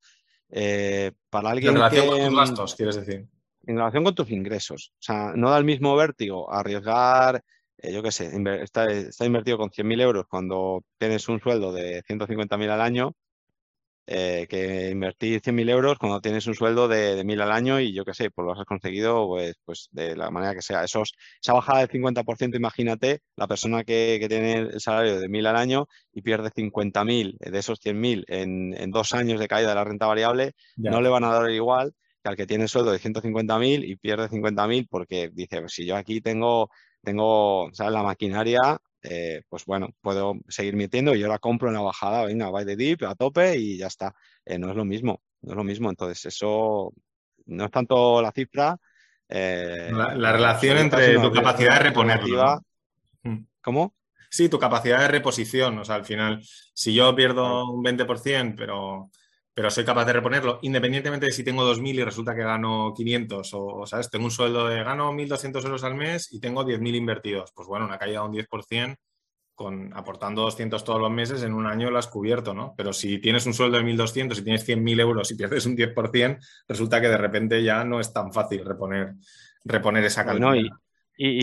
eh, 0.49 1.13
para 1.29 1.51
alguien 1.51 1.69
En 1.69 1.75
relación 1.77 2.07
con 2.09 2.27
tus 2.27 2.35
gastos, 2.35 2.75
quieres 2.75 2.97
decir 2.97 3.29
en 3.68 3.78
relación 3.78 4.03
con 4.03 4.15
tus 4.15 4.32
ingresos. 4.32 4.91
O 4.93 5.03
sea, 5.03 5.34
no 5.36 5.51
da 5.51 5.57
el 5.57 5.65
mismo 5.65 5.95
vértigo 5.95 6.51
arriesgar, 6.51 7.43
eh, 7.78 7.93
yo 7.93 8.01
qué 8.01 8.11
sé, 8.11 8.32
está, 8.63 9.26
invertido 9.26 9.57
con 9.57 9.70
100.000 9.70 10.01
euros 10.01 10.26
cuando 10.28 10.84
tienes 10.97 11.28
un 11.30 11.39
sueldo 11.39 11.72
de 11.74 12.01
150.000 12.03 12.70
al 12.70 12.82
año, 12.82 13.13
eh, 14.09 14.47
que 14.49 14.89
invertir 14.89 15.41
100.000 15.41 15.70
euros 15.70 15.99
cuando 15.99 16.22
tienes 16.22 16.47
un 16.47 16.55
sueldo 16.55 16.88
de, 16.88 17.24
1.000 17.26 17.41
al 17.41 17.51
año 17.51 17.82
y 17.82 17.93
yo 17.93 18.05
qué 18.05 18.13
sé, 18.13 18.32
pues 18.32 18.45
lo 18.45 18.53
has 18.53 18.65
conseguido 18.65 19.28
pues, 19.28 19.55
pues 19.65 19.89
de 19.91 20.15
la 20.15 20.32
manera 20.32 20.55
que 20.55 20.61
sea. 20.61 20.86
Esos, 20.86 21.13
esa 21.41 21.53
bajada 21.53 21.80
del 21.80 21.89
50%, 21.89 22.55
imagínate, 22.55 23.20
la 23.36 23.47
persona 23.47 23.84
que, 23.84 24.26
tiene 24.30 24.53
el 24.59 24.80
salario 24.80 25.20
de 25.20 25.28
1.000 25.28 25.47
al 25.47 25.57
año 25.57 25.88
y 26.13 26.22
pierde 26.22 26.51
50.000 26.51 27.38
de 27.38 27.59
esos 27.59 27.80
100.000 27.82 28.24
en, 28.28 28.74
en 28.78 28.91
dos 28.91 29.13
años 29.13 29.41
de 29.41 29.47
caída 29.49 29.70
de 29.70 29.76
la 29.76 29.84
renta 29.84 30.07
variable, 30.07 30.53
no 30.78 31.01
le 31.01 31.09
van 31.09 31.26
a 31.26 31.34
dar 31.34 31.51
igual 31.51 31.93
al 32.24 32.36
que 32.36 32.47
tiene 32.47 32.68
sueldo 32.68 32.91
de 32.91 32.99
150.000 32.99 33.84
y 33.86 33.95
pierde 33.95 34.30
50.000 34.30 34.88
porque 34.89 35.30
dice, 35.34 35.61
pues 35.61 35.74
si 35.74 35.86
yo 35.86 35.95
aquí 35.95 36.22
tengo, 36.22 36.70
tengo 37.03 37.70
la 37.78 38.03
maquinaria, 38.03 38.78
eh, 39.03 39.43
pues 39.47 39.65
bueno, 39.65 39.89
puedo 40.01 40.36
seguir 40.47 40.76
metiendo 40.76 41.15
y 41.15 41.20
yo 41.20 41.28
la 41.28 41.39
compro 41.39 41.70
en 41.70 41.76
la 41.76 41.82
bajada, 41.82 42.26
venga, 42.26 42.49
va 42.49 42.65
de 42.65 42.76
dip 42.76 43.03
a 43.03 43.15
tope 43.15 43.57
y 43.57 43.78
ya 43.78 43.88
está. 43.88 44.13
Eh, 44.45 44.57
no 44.57 44.70
es 44.70 44.76
lo 44.76 44.86
mismo, 44.86 45.22
no 45.41 45.51
es 45.51 45.57
lo 45.57 45.63
mismo. 45.63 45.89
Entonces, 45.89 46.26
eso 46.26 46.93
no 47.45 47.65
es 47.65 47.72
tanto 47.72 48.22
la 48.22 48.32
cifra. 48.32 48.78
Eh, 49.30 49.89
la, 49.91 50.32
relación 50.32 50.78
entre 50.78 51.20
tu 51.20 51.32
capacidad 51.32 51.78
de 51.78 51.84
reponerlo. 51.84 52.61
Mm. 53.24 53.39
¿Cómo? 53.61 53.93
Sí, 54.30 54.49
tu 54.49 54.59
capacidad 54.59 54.99
de 54.99 55.07
reposición. 55.07 55.78
O 55.80 55.86
sea, 55.86 55.95
al 55.95 56.05
final, 56.05 56.41
si 56.74 56.93
yo 56.93 57.15
pierdo 57.15 57.72
un 57.72 57.84
20%, 57.84 58.56
pero 58.57 59.10
pero 59.57 59.71
soy 59.71 59.84
capaz 59.84 60.05
de 60.05 60.13
reponerlo 60.13 60.59
independientemente 60.61 61.25
de 61.25 61.31
si 61.31 61.43
tengo 61.43 61.63
2.000 61.63 61.95
y 61.95 62.03
resulta 62.03 62.35
que 62.35 62.43
gano 62.43 62.93
500 62.95 63.49
o, 63.55 63.88
¿sabes? 63.88 64.07
Tengo 64.07 64.25
un 64.25 64.31
sueldo 64.31 64.67
de 64.67 64.84
gano 64.84 65.11
1.200 65.11 65.65
euros 65.65 65.84
al 65.84 65.95
mes 65.95 66.31
y 66.31 66.39
tengo 66.39 66.63
10.000 66.63 66.95
invertidos. 66.95 67.53
Pues 67.55 67.67
bueno, 67.67 67.88
una 67.88 67.97
caída 67.97 68.19
de 68.19 68.25
un 68.27 68.34
10%, 68.34 68.97
con, 69.55 69.97
aportando 69.97 70.43
200 70.43 70.84
todos 70.84 71.01
los 71.01 71.09
meses, 71.09 71.41
en 71.41 71.55
un 71.55 71.65
año 71.65 71.89
lo 71.89 71.97
has 71.97 72.05
cubierto, 72.05 72.53
¿no? 72.53 72.75
Pero 72.77 72.93
si 72.93 73.17
tienes 73.17 73.47
un 73.47 73.55
sueldo 73.55 73.79
de 73.79 73.84
1.200 73.84 74.38
y 74.38 74.43
tienes 74.43 74.63
100.000 74.63 74.99
euros 74.99 75.31
y 75.31 75.35
pierdes 75.35 75.65
un 75.65 75.75
10%, 75.75 76.38
resulta 76.67 77.01
que 77.01 77.07
de 77.07 77.17
repente 77.17 77.63
ya 77.63 77.84
no 77.84 77.99
es 77.99 78.13
tan 78.13 78.31
fácil 78.31 78.63
reponer, 78.63 79.15
reponer 79.65 80.03
esa 80.03 80.23
cantidad. 80.23 80.53
y, 80.53 80.69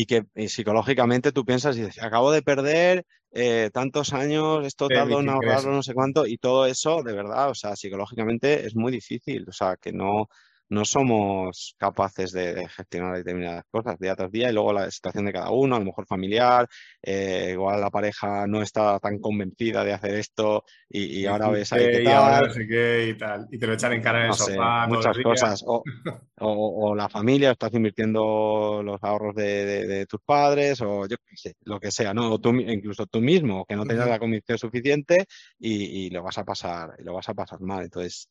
que 0.07 0.25
psicológicamente 0.49 1.33
tú 1.33 1.45
piensas 1.45 1.77
y 1.77 1.83
dices, 1.83 2.03
acabo 2.03 2.31
de 2.31 2.43
perder 2.43 3.05
eh, 3.33 3.71
tantos 3.73 4.13
años, 4.13 4.65
esto 4.65 4.89
tardó 4.89 5.21
en 5.21 5.29
ahorrarlo, 5.29 5.73
no 5.73 5.83
sé 5.83 5.93
cuánto, 5.93 6.27
y 6.27 6.39
todo 6.39 6.67
eso, 6.67 7.03
de 7.03 7.13
verdad, 7.13 7.51
o 7.51 7.55
sea, 7.55 7.75
psicológicamente 7.75 8.67
es 8.67 8.77
muy 8.77 8.93
difícil, 8.93 9.45
o 9.49 9.53
sea, 9.53 9.77
que 9.77 9.93
no, 9.93 10.29
no 10.75 10.85
somos 10.85 11.75
capaces 11.79 12.33
de, 12.33 12.69
gestionar 12.69 13.17
determinadas 13.17 13.65
cosas 13.71 13.99
día 13.99 14.15
tras 14.17 14.31
día 14.31 14.51
y 14.51 14.53
luego 14.53 14.73
la 14.73 14.91
situación 14.91 15.25
de 15.25 15.33
cada 15.33 15.51
uno, 15.51 15.77
a 15.77 15.79
lo 15.79 15.85
mejor 15.85 16.07
familiar, 16.07 16.69
eh, 17.03 17.51
igual 17.53 17.81
la 17.81 17.91
pareja 17.91 18.47
no 18.47 18.61
está 18.61 18.99
tan 18.99 19.19
convencida 19.19 19.85
de 19.85 19.93
hacer 19.93 20.15
esto 20.17 20.65
y, 20.89 21.25
ahora 21.27 21.49
ves 21.49 21.73
ahí 21.73 21.91
que 21.91 22.05
tal. 22.05 22.53
y 23.09 23.15
tal, 23.17 23.49
y 23.51 23.59
te 23.59 23.67
lo 23.67 23.73
echan 23.73 23.93
en 23.93 24.03
cara 24.03 24.21
en 24.21 24.27
el 24.27 24.35
sofá. 24.35 24.87
muchas 24.87 25.17
cosas. 25.19 25.65
O, 26.47 26.95
la 26.95 27.09
familia, 27.09 27.53
estás 27.53 27.73
invirtiendo 27.75 28.83
los 28.85 29.03
ahorros 29.03 29.35
de, 29.37 30.05
tus 30.09 30.21
padres 30.21 30.81
o 30.81 31.07
yo 31.07 31.17
qué 31.17 31.37
sé, 31.37 31.55
lo 31.63 31.79
que 31.79 31.91
sea, 31.91 32.13
¿no? 32.13 32.39
tú, 32.39 32.51
incluso 32.51 33.07
tú 33.07 33.21
mismo, 33.21 33.65
que 33.65 33.77
no 33.77 33.87
tengas 33.87 34.09
la 34.09 34.19
convicción 34.19 34.59
suficiente 34.59 35.27
y, 35.59 36.07
y, 36.07 36.11
lo 36.11 36.23
vas 36.23 36.37
a 36.39 36.45
pasar, 36.45 36.97
y 36.99 37.05
lo 37.05 37.15
vas 37.15 37.29
a 37.29 37.35
pasar 37.35 37.61
mal. 37.61 37.85
Entonces, 37.85 38.29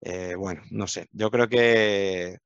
eh, 0.00 0.34
bueno, 0.36 0.62
no 0.70 0.86
sé, 0.86 1.08
yo 1.12 1.30
creo 1.30 1.48
que 1.48 2.38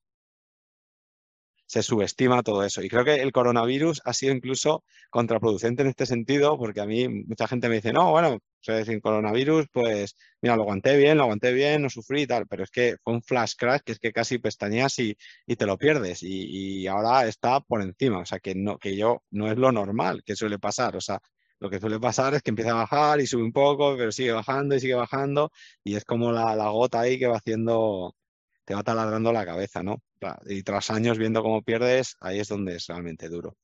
se 1.70 1.82
subestima 1.84 2.42
todo 2.42 2.64
eso. 2.64 2.82
Y 2.82 2.88
creo 2.88 3.04
que 3.04 3.22
el 3.22 3.30
coronavirus 3.30 4.02
ha 4.04 4.12
sido 4.12 4.34
incluso 4.34 4.82
contraproducente 5.08 5.82
en 5.82 5.88
este 5.88 6.04
sentido, 6.04 6.58
porque 6.58 6.80
a 6.80 6.86
mí 6.86 7.08
mucha 7.08 7.46
gente 7.46 7.68
me 7.68 7.76
dice, 7.76 7.92
no, 7.92 8.10
bueno, 8.10 8.38
sin 8.60 9.00
coronavirus, 9.00 9.66
pues 9.72 10.16
mira, 10.42 10.56
lo 10.56 10.62
aguanté 10.62 10.96
bien, 10.96 11.16
lo 11.16 11.24
aguanté 11.24 11.52
bien, 11.52 11.82
no 11.82 11.88
sufrí 11.88 12.22
y 12.22 12.26
tal, 12.26 12.48
pero 12.48 12.64
es 12.64 12.70
que 12.72 12.96
fue 13.04 13.14
un 13.14 13.22
flash 13.22 13.54
crash 13.56 13.82
que 13.84 13.92
es 13.92 14.00
que 14.00 14.12
casi 14.12 14.38
pestañeas 14.38 14.98
y, 14.98 15.16
te 15.56 15.66
lo 15.66 15.78
pierdes 15.78 16.24
y, 16.24 16.82
y, 16.82 16.86
ahora 16.88 17.26
está 17.28 17.60
por 17.60 17.82
encima, 17.82 18.18
o 18.18 18.26
sea, 18.26 18.40
que, 18.40 18.54
no, 18.56 18.76
que 18.78 18.96
yo 18.96 19.22
no 19.30 19.48
es 19.50 19.56
lo 19.56 19.70
normal 19.70 20.22
que 20.24 20.34
suele 20.34 20.58
pasar, 20.58 20.96
o 20.96 21.00
sea, 21.00 21.20
lo 21.60 21.68
que 21.68 21.78
suele 21.78 22.00
pasar 22.00 22.34
es 22.34 22.42
que 22.42 22.50
empieza 22.50 22.72
a 22.72 22.74
bajar 22.74 23.20
y 23.20 23.26
sube 23.26 23.42
un 23.42 23.52
poco, 23.52 23.94
pero 23.96 24.10
sigue 24.10 24.32
bajando 24.32 24.74
y 24.74 24.80
sigue 24.80 24.94
bajando 24.94 25.52
y 25.84 25.94
es 25.94 26.04
como 26.04 26.32
la, 26.32 26.54
gota 26.70 27.00
ahí 27.00 27.18
que 27.18 27.26
va 27.26 27.36
haciendo, 27.36 28.16
te 28.64 28.74
va 28.74 28.82
taladrando 28.82 29.30
la 29.32 29.44
cabeza, 29.44 29.82
¿no? 29.82 30.02
Y 30.46 30.62
tras 30.62 30.90
años 30.90 31.18
viendo 31.18 31.42
cómo 31.42 31.62
pierdes, 31.62 32.16
ahí 32.20 32.40
es 32.40 32.48
donde 32.48 32.76
es 32.76 32.86
realmente 32.86 33.28
duro. 33.28 33.56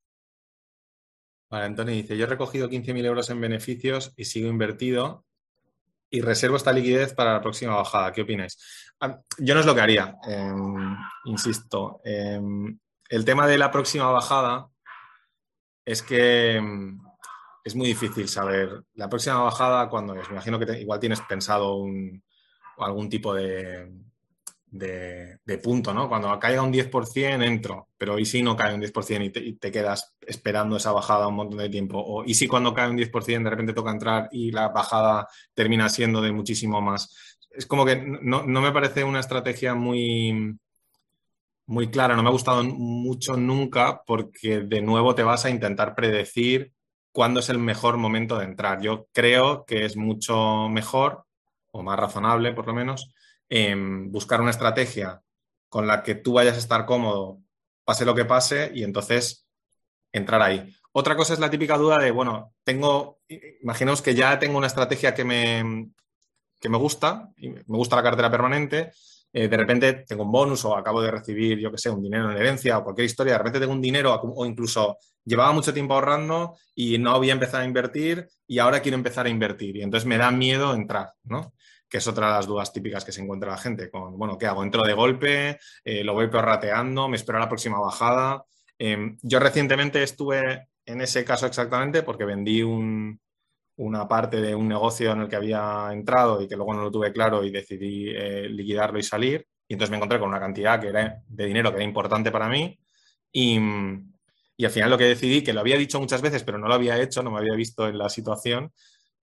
Vale, 1.48 1.64
Antonio 1.64 1.94
dice, 1.94 2.16
yo 2.16 2.24
he 2.24 2.28
recogido 2.28 2.68
15.000 2.68 3.04
euros 3.06 3.30
en 3.30 3.40
beneficios 3.40 4.12
y 4.16 4.26
sigo 4.26 4.48
invertido 4.48 5.24
y 6.10 6.20
reservo 6.20 6.56
esta 6.56 6.72
liquidez 6.72 7.14
para 7.14 7.32
la 7.32 7.40
próxima 7.40 7.76
bajada. 7.76 8.12
¿Qué 8.12 8.22
opináis? 8.22 8.58
Yo 9.38 9.54
no 9.54 9.60
es 9.60 9.66
lo 9.66 9.74
que 9.74 9.80
haría, 9.80 10.16
em, 10.26 10.96
insisto. 11.24 12.00
Em, 12.04 12.78
el 13.08 13.24
tema 13.24 13.46
de 13.46 13.58
la 13.58 13.70
próxima 13.70 14.10
bajada 14.10 14.68
es 15.84 16.02
que 16.02 16.56
em, 16.56 16.98
es 17.66 17.74
muy 17.74 17.88
difícil 17.88 18.28
saber 18.28 18.84
la 18.94 19.08
próxima 19.08 19.42
bajada 19.42 19.88
cuándo 19.88 20.14
es. 20.14 20.28
Me 20.28 20.34
imagino 20.34 20.56
que 20.56 20.80
igual 20.80 21.00
tienes 21.00 21.20
pensado 21.22 21.84
algún 22.78 23.08
tipo 23.08 23.34
de, 23.34 23.90
punto, 25.64 25.92
¿no? 25.92 26.08
Cuando 26.08 26.38
caiga 26.38 26.62
un 26.62 26.72
10% 26.72 27.42
entro, 27.44 27.88
pero 27.98 28.20
¿y 28.20 28.24
si 28.24 28.40
no 28.40 28.54
cae 28.54 28.72
un 28.72 28.80
10% 28.80 29.40
y 29.40 29.54
te, 29.54 29.72
quedas 29.72 30.14
esperando 30.20 30.76
esa 30.76 30.92
bajada 30.92 31.26
un 31.26 31.34
montón 31.34 31.58
de 31.58 31.68
tiempo? 31.68 31.98
O 31.98 32.24
¿y 32.24 32.34
si 32.34 32.46
cuando 32.46 32.72
cae 32.72 32.88
un 32.88 32.96
10% 32.96 33.42
de 33.42 33.50
repente 33.50 33.72
toca 33.72 33.90
entrar 33.90 34.28
y 34.30 34.52
la 34.52 34.68
bajada 34.68 35.26
termina 35.52 35.88
siendo 35.88 36.20
de 36.20 36.30
muchísimo 36.30 36.80
más? 36.80 37.36
Es 37.50 37.66
como 37.66 37.84
que 37.84 37.96
no, 37.96 38.44
no 38.44 38.60
me 38.60 38.70
parece 38.70 39.02
una 39.02 39.18
estrategia 39.18 39.74
muy, 39.74 40.56
muy 41.66 41.90
clara, 41.90 42.14
no 42.14 42.22
me 42.22 42.28
ha 42.28 42.32
gustado 42.32 42.62
mucho 42.62 43.36
nunca 43.36 44.02
porque 44.06 44.60
de 44.60 44.82
nuevo 44.82 45.16
te 45.16 45.24
vas 45.24 45.44
a 45.46 45.50
intentar 45.50 45.96
predecir 45.96 46.75
cuándo 47.16 47.40
es 47.40 47.48
el 47.48 47.58
mejor 47.58 47.96
momento 47.96 48.36
de 48.36 48.44
entrar. 48.44 48.82
Yo 48.82 49.08
creo 49.10 49.64
que 49.64 49.86
es 49.86 49.96
mucho 49.96 50.68
mejor, 50.68 51.24
o 51.72 51.82
más 51.82 51.98
razonable 51.98 52.52
por 52.52 52.66
lo 52.66 52.74
menos, 52.74 53.10
buscar 54.10 54.42
una 54.42 54.50
estrategia 54.50 55.22
con 55.70 55.86
la 55.86 56.02
que 56.02 56.16
tú 56.16 56.34
vayas 56.34 56.56
a 56.56 56.58
estar 56.58 56.84
cómodo, 56.84 57.40
pase 57.86 58.04
lo 58.04 58.14
que 58.14 58.26
pase, 58.26 58.70
y 58.74 58.84
entonces 58.84 59.48
entrar 60.12 60.42
ahí. 60.42 60.70
Otra 60.92 61.16
cosa 61.16 61.32
es 61.32 61.38
la 61.38 61.48
típica 61.48 61.78
duda 61.78 61.96
de, 61.96 62.10
bueno, 62.10 62.52
tengo, 62.62 63.20
imaginaos 63.62 64.02
que 64.02 64.14
ya 64.14 64.38
tengo 64.38 64.58
una 64.58 64.66
estrategia 64.66 65.14
que 65.14 65.24
me, 65.24 65.88
que 66.60 66.68
me 66.68 66.76
gusta, 66.76 67.30
y 67.38 67.48
me 67.48 67.62
gusta 67.66 67.96
la 67.96 68.02
cartera 68.02 68.30
permanente, 68.30 68.90
eh, 69.32 69.48
de 69.48 69.56
repente 69.56 70.04
tengo 70.06 70.24
un 70.24 70.32
bonus 70.32 70.66
o 70.66 70.76
acabo 70.76 71.00
de 71.00 71.12
recibir, 71.12 71.58
yo 71.58 71.72
que 71.72 71.78
sé, 71.78 71.88
un 71.88 72.02
dinero 72.02 72.30
en 72.30 72.36
herencia 72.36 72.76
o 72.76 72.84
cualquier 72.84 73.06
historia, 73.06 73.32
de 73.32 73.38
repente 73.38 73.60
tengo 73.60 73.72
un 73.72 73.80
dinero 73.80 74.14
o 74.14 74.44
incluso 74.44 74.98
llevaba 75.26 75.52
mucho 75.52 75.74
tiempo 75.74 75.94
ahorrando 75.94 76.56
y 76.74 76.96
no 76.98 77.10
había 77.10 77.34
empezado 77.34 77.64
a 77.64 77.66
invertir 77.66 78.28
y 78.46 78.58
ahora 78.60 78.80
quiero 78.80 78.96
empezar 78.96 79.26
a 79.26 79.28
invertir 79.28 79.76
y 79.76 79.82
entonces 79.82 80.06
me 80.06 80.16
da 80.16 80.30
miedo 80.30 80.72
entrar, 80.72 81.10
¿no? 81.24 81.52
Que 81.88 81.98
es 81.98 82.06
otra 82.06 82.28
de 82.28 82.32
las 82.34 82.46
dudas 82.46 82.72
típicas 82.72 83.04
que 83.04 83.12
se 83.12 83.20
encuentra 83.20 83.50
la 83.50 83.58
gente 83.58 83.90
con, 83.90 84.16
bueno, 84.16 84.38
¿qué 84.38 84.46
hago? 84.46 84.62
¿Entro 84.62 84.84
de 84.84 84.94
golpe? 84.94 85.58
Eh, 85.84 86.04
¿Lo 86.04 86.14
voy 86.14 86.28
prorrateando? 86.28 87.08
¿Me 87.08 87.16
espero 87.16 87.38
a 87.38 87.42
la 87.42 87.48
próxima 87.48 87.78
bajada? 87.78 88.44
Em, 88.78 89.18
yo 89.22 89.38
recientemente 89.40 90.02
estuve 90.02 90.68
en 90.84 91.00
ese 91.00 91.24
caso 91.24 91.46
exactamente 91.46 92.02
porque 92.02 92.24
vendí 92.24 92.62
una 92.62 94.08
parte 94.08 94.40
de 94.40 94.54
un 94.54 94.68
negocio 94.68 95.12
en 95.12 95.22
el 95.22 95.28
que 95.28 95.36
había 95.36 95.88
entrado 95.92 96.40
y 96.40 96.48
que 96.48 96.56
luego 96.56 96.74
no 96.74 96.84
lo 96.84 96.90
tuve 96.90 97.12
claro 97.12 97.44
y 97.44 97.50
decidí 97.50 98.10
eh, 98.10 98.48
liquidarlo 98.48 98.98
y 98.98 99.02
salir. 99.02 99.46
Y 99.68 99.74
entonces 99.74 99.90
me 99.90 99.96
encontré 99.96 100.20
con 100.20 100.28
una 100.28 100.38
cantidad 100.38 100.80
que 100.80 100.88
era 100.88 101.20
de 101.26 101.46
dinero 101.46 101.70
que 101.70 101.76
era 101.76 101.84
importante 101.84 102.30
para 102.30 102.48
mí. 102.48 102.78
Y, 103.32 103.58
y 104.56 104.64
al 104.64 104.70
final 104.70 104.90
lo 104.90 104.98
que 104.98 105.04
decidí, 105.04 105.42
que 105.42 105.52
lo 105.52 105.60
había 105.60 105.76
dicho 105.76 106.00
muchas 106.00 106.22
veces, 106.22 106.42
pero 106.44 106.58
no 106.58 106.68
lo 106.68 106.74
había 106.74 107.00
hecho, 107.00 107.22
no 107.22 107.30
me 107.30 107.38
había 107.38 107.54
visto 107.54 107.86
en 107.88 107.98
la 107.98 108.08
situación, 108.08 108.72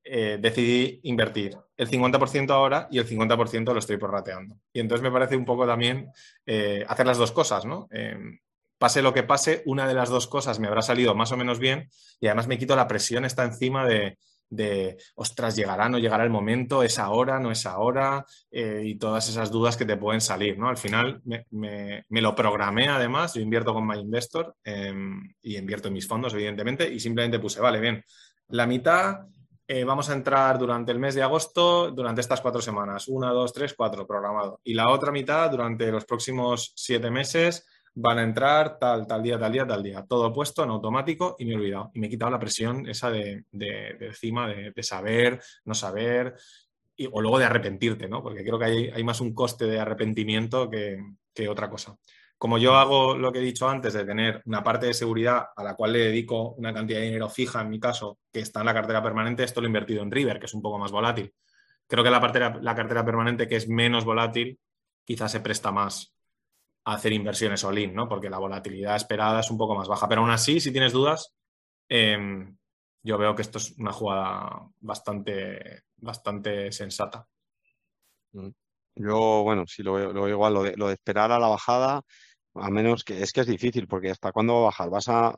eh, 0.04 0.38
decidí 0.40 1.00
invertir 1.04 1.58
el 1.78 1.90
50% 1.90 2.52
ahora 2.52 2.88
y 2.92 3.00
el 3.00 3.08
50% 3.08 3.74
lo 3.74 3.80
estoy 3.80 3.98
prorrateando. 3.98 4.58
Y 4.74 4.80
entonces 4.80 5.02
me 5.02 5.12
parece 5.12 5.36
un 5.36 5.46
poco 5.46 5.66
también 5.66 6.10
eh, 6.46 6.86
hacer 6.88 7.06
las 7.06 7.18
dos 7.18 7.32
cosas, 7.32 7.66
¿no? 7.66 7.88
Em, 7.92 8.40
pase 8.78 9.02
lo 9.02 9.14
que 9.14 9.24
pase, 9.24 9.64
una 9.66 9.88
de 9.88 9.94
las 9.94 10.10
dos 10.10 10.28
cosas 10.28 10.60
me 10.60 10.68
habrá 10.68 10.82
salido 10.82 11.16
más 11.16 11.32
o 11.32 11.38
menos 11.38 11.58
bien 11.58 11.90
y 12.20 12.28
además 12.28 12.48
me 12.48 12.58
quito 12.58 12.76
la 12.76 12.88
presión 12.88 13.24
está 13.24 13.46
encima 13.46 13.88
de, 13.88 14.18
de, 14.56 14.98
ostras, 15.16 15.56
llegará, 15.56 15.90
no 15.90 15.98
llegará 15.98 16.24
el 16.24 16.30
momento, 16.30 16.84
es 16.84 17.00
ahora, 17.00 17.40
no 17.40 17.52
es 17.52 17.66
ahora, 17.66 18.26
eh, 18.52 18.82
y 18.86 18.96
todas 18.96 19.28
esas 19.30 19.52
dudas 19.52 19.78
que 19.78 19.86
te 19.86 19.98
pueden 19.98 20.22
salir, 20.22 20.58
¿no? 20.58 20.70
Al 20.70 20.78
final 20.78 21.22
me, 21.24 22.06
lo 22.10 22.36
programé 22.36 22.88
además, 22.88 23.34
yo 23.34 23.42
invierto 23.42 23.74
con 23.74 23.88
MyInvestor 23.88 24.56
em, 24.64 25.34
y 25.42 25.58
invierto 25.58 25.88
en 25.88 25.96
mis 25.96 26.08
fondos, 26.08 26.34
evidentemente, 26.34 26.92
y 26.92 27.00
simplemente 27.00 27.40
puse, 27.40 27.60
vale, 27.60 27.80
bien, 27.80 28.04
la 28.50 28.68
mitad 28.68 29.26
eh, 29.68 29.84
vamos 29.86 30.10
a 30.10 30.14
entrar 30.14 30.60
durante 30.60 30.92
el 30.92 31.00
mes 31.00 31.16
de 31.16 31.24
agosto, 31.24 31.90
durante 31.92 32.22
estas 32.22 32.42
cuatro 32.42 32.62
semanas, 32.62 33.08
una, 33.08 33.32
dos, 33.32 33.54
tres, 33.54 33.74
cuatro, 33.74 34.06
programado, 34.06 34.60
y 34.64 34.74
la 34.74 34.90
otra 34.90 35.12
mitad 35.12 35.50
durante 35.50 35.92
los 35.92 36.06
próximos 36.06 36.74
siete 36.76 37.10
meses 37.10 37.66
van 37.95 38.20
a 38.20 38.24
entrar 38.24 38.80
tal, 38.80 39.06
tal 39.06 39.22
día, 39.22 39.40
tal 39.40 39.52
día, 39.52 39.68
tal 39.68 39.84
día. 39.84 40.06
Todo 40.07 40.34
puesto 40.34 40.64
en 40.64 40.70
automático 40.70 41.36
y 41.38 41.45
me 41.45 41.53
he 41.53 41.56
olvidado. 41.56 41.91
Y 41.94 41.99
me 41.99 42.07
he 42.07 42.10
quitado 42.10 42.32
la 42.32 42.40
presión 42.40 42.88
esa 42.88 43.11
de, 43.11 43.45
encima, 43.99 44.48
de, 44.48 44.84
saber, 44.84 45.41
no 45.65 45.74
saber, 45.74 46.36
y, 46.95 47.07
o 47.11 47.22
luego 47.22 47.40
de 47.40 47.45
arrepentirte, 47.45 48.07
¿no? 48.07 48.24
Porque 48.24 48.44
creo 48.44 48.57
que 48.57 48.65
hay, 48.94 49.03
más 49.03 49.22
un 49.22 49.34
coste 49.34 49.65
de 49.65 49.80
arrepentimiento 49.80 50.70
que, 50.70 50.99
otra 51.48 51.70
cosa. 51.70 51.95
Como 52.38 52.57
yo 52.57 52.76
hago 52.76 53.15
lo 53.15 53.32
que 53.32 53.40
he 53.40 53.44
dicho 53.44 53.70
antes, 53.70 53.94
de 53.94 54.06
tener 54.06 54.41
una 54.45 54.64
parte 54.64 54.88
de 54.88 54.94
seguridad 54.94 55.48
a 55.56 55.64
la 55.64 55.76
cual 55.76 55.94
le 55.94 55.99
dedico 55.99 56.53
una 56.53 56.74
cantidad 56.74 56.99
de 56.99 57.06
dinero 57.06 57.30
fija, 57.30 57.61
en 57.61 57.70
mi 57.70 57.80
caso, 57.80 58.20
que 58.32 58.41
está 58.41 58.60
en 58.60 58.65
la 58.65 58.74
cartera 58.74 59.02
permanente, 59.02 59.44
esto 59.44 59.61
lo 59.61 59.68
he 59.68 59.70
invertido 59.70 60.03
en 60.03 60.11
River, 60.11 60.40
que 60.40 60.48
es 60.48 60.53
un 60.53 60.61
poco 60.61 60.78
más 60.78 60.91
volátil. 60.91 61.34
Creo 61.88 62.03
que 62.03 62.10
la, 62.10 62.20
la 62.61 62.76
cartera 62.76 63.06
permanente, 63.06 63.48
que 63.48 63.56
es 63.56 63.70
menos 63.70 64.03
volátil, 64.03 64.60
quizás 65.06 65.32
se 65.32 65.40
presta 65.40 65.72
más 65.72 66.12
hacer 66.86 67.14
inversiones 67.14 67.64
all-in, 67.64 67.94
¿no? 67.94 68.08
Porque 68.08 68.30
la 68.30 68.40
volatilidad 68.40 68.96
esperada 68.96 69.40
es 69.40 69.50
un 69.50 69.58
poco 69.58 69.76
más 69.76 69.88
baja. 69.88 70.08
Pero 70.08 70.22
aún 70.22 70.32
así, 70.32 70.60
si 70.60 70.72
tienes 70.72 70.94
dudas, 70.94 71.34
em, 71.88 72.58
yo 73.04 73.18
veo 73.18 73.36
que 73.36 73.42
esto 73.42 73.58
es 73.58 73.78
una 73.78 73.94
jugada 73.94 74.68
bastante, 74.80 75.84
bastante 75.98 76.72
sensata. 76.72 77.28
Mm. 78.34 78.50
Yo, 78.96 79.44
bueno, 79.44 79.66
sí 79.66 79.82
lo 79.82 79.94
veo, 79.94 80.30
igual, 80.30 80.54
lo 80.54 80.64
de, 80.64 80.78
lo 80.78 80.88
de 80.88 80.94
esperar 80.94 81.32
a 81.32 81.40
la 81.40 81.48
bajada, 81.48 82.04
a 82.54 82.70
menos 82.70 83.04
que 83.04 83.24
es 83.24 83.32
que 83.32 83.42
es 83.42 83.48
difícil, 83.48 83.88
porque 83.88 84.12
hasta 84.12 84.32
cuándo 84.32 84.54
va 84.54 84.60
a 84.60 84.66
bajar, 84.66 84.90
vas 84.92 85.10
a, 85.10 85.36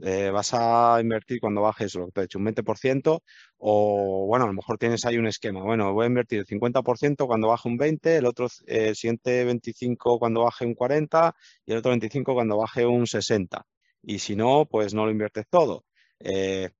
eh, 0.00 0.30
vas 0.30 0.54
a 0.54 0.98
invertir 1.00 1.40
cuando 1.40 1.62
bajes 1.62 1.94
lo 1.94 2.06
que 2.06 2.12
te 2.12 2.20
he 2.20 2.24
dicho, 2.24 2.38
un 2.38 2.44
20%, 2.46 3.22
o 3.58 4.26
bueno, 4.26 4.44
a 4.44 4.48
lo 4.48 4.54
mejor 4.54 4.78
tienes 4.78 5.04
ahí 5.04 5.18
un 5.18 5.26
esquema, 5.26 5.62
bueno, 5.62 5.92
voy 5.92 6.04
a 6.04 6.06
invertir 6.08 6.40
el 6.40 6.46
50% 6.46 7.26
cuando 7.26 7.48
baje 7.48 7.68
un 7.68 7.78
20%, 7.78 8.18
el 8.18 8.26
otro 8.26 8.48
eh, 8.66 8.94
siguiente 8.94 9.44
25% 9.44 10.18
cuando 10.18 10.42
baje 10.42 10.64
un 10.66 10.74
40% 10.74 11.34
y 11.66 11.72
el 11.72 11.78
otro 11.78 11.92
25% 11.92 12.34
cuando 12.34 12.56
baje 12.58 12.86
un 12.86 13.06
60%. 13.06 13.64
Y 14.02 14.18
si 14.18 14.34
no, 14.36 14.66
pues 14.66 14.94
no 14.94 15.04
lo 15.04 15.12
inviertes 15.12 15.46
todo. 15.48 15.84
Eh, 16.18 16.70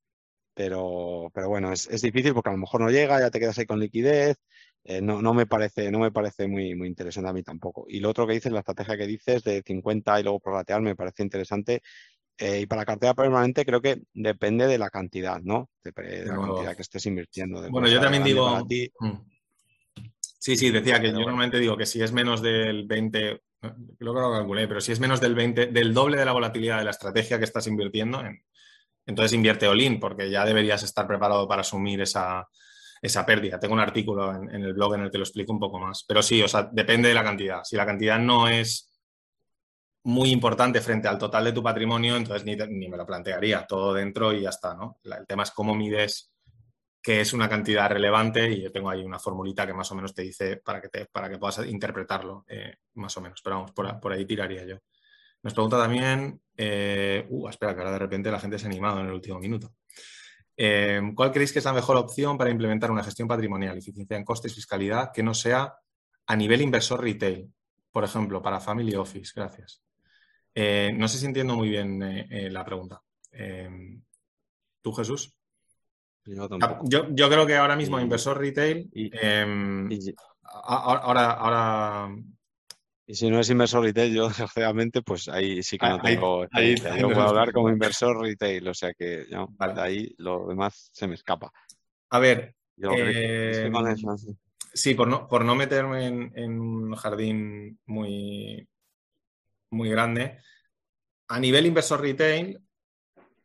pero, 0.55 1.31
pero 1.35 1.49
bueno, 1.49 1.73
es, 1.73 1.89
es, 1.89 2.03
difícil 2.03 2.35
porque 2.35 2.51
a 2.51 2.53
lo 2.53 2.59
mejor 2.59 2.81
no 2.81 2.91
llega, 2.91 3.21
ya 3.21 3.31
te 3.31 3.41
quedas 3.41 3.59
ahí 3.59 3.67
con 3.67 3.81
liquidez. 3.81 4.37
no, 5.03 5.23
no, 5.23 5.35
me 5.35 5.47
parece, 5.47 5.91
no 5.91 5.99
me 6.01 6.11
parece 6.13 6.49
muy, 6.49 6.75
muy 6.75 6.89
interesante 6.89 7.31
a 7.31 7.33
mí 7.33 7.43
tampoco. 7.43 7.87
Y 7.89 8.01
lo 8.01 8.11
otro 8.11 8.27
que 8.27 8.35
dices, 8.35 8.53
la 8.53 8.61
estrategia 8.61 8.97
que 8.97 9.07
dices 9.07 9.45
de 9.45 9.63
50 9.65 10.21
y 10.21 10.23
luego 10.25 10.41
prorratear, 10.41 10.83
me 10.83 10.97
parece 10.97 11.23
interesante 11.23 11.83
eh, 12.39 12.61
y 12.61 12.67
para 12.67 12.85
cartera 12.85 13.15
permanente 13.15 13.65
creo 13.65 13.81
que 13.81 14.03
depende 14.13 14.67
de 14.67 14.79
la 14.79 14.91
cantidad, 14.91 15.41
¿no? 15.41 15.71
De, 15.85 15.93
la 16.25 16.37
cantidad 16.37 16.77
que 16.77 16.83
estés 16.83 17.07
invirtiendo. 17.07 17.69
bueno, 17.71 17.89
yo 17.89 18.01
también 18.01 18.25
digo... 18.25 18.65
Mm. 19.01 19.33
Sí, 20.39 20.57
sí, 20.57 20.71
decía 20.71 21.01
que 21.01 21.13
yo 21.13 21.21
normalmente 21.21 21.61
digo 21.61 21.77
que 21.77 21.87
si 21.87 22.03
es 22.03 22.11
menos 22.11 22.43
del 22.43 22.85
20, 22.85 23.43
creo 23.61 23.85
que 23.97 24.05
lo 24.05 24.33
calculé, 24.33 24.67
pero 24.67 24.81
si 24.81 24.91
es 24.91 24.99
menos 24.99 25.21
del 25.21 25.37
20, 25.37 25.67
del 25.67 25.95
doble 25.95 26.17
de 26.17 26.25
la 26.25 26.33
volatilidad 26.33 26.79
de 26.79 26.85
la 26.85 26.91
estrategia 26.91 27.39
que 27.39 27.45
estás 27.45 27.69
invirtiendo, 27.69 28.21
entonces 29.07 29.33
invierte 29.35 29.69
all 29.69 29.99
porque 30.01 30.31
ya 30.31 30.45
deberías 30.45 30.83
estar 30.83 31.07
preparado 31.07 31.47
para 31.47 31.61
asumir 31.61 32.01
esa, 32.01 32.49
pérdida. 33.25 33.61
Tengo 33.61 33.75
un 33.75 33.81
artículo 33.81 34.35
en, 34.35 34.65
el 34.65 34.75
blog 34.75 34.95
en 34.95 35.03
el 35.03 35.11
que 35.13 35.19
lo 35.19 35.25
explico 35.25 35.53
un 35.53 35.61
poco 35.61 35.79
más. 35.79 36.05
Pero 36.09 36.23
sí, 36.23 36.43
o 36.43 36.49
sea, 36.49 36.69
depende 36.73 37.09
de 37.09 37.15
la 37.15 37.23
cantidad. 37.23 37.63
Si 37.63 37.77
la 37.77 37.87
cantidad 37.87 38.19
no 38.19 38.49
es 38.49 38.92
muy 40.05 40.31
importante 40.31 40.81
frente 40.81 41.09
al 41.09 41.19
total 41.19 41.45
de 41.45 41.53
tu 41.53 41.63
patrimonio, 41.63 42.17
entonces 42.17 42.45
ni, 42.45 42.57
ni 42.57 42.89
me 42.89 42.97
lo 42.97 43.07
plantearía, 43.07 43.67
todo 43.67 43.95
dentro 43.95 44.33
y 44.33 44.43
ya 44.43 44.51
está, 44.51 44.75
¿no? 44.75 44.99
El 45.05 45.27
tema 45.27 45.45
es 45.45 45.51
cómo 45.51 45.75
mides 45.75 46.33
que 47.03 47.21
es 47.21 47.33
una 47.33 47.49
cantidad 47.49 47.91
relevante 47.91 48.49
y 48.49 48.63
yo 48.63 48.71
tengo 48.71 48.89
ahí 48.89 49.03
una 49.03 49.19
formulita 49.19 49.67
que 49.67 49.75
más 49.75 49.91
o 49.91 49.97
menos 49.97 50.15
te 50.15 50.23
dice 50.23 50.59
para 50.59 50.81
que, 50.81 50.89
te, 50.89 51.07
para 51.07 51.29
que 51.29 51.37
puedas 51.37 51.67
interpretarlo, 51.67 52.45
eh, 52.49 52.77
más 52.95 53.17
o 53.17 53.21
menos. 53.21 53.41
Pero 53.43 53.57
vamos, 53.57 53.73
por, 53.73 54.13
ahí 54.13 54.25
tiraría 54.25 54.65
yo. 54.65 54.77
Nos 55.43 55.53
pregunta 55.53 55.77
también, 55.77 56.41
eh, 56.57 57.27
uh, 57.29 57.49
espera, 57.49 57.75
que 57.75 57.81
ahora 57.81 57.93
de 57.93 57.99
repente 57.99 58.31
la 58.31 58.39
gente 58.39 58.57
se 58.57 58.67
ha 58.67 58.71
animado 58.71 59.01
en 59.01 59.07
el 59.07 59.13
último 59.13 59.41
minuto. 59.41 59.75
Eh, 60.57 61.01
¿Cuál 61.17 61.33
creéis 61.33 61.53
que 61.53 61.59
es 61.59 61.65
la 61.65 61.73
mejor 61.73 61.97
opción 61.97 62.39
para 62.39 62.51
implementar 62.51 62.93
una 62.93 63.03
gestión 63.03 63.27
patrimonial, 63.27 63.77
eficiencia 63.77 64.17
en 64.17 64.25
costes, 64.25 64.55
fiscalidad, 64.55 65.11
que 65.13 65.25
no 65.25 65.35
sea 65.35 65.75
a 66.27 66.37
nivel 66.37 66.61
inversor 66.61 67.03
retail? 67.03 67.53
Por 67.91 68.05
ejemplo, 68.05 68.41
para 68.41 68.61
Family 68.61 68.95
Office. 68.95 69.33
Gracias. 69.35 69.83
No 70.55 71.09
sé 71.09 71.19
si 71.19 71.27
entiendo 71.27 71.57
muy 71.57 71.69
bien 71.69 72.53
la 72.53 72.65
pregunta. 72.65 73.03
¿Tú, 74.83 74.93
Jesús? 74.93 75.35
Ah, 76.61 76.81
yo, 76.85 77.09
yo, 77.11 77.29
creo 77.29 77.47
que 77.47 77.57
ahora 77.57 77.77
mismo 77.77 77.99
inversor 77.99 78.39
retail. 78.39 78.89
Em, 78.95 79.89
ahora, 80.43 81.33
ahora. 81.33 82.17
Y 83.07 83.15
si 83.15 83.29
no 83.29 83.41
es 83.41 83.51
inversor 83.51 83.83
retail, 83.83 84.15
yo 84.15 84.29
desgraciadamente, 84.29 85.03
pues 85.03 85.29
ahí 85.29 85.63
sí 85.63 85.79
que 85.79 85.89
no 85.89 86.01
tengo 86.01 86.47
ahí, 86.53 86.77
Yo 86.77 86.83
puedo 87.09 87.29
hablar 87.29 87.53
como 87.53 87.71
inversor 87.71 88.21
retail, 88.21 88.69
o 88.69 88.75
sea 88.75 88.93
que 88.95 89.27
ahí 89.77 90.15
lo 90.19 90.47
demás 90.47 90.91
se 90.93 91.09
me 91.09 91.15
escapa. 91.15 91.51
A 92.11 92.19
ver. 92.19 92.55
Em, 92.77 93.73
sí, 94.73 94.95
por 94.95 95.09
no, 95.09 95.29
por 95.29 95.45
no 95.45 95.55
meterme 95.55 96.07
en, 96.07 96.33
en 96.35 96.61
un 96.61 96.95
jardín 96.95 97.79
muy, 97.87 98.67
muy 99.73 99.91
grande. 99.91 100.39
A 101.29 101.41
nivel 101.41 101.67
inversor 101.67 102.01
retail, 102.01 102.61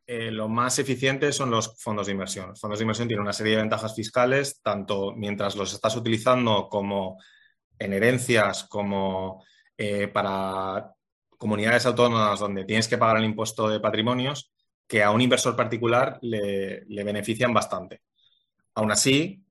eh, 0.05 0.31
lo 0.31 0.47
más 0.47 0.79
eficiente 0.79 1.31
son 1.31 1.51
los 1.51 1.81
fondos 1.81 2.07
de 2.07 2.13
inversión. 2.13 2.49
Los 2.49 2.61
fondos 2.61 2.79
de 2.79 2.83
inversión 2.83 3.07
tienen 3.07 3.23
una 3.23 3.33
serie 3.33 3.53
de 3.53 3.61
ventajas 3.61 3.95
fiscales, 3.95 4.61
tanto 4.61 5.13
mientras 5.15 5.55
los 5.55 5.73
estás 5.73 5.95
utilizando 5.95 6.69
como 6.69 7.17
en 7.79 7.93
herencias, 7.93 8.63
como 8.65 9.43
eh, 9.77 10.07
para 10.07 10.93
comunidades 11.37 11.85
autónomas 11.85 12.39
donde 12.39 12.65
tienes 12.65 12.87
que 12.87 12.97
pagar 12.97 13.17
el 13.17 13.25
impuesto 13.25 13.69
de 13.69 13.79
patrimonios, 13.79 14.51
que 14.87 15.03
a 15.03 15.11
un 15.11 15.21
inversor 15.21 15.55
particular 15.55 16.17
le, 16.21 16.85
le 16.85 17.03
benefician 17.03 17.53
bastante. 17.53 18.01
Aún 18.75 18.91
así, 18.91 19.43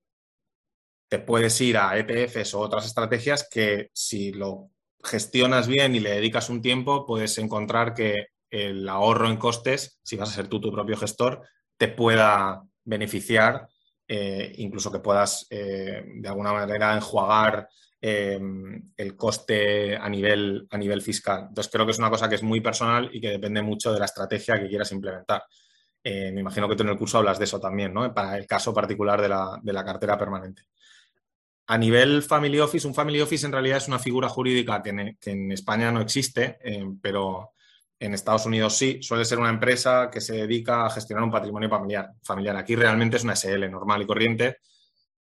te 1.07 1.19
puedes 1.19 1.59
ir 1.61 1.77
a 1.77 1.97
ETFs 1.97 2.53
o 2.55 2.59
otras 2.59 2.85
estrategias 2.85 3.47
que 3.49 3.89
si 3.93 4.31
lo 4.31 4.71
gestionas 5.03 5.67
bien 5.67 5.95
y 5.95 5.99
le 5.99 6.11
dedicas 6.11 6.49
un 6.49 6.61
tiempo, 6.61 7.05
puedes 7.05 7.37
encontrar 7.37 7.93
que 7.93 8.27
el 8.49 8.87
ahorro 8.87 9.29
en 9.29 9.37
costes, 9.37 9.99
si 10.03 10.15
vas 10.15 10.29
a 10.29 10.33
ser 10.33 10.47
tú 10.47 10.61
tu 10.61 10.71
propio 10.71 10.97
gestor, 10.97 11.41
te 11.77 11.87
pueda 11.87 12.63
beneficiar, 12.83 13.67
eh, 14.07 14.53
incluso 14.57 14.91
que 14.91 14.99
puedas 14.99 15.45
eh, 15.49 16.03
de 16.15 16.29
alguna 16.29 16.53
manera 16.53 16.95
enjuagar 16.95 17.67
eh, 18.01 18.39
el 18.95 19.15
coste 19.15 19.97
a 19.97 20.07
nivel, 20.09 20.67
a 20.71 20.77
nivel 20.77 21.01
fiscal. 21.01 21.47
Entonces 21.49 21.71
creo 21.71 21.85
que 21.85 21.91
es 21.91 21.99
una 21.99 22.09
cosa 22.09 22.29
que 22.29 22.35
es 22.35 22.43
muy 22.43 22.61
personal 22.61 23.09
y 23.11 23.19
que 23.19 23.29
depende 23.29 23.61
mucho 23.61 23.91
de 23.91 23.99
la 23.99 24.05
estrategia 24.05 24.59
que 24.59 24.69
quieras 24.69 24.91
implementar. 24.91 25.43
me 26.03 26.39
imagino 26.39 26.69
que 26.69 26.75
tú 26.75 26.83
en 26.83 26.89
el 26.89 26.97
curso 26.97 27.17
hablas 27.17 27.37
de 27.37 27.45
eso 27.45 27.59
también, 27.59 27.93
¿no? 27.93 28.13
Para 28.13 28.37
el 28.37 28.47
caso 28.47 28.73
particular 28.73 29.21
de 29.21 29.73
la, 29.73 29.85
cartera 29.85 30.17
permanente. 30.17 30.63
A 31.69 31.77
nivel 31.77 32.23
family 32.23 32.59
office, 32.59 32.87
un 32.87 32.93
family 32.93 33.19
office 33.19 33.45
en 33.45 33.51
realidad 33.51 33.77
es 33.77 33.89
una 33.89 33.99
figura 33.99 34.29
jurídica 34.29 34.81
que 34.81 35.17
en, 35.31 35.51
España 35.51 35.91
no 35.91 35.99
existe, 35.99 36.59
pero 37.01 37.51
en 37.99 38.13
Estados 38.13 38.45
Unidos 38.45 38.77
sí, 38.77 38.99
suele 39.01 39.25
ser 39.25 39.37
una 39.37 39.49
empresa 39.49 40.09
que 40.09 40.21
se 40.21 40.35
dedica 40.35 40.85
a 40.85 40.89
gestionar 40.89 41.25
un 41.25 41.31
patrimonio 41.31 41.69
familiar. 41.69 42.11
familiar. 42.23 42.55
Aquí 42.55 42.75
realmente 42.75 43.17
es 43.17 43.23
una 43.25 43.35
SL 43.35 43.69
normal 43.69 44.01
y 44.01 44.05
corriente. 44.05 44.57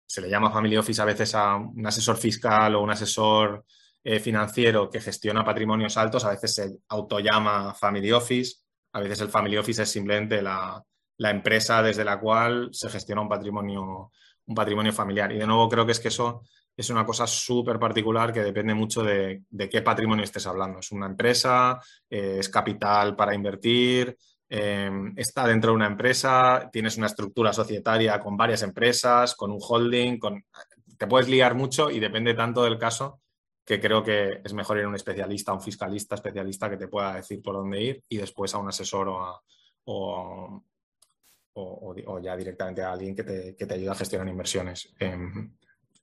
Se 0.06 0.22
le 0.22 0.30
llama 0.30 0.50
Family 0.50 0.78
Office 0.78 1.02
a 1.02 1.04
veces 1.04 1.34
a 1.34 1.56
un 1.56 1.86
asesor 1.86 2.16
fiscal 2.16 2.74
o 2.74 2.82
un 2.82 2.90
asesor 2.90 3.66
eh, 4.02 4.18
financiero 4.18 4.88
que 4.88 5.00
gestiona 5.00 5.44
patrimonios 5.44 5.98
altos, 5.98 6.24
a 6.24 6.30
veces 6.30 6.54
se 6.54 6.78
autollama 6.88 7.74
Family 7.74 8.12
Office, 8.12 8.60
a 8.92 9.00
veces 9.00 9.20
el 9.20 9.28
Family 9.28 9.58
Office 9.58 9.82
es 9.82 9.90
simplemente 9.90 10.40
la 10.40 10.82
empresa 11.18 11.82
desde 11.82 12.04
la 12.04 12.18
cual 12.18 12.70
se 12.72 12.88
gestiona 12.88 13.20
un 13.20 13.28
patrimonio, 13.28 14.10
un 14.50 14.54
patrimonio 14.54 14.92
familiar. 14.92 15.32
Y 15.32 15.38
de 15.38 15.46
nuevo 15.46 15.68
creo 15.68 15.86
que 15.86 15.92
es 15.92 16.00
que 16.00 16.08
eso 16.08 16.42
es 16.76 16.90
una 16.90 17.06
cosa 17.06 17.26
súper 17.26 17.78
particular 17.78 18.32
que 18.32 18.42
depende 18.42 18.74
mucho 18.74 19.02
de, 19.02 19.44
qué 19.70 19.82
patrimonio 19.82 20.24
estés 20.24 20.46
hablando. 20.46 20.80
Es 20.80 20.90
una 20.90 21.06
empresa, 21.06 21.80
eh, 22.08 22.36
es 22.40 22.48
capital 22.48 23.14
para 23.14 23.34
invertir, 23.34 24.16
em, 24.48 25.14
está 25.16 25.46
dentro 25.46 25.70
de 25.70 25.76
una 25.76 25.86
empresa, 25.86 26.68
tienes 26.72 26.96
una 26.96 27.06
estructura 27.06 27.52
societaria 27.52 28.18
con 28.18 28.36
varias 28.36 28.62
empresas, 28.62 29.34
con 29.36 29.52
un 29.52 29.60
holding, 29.60 30.18
con... 30.18 30.44
te 30.98 31.06
puedes 31.06 31.28
liar 31.28 31.54
mucho 31.54 31.90
y 31.90 32.00
depende 32.00 32.34
tanto 32.34 32.64
del 32.64 32.78
caso 32.78 33.20
que 33.64 33.80
creo 33.80 34.02
que 34.02 34.40
es 34.44 34.52
mejor 34.52 34.78
ir 34.78 34.84
a 34.84 34.88
un 34.88 34.96
especialista, 34.96 35.52
a 35.52 35.54
un 35.54 35.60
fiscalista 35.60 36.16
especialista 36.16 36.68
que 36.68 36.76
te 36.76 36.88
pueda 36.88 37.14
decir 37.14 37.40
por 37.40 37.54
dónde 37.54 37.80
ir 37.80 38.02
y 38.08 38.16
después 38.16 38.52
a 38.54 38.58
un 38.58 38.68
asesor 38.68 39.08
o, 39.08 39.42
o, 39.84 40.64
ya 42.22 42.36
directamente 42.36 42.82
a 42.82 42.92
alguien 42.92 43.14
que 43.14 43.24
te, 43.24 43.56
que 43.56 43.66
te 43.66 43.74
ayude 43.74 43.90
a 43.90 43.94
gestionar 43.94 44.28
inversiones. 44.28 44.92
Em, 44.98 45.52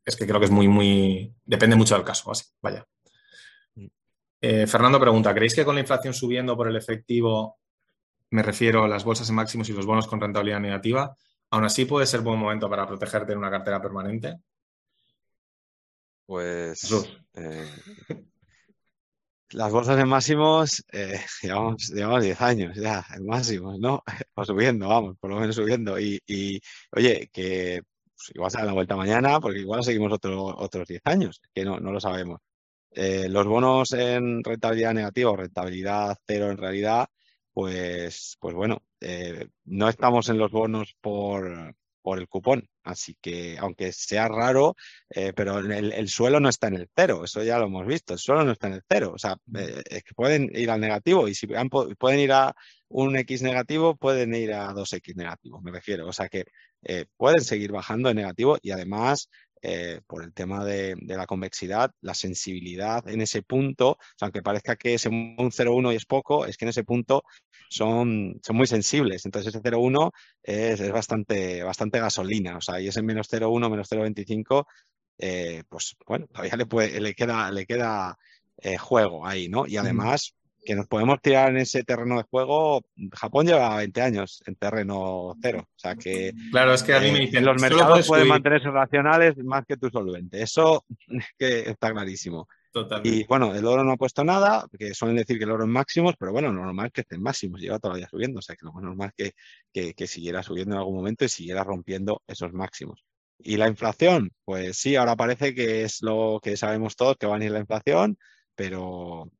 es 0.05 0.15
que 0.15 0.25
creo 0.25 0.39
que 0.39 0.45
es 0.45 0.51
muy, 0.51 0.67
muy. 0.67 1.33
Depende 1.45 1.75
mucho 1.75 1.95
del 1.95 2.03
caso, 2.03 2.31
así, 2.31 2.45
vaya. 2.61 2.85
Mm. 3.75 3.87
Eh, 4.41 4.67
Fernando 4.67 4.99
pregunta: 4.99 5.33
¿creéis 5.33 5.55
que 5.55 5.65
con 5.65 5.75
la 5.75 5.81
inflación 5.81 6.13
subiendo 6.13 6.55
por 6.55 6.67
el 6.67 6.75
efectivo, 6.75 7.59
me 8.29 8.43
refiero 8.43 8.83
a 8.83 8.87
las 8.87 9.03
bolsas 9.03 9.29
en 9.29 9.35
máximos 9.35 9.69
y 9.69 9.73
los 9.73 9.85
bonos 9.85 10.07
con 10.07 10.21
rentabilidad 10.21 10.59
negativa, 10.59 11.15
aún 11.49 11.65
así 11.65 11.85
puede 11.85 12.05
ser 12.05 12.21
buen 12.21 12.39
momento 12.39 12.69
para 12.69 12.87
protegerte 12.87 13.33
en 13.33 13.39
una 13.39 13.51
cartera 13.51 13.81
permanente? 13.81 14.37
Pues. 16.25 16.91
Eh, 17.33 17.71
las 19.51 19.71
bolsas 19.71 19.99
en 19.99 20.07
máximos, 20.09 20.83
eh, 20.91 21.19
llevamos, 21.41 22.21
10 22.21 22.41
años 22.41 22.75
ya, 22.75 23.05
en 23.15 23.25
máximos, 23.25 23.79
¿no? 23.79 24.03
O 24.35 24.45
subiendo, 24.45 24.87
vamos, 24.87 25.17
por 25.19 25.29
lo 25.31 25.39
menos 25.39 25.55
subiendo. 25.55 25.99
Y, 25.99 26.19
y 26.27 26.59
oye, 26.91 27.29
que 27.33 27.81
pues 28.15 28.31
igual 28.35 28.51
se 28.51 28.57
da 28.59 28.65
la 28.65 28.73
vuelta 28.73 28.95
mañana, 28.95 29.39
porque 29.39 29.59
igual 29.59 29.83
seguimos 29.83 30.11
otros 30.13 30.87
10 30.87 31.01
años, 31.05 31.41
que 31.53 31.63
no, 31.65 31.79
no 31.79 31.91
lo 31.91 31.99
sabemos. 31.99 32.39
Eh, 32.91 33.29
los 33.29 33.45
bonos 33.45 33.93
en 33.93 34.43
rentabilidad 34.43 34.93
negativa 34.93 35.31
o 35.31 35.35
rentabilidad 35.37 36.17
cero 36.25 36.49
en 36.51 36.57
realidad, 36.57 37.07
pues, 37.53 38.37
pues 38.39 38.55
bueno, 38.55 38.81
eh, 39.01 39.47
no 39.65 39.89
estamos 39.89 40.29
en 40.29 40.39
los 40.39 40.51
bonos 40.51 40.95
por, 41.01 41.75
por 42.07 42.19
el 42.19 42.29
cupón. 42.29 42.69
Así 42.83 43.17
que, 43.21 43.57
aunque 43.59 43.91
sea 43.91 44.29
raro, 44.29 44.77
eh, 45.09 45.33
pero 45.35 45.59
el, 45.59 46.07
suelo 46.07 46.39
no 46.39 46.47
está 46.47 46.69
en 46.69 46.75
el 46.75 46.89
cero, 46.95 47.25
eso 47.25 47.43
ya 47.43 47.59
lo 47.59 47.65
hemos 47.65 47.85
visto, 47.85 48.13
el 48.13 48.19
suelo 48.19 48.45
no 48.45 48.53
está 48.53 48.67
en 48.67 48.75
el 48.75 48.83
cero. 48.87 49.11
O 49.13 49.17
sea, 49.17 49.35
es 49.89 50.03
que 50.05 50.13
pueden 50.15 50.49
ir 50.55 50.71
al 50.71 50.79
negativo 50.79 51.27
y 51.27 51.35
si 51.35 51.47
pueden 51.99 52.19
ir 52.21 52.31
a 52.31 52.55
un 52.87 53.17
X 53.17 53.41
negativo, 53.41 53.97
pueden 53.97 54.33
ir 54.33 54.53
a 54.53 54.71
dos 54.71 54.93
X 54.93 55.17
negativos, 55.17 55.61
me 55.61 55.71
refiero. 55.71 56.07
O 56.07 56.13
sea 56.13 56.29
que 56.29 56.45
eh, 56.83 57.07
pueden 57.17 57.41
seguir 57.41 57.73
bajando 57.73 58.09
en 58.09 58.15
negativo 58.15 58.57
y 58.61 58.71
además 58.71 59.27
eh, 59.61 60.01
por 60.07 60.23
el 60.23 60.33
tema 60.33 60.63
de, 60.63 60.95
la 61.01 61.25
convexidad, 61.25 61.91
la 62.01 62.13
sensibilidad 62.13 63.07
en 63.07 63.21
ese 63.21 63.41
punto, 63.41 63.97
aunque 64.21 64.41
parezca 64.41 64.75
que 64.75 64.93
es 64.93 65.05
un 65.05 65.35
0,1 65.37 65.93
y 65.93 65.95
es 65.95 66.05
poco, 66.05 66.45
es 66.45 66.57
que 66.57 66.65
en 66.65 66.69
ese 66.69 66.83
punto 66.83 67.23
son, 67.69 68.39
son 68.43 68.55
muy 68.55 68.67
sensibles. 68.67 69.25
Entonces 69.25 69.53
ese 69.53 69.63
0,1 69.63 70.11
es, 70.43 70.79
es, 70.79 70.91
bastante, 70.91 71.63
bastante 71.63 71.99
gasolina, 71.99 72.57
o 72.57 72.61
sea, 72.61 72.79
y 72.79 72.87
ese 72.87 73.01
menos 73.01 73.27
0,1, 73.31 73.69
menos 73.69 73.89
0,25, 73.89 74.65
eh, 75.17 75.63
pues 75.67 75.95
bueno, 76.05 76.27
todavía 76.27 76.55
le, 76.55 76.65
puede, 76.65 77.01
le 77.01 77.13
queda, 77.15 77.51
le 77.51 77.65
queda 77.65 78.17
juego 78.79 79.25
ahí, 79.25 79.49
¿no? 79.49 79.67
Y 79.67 79.77
además 79.77 80.36
que 80.67 80.75
nos 80.75 80.87
podemos 80.87 81.21
tirar 81.21 81.49
en 81.49 81.59
ese 81.59 81.85
terreno 81.85 82.17
de 82.17 82.23
juego. 82.23 82.81
Japón 83.13 83.47
lleva 83.47 83.77
20 83.77 84.01
años 84.01 84.43
en 84.45 84.55
terreno 84.55 85.33
cero. 85.41 85.63
O 85.65 85.79
sea 85.79 85.95
que. 85.95 86.33
Claro, 86.51 86.73
es 86.73 86.83
que 86.83 86.93
a 86.93 86.99
mí 86.99 87.09
me 87.09 87.19
eh, 87.19 87.21
dicen. 87.21 87.45
Los 87.45 87.61
mercados 87.61 88.05
pueden 88.05 88.27
mantenerse 88.27 88.69
racionales 88.69 89.37
más 89.45 89.63
que 89.65 89.77
tu 89.77 89.89
solvente. 89.89 90.41
Eso 90.41 90.83
que 91.39 91.69
está 91.69 91.93
clarísimo. 91.93 92.49
Totalmente. 92.69 93.17
Y 93.17 93.23
bueno, 93.23 93.55
el 93.55 93.65
oro 93.65 93.85
no 93.85 93.93
ha 93.93 93.97
puesto 93.97 94.25
nada, 94.25 94.67
que 94.77 94.93
suelen 94.93 95.15
decir 95.15 95.37
que 95.37 95.45
el 95.45 95.51
oro 95.51 95.63
es 95.63 95.69
máximos, 95.69 96.15
pero 96.19 96.33
bueno, 96.33 96.51
lo 96.51 96.65
normal 96.65 96.87
es 96.87 96.91
que 96.91 97.01
esté 97.01 97.15
en 97.15 97.23
máximos, 97.23 97.61
lleva 97.61 97.79
todavía 97.79 98.09
subiendo, 98.09 98.39
o 98.39 98.41
sea 98.41 98.57
que 98.57 98.65
lo 98.65 98.73
más 98.73 98.83
normal 98.83 99.13
es 99.15 99.33
que, 99.71 99.93
que 99.93 100.07
siguiera 100.07 100.43
subiendo 100.43 100.75
en 100.75 100.79
algún 100.79 100.97
momento 100.97 101.23
y 101.23 101.29
siguiera 101.29 101.63
rompiendo 101.63 102.21
esos 102.27 102.51
máximos. 102.51 103.05
Y 103.39 103.55
la 103.55 103.69
inflación, 103.69 104.31
pues 104.43 104.77
sí, 104.77 104.97
ahora 104.97 105.15
parece 105.15 105.55
que 105.55 105.83
es 105.83 106.01
lo 106.01 106.41
que 106.43 106.57
sabemos 106.57 106.97
todos, 106.97 107.15
que 107.15 107.25
va 107.25 107.37
a 107.37 107.43
ir 107.43 107.51
la 107.51 107.59
inflación, 107.59 108.17
pero 108.53 109.31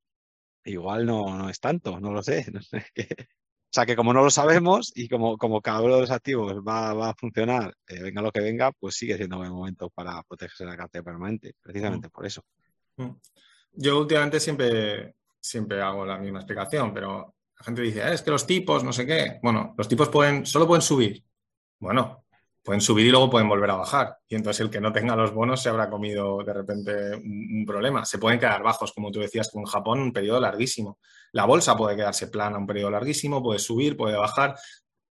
igual 0.68 1.06
no, 1.06 1.38
no 1.38 1.50
es 1.50 1.60
tanto, 1.60 2.00
no 2.00 2.12
lo 2.12 2.24
sé. 2.24 2.46
O 3.70 3.74
sea 3.78 3.86
que 3.86 3.98
como 3.98 4.14
no 4.14 4.24
lo 4.24 4.32
sabemos 4.32 4.94
y 4.96 5.10
como, 5.10 5.38
como 5.38 5.62
cada 5.62 5.82
uno 5.82 5.96
de 5.96 6.02
los 6.02 6.12
activos 6.12 6.64
va, 6.66 6.94
va 6.94 7.10
a 7.10 7.14
funcionar, 7.14 7.76
eh, 7.86 8.02
venga 8.02 8.22
lo 8.22 8.32
que 8.32 8.40
venga, 8.40 8.72
pues 8.72 8.96
sigue 8.96 9.18
siendo 9.18 9.38
buen 9.38 9.52
momento 9.52 9.90
para 9.90 10.24
protegerse 10.24 10.64
la 10.64 10.78
cartera 10.78 11.04
permanente, 11.04 11.54
precisamente 11.62 12.08
mm. 12.08 12.12
por 12.12 12.26
eso. 12.26 12.44
Mm. 12.96 13.10
Yo 13.74 14.00
últimamente 14.00 14.40
siempre, 14.40 15.16
siempre 15.40 15.82
hago 15.82 16.06
la 16.06 16.18
misma 16.18 16.40
explicación, 16.40 16.94
pero 16.94 17.36
la 17.60 17.66
gente 17.66 17.82
dice, 17.82 18.04
ah, 18.04 18.14
es 18.14 18.22
que 18.22 18.32
los 18.32 18.48
tipos, 18.48 18.86
no 18.86 18.94
sé 18.94 19.06
qué. 19.06 19.40
Bueno, 19.44 19.76
los 19.78 19.88
tipos 19.88 20.08
pueden, 20.08 20.46
solo 20.46 20.66
pueden 20.66 20.82
subir. 20.82 21.24
Bueno, 21.78 22.26
pueden 22.68 22.82
subir 22.82 23.06
y 23.06 23.12
luego 23.12 23.30
pueden 23.30 23.48
volver 23.48 23.72
a 23.72 23.76
bajar. 23.76 24.18
Y 24.28 24.36
entonces 24.36 24.60
el 24.60 24.70
que 24.70 24.82
no 24.82 24.92
tenga 24.92 25.16
los 25.16 25.34
bonos 25.34 25.62
se 25.64 25.70
habrá 25.70 25.90
comido 25.90 26.44
de 26.44 26.52
repente 26.52 27.16
un, 27.16 27.64
problema. 27.66 28.04
Se 28.04 28.18
pueden 28.18 28.42
quedar 28.42 28.62
bajos, 28.62 28.92
como 28.92 29.10
tú 29.10 29.22
decías, 29.22 29.50
con 29.50 29.64
Japón 29.64 30.02
un 30.02 30.12
periodo 30.12 30.42
larguísimo. 30.42 31.00
La 31.32 31.46
bolsa 31.46 31.78
puede 31.78 31.96
quedarse 31.96 32.28
plana 32.28 32.58
un 32.58 32.68
periodo 32.68 32.92
larguísimo, 32.92 33.42
puede 33.42 33.60
subir, 33.60 33.96
puede 33.96 34.18
bajar. 34.18 34.58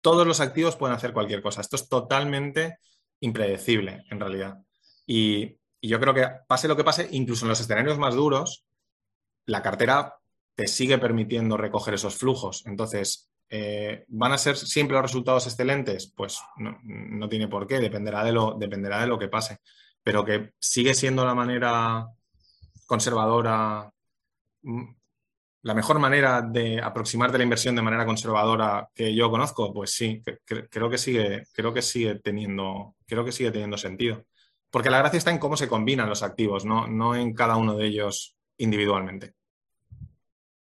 Todos 0.01 0.27
los 0.27 0.41
activos 0.41 0.75
pueden 0.75 0.97
hacer 0.97 1.13
cualquier 1.13 1.43
cosa. 1.43 1.61
Esto 1.61 1.77
es 1.77 1.89
totalmente 1.89 2.79
impredecible, 3.21 4.03
en 4.11 4.19
realidad. 4.19 4.59
Y, 5.07 5.57
y 5.81 5.89
yo 5.89 6.01
creo 6.01 6.13
que 6.13 6.27
pase 6.49 6.67
lo 6.67 6.75
que 6.75 6.83
pase, 6.83 7.07
incluso 7.13 7.45
en 7.45 7.51
los 7.51 7.61
escenarios 7.61 8.01
más 8.01 8.17
duros, 8.17 8.65
la 9.47 9.63
cartera 9.63 10.17
te 10.57 10.67
sigue 10.67 10.99
permitiendo 10.99 11.57
recoger 11.57 11.95
esos 11.95 12.17
flujos. 12.17 12.67
Entonces, 12.67 13.31
eh, 13.49 14.05
¿Van 14.09 14.33
a 14.33 14.39
ser 14.39 14.57
siempre 14.57 14.95
los 14.95 15.03
resultados 15.03 15.47
excelentes? 15.47 16.13
Pues 16.15 16.41
no, 16.57 17.29
tiene 17.29 17.49
por 17.49 17.67
qué, 17.67 17.79
dependerá 17.79 18.25
de, 18.25 18.33
lo, 18.33 18.57
dependerá 18.59 19.01
de 19.01 19.07
lo 19.07 19.19
que 19.19 19.29
pase. 19.29 19.59
Pero 20.03 20.25
que 20.25 20.53
sigue 20.59 20.95
siendo 20.95 21.25
la 21.25 21.35
manera 21.35 22.07
conservadora, 22.87 23.91
mm, 24.63 24.85
la 25.63 25.75
mejor 25.75 25.99
manera 25.99 26.43
de 26.43 26.81
aproximarte 26.81 27.37
a 27.37 27.39
la 27.39 27.45
inversión 27.45 27.75
de 27.75 27.83
manera 27.83 28.05
conservadora 28.05 28.89
que 28.95 29.15
yo 29.15 29.31
conozco, 29.31 29.73
pues 29.73 29.91
sí, 29.93 30.23
creo 30.45 30.91
que 30.91 30.99
sigue, 30.99 31.45
creo 31.53 31.73
que 31.73 31.83
sigue 31.83 32.17
teniendo, 32.17 32.97
creo 33.07 33.25
que 33.25 33.33
sigue 33.33 33.51
teniendo 33.51 33.79
sentido. 33.79 34.25
Porque 34.71 34.91
la 34.91 34.99
gracia 34.99 35.19
está 35.19 35.31
en 35.31 35.39
cómo 35.39 35.57
se 35.57 35.69
combinan 35.69 36.09
los 36.09 36.23
activos, 36.23 36.65
no 36.65 37.15
en 37.15 37.33
cada 37.35 37.57
uno 37.57 37.77
de 37.77 37.87
ellos 37.87 38.37
individualmente. 38.59 39.35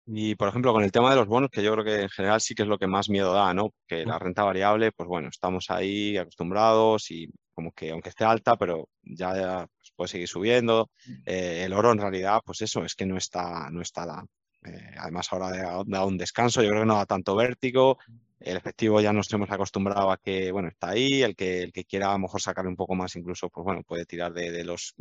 Y, 0.06 0.34
por 0.34 0.48
ejemplo, 0.48 0.72
con 0.72 0.82
el 0.82 0.90
tema 0.90 1.10
de 1.10 1.16
los 1.16 1.28
bonos, 1.28 1.50
que 1.50 1.62
yo 1.62 1.72
creo 1.72 1.84
que 1.84 2.02
en 2.02 2.08
general 2.08 2.40
sí 2.40 2.54
que 2.54 2.62
es 2.62 2.68
lo 2.68 2.78
que 2.78 2.88
más 2.88 3.08
miedo 3.08 3.32
da, 3.32 3.54
¿no? 3.54 3.72
Que 3.86 4.04
la 4.04 4.18
renta 4.18 4.42
variable, 4.42 4.90
pues 4.92 5.08
bueno, 5.08 5.28
estamos 5.28 5.70
ahí 5.70 6.16
acostumbrados 6.16 7.10
y 7.10 7.28
como 7.54 7.72
que 7.72 7.90
aunque 7.90 8.08
esté 8.08 8.24
alta, 8.24 8.56
pero 8.56 8.88
ya, 9.02 9.66
pues, 9.76 9.92
puede 9.94 10.08
seguir 10.08 10.28
subiendo. 10.28 10.90
Eh, 11.24 11.62
el 11.64 11.72
oro 11.72 11.92
en 11.92 11.98
realidad, 11.98 12.40
pues 12.44 12.62
eso, 12.62 12.84
es 12.84 12.94
que 12.94 13.06
no 13.06 13.16
está, 13.16 13.70
no 13.70 13.80
está 13.80 14.04
da. 14.06 14.24
Eh, 14.64 14.94
además 14.98 15.28
ahora 15.32 15.82
da 15.86 16.04
un 16.04 16.18
descanso, 16.18 16.62
yo 16.62 16.70
creo 16.70 16.82
que 16.82 16.86
no 16.86 16.96
da 16.96 17.06
tanto 17.06 17.36
vértigo. 17.36 17.98
El 18.40 18.56
efectivo 18.56 19.00
ya 19.00 19.12
nos 19.12 19.32
hemos 19.32 19.50
acostumbrado 19.50 20.10
a 20.10 20.16
que, 20.18 20.50
bueno, 20.50 20.68
está 20.68 20.90
ahí. 20.90 21.22
El 21.22 21.36
que, 21.36 21.62
el 21.62 21.72
que 21.72 21.84
quiera 21.84 22.10
a 22.10 22.12
lo 22.14 22.20
mejor 22.20 22.40
sacarle 22.40 22.70
un 22.70 22.76
poco 22.76 22.96
más, 22.96 23.14
incluso, 23.14 23.48
pues 23.50 23.64
bueno, 23.64 23.82
puede 23.84 24.04
tirar 24.04 24.32
de, 24.32 24.50
de 24.50 24.64
los 24.64 24.94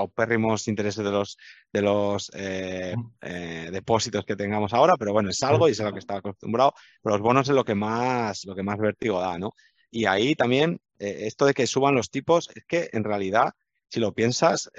paupérrimos 0.00 0.66
intereses 0.66 1.04
de 1.04 1.10
los, 1.10 1.36
de 1.70 1.82
los 1.82 2.30
eh, 2.34 2.94
eh, 3.20 3.68
depósitos 3.70 4.24
que 4.24 4.34
tengamos 4.34 4.72
ahora, 4.72 4.96
pero 4.98 5.12
bueno, 5.12 5.28
es 5.28 5.42
algo 5.42 5.68
y 5.68 5.72
es 5.72 5.80
a 5.80 5.84
lo 5.84 5.92
que 5.92 5.98
estaba 5.98 6.20
acostumbrado. 6.20 6.72
Pero 7.02 7.16
los 7.16 7.22
bonos 7.22 7.48
es 7.48 7.54
lo 7.54 7.64
que 7.64 7.74
más, 7.74 8.46
lo 8.46 8.54
que 8.54 8.62
más 8.62 8.78
vértigo 8.78 9.20
da, 9.20 9.38
¿no? 9.38 9.52
Y 9.90 10.06
ahí 10.06 10.34
también, 10.34 10.80
eh, 10.98 11.26
esto 11.26 11.44
de 11.44 11.52
que 11.52 11.66
suban 11.66 11.94
los 11.94 12.10
tipos, 12.10 12.48
es 12.54 12.64
que 12.64 12.88
en 12.92 13.04
realidad, 13.04 13.52
si 13.88 14.00
lo 14.00 14.14
piensas, 14.14 14.70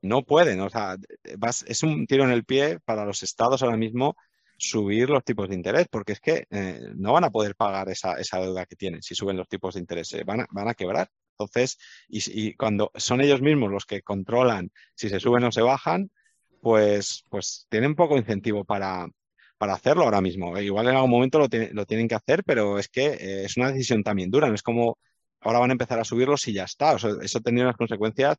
no 0.00 0.22
pueden. 0.22 0.60
O 0.60 0.70
sea, 0.70 0.96
es 1.66 1.82
un 1.82 2.06
tiro 2.06 2.22
en 2.22 2.30
el 2.30 2.44
pie 2.44 2.78
para 2.84 3.04
los 3.04 3.24
estados 3.24 3.62
ahora 3.62 3.76
mismo 3.76 4.16
subir 4.56 5.10
los 5.10 5.24
tipos 5.24 5.48
de 5.48 5.56
interés, 5.56 5.88
porque 5.90 6.12
es 6.12 6.20
que 6.20 6.46
no 6.94 7.14
van 7.14 7.24
a 7.24 7.30
poder 7.30 7.56
pagar 7.56 7.88
esa, 7.88 8.14
esa, 8.14 8.40
deuda 8.40 8.66
que 8.66 8.76
tienen 8.76 9.02
si 9.02 9.14
suben 9.16 9.36
los 9.36 9.48
tipos 9.48 9.74
de 9.74 9.80
interés, 9.80 10.14
van, 10.24 10.46
van 10.50 10.68
a 10.68 10.74
quebrar. 10.74 11.10
Entonces, 11.38 11.78
y, 12.08 12.54
cuando 12.54 12.90
son 12.96 13.20
ellos 13.20 13.40
mismos 13.40 13.70
los 13.70 13.86
que 13.86 14.02
controlan 14.02 14.70
si 14.94 15.08
se 15.08 15.20
suben 15.20 15.44
o 15.44 15.52
se 15.52 15.62
bajan, 15.62 16.10
pues, 16.60 17.24
pues 17.30 17.66
tienen 17.68 17.94
poco 17.94 18.16
incentivo 18.16 18.64
para, 18.64 19.06
para 19.58 19.74
hacerlo 19.74 20.04
ahora 20.04 20.20
mismo. 20.20 20.56
E 20.56 20.64
igual 20.64 20.88
en 20.88 20.96
algún 20.96 21.10
momento 21.10 21.38
lo, 21.38 21.48
tienen 21.86 22.08
que 22.08 22.14
hacer, 22.14 22.44
pero 22.44 22.78
es 22.78 22.88
que 22.88 23.06
eh, 23.06 23.44
es 23.44 23.56
una 23.56 23.70
decisión 23.72 24.02
también 24.02 24.30
dura. 24.30 24.48
No 24.48 24.54
es 24.54 24.62
como 24.62 24.98
ahora 25.40 25.60
van 25.60 25.70
a 25.70 25.72
empezar 25.74 25.98
a 26.00 26.04
subirlos 26.04 26.46
y 26.48 26.54
ya 26.54 26.64
está. 26.64 26.96
eso 26.96 27.40
tendría 27.40 27.64
unas 27.66 27.76
consecuencias 27.76 28.36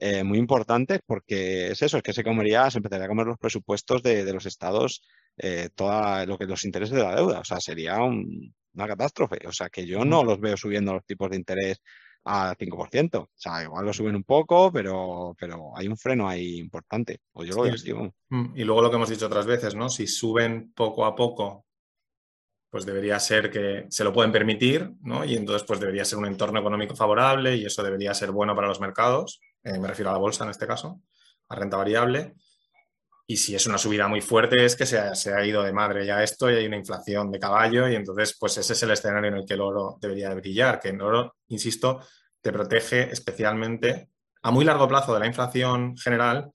eh, 0.00 0.24
muy 0.24 0.38
importantes 0.38 1.00
porque 1.06 1.68
es 1.68 1.82
eso, 1.82 1.96
es 1.96 2.02
que 2.02 2.12
se 2.12 2.24
comería, 2.24 2.70
se 2.70 2.78
empezaría 2.78 3.04
a 3.06 3.08
comer 3.08 3.26
los 3.26 3.38
presupuestos 3.38 4.02
de, 4.02 4.30
los 4.32 4.46
estados, 4.46 5.02
eh, 5.36 5.68
toda 5.74 6.26
lo 6.26 6.38
que 6.38 6.46
los 6.46 6.64
intereses 6.64 6.94
de 6.96 7.02
la 7.02 7.14
deuda. 7.14 7.40
O 7.40 7.44
sea, 7.44 7.60
sería 7.60 7.98
una 8.02 8.86
catástrofe. 8.88 9.38
O 9.46 9.52
sea, 9.52 9.68
que 9.70 9.86
yo 9.86 10.04
no 10.04 10.24
los 10.24 10.40
veo 10.40 10.56
subiendo 10.56 10.92
los 10.94 11.04
tipos 11.06 11.30
de 11.30 11.36
interés 11.36 11.80
al 12.24 12.56
5%. 12.56 13.18
O 13.18 13.28
sea, 13.34 13.62
igual 13.62 13.86
lo 13.86 13.92
suben 13.92 14.16
un 14.16 14.24
poco, 14.24 14.72
pero, 14.72 15.34
pero 15.38 15.76
hay 15.76 15.88
un 15.88 15.96
freno 15.96 16.28
ahí 16.28 16.58
importante. 16.58 17.20
O 17.32 17.44
yo 17.44 17.54
lo 17.54 17.62
veo. 17.62 18.12
Mm, 18.28 18.56
y 18.56 18.64
luego 18.64 18.82
lo 18.82 18.90
que 18.90 18.96
hemos 18.96 19.08
dicho 19.08 19.26
otras 19.26 19.46
veces, 19.46 19.74
¿no? 19.74 19.88
Si 19.88 20.06
suben 20.06 20.72
poco 20.72 21.04
a 21.04 21.14
poco, 21.14 21.66
pues 22.70 22.86
debería 22.86 23.20
ser 23.20 23.50
que 23.50 23.86
se 23.90 24.04
lo 24.04 24.12
pueden 24.12 24.32
permitir, 24.32 24.92
¿no? 25.02 25.24
Y 25.24 25.34
entonces 25.34 25.66
pues 25.66 25.78
debería 25.78 26.04
ser 26.04 26.18
un 26.18 26.26
entorno 26.26 26.58
económico 26.58 26.96
favorable 26.96 27.56
y 27.56 27.66
eso 27.66 27.82
debería 27.82 28.14
ser 28.14 28.30
bueno 28.30 28.54
para 28.54 28.68
los 28.68 28.80
mercados. 28.80 29.40
Eh, 29.62 29.78
me 29.78 29.88
refiero 29.88 30.10
a 30.10 30.14
la 30.14 30.18
bolsa 30.18 30.44
en 30.44 30.50
este 30.50 30.66
caso, 30.66 31.02
a 31.48 31.54
renta 31.54 31.76
variable. 31.76 32.34
Y 33.32 33.36
si 33.38 33.54
es 33.54 33.66
una 33.66 33.78
subida 33.78 34.08
muy 34.08 34.20
fuerte 34.20 34.62
es 34.62 34.76
que 34.76 34.84
se 34.84 34.98
ha, 34.98 35.14
se 35.14 35.32
ha, 35.32 35.42
ido 35.42 35.62
de 35.62 35.72
madre 35.72 36.04
ya 36.04 36.22
esto 36.22 36.50
y 36.50 36.54
hay 36.54 36.66
una 36.66 36.76
inflación 36.76 37.30
de 37.30 37.38
caballo 37.38 37.88
y 37.88 37.94
entonces 37.94 38.36
pues 38.38 38.58
ese 38.58 38.74
es 38.74 38.82
el 38.82 38.90
escenario 38.90 39.30
en 39.30 39.36
el 39.38 39.46
que 39.46 39.54
el 39.54 39.62
oro 39.62 39.96
debería 39.98 40.34
brillar, 40.34 40.78
que 40.78 40.90
el 40.90 41.00
oro, 41.00 41.36
insisto, 41.48 42.00
te 42.42 42.52
protege 42.52 43.10
especialmente 43.10 44.10
a 44.42 44.50
muy 44.50 44.66
largo 44.66 44.86
plazo 44.86 45.14
de 45.14 45.20
la 45.20 45.26
inflación 45.26 45.96
general, 45.96 46.52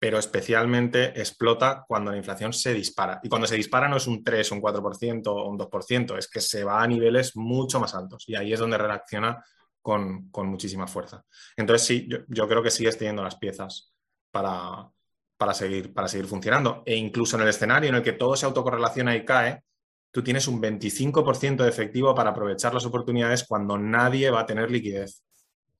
pero 0.00 0.18
especialmente 0.18 1.16
explota 1.16 1.84
cuando 1.86 2.10
la 2.10 2.16
inflación 2.16 2.52
se 2.52 2.74
dispara. 2.74 3.20
Y 3.22 3.28
cuando 3.28 3.46
se 3.46 3.54
dispara 3.54 3.88
no 3.88 3.98
es 3.98 4.08
un 4.08 4.24
3, 4.24 4.50
un 4.50 4.60
4% 4.60 5.28
o 5.28 5.48
un 5.48 5.56
2%, 5.56 6.18
es 6.18 6.28
que 6.28 6.40
se 6.40 6.64
va 6.64 6.82
a 6.82 6.88
niveles 6.88 7.36
mucho 7.36 7.78
más 7.78 7.94
altos 7.94 8.24
y 8.26 8.34
ahí 8.34 8.52
es 8.52 8.58
donde 8.58 8.78
reacciona 8.78 9.44
con, 9.80 10.28
con 10.30 10.48
muchísima 10.48 10.88
fuerza. 10.88 11.24
Entonces 11.56 11.86
sí, 11.86 12.08
yo, 12.10 12.18
yo 12.26 12.48
creo 12.48 12.64
que 12.64 12.72
sigues 12.72 12.98
teniendo 12.98 13.22
las 13.22 13.36
piezas 13.36 13.94
para, 14.32 14.90
para 15.36 15.54
seguir, 15.54 15.92
para 15.92 16.08
seguir 16.08 16.26
funcionando. 16.26 16.82
E 16.86 16.96
incluso 16.96 17.36
en 17.36 17.42
el 17.42 17.48
escenario 17.48 17.90
en 17.90 17.96
el 17.96 18.02
que 18.02 18.12
todo 18.12 18.36
se 18.36 18.46
autocorrelaciona 18.46 19.16
y 19.16 19.24
cae, 19.24 19.62
tú 20.10 20.22
tienes 20.22 20.48
un 20.48 20.60
25% 20.60 21.62
de 21.62 21.68
efectivo 21.68 22.14
para 22.14 22.30
aprovechar 22.30 22.72
las 22.72 22.86
oportunidades 22.86 23.44
cuando 23.46 23.76
nadie 23.78 24.30
va 24.30 24.40
a 24.40 24.46
tener 24.46 24.70
liquidez, 24.70 25.22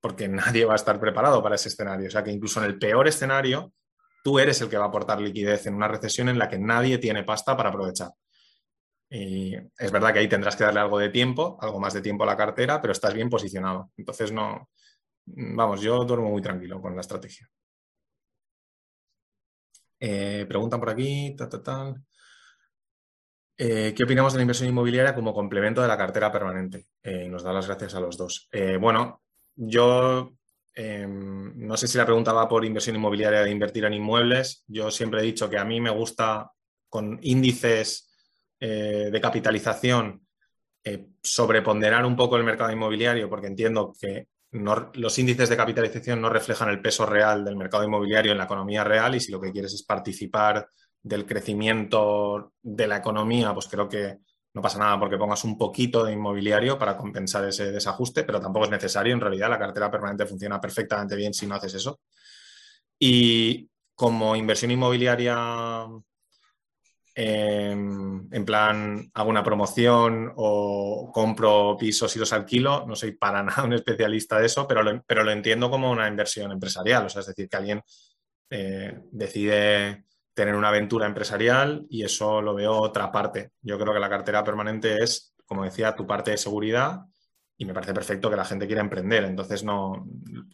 porque 0.01 0.29
nadie 0.29 0.65
va 0.65 0.75
a 0.75 0.77
estar 0.77 1.01
preparado 1.01 1.43
para 1.43 1.55
ese 1.55 1.69
escenario. 1.69 2.09
O 2.09 2.11
sea 2.11 2.23
que 2.23 2.33
incluso 2.33 2.63
en 2.63 2.67
el 2.67 2.79
peor 2.79 3.09
escenario, 3.09 3.73
tú 4.23 4.39
eres 4.39 4.61
el 4.61 4.69
que 4.69 4.77
va 4.77 4.85
a 4.85 4.89
aportar 4.89 5.21
liquidez 5.21 5.67
en 5.67 5.75
una 5.75 5.89
recesión 5.89 6.29
en 6.29 6.39
la 6.39 6.49
que 6.49 6.59
nadie 6.59 6.99
tiene 6.99 7.25
pasta 7.25 7.57
para 7.57 7.71
aprovechar. 7.71 8.11
Y 9.09 9.55
es 9.55 9.93
verdad 9.93 10.13
que 10.13 10.19
ahí 10.19 10.29
tendrás 10.29 10.57
que 10.57 10.65
darle 10.65 10.81
algo 10.81 10.99
de 10.99 11.11
tiempo, 11.11 11.57
algo 11.61 11.79
más 11.79 11.95
de 11.95 12.03
tiempo 12.03 12.25
a 12.25 12.27
la 12.27 12.37
cartera, 12.37 12.81
pero 12.81 12.93
estás 12.93 13.15
bien 13.15 13.31
posicionado. 13.31 13.93
Entonces, 13.97 14.33
no, 14.33 14.69
vamos, 15.27 15.81
yo 15.81 16.05
duermo 16.05 16.31
muy 16.31 16.43
tranquilo 16.43 16.81
con 16.81 16.95
la 16.95 17.03
estrategia. 17.03 17.49
Eh, 19.99 20.45
preguntan 20.49 20.81
por 20.81 20.91
aquí, 20.91 21.35
eh, 23.59 23.95
¿Qué 23.97 24.05
opinamos 24.05 24.33
de 24.33 24.39
la 24.39 24.43
inversión 24.43 24.69
inmobiliaria 24.69 25.15
como 25.15 25.33
complemento 25.33 25.81
de 25.81 25.89
la 25.89 25.97
cartera 25.97 26.31
permanente? 26.31 26.87
Eh, 27.03 27.29
nos 27.29 27.43
da 27.43 27.53
las 27.53 27.67
gracias 27.67 27.95
a 27.95 28.01
los 28.01 28.17
dos. 28.17 28.49
bueno, 28.81 29.23
yo 29.55 30.35
em, 30.75 31.67
no 31.67 31.77
sé 31.77 31.89
si 31.89 31.97
la 31.97 32.05
pregunta 32.05 32.35
va 32.35 32.49
por 32.49 32.65
inversión 32.65 32.97
inmobiliaria 32.97 33.43
de 33.43 33.51
invertir 33.51 33.85
en 33.87 33.95
inmuebles. 33.95 34.65
Yo 34.67 34.91
siempre 34.91 35.21
he 35.21 35.25
dicho 35.25 35.49
que 35.49 35.59
a 35.59 35.65
mí 35.65 35.81
me 35.81 35.91
gusta 35.91 36.51
con 36.89 37.19
índices 37.23 38.11
de 38.59 39.21
capitalización 39.21 40.27
sobreponderar 41.23 42.07
un 42.07 42.17
poco 42.17 42.37
el 42.37 42.45
mercado 42.45 42.73
inmobiliario 42.73 43.29
porque 43.29 43.49
entiendo 43.49 43.93
que 44.01 44.29
los 44.95 45.19
índices 45.19 45.49
de 45.49 45.57
capitalización 45.57 46.21
no 46.21 46.29
reflejan 46.29 46.69
el 46.69 46.81
peso 46.81 47.07
real 47.07 47.45
del 47.45 47.57
mercado 47.57 47.85
inmobiliario 47.85 48.33
en 48.33 48.39
la 48.39 48.45
economía 48.45 48.85
real 48.85 49.15
y 49.15 49.21
si 49.21 49.33
lo 49.33 49.41
que 49.41 49.53
quieres 49.53 49.75
es 49.75 49.83
participar 49.83 50.69
del 51.03 51.27
crecimiento 51.27 52.53
de 52.63 52.87
la 52.87 52.97
economía, 52.97 53.55
pues 53.55 53.69
creo 53.69 53.89
que 53.89 54.19
no 54.55 54.63
pasa 54.63 54.79
nada 54.79 54.99
porque 54.99 55.19
pongas 55.19 55.45
un 55.45 55.59
poquito 55.59 56.03
de 56.05 56.13
inmobiliario 56.13 56.79
para 56.79 56.97
compensar 56.97 57.45
ese 57.45 57.71
desajuste, 57.71 58.25
pero 58.25 58.41
tampoco 58.41 58.65
es 58.65 58.71
necesario. 58.71 59.13
En 59.13 59.21
realidad, 59.21 59.51
la 59.51 59.59
cartera 59.59 59.91
permanente 59.91 60.25
funciona 60.25 60.61
perfectamente 60.61 61.15
bien 61.15 61.35
si 61.35 61.47
no 61.47 61.57
haces 61.57 61.75
eso. 61.75 62.01
Y 62.99 63.69
como 63.95 64.35
inversión 64.35 64.71
inmobiliaria 64.71 65.87
Em, 67.19 68.29
en 68.31 68.45
plan, 68.45 69.11
hago 69.15 69.31
una 69.31 69.43
promoción 69.43 70.35
o 70.37 71.11
compro 71.15 71.75
pisos 71.79 72.15
y 72.15 72.19
los 72.19 72.31
alquilo. 72.35 72.85
No 72.87 72.95
soy 72.95 73.13
para 73.13 73.43
nada 73.43 73.65
un 73.65 73.73
especialista 73.73 74.39
de 74.39 74.47
eso, 74.47 74.69
pero 74.69 74.83
lo, 74.83 75.03
pero 75.07 75.25
lo 75.25 75.31
entiendo 75.31 75.71
como 75.71 75.91
una 75.91 76.09
inversión 76.09 76.53
empresarial. 76.53 77.07
O 77.07 77.09
sea, 77.09 77.21
es 77.21 77.27
decir, 77.29 77.49
que 77.49 77.57
alguien 77.57 77.83
eh, 78.51 79.01
decide 79.13 80.05
tener 80.35 80.55
una 80.55 80.69
aventura 80.69 81.07
empresarial 81.07 81.87
y 81.89 82.05
eso 82.05 82.43
lo 82.43 82.55
veo 82.55 82.75
otra 82.75 83.11
parte. 83.11 83.53
Yo 83.63 83.79
creo 83.79 83.95
que 83.95 84.01
la 84.01 84.11
cartera 84.11 84.45
permanente 84.45 85.03
es, 85.03 85.35
como 85.47 85.65
decía, 85.65 85.97
tu 85.97 86.07
parte 86.07 86.33
de 86.33 86.37
seguridad 86.37 87.01
y 87.57 87.65
me 87.65 87.73
parece 87.73 87.95
perfecto 87.95 88.29
que 88.29 88.37
la 88.37 88.45
gente 88.45 88.67
quiera 88.67 88.83
emprender. 88.83 89.25
Entonces, 89.25 89.65
no, 89.65 90.07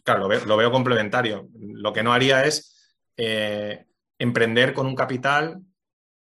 claro, 0.05 0.29
lo 0.45 0.57
veo, 0.57 0.71
complementario. 0.71 1.49
Lo 1.59 1.91
que 1.91 2.03
no 2.03 2.13
haría 2.13 2.45
es 2.45 2.95
eh, 3.17 3.85
emprender 4.17 4.73
con 4.73 4.85
un 4.85 4.95
capital 4.95 5.61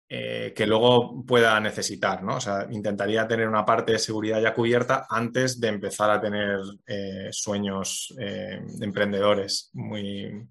eh, 0.09 0.53
que 0.55 0.67
luego 0.67 1.25
pueda 1.25 1.59
necesitar, 1.61 2.23
¿no? 2.23 2.37
O 2.37 2.41
sea, 2.41 2.67
intentaría 2.71 3.27
tener 3.27 3.49
una 3.49 3.65
parte 3.65 3.93
de 3.93 3.99
seguridad 3.99 4.41
ya 4.41 4.55
cubierta 4.55 5.07
antes 5.09 5.59
de 5.61 5.69
empezar 5.69 6.11
a 6.11 6.21
tener 6.21 6.61
eh, 6.87 7.29
sueños 7.33 8.15
emprendedores. 8.81 9.71
Muy, 9.73 10.47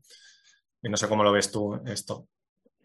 no 0.81 0.97
sé 0.97 1.07
cómo 1.07 1.23
lo 1.23 1.31
ves 1.31 1.51
tú 1.51 1.81
esto. 1.85 2.27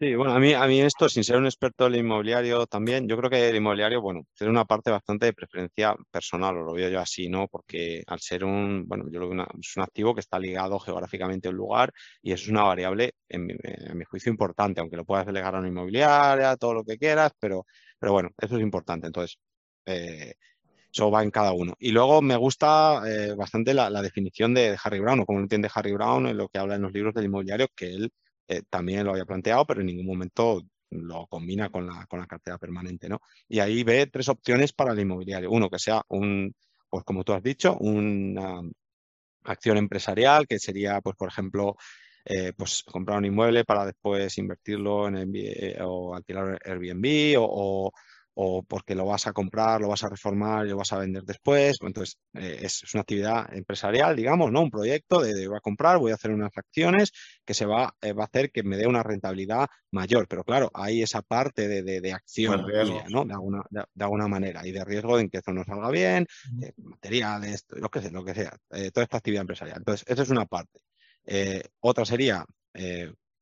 Sí, 0.01 0.15
bueno, 0.15 0.33
a 0.33 0.39
mí, 0.39 0.53
a 0.53 0.65
mí 0.65 0.79
esto, 0.79 1.09
sin 1.09 1.25
ser 1.25 1.35
un 1.35 1.45
experto 1.45 1.83
del 1.83 1.97
inmobiliario 1.97 2.65
también, 2.67 3.05
yo 3.05 3.17
creo 3.17 3.29
que 3.29 3.49
el 3.49 3.55
inmobiliario, 3.57 4.01
bueno, 4.01 4.21
tiene 4.33 4.49
una 4.49 4.63
parte 4.63 4.89
bastante 4.91 5.25
de 5.25 5.33
preferencia 5.33 5.93
personal, 6.09 6.55
o 6.55 6.63
lo 6.63 6.71
veo 6.73 6.89
yo 6.89 7.01
así, 7.01 7.27
¿no? 7.27 7.49
Porque 7.49 8.01
al 8.07 8.21
ser 8.21 8.45
un, 8.45 8.87
bueno, 8.87 9.05
yo 9.11 9.19
lo 9.19 9.29
veo 9.29 9.45
es 9.59 9.75
un 9.75 9.83
activo 9.83 10.13
que 10.15 10.21
está 10.21 10.39
ligado 10.39 10.79
geográficamente 10.79 11.49
a 11.49 11.51
un 11.51 11.57
lugar 11.57 11.91
y 12.21 12.31
eso 12.31 12.43
es 12.43 12.49
una 12.49 12.63
variable, 12.63 13.15
en 13.27 13.47
mi, 13.47 14.05
juicio, 14.05 14.31
importante, 14.31 14.79
aunque 14.79 14.95
lo 14.95 15.03
puedas 15.03 15.25
delegar 15.25 15.55
a 15.55 15.59
una 15.59 15.67
inmobiliaria, 15.67 16.55
todo 16.55 16.75
lo 16.75 16.85
que 16.85 16.97
quieras, 16.97 17.33
pero, 17.37 17.65
pero 17.99 18.13
bueno, 18.13 18.29
eso 18.37 18.55
es 18.55 18.61
importante. 18.61 19.07
Entonces, 19.07 19.37
eh, 19.85 20.35
eso 20.93 21.11
va 21.11 21.23
en 21.23 21.31
cada 21.31 21.51
uno. 21.53 21.73
Y 21.79 21.91
luego 21.91 22.21
me 22.21 22.37
gusta 22.37 23.01
eh, 23.05 23.33
bastante 23.35 23.73
la, 23.73 23.89
definición 24.01 24.53
de 24.53 24.77
Harry 24.81 24.99
Brown, 24.99 25.19
o 25.21 25.25
como 25.25 25.39
entiende 25.39 25.69
Harry 25.73 25.91
Brown 25.93 26.27
en 26.27 26.37
lo 26.37 26.47
que 26.47 26.57
habla 26.59 26.75
en 26.75 26.83
los 26.83 26.93
libros 26.93 27.13
del 27.13 27.25
inmobiliario, 27.25 27.67
que 27.75 27.87
él 27.87 28.11
eh, 28.49 28.63
también 28.69 29.05
lo 29.05 29.11
había 29.11 29.25
planteado, 29.25 29.65
pero 29.65 29.81
en 29.81 29.87
ningún 29.87 30.07
momento 30.07 30.61
lo 30.91 31.27
combina 31.27 31.69
con 31.69 31.87
la, 31.87 32.05
con 32.07 32.19
la 32.19 32.27
cartera 32.27 32.57
permanente, 32.57 33.07
¿no? 33.09 33.21
Y 33.47 33.59
ahí 33.59 33.83
ve 33.83 34.07
tres 34.07 34.27
opciones 34.29 34.73
para 34.73 34.93
el 34.93 34.99
inmobiliario. 34.99 35.51
Uno, 35.51 35.69
que 35.69 35.79
sea 35.79 36.01
un, 36.09 36.53
pues 36.89 37.03
como 37.05 37.23
tú 37.23 37.33
has 37.33 37.43
dicho, 37.43 37.77
una 37.79 38.61
acción 39.43 39.77
empresarial, 39.77 40.47
que 40.47 40.59
sería, 40.59 41.01
pues, 41.01 41.15
por 41.15 41.29
ejemplo, 41.29 41.75
eh, 42.25 42.53
pues 42.57 42.83
comprar 42.83 43.19
un 43.19 43.25
inmueble 43.25 43.65
para 43.65 43.85
después 43.85 44.37
invertirlo 44.37 45.07
en 45.07 45.31
eh, 45.35 45.77
o 45.81 46.15
alquilar 46.15 46.59
Airbnb 46.65 47.39
o, 47.39 47.45
o 47.87 47.91
porque 48.67 48.95
lo 48.95 49.05
vas 49.05 49.27
a 49.27 49.33
comprar, 49.33 49.81
lo 49.81 49.89
vas 49.89 50.03
a 50.05 50.09
reformar 50.09 50.65
y 50.65 50.69
lo 50.69 50.77
vas 50.77 50.93
a 50.93 50.97
vender 50.97 51.23
después. 51.23 51.77
Entonces, 51.81 52.17
eh, 52.33 52.59
es, 52.61 52.85
una 52.93 53.01
actividad 53.01 53.53
empresarial, 53.53 54.15
digamos, 54.15 54.49
¿no? 54.49 54.61
Un 54.61 54.71
proyecto 54.71 55.19
de, 55.19 55.45
voy 55.45 55.57
a 55.57 55.59
comprar, 55.59 55.97
voy 55.97 56.11
a 56.11 56.15
hacer 56.15 56.31
unas 56.31 56.51
acciones 56.55 57.11
que 57.43 57.53
se 57.53 57.65
va, 57.65 57.93
eh, 58.01 58.13
va 58.13 58.23
a 58.23 58.27
hacer 58.27 58.49
que 58.51 58.63
me 58.63 58.77
dé 58.77 58.87
una 58.87 59.03
rentabilidad 59.03 59.67
mayor. 59.91 60.25
Pero 60.29 60.45
claro, 60.45 60.71
hay 60.73 61.01
esa 61.01 61.21
parte 61.21 61.67
de, 61.67 61.99
de, 61.99 62.13
acción, 62.13 62.65
¿no? 63.09 63.25
De 63.25 63.33
alguna, 63.33 63.61
de, 63.69 64.03
alguna 64.03 64.29
manera 64.29 64.65
y 64.65 64.71
de 64.71 64.85
riesgo 64.85 65.17
de 65.17 65.27
que 65.29 65.39
eso 65.39 65.51
no 65.51 65.65
salga 65.65 65.89
bien, 65.89 66.25
materiales, 66.77 67.65
lo 67.69 67.89
que 67.89 68.01
sea, 68.01 68.11
lo 68.11 68.23
que 68.23 68.35
sea, 68.35 68.57
eh, 68.71 68.91
toda 68.91 69.03
esta 69.03 69.17
actividad 69.17 69.41
empresarial. 69.41 69.79
Entonces, 69.79 70.05
esa 70.07 70.23
es 70.23 70.29
una 70.29 70.45
parte. 70.45 70.79
otra 71.81 72.05
sería 72.05 72.45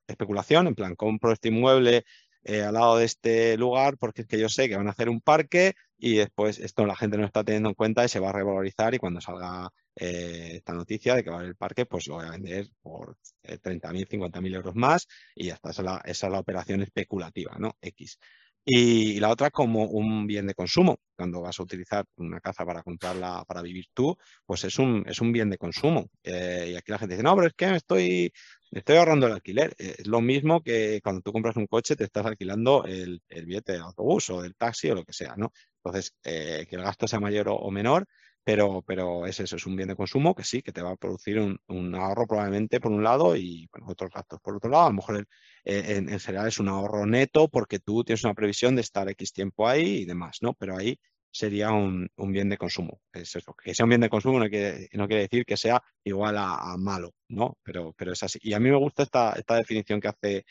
especulación, 0.07 0.67
en 0.67 0.75
plan, 0.75 0.95
compro 0.95 1.31
este 1.31 1.49
inmueble 1.49 2.05
eh, 2.47 2.63
al 2.63 2.75
lado 2.75 2.97
de 2.97 3.03
este 3.03 3.57
lugar 3.57 3.97
porque 3.97 4.21
es 4.21 4.27
que 4.27 4.39
yo 4.39 4.47
sé 4.47 4.69
que 4.69 4.77
van 4.77 4.87
a 4.87 4.91
hacer 4.91 5.09
un 5.09 5.19
parque 5.19 5.73
y 5.97 6.15
después 6.15 6.59
esto 6.59 6.85
la 6.85 6.95
gente 6.95 7.17
no 7.17 7.25
está 7.25 7.43
teniendo 7.43 7.67
en 7.67 7.75
cuenta 7.75 8.05
y 8.05 8.07
se 8.07 8.21
va 8.21 8.29
a 8.29 8.31
revalorizar 8.31 8.95
y 8.95 8.99
cuando 8.99 9.19
salga 9.19 9.69
eh, 9.95 10.51
esta 10.55 10.71
noticia 10.71 11.13
de 11.15 11.25
que 11.25 11.29
va 11.29 11.35
a 11.35 11.39
haber 11.39 11.49
el 11.49 11.57
parque, 11.57 11.85
pues 11.85 12.07
lo 12.07 12.15
voy 12.15 12.25
a 12.25 12.31
vender 12.31 12.69
por 12.81 13.17
30.000, 13.43 14.01
eh, 14.01 14.07
50.000 14.07 14.55
euros 14.55 14.75
más 14.75 15.07
y 15.35 15.47
ya 15.47 15.55
está, 15.55 15.71
esa 15.71 15.81
es, 15.81 15.85
la, 15.85 16.01
es 16.05 16.23
la 16.23 16.39
operación 16.39 16.81
especulativa, 16.81 17.57
¿no? 17.59 17.75
X. 17.81 18.17
Y 18.63 19.19
la 19.19 19.29
otra 19.29 19.49
como 19.51 19.85
un 19.85 20.25
bien 20.27 20.47
de 20.47 20.53
consumo. 20.53 20.99
Cuando 21.15 21.41
vas 21.41 21.59
a 21.59 21.63
utilizar 21.63 22.05
una 22.17 22.39
casa 22.41 22.65
para 22.65 22.83
comprarla 22.83 23.43
para 23.45 23.61
vivir 23.61 23.85
tú, 23.93 24.17
pues 24.45 24.63
es 24.63 24.77
un, 24.79 25.03
es 25.07 25.19
un 25.21 25.31
bien 25.33 25.49
de 25.49 25.57
consumo. 25.57 26.09
y 26.23 26.75
aquí 26.75 26.91
la 26.91 26.97
gente 26.99 27.15
dice, 27.15 27.23
no, 27.23 27.35
pero 27.35 27.47
es 27.47 27.53
que 27.53 27.75
estoy 27.75 28.31
estoy 28.71 28.97
ahorrando 28.97 29.27
el 29.27 29.33
alquiler. 29.33 29.75
Eh, 29.77 29.95
es 29.99 30.07
lo 30.07 30.21
mismo 30.21 30.61
que 30.61 30.99
cuando 31.03 31.21
tú 31.21 31.31
compras 31.31 31.55
un 31.55 31.67
coche 31.67 31.95
te 31.95 32.03
estás 32.03 32.25
alquilando 32.25 32.83
el, 32.85 33.21
billete 33.29 33.73
de 33.73 33.79
autobús 33.79 34.29
o 34.29 34.41
del 34.41 34.55
taxi 34.55 34.89
o 34.89 34.95
lo 34.95 35.03
que 35.03 35.13
sea, 35.13 35.35
¿no? 35.37 35.51
Entonces, 35.83 36.13
eh, 36.23 36.65
que 36.69 36.75
el 36.75 36.81
gasto 36.83 37.07
sea 37.07 37.19
mayor 37.19 37.47
o, 37.49 37.71
menor, 37.71 38.05
pero, 38.43 38.81
pero 38.81 39.25
es 39.25 39.39
eso, 39.39 39.55
es 39.57 39.65
un 39.65 39.75
bien 39.75 39.89
de 39.89 39.95
consumo 39.95 40.35
que 40.35 40.43
sí, 40.43 40.61
que 40.61 40.71
te 40.71 40.81
va 40.81 40.91
a 40.91 40.95
producir 40.95 41.39
un, 41.39 41.95
ahorro 41.95 42.25
probablemente 42.27 42.79
por 42.79 42.91
un 42.91 43.03
lado 43.03 43.35
y 43.35 43.69
otros 43.85 44.11
gastos 44.13 44.39
por 44.41 44.55
otro 44.57 44.69
lado. 44.69 44.85
A 44.85 44.89
lo 44.89 44.95
mejor 44.95 45.27
en, 45.65 46.09
en, 46.09 46.19
general 46.19 46.47
es 46.47 46.59
un 46.59 46.69
ahorro 46.69 47.05
neto 47.05 47.49
porque 47.49 47.79
tú 47.79 48.03
tienes 48.03 48.23
una 48.23 48.33
previsión 48.33 48.75
de 48.75 48.81
estar 48.81 49.09
X 49.09 49.33
tiempo 49.33 49.67
ahí 49.67 49.99
y 49.99 50.05
demás, 50.05 50.37
¿no? 50.41 50.53
Pero 50.53 50.77
ahí 50.77 50.99
sería 51.37 51.71
un, 51.71 52.09
bien 52.17 52.49
de 52.49 52.57
consumo. 52.57 52.99
Es 53.13 53.35
eso. 53.35 53.53
Que 53.53 53.73
sea 53.73 53.85
un 53.85 53.89
bien 53.89 54.01
de 54.01 54.09
consumo 54.09 54.39
no 54.39 54.49
quiere, 54.49 54.89
no 54.93 55.07
quiere 55.07 55.23
decir 55.23 55.45
que 55.45 55.55
sea 55.55 55.81
igual 56.03 56.35
a, 56.37 56.75
malo, 56.77 57.13
¿no? 57.29 57.57
Pero, 57.63 57.93
pero 57.97 58.13
es 58.13 58.23
así. 58.23 58.39
Y 58.41 58.53
a 58.53 58.59
mí 58.59 58.69
me 58.69 58.77
gusta 58.77 59.03
esta, 59.03 59.33
esta 59.33 59.55
definición 59.55 60.01
que 60.01 60.07
hace 60.07 60.45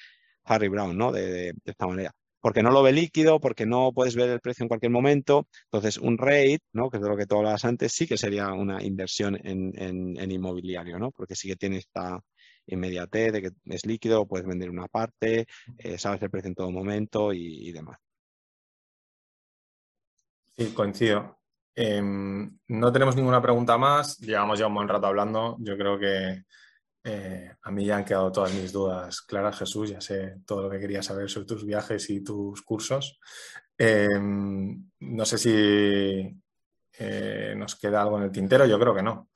Harry 0.44 0.68
Brown, 0.68 0.96
¿no? 0.96 1.12
De, 1.12 1.54
esta 1.64 1.86
manera. 1.86 2.12
Porque 2.40 2.62
no 2.62 2.70
lo 2.70 2.82
ve 2.82 2.92
líquido, 2.92 3.40
porque 3.40 3.66
no 3.66 3.92
puedes 3.92 4.14
ver 4.14 4.30
el 4.30 4.40
precio 4.40 4.62
en 4.62 4.68
cualquier 4.68 4.92
momento. 4.92 5.48
Entonces, 5.64 5.98
un 5.98 6.18
rate, 6.18 6.60
¿no? 6.72 6.90
Que 6.90 6.98
es 6.98 7.02
de 7.02 7.08
lo 7.08 7.16
que 7.16 7.26
tú 7.26 7.36
hablabas 7.36 7.64
antes, 7.64 7.92
sí 7.92 8.06
que 8.06 8.16
sería 8.16 8.52
una 8.52 8.82
inversión 8.82 9.36
en, 9.42 10.30
inmobiliario, 10.30 10.98
¿no? 10.98 11.10
Porque 11.10 11.34
sí 11.34 11.48
que 11.48 11.56
tiene 11.56 11.78
esta 11.78 12.20
inmediatez 12.66 13.32
de 13.32 13.42
que 13.42 13.50
es 13.64 13.86
líquido, 13.86 14.26
puedes 14.26 14.46
vender 14.46 14.70
una 14.70 14.88
parte, 14.88 15.46
eh, 15.78 15.98
sabes 15.98 16.22
el 16.22 16.30
precio 16.30 16.48
en 16.48 16.54
todo 16.54 16.70
momento 16.70 17.32
y 17.32 17.72
demás. 17.72 17.98
Sí, 20.58 20.72
coincido. 20.72 21.38
Em, 21.74 22.58
no 22.68 22.92
tenemos 22.92 23.14
ninguna 23.16 23.42
pregunta 23.42 23.76
más. 23.76 24.18
Llevamos 24.18 24.58
ya 24.58 24.66
un 24.66 24.74
buen 24.74 24.88
rato 24.88 25.06
hablando. 25.06 25.56
Yo 25.60 25.76
creo 25.76 25.98
que 25.98 26.44
eh, 27.04 27.52
a 27.62 27.70
mí 27.70 27.84
ya 27.84 27.98
han 27.98 28.04
quedado 28.04 28.32
todas 28.32 28.54
mis 28.54 28.72
dudas 28.72 29.20
claras, 29.20 29.58
Jesús. 29.58 29.90
Ya 29.90 30.00
sé 30.00 30.36
todo 30.46 30.62
lo 30.62 30.70
que 30.70 30.80
quería 30.80 31.02
saber 31.02 31.28
sobre 31.28 31.46
tus 31.46 31.66
viajes 31.66 32.08
y 32.10 32.24
tus 32.24 32.62
cursos. 32.62 33.20
Em, 33.76 34.90
no 35.00 35.24
sé 35.26 35.36
si 35.38 36.40
eh, 36.98 37.54
nos 37.56 37.76
queda 37.76 38.02
algo 38.02 38.16
en 38.18 38.24
el 38.24 38.32
tintero. 38.32 38.64
Yo 38.66 38.78
creo 38.78 38.94
que 38.94 39.02
no. 39.02 39.28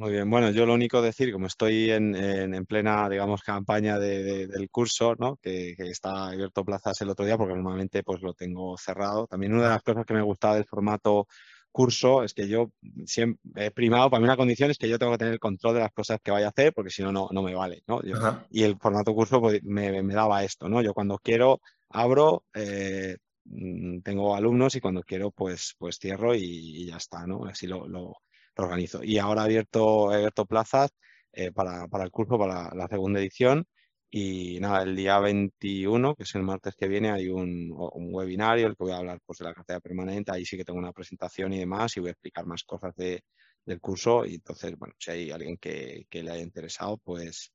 Muy 0.00 0.12
bien, 0.12 0.30
bueno, 0.30 0.50
yo 0.50 0.64
lo 0.64 0.72
único 0.72 1.02
decir, 1.02 1.30
como 1.30 1.46
estoy 1.46 1.90
en, 1.90 2.64
plena, 2.64 3.06
digamos, 3.06 3.42
campaña 3.42 3.98
del 3.98 4.70
curso, 4.70 5.14
¿no? 5.18 5.36
Que, 5.36 5.74
está 5.76 6.28
abierto 6.28 6.64
plazas 6.64 6.98
el 7.02 7.10
otro 7.10 7.26
día, 7.26 7.36
porque 7.36 7.52
normalmente 7.52 8.02
pues 8.02 8.22
lo 8.22 8.32
tengo 8.32 8.78
cerrado. 8.78 9.26
También 9.26 9.52
una 9.52 9.64
de 9.64 9.68
las 9.68 9.82
cosas 9.82 10.06
que 10.06 10.14
me 10.14 10.22
gustaba 10.22 10.54
del 10.54 10.64
formato 10.64 11.26
curso 11.70 12.22
es 12.22 12.32
que 12.32 12.48
yo 12.48 12.72
siempre 13.04 13.66
he 13.66 13.70
primado, 13.72 14.08
para 14.08 14.20
mí 14.20 14.24
una 14.24 14.38
condición 14.38 14.70
es 14.70 14.78
que 14.78 14.88
yo 14.88 14.98
tengo 14.98 15.12
que 15.12 15.18
tener 15.18 15.34
el 15.34 15.38
control 15.38 15.74
de 15.74 15.80
las 15.80 15.92
cosas 15.92 16.18
que 16.24 16.30
vaya 16.30 16.46
a 16.46 16.48
hacer, 16.48 16.72
porque 16.72 16.90
si 16.90 17.02
no, 17.02 17.12
no 17.12 17.42
me 17.42 17.54
vale, 17.54 17.82
¿no? 17.86 18.00
y 18.50 18.62
el 18.62 18.78
formato 18.78 19.12
curso 19.12 19.38
pues, 19.38 19.62
me, 19.64 20.02
daba 20.14 20.44
esto, 20.44 20.66
¿no? 20.70 20.80
Yo 20.80 20.94
cuando 20.94 21.18
quiero 21.18 21.60
abro, 21.90 22.44
eh, 22.54 23.18
mm, 23.44 24.00
tengo 24.00 24.34
alumnos 24.34 24.74
y 24.76 24.80
cuando 24.80 25.02
quiero 25.02 25.30
pues, 25.30 25.74
pues 25.76 25.98
cierro 25.98 26.34
y, 26.34 26.86
ya 26.86 26.96
está, 26.96 27.26
¿no? 27.26 27.44
Así 27.44 27.66
lo 27.66 28.16
organizo. 28.56 29.02
Y 29.02 29.18
ahora 29.18 29.42
he 29.42 29.44
abierto, 29.46 30.10
abierto 30.10 30.46
plazas 30.46 30.90
eh, 31.32 31.52
para, 31.52 31.86
el 32.02 32.10
curso, 32.10 32.38
para 32.38 32.74
la, 32.74 32.88
segunda 32.88 33.20
edición. 33.20 33.66
Y 34.10 34.58
nada, 34.60 34.82
el 34.82 34.96
día 34.96 35.20
21, 35.20 36.16
que 36.16 36.24
es 36.24 36.34
el 36.34 36.42
martes 36.42 36.74
que 36.76 36.88
viene, 36.88 37.10
hay 37.10 37.28
un, 37.28 37.70
webinario, 38.12 38.66
el 38.66 38.76
que 38.76 38.84
voy 38.84 38.92
a 38.92 38.96
hablar 38.98 39.20
pues, 39.24 39.38
de 39.38 39.44
la 39.44 39.54
cartera 39.54 39.80
permanente. 39.80 40.32
Ahí 40.32 40.44
sí 40.44 40.56
que 40.56 40.64
tengo 40.64 40.78
una 40.78 40.92
presentación 40.92 41.52
y 41.52 41.58
demás, 41.58 41.96
y 41.96 42.00
voy 42.00 42.08
a 42.08 42.12
explicar 42.12 42.46
más 42.46 42.64
cosas 42.64 42.94
de, 42.96 43.22
del 43.64 43.80
curso. 43.80 44.26
Y 44.26 44.34
entonces, 44.34 44.76
bueno, 44.76 44.94
si 44.98 45.10
hay 45.12 45.30
alguien 45.30 45.56
que, 45.58 46.06
le 46.10 46.30
haya 46.30 46.42
interesado, 46.42 46.98
pues, 46.98 47.52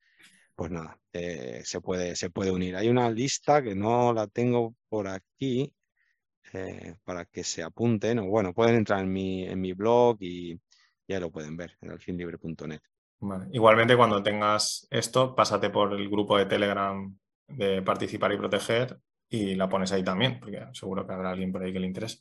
pues 0.55 0.72
nada, 0.72 0.97
eh, 1.13 1.61
se, 1.65 1.81
puede, 1.81 2.15
se 2.15 2.30
puede 2.30 2.51
unir. 2.51 2.76
Hay 2.77 2.88
una 2.89 3.09
lista 3.11 3.61
que 3.61 3.76
no 3.76 4.13
la 4.13 4.27
tengo 4.27 4.76
por 4.89 5.07
aquí 5.07 5.73
eh, 6.53 6.95
para 7.03 7.26
que 7.26 7.43
se 7.43 7.63
apunten. 7.63 8.19
O 8.19 8.26
bueno, 8.27 8.53
pueden 8.53 8.76
entrar 8.76 9.01
en 9.01 9.11
mi, 9.11 9.45
en 9.45 9.59
mi 9.59 9.73
blog 9.73 10.17
y, 10.22 10.59
ya 11.07 11.19
lo 11.19 11.32
pueden 11.32 11.56
ver 11.57 11.77
en 11.82 11.91
alfinlibre.net. 11.91 12.82
Igualmente, 13.52 13.95
cuando 13.95 14.22
tengas 14.22 14.88
esto, 14.90 15.36
pásate 15.36 15.69
por 15.69 15.94
el 15.94 16.10
grupo 16.10 16.38
de 16.38 16.45
Telegram 16.45 17.18
de 17.48 17.82
Participar 17.82 18.34
y 18.34 18.38
Proteger 18.38 18.99
y 19.30 19.56
la 19.56 19.69
pones 19.69 19.91
ahí 19.91 20.03
también, 20.03 20.40
porque 20.40 20.65
seguro 20.73 21.06
que 21.06 21.14
habrá 21.14 21.32
alguien 21.32 21.52
por 21.52 21.64
ahí 21.64 21.73
que 21.73 21.80
le 21.80 21.88
interese. 21.88 22.19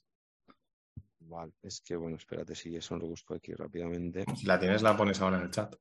Vale, 1.21 1.53
es 1.63 1.81
que 1.81 1.97
bueno, 1.97 2.17
espérate 2.17 2.55
si 2.55 2.77
eso 2.77 2.97
lo 2.97 3.07
busco 3.07 3.35
aquí 3.35 3.53
rápidamente. 3.55 4.25
Si 4.37 4.47
la 4.47 4.59
tienes, 4.59 4.83
la 4.83 4.97
pones 4.97 5.21
ahora 5.21 5.39
en 5.39 5.45
el 5.45 5.51
chat. 5.51 5.75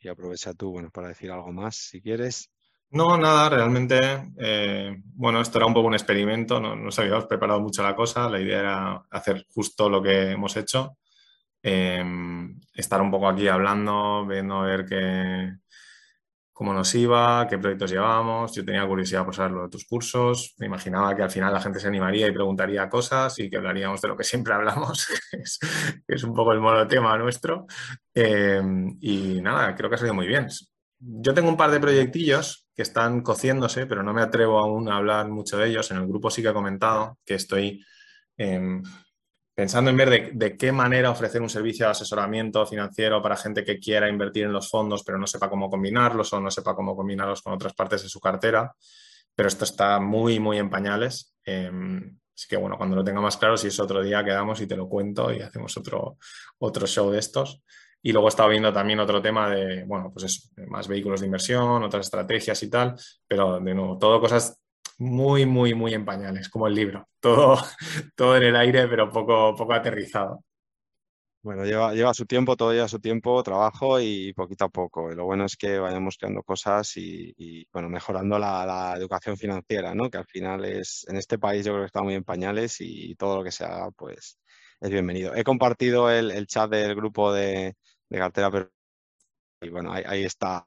Y 0.00 0.08
aprovecha 0.08 0.54
tú, 0.54 0.70
bueno, 0.70 0.90
para 0.90 1.08
decir 1.08 1.30
algo 1.30 1.52
más, 1.52 1.76
si 1.76 2.00
quieres. 2.00 2.50
No, 2.92 3.16
nada, 3.16 3.50
realmente, 3.50 3.98
eh, 4.38 4.96
bueno, 5.14 5.40
esto 5.40 5.58
era 5.58 5.66
un 5.66 5.74
poco 5.74 5.86
un 5.86 5.94
experimento, 5.94 6.58
no 6.58 6.74
nos 6.74 6.98
habíamos 6.98 7.26
preparado 7.26 7.60
mucho 7.60 7.84
la 7.84 7.94
cosa, 7.94 8.28
la 8.28 8.40
idea 8.40 8.58
era 8.58 9.02
hacer 9.10 9.46
justo 9.54 9.88
lo 9.88 10.02
que 10.02 10.32
hemos 10.32 10.56
hecho, 10.56 10.96
eh, 11.62 12.02
estar 12.74 13.00
un 13.00 13.12
poco 13.12 13.28
aquí 13.28 13.46
hablando, 13.46 14.26
viendo 14.26 14.56
a 14.56 14.64
ver 14.64 14.86
qué, 14.86 15.52
cómo 16.60 16.74
nos 16.74 16.94
iba, 16.94 17.46
qué 17.48 17.56
proyectos 17.56 17.90
llevábamos, 17.90 18.54
yo 18.54 18.62
tenía 18.62 18.86
curiosidad 18.86 19.24
por 19.24 19.34
saber 19.34 19.52
lo 19.52 19.62
de 19.62 19.70
tus 19.70 19.86
cursos, 19.86 20.54
me 20.58 20.66
imaginaba 20.66 21.16
que 21.16 21.22
al 21.22 21.30
final 21.30 21.54
la 21.54 21.60
gente 21.62 21.80
se 21.80 21.88
animaría 21.88 22.28
y 22.28 22.32
preguntaría 22.32 22.86
cosas 22.86 23.38
y 23.38 23.48
que 23.48 23.56
hablaríamos 23.56 23.98
de 24.02 24.08
lo 24.08 24.14
que 24.14 24.24
siempre 24.30 24.52
hablamos, 24.52 25.06
que 25.30 26.14
es, 26.14 26.22
un 26.22 26.34
poco 26.34 26.52
el 26.52 26.60
monotema 26.60 27.16
nuestro, 27.16 27.64
eh, 28.14 28.60
y 29.00 29.40
nada, 29.40 29.74
creo 29.74 29.88
que 29.88 29.94
ha 29.94 29.98
salido 29.98 30.14
muy 30.14 30.26
bien. 30.26 30.48
Yo 30.98 31.32
tengo 31.32 31.48
un 31.48 31.56
par 31.56 31.70
de 31.70 31.80
proyectillos 31.80 32.68
que 32.74 32.82
están 32.82 33.22
cociéndose, 33.22 33.86
pero 33.86 34.02
no 34.02 34.12
me 34.12 34.20
atrevo 34.20 34.58
aún 34.58 34.90
a 34.90 34.96
hablar 34.96 35.30
mucho 35.30 35.56
de 35.56 35.66
ellos. 35.66 35.90
En 35.90 35.96
el 35.96 36.06
grupo 36.06 36.28
sí 36.28 36.42
que 36.42 36.50
he 36.50 36.52
comentado 36.52 37.16
que 37.24 37.36
estoy 37.36 37.82
eh, 38.36 38.82
pensando 39.60 39.90
en 39.90 39.96
ver 39.98 40.32
de, 40.32 40.56
qué 40.56 40.72
manera 40.72 41.10
ofrecer 41.10 41.42
un 41.42 41.50
servicio 41.50 41.84
de 41.84 41.90
asesoramiento 41.90 42.64
financiero 42.64 43.20
para 43.20 43.36
gente 43.36 43.62
que 43.62 43.78
quiera 43.78 44.08
invertir 44.08 44.44
en 44.44 44.54
los 44.54 44.70
fondos, 44.70 45.04
pero 45.04 45.18
no 45.18 45.26
sepa 45.26 45.50
cómo 45.50 45.68
combinarlos 45.68 46.32
o 46.32 46.40
no 46.40 46.50
sepa 46.50 46.74
cómo 46.74 46.96
combinarlos 46.96 47.42
con 47.42 47.52
otras 47.52 47.74
partes 47.74 48.02
de 48.02 48.08
su 48.08 48.20
cartera. 48.20 48.74
Pero 49.34 49.48
esto 49.50 49.64
está 49.64 50.00
muy, 50.00 50.40
muy 50.40 50.56
en 50.56 50.70
pañales. 50.70 51.34
Eh, 51.44 51.70
así 52.34 52.48
que 52.48 52.56
bueno, 52.56 52.78
cuando 52.78 52.96
lo 52.96 53.04
tenga 53.04 53.20
más 53.20 53.36
claro, 53.36 53.58
si 53.58 53.68
es 53.68 53.78
otro 53.78 54.02
día, 54.02 54.24
quedamos 54.24 54.62
y 54.62 54.66
te 54.66 54.76
lo 54.76 54.88
cuento 54.88 55.30
y 55.30 55.42
hacemos 55.42 55.76
otro, 55.76 56.16
otro 56.56 56.86
show 56.86 57.10
de 57.10 57.18
estos. 57.18 57.62
Y 58.00 58.12
luego 58.12 58.28
he 58.28 58.30
estado 58.30 58.48
viendo 58.48 58.72
también 58.72 58.98
otro 59.00 59.20
tema 59.20 59.50
de, 59.50 59.84
bueno, 59.84 60.10
pues 60.10 60.24
eso, 60.24 60.48
más 60.68 60.88
vehículos 60.88 61.20
de 61.20 61.26
inversión, 61.26 61.82
otras 61.82 62.06
estrategias 62.06 62.62
y 62.62 62.70
tal, 62.70 62.94
pero 63.28 63.60
de 63.60 63.74
nuevo, 63.74 63.98
todo 63.98 64.22
cosas 64.22 64.58
muy, 65.00 65.46
muy, 65.46 65.74
muy 65.74 65.94
en 65.94 66.04
pañales, 66.04 66.48
como 66.50 66.66
el 66.66 66.74
libro. 66.74 67.08
Todo, 67.20 67.56
todo 68.14 68.36
en 68.36 68.42
el 68.44 68.56
aire, 68.56 68.86
pero 68.86 69.10
poco, 69.10 69.54
poco 69.56 69.72
aterrizado. 69.72 70.44
Bueno, 71.42 71.64
lleva, 71.64 71.94
lleva 71.94 72.12
su 72.12 72.26
tiempo, 72.26 72.54
todo 72.54 72.74
lleva 72.74 72.86
su 72.86 73.00
tiempo, 73.00 73.42
trabajo 73.42 73.98
y 73.98 74.34
poquito 74.34 74.66
a 74.66 74.68
poco. 74.68 75.10
Y 75.10 75.14
lo 75.14 75.24
bueno 75.24 75.46
es 75.46 75.56
que 75.56 75.78
vayamos 75.78 76.18
creando 76.18 76.42
cosas 76.42 76.98
y, 76.98 77.32
y 77.38 77.66
bueno, 77.72 77.88
mejorando 77.88 78.38
la, 78.38 78.66
la, 78.66 78.94
educación 78.94 79.38
financiera, 79.38 79.94
¿no? 79.94 80.10
Que 80.10 80.18
al 80.18 80.26
final 80.26 80.66
es, 80.66 81.06
en 81.08 81.16
este 81.16 81.38
país 81.38 81.64
yo 81.64 81.72
creo 81.72 81.84
que 81.84 81.86
está 81.86 82.02
muy 82.02 82.14
en 82.14 82.24
pañales 82.24 82.76
y 82.80 83.14
todo 83.14 83.38
lo 83.38 83.44
que 83.44 83.52
se 83.52 83.64
haga, 83.64 83.90
pues 83.92 84.38
es 84.80 84.90
bienvenido. 84.90 85.34
He 85.34 85.44
compartido 85.44 86.10
el, 86.10 86.30
el 86.30 86.46
chat 86.46 86.70
del 86.70 86.94
grupo 86.94 87.32
de, 87.32 87.74
de 88.10 88.18
cartera, 88.18 88.50
pero 88.50 88.70
y 89.62 89.70
bueno, 89.70 89.92
ahí, 89.94 90.04
ahí 90.06 90.24
está. 90.24 90.66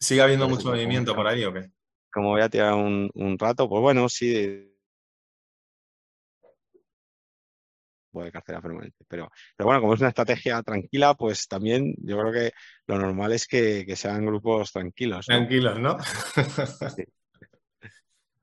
¿Sigue 0.00 0.22
habiendo 0.22 0.48
mucho 0.48 0.70
movimiento 0.70 1.14
por 1.14 1.28
ahí 1.28 1.44
o 1.44 1.52
qué? 1.52 1.70
Como 2.12 2.30
voy 2.30 2.42
a 2.42 2.48
tirar 2.48 2.74
un, 2.74 3.10
un 3.14 3.38
rato, 3.38 3.68
pues 3.68 3.80
bueno, 3.82 4.08
sí. 4.08 4.68
de 8.24 8.32
cartera 8.32 8.60
permanente. 8.60 9.04
Pero, 9.08 9.30
pero 9.56 9.66
bueno, 9.66 9.80
como 9.80 9.94
es 9.94 10.00
una 10.00 10.08
estrategia 10.10 10.62
tranquila, 10.62 11.14
pues 11.14 11.46
también 11.48 11.94
yo 11.98 12.18
creo 12.18 12.32
que 12.32 12.52
lo 12.86 12.98
normal 12.98 13.32
es 13.32 13.46
que, 13.46 13.84
que 13.86 13.96
sean 13.96 14.26
grupos 14.26 14.72
tranquilos. 14.72 15.26
¿no? 15.28 15.36
Tranquilos, 15.36 15.78
¿no? 15.78 15.98
sí. 16.96 17.04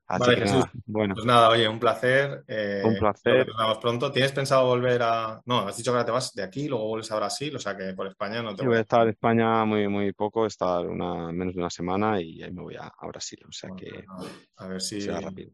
Así 0.08 0.20
vale, 0.20 0.36
Jesús. 0.36 0.64
Nada, 0.64 0.72
bueno. 0.86 1.14
Pues 1.14 1.26
nada, 1.26 1.48
oye, 1.50 1.68
un 1.68 1.80
placer. 1.80 2.44
Eh, 2.46 2.82
un 2.84 2.96
placer. 2.96 3.48
Nos 3.48 3.56
vemos 3.56 3.78
pronto. 3.78 4.12
¿Tienes 4.12 4.32
pensado 4.32 4.66
volver 4.66 5.02
a.? 5.02 5.42
No, 5.46 5.66
has 5.66 5.76
dicho 5.76 5.90
que 5.90 5.96
ahora 5.96 6.06
te 6.06 6.12
vas 6.12 6.32
de 6.32 6.44
aquí, 6.44 6.68
luego 6.68 6.86
vuelves 6.86 7.10
a 7.10 7.16
Brasil, 7.16 7.56
o 7.56 7.58
sea 7.58 7.76
que 7.76 7.92
por 7.92 8.06
España 8.06 8.40
no 8.42 8.54
te 8.54 8.62
sí, 8.62 8.68
voy 8.68 8.76
a 8.76 8.80
estar 8.80 9.02
en 9.02 9.08
España 9.08 9.64
muy, 9.64 9.88
muy 9.88 10.12
poco, 10.12 10.46
estar 10.46 10.86
una, 10.86 11.32
menos 11.32 11.54
de 11.54 11.60
una 11.60 11.70
semana 11.70 12.20
y 12.20 12.42
ahí 12.42 12.52
me 12.52 12.62
voy 12.62 12.76
a, 12.76 12.92
a 12.96 13.06
Brasil. 13.08 13.40
O 13.48 13.52
sea 13.52 13.70
bueno, 13.70 13.84
que. 13.84 14.04
A 14.56 14.68
ver 14.68 14.80
si. 14.80 15.00
rápido. 15.08 15.50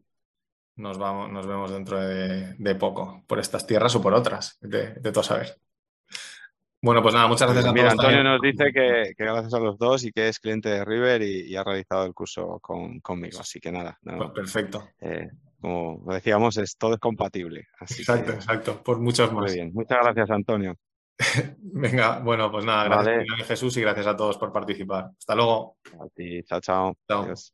Nos, 0.75 0.97
vamos, 0.97 1.31
nos 1.31 1.45
vemos 1.45 1.71
dentro 1.71 1.99
de, 1.99 2.55
de, 2.57 2.75
poco, 2.75 3.23
por 3.27 3.39
estas 3.39 3.65
tierras 3.67 3.95
o 3.95 4.01
por 4.01 4.13
otras, 4.13 4.57
de, 4.59 4.93
de 4.93 5.11
todo 5.11 5.23
saber. 5.23 5.55
Bueno, 6.83 7.01
pues 7.01 7.13
nada, 7.13 7.27
muchas 7.27 7.47
gracias 7.47 7.65
a 7.65 7.71
Mira, 7.71 7.91
todos. 7.91 8.03
Antonio 8.03 8.23
nos 8.25 8.41
dice 8.41 8.65
que, 8.73 9.13
que, 9.17 9.23
gracias 9.23 9.53
a 9.53 9.59
los 9.59 9.77
dos 9.77 10.03
y 10.03 10.11
que 10.11 10.27
es 10.27 10.37
cliente 10.37 10.67
de 10.67 10.83
River 10.83 11.21
y, 11.21 11.49
y 11.49 11.55
ha 11.55 11.63
realizado 11.63 12.05
el 12.05 12.13
curso 12.13 12.59
con, 12.61 12.99
conmigo. 12.99 13.39
Así 13.39 13.61
que 13.61 13.71
nada. 13.71 13.97
No, 14.01 14.17
pues 14.17 14.31
perfecto. 14.31 14.89
Eh, 14.99 15.29
como 15.61 16.03
decíamos, 16.13 16.57
es, 16.57 16.75
todo 16.75 16.95
es 16.95 16.99
compatible. 16.99 17.67
Así 17.79 18.01
exacto, 18.01 18.33
que, 18.33 18.37
exacto. 18.37 18.83
Por 18.83 18.99
muchos 18.99 19.31
más. 19.31 19.45
Muy 19.45 19.53
bien. 19.53 19.71
Muchas 19.73 19.99
gracias, 20.03 20.29
Antonio. 20.29 20.75
Venga, 21.57 22.19
bueno, 22.19 22.51
pues 22.51 22.65
nada, 22.65 22.83
gracias 22.83 23.27
vale. 23.29 23.43
Jesús 23.45 23.77
y 23.77 23.81
gracias 23.81 24.07
a 24.07 24.17
todos 24.17 24.37
por 24.37 24.51
participar. 24.51 25.11
Hasta 25.17 25.35
luego. 25.35 25.77
A 25.85 26.09
ti, 26.13 26.43
chao, 26.43 26.59
chao. 26.59 26.97
Chao. 27.07 27.23
Adiós. 27.23 27.53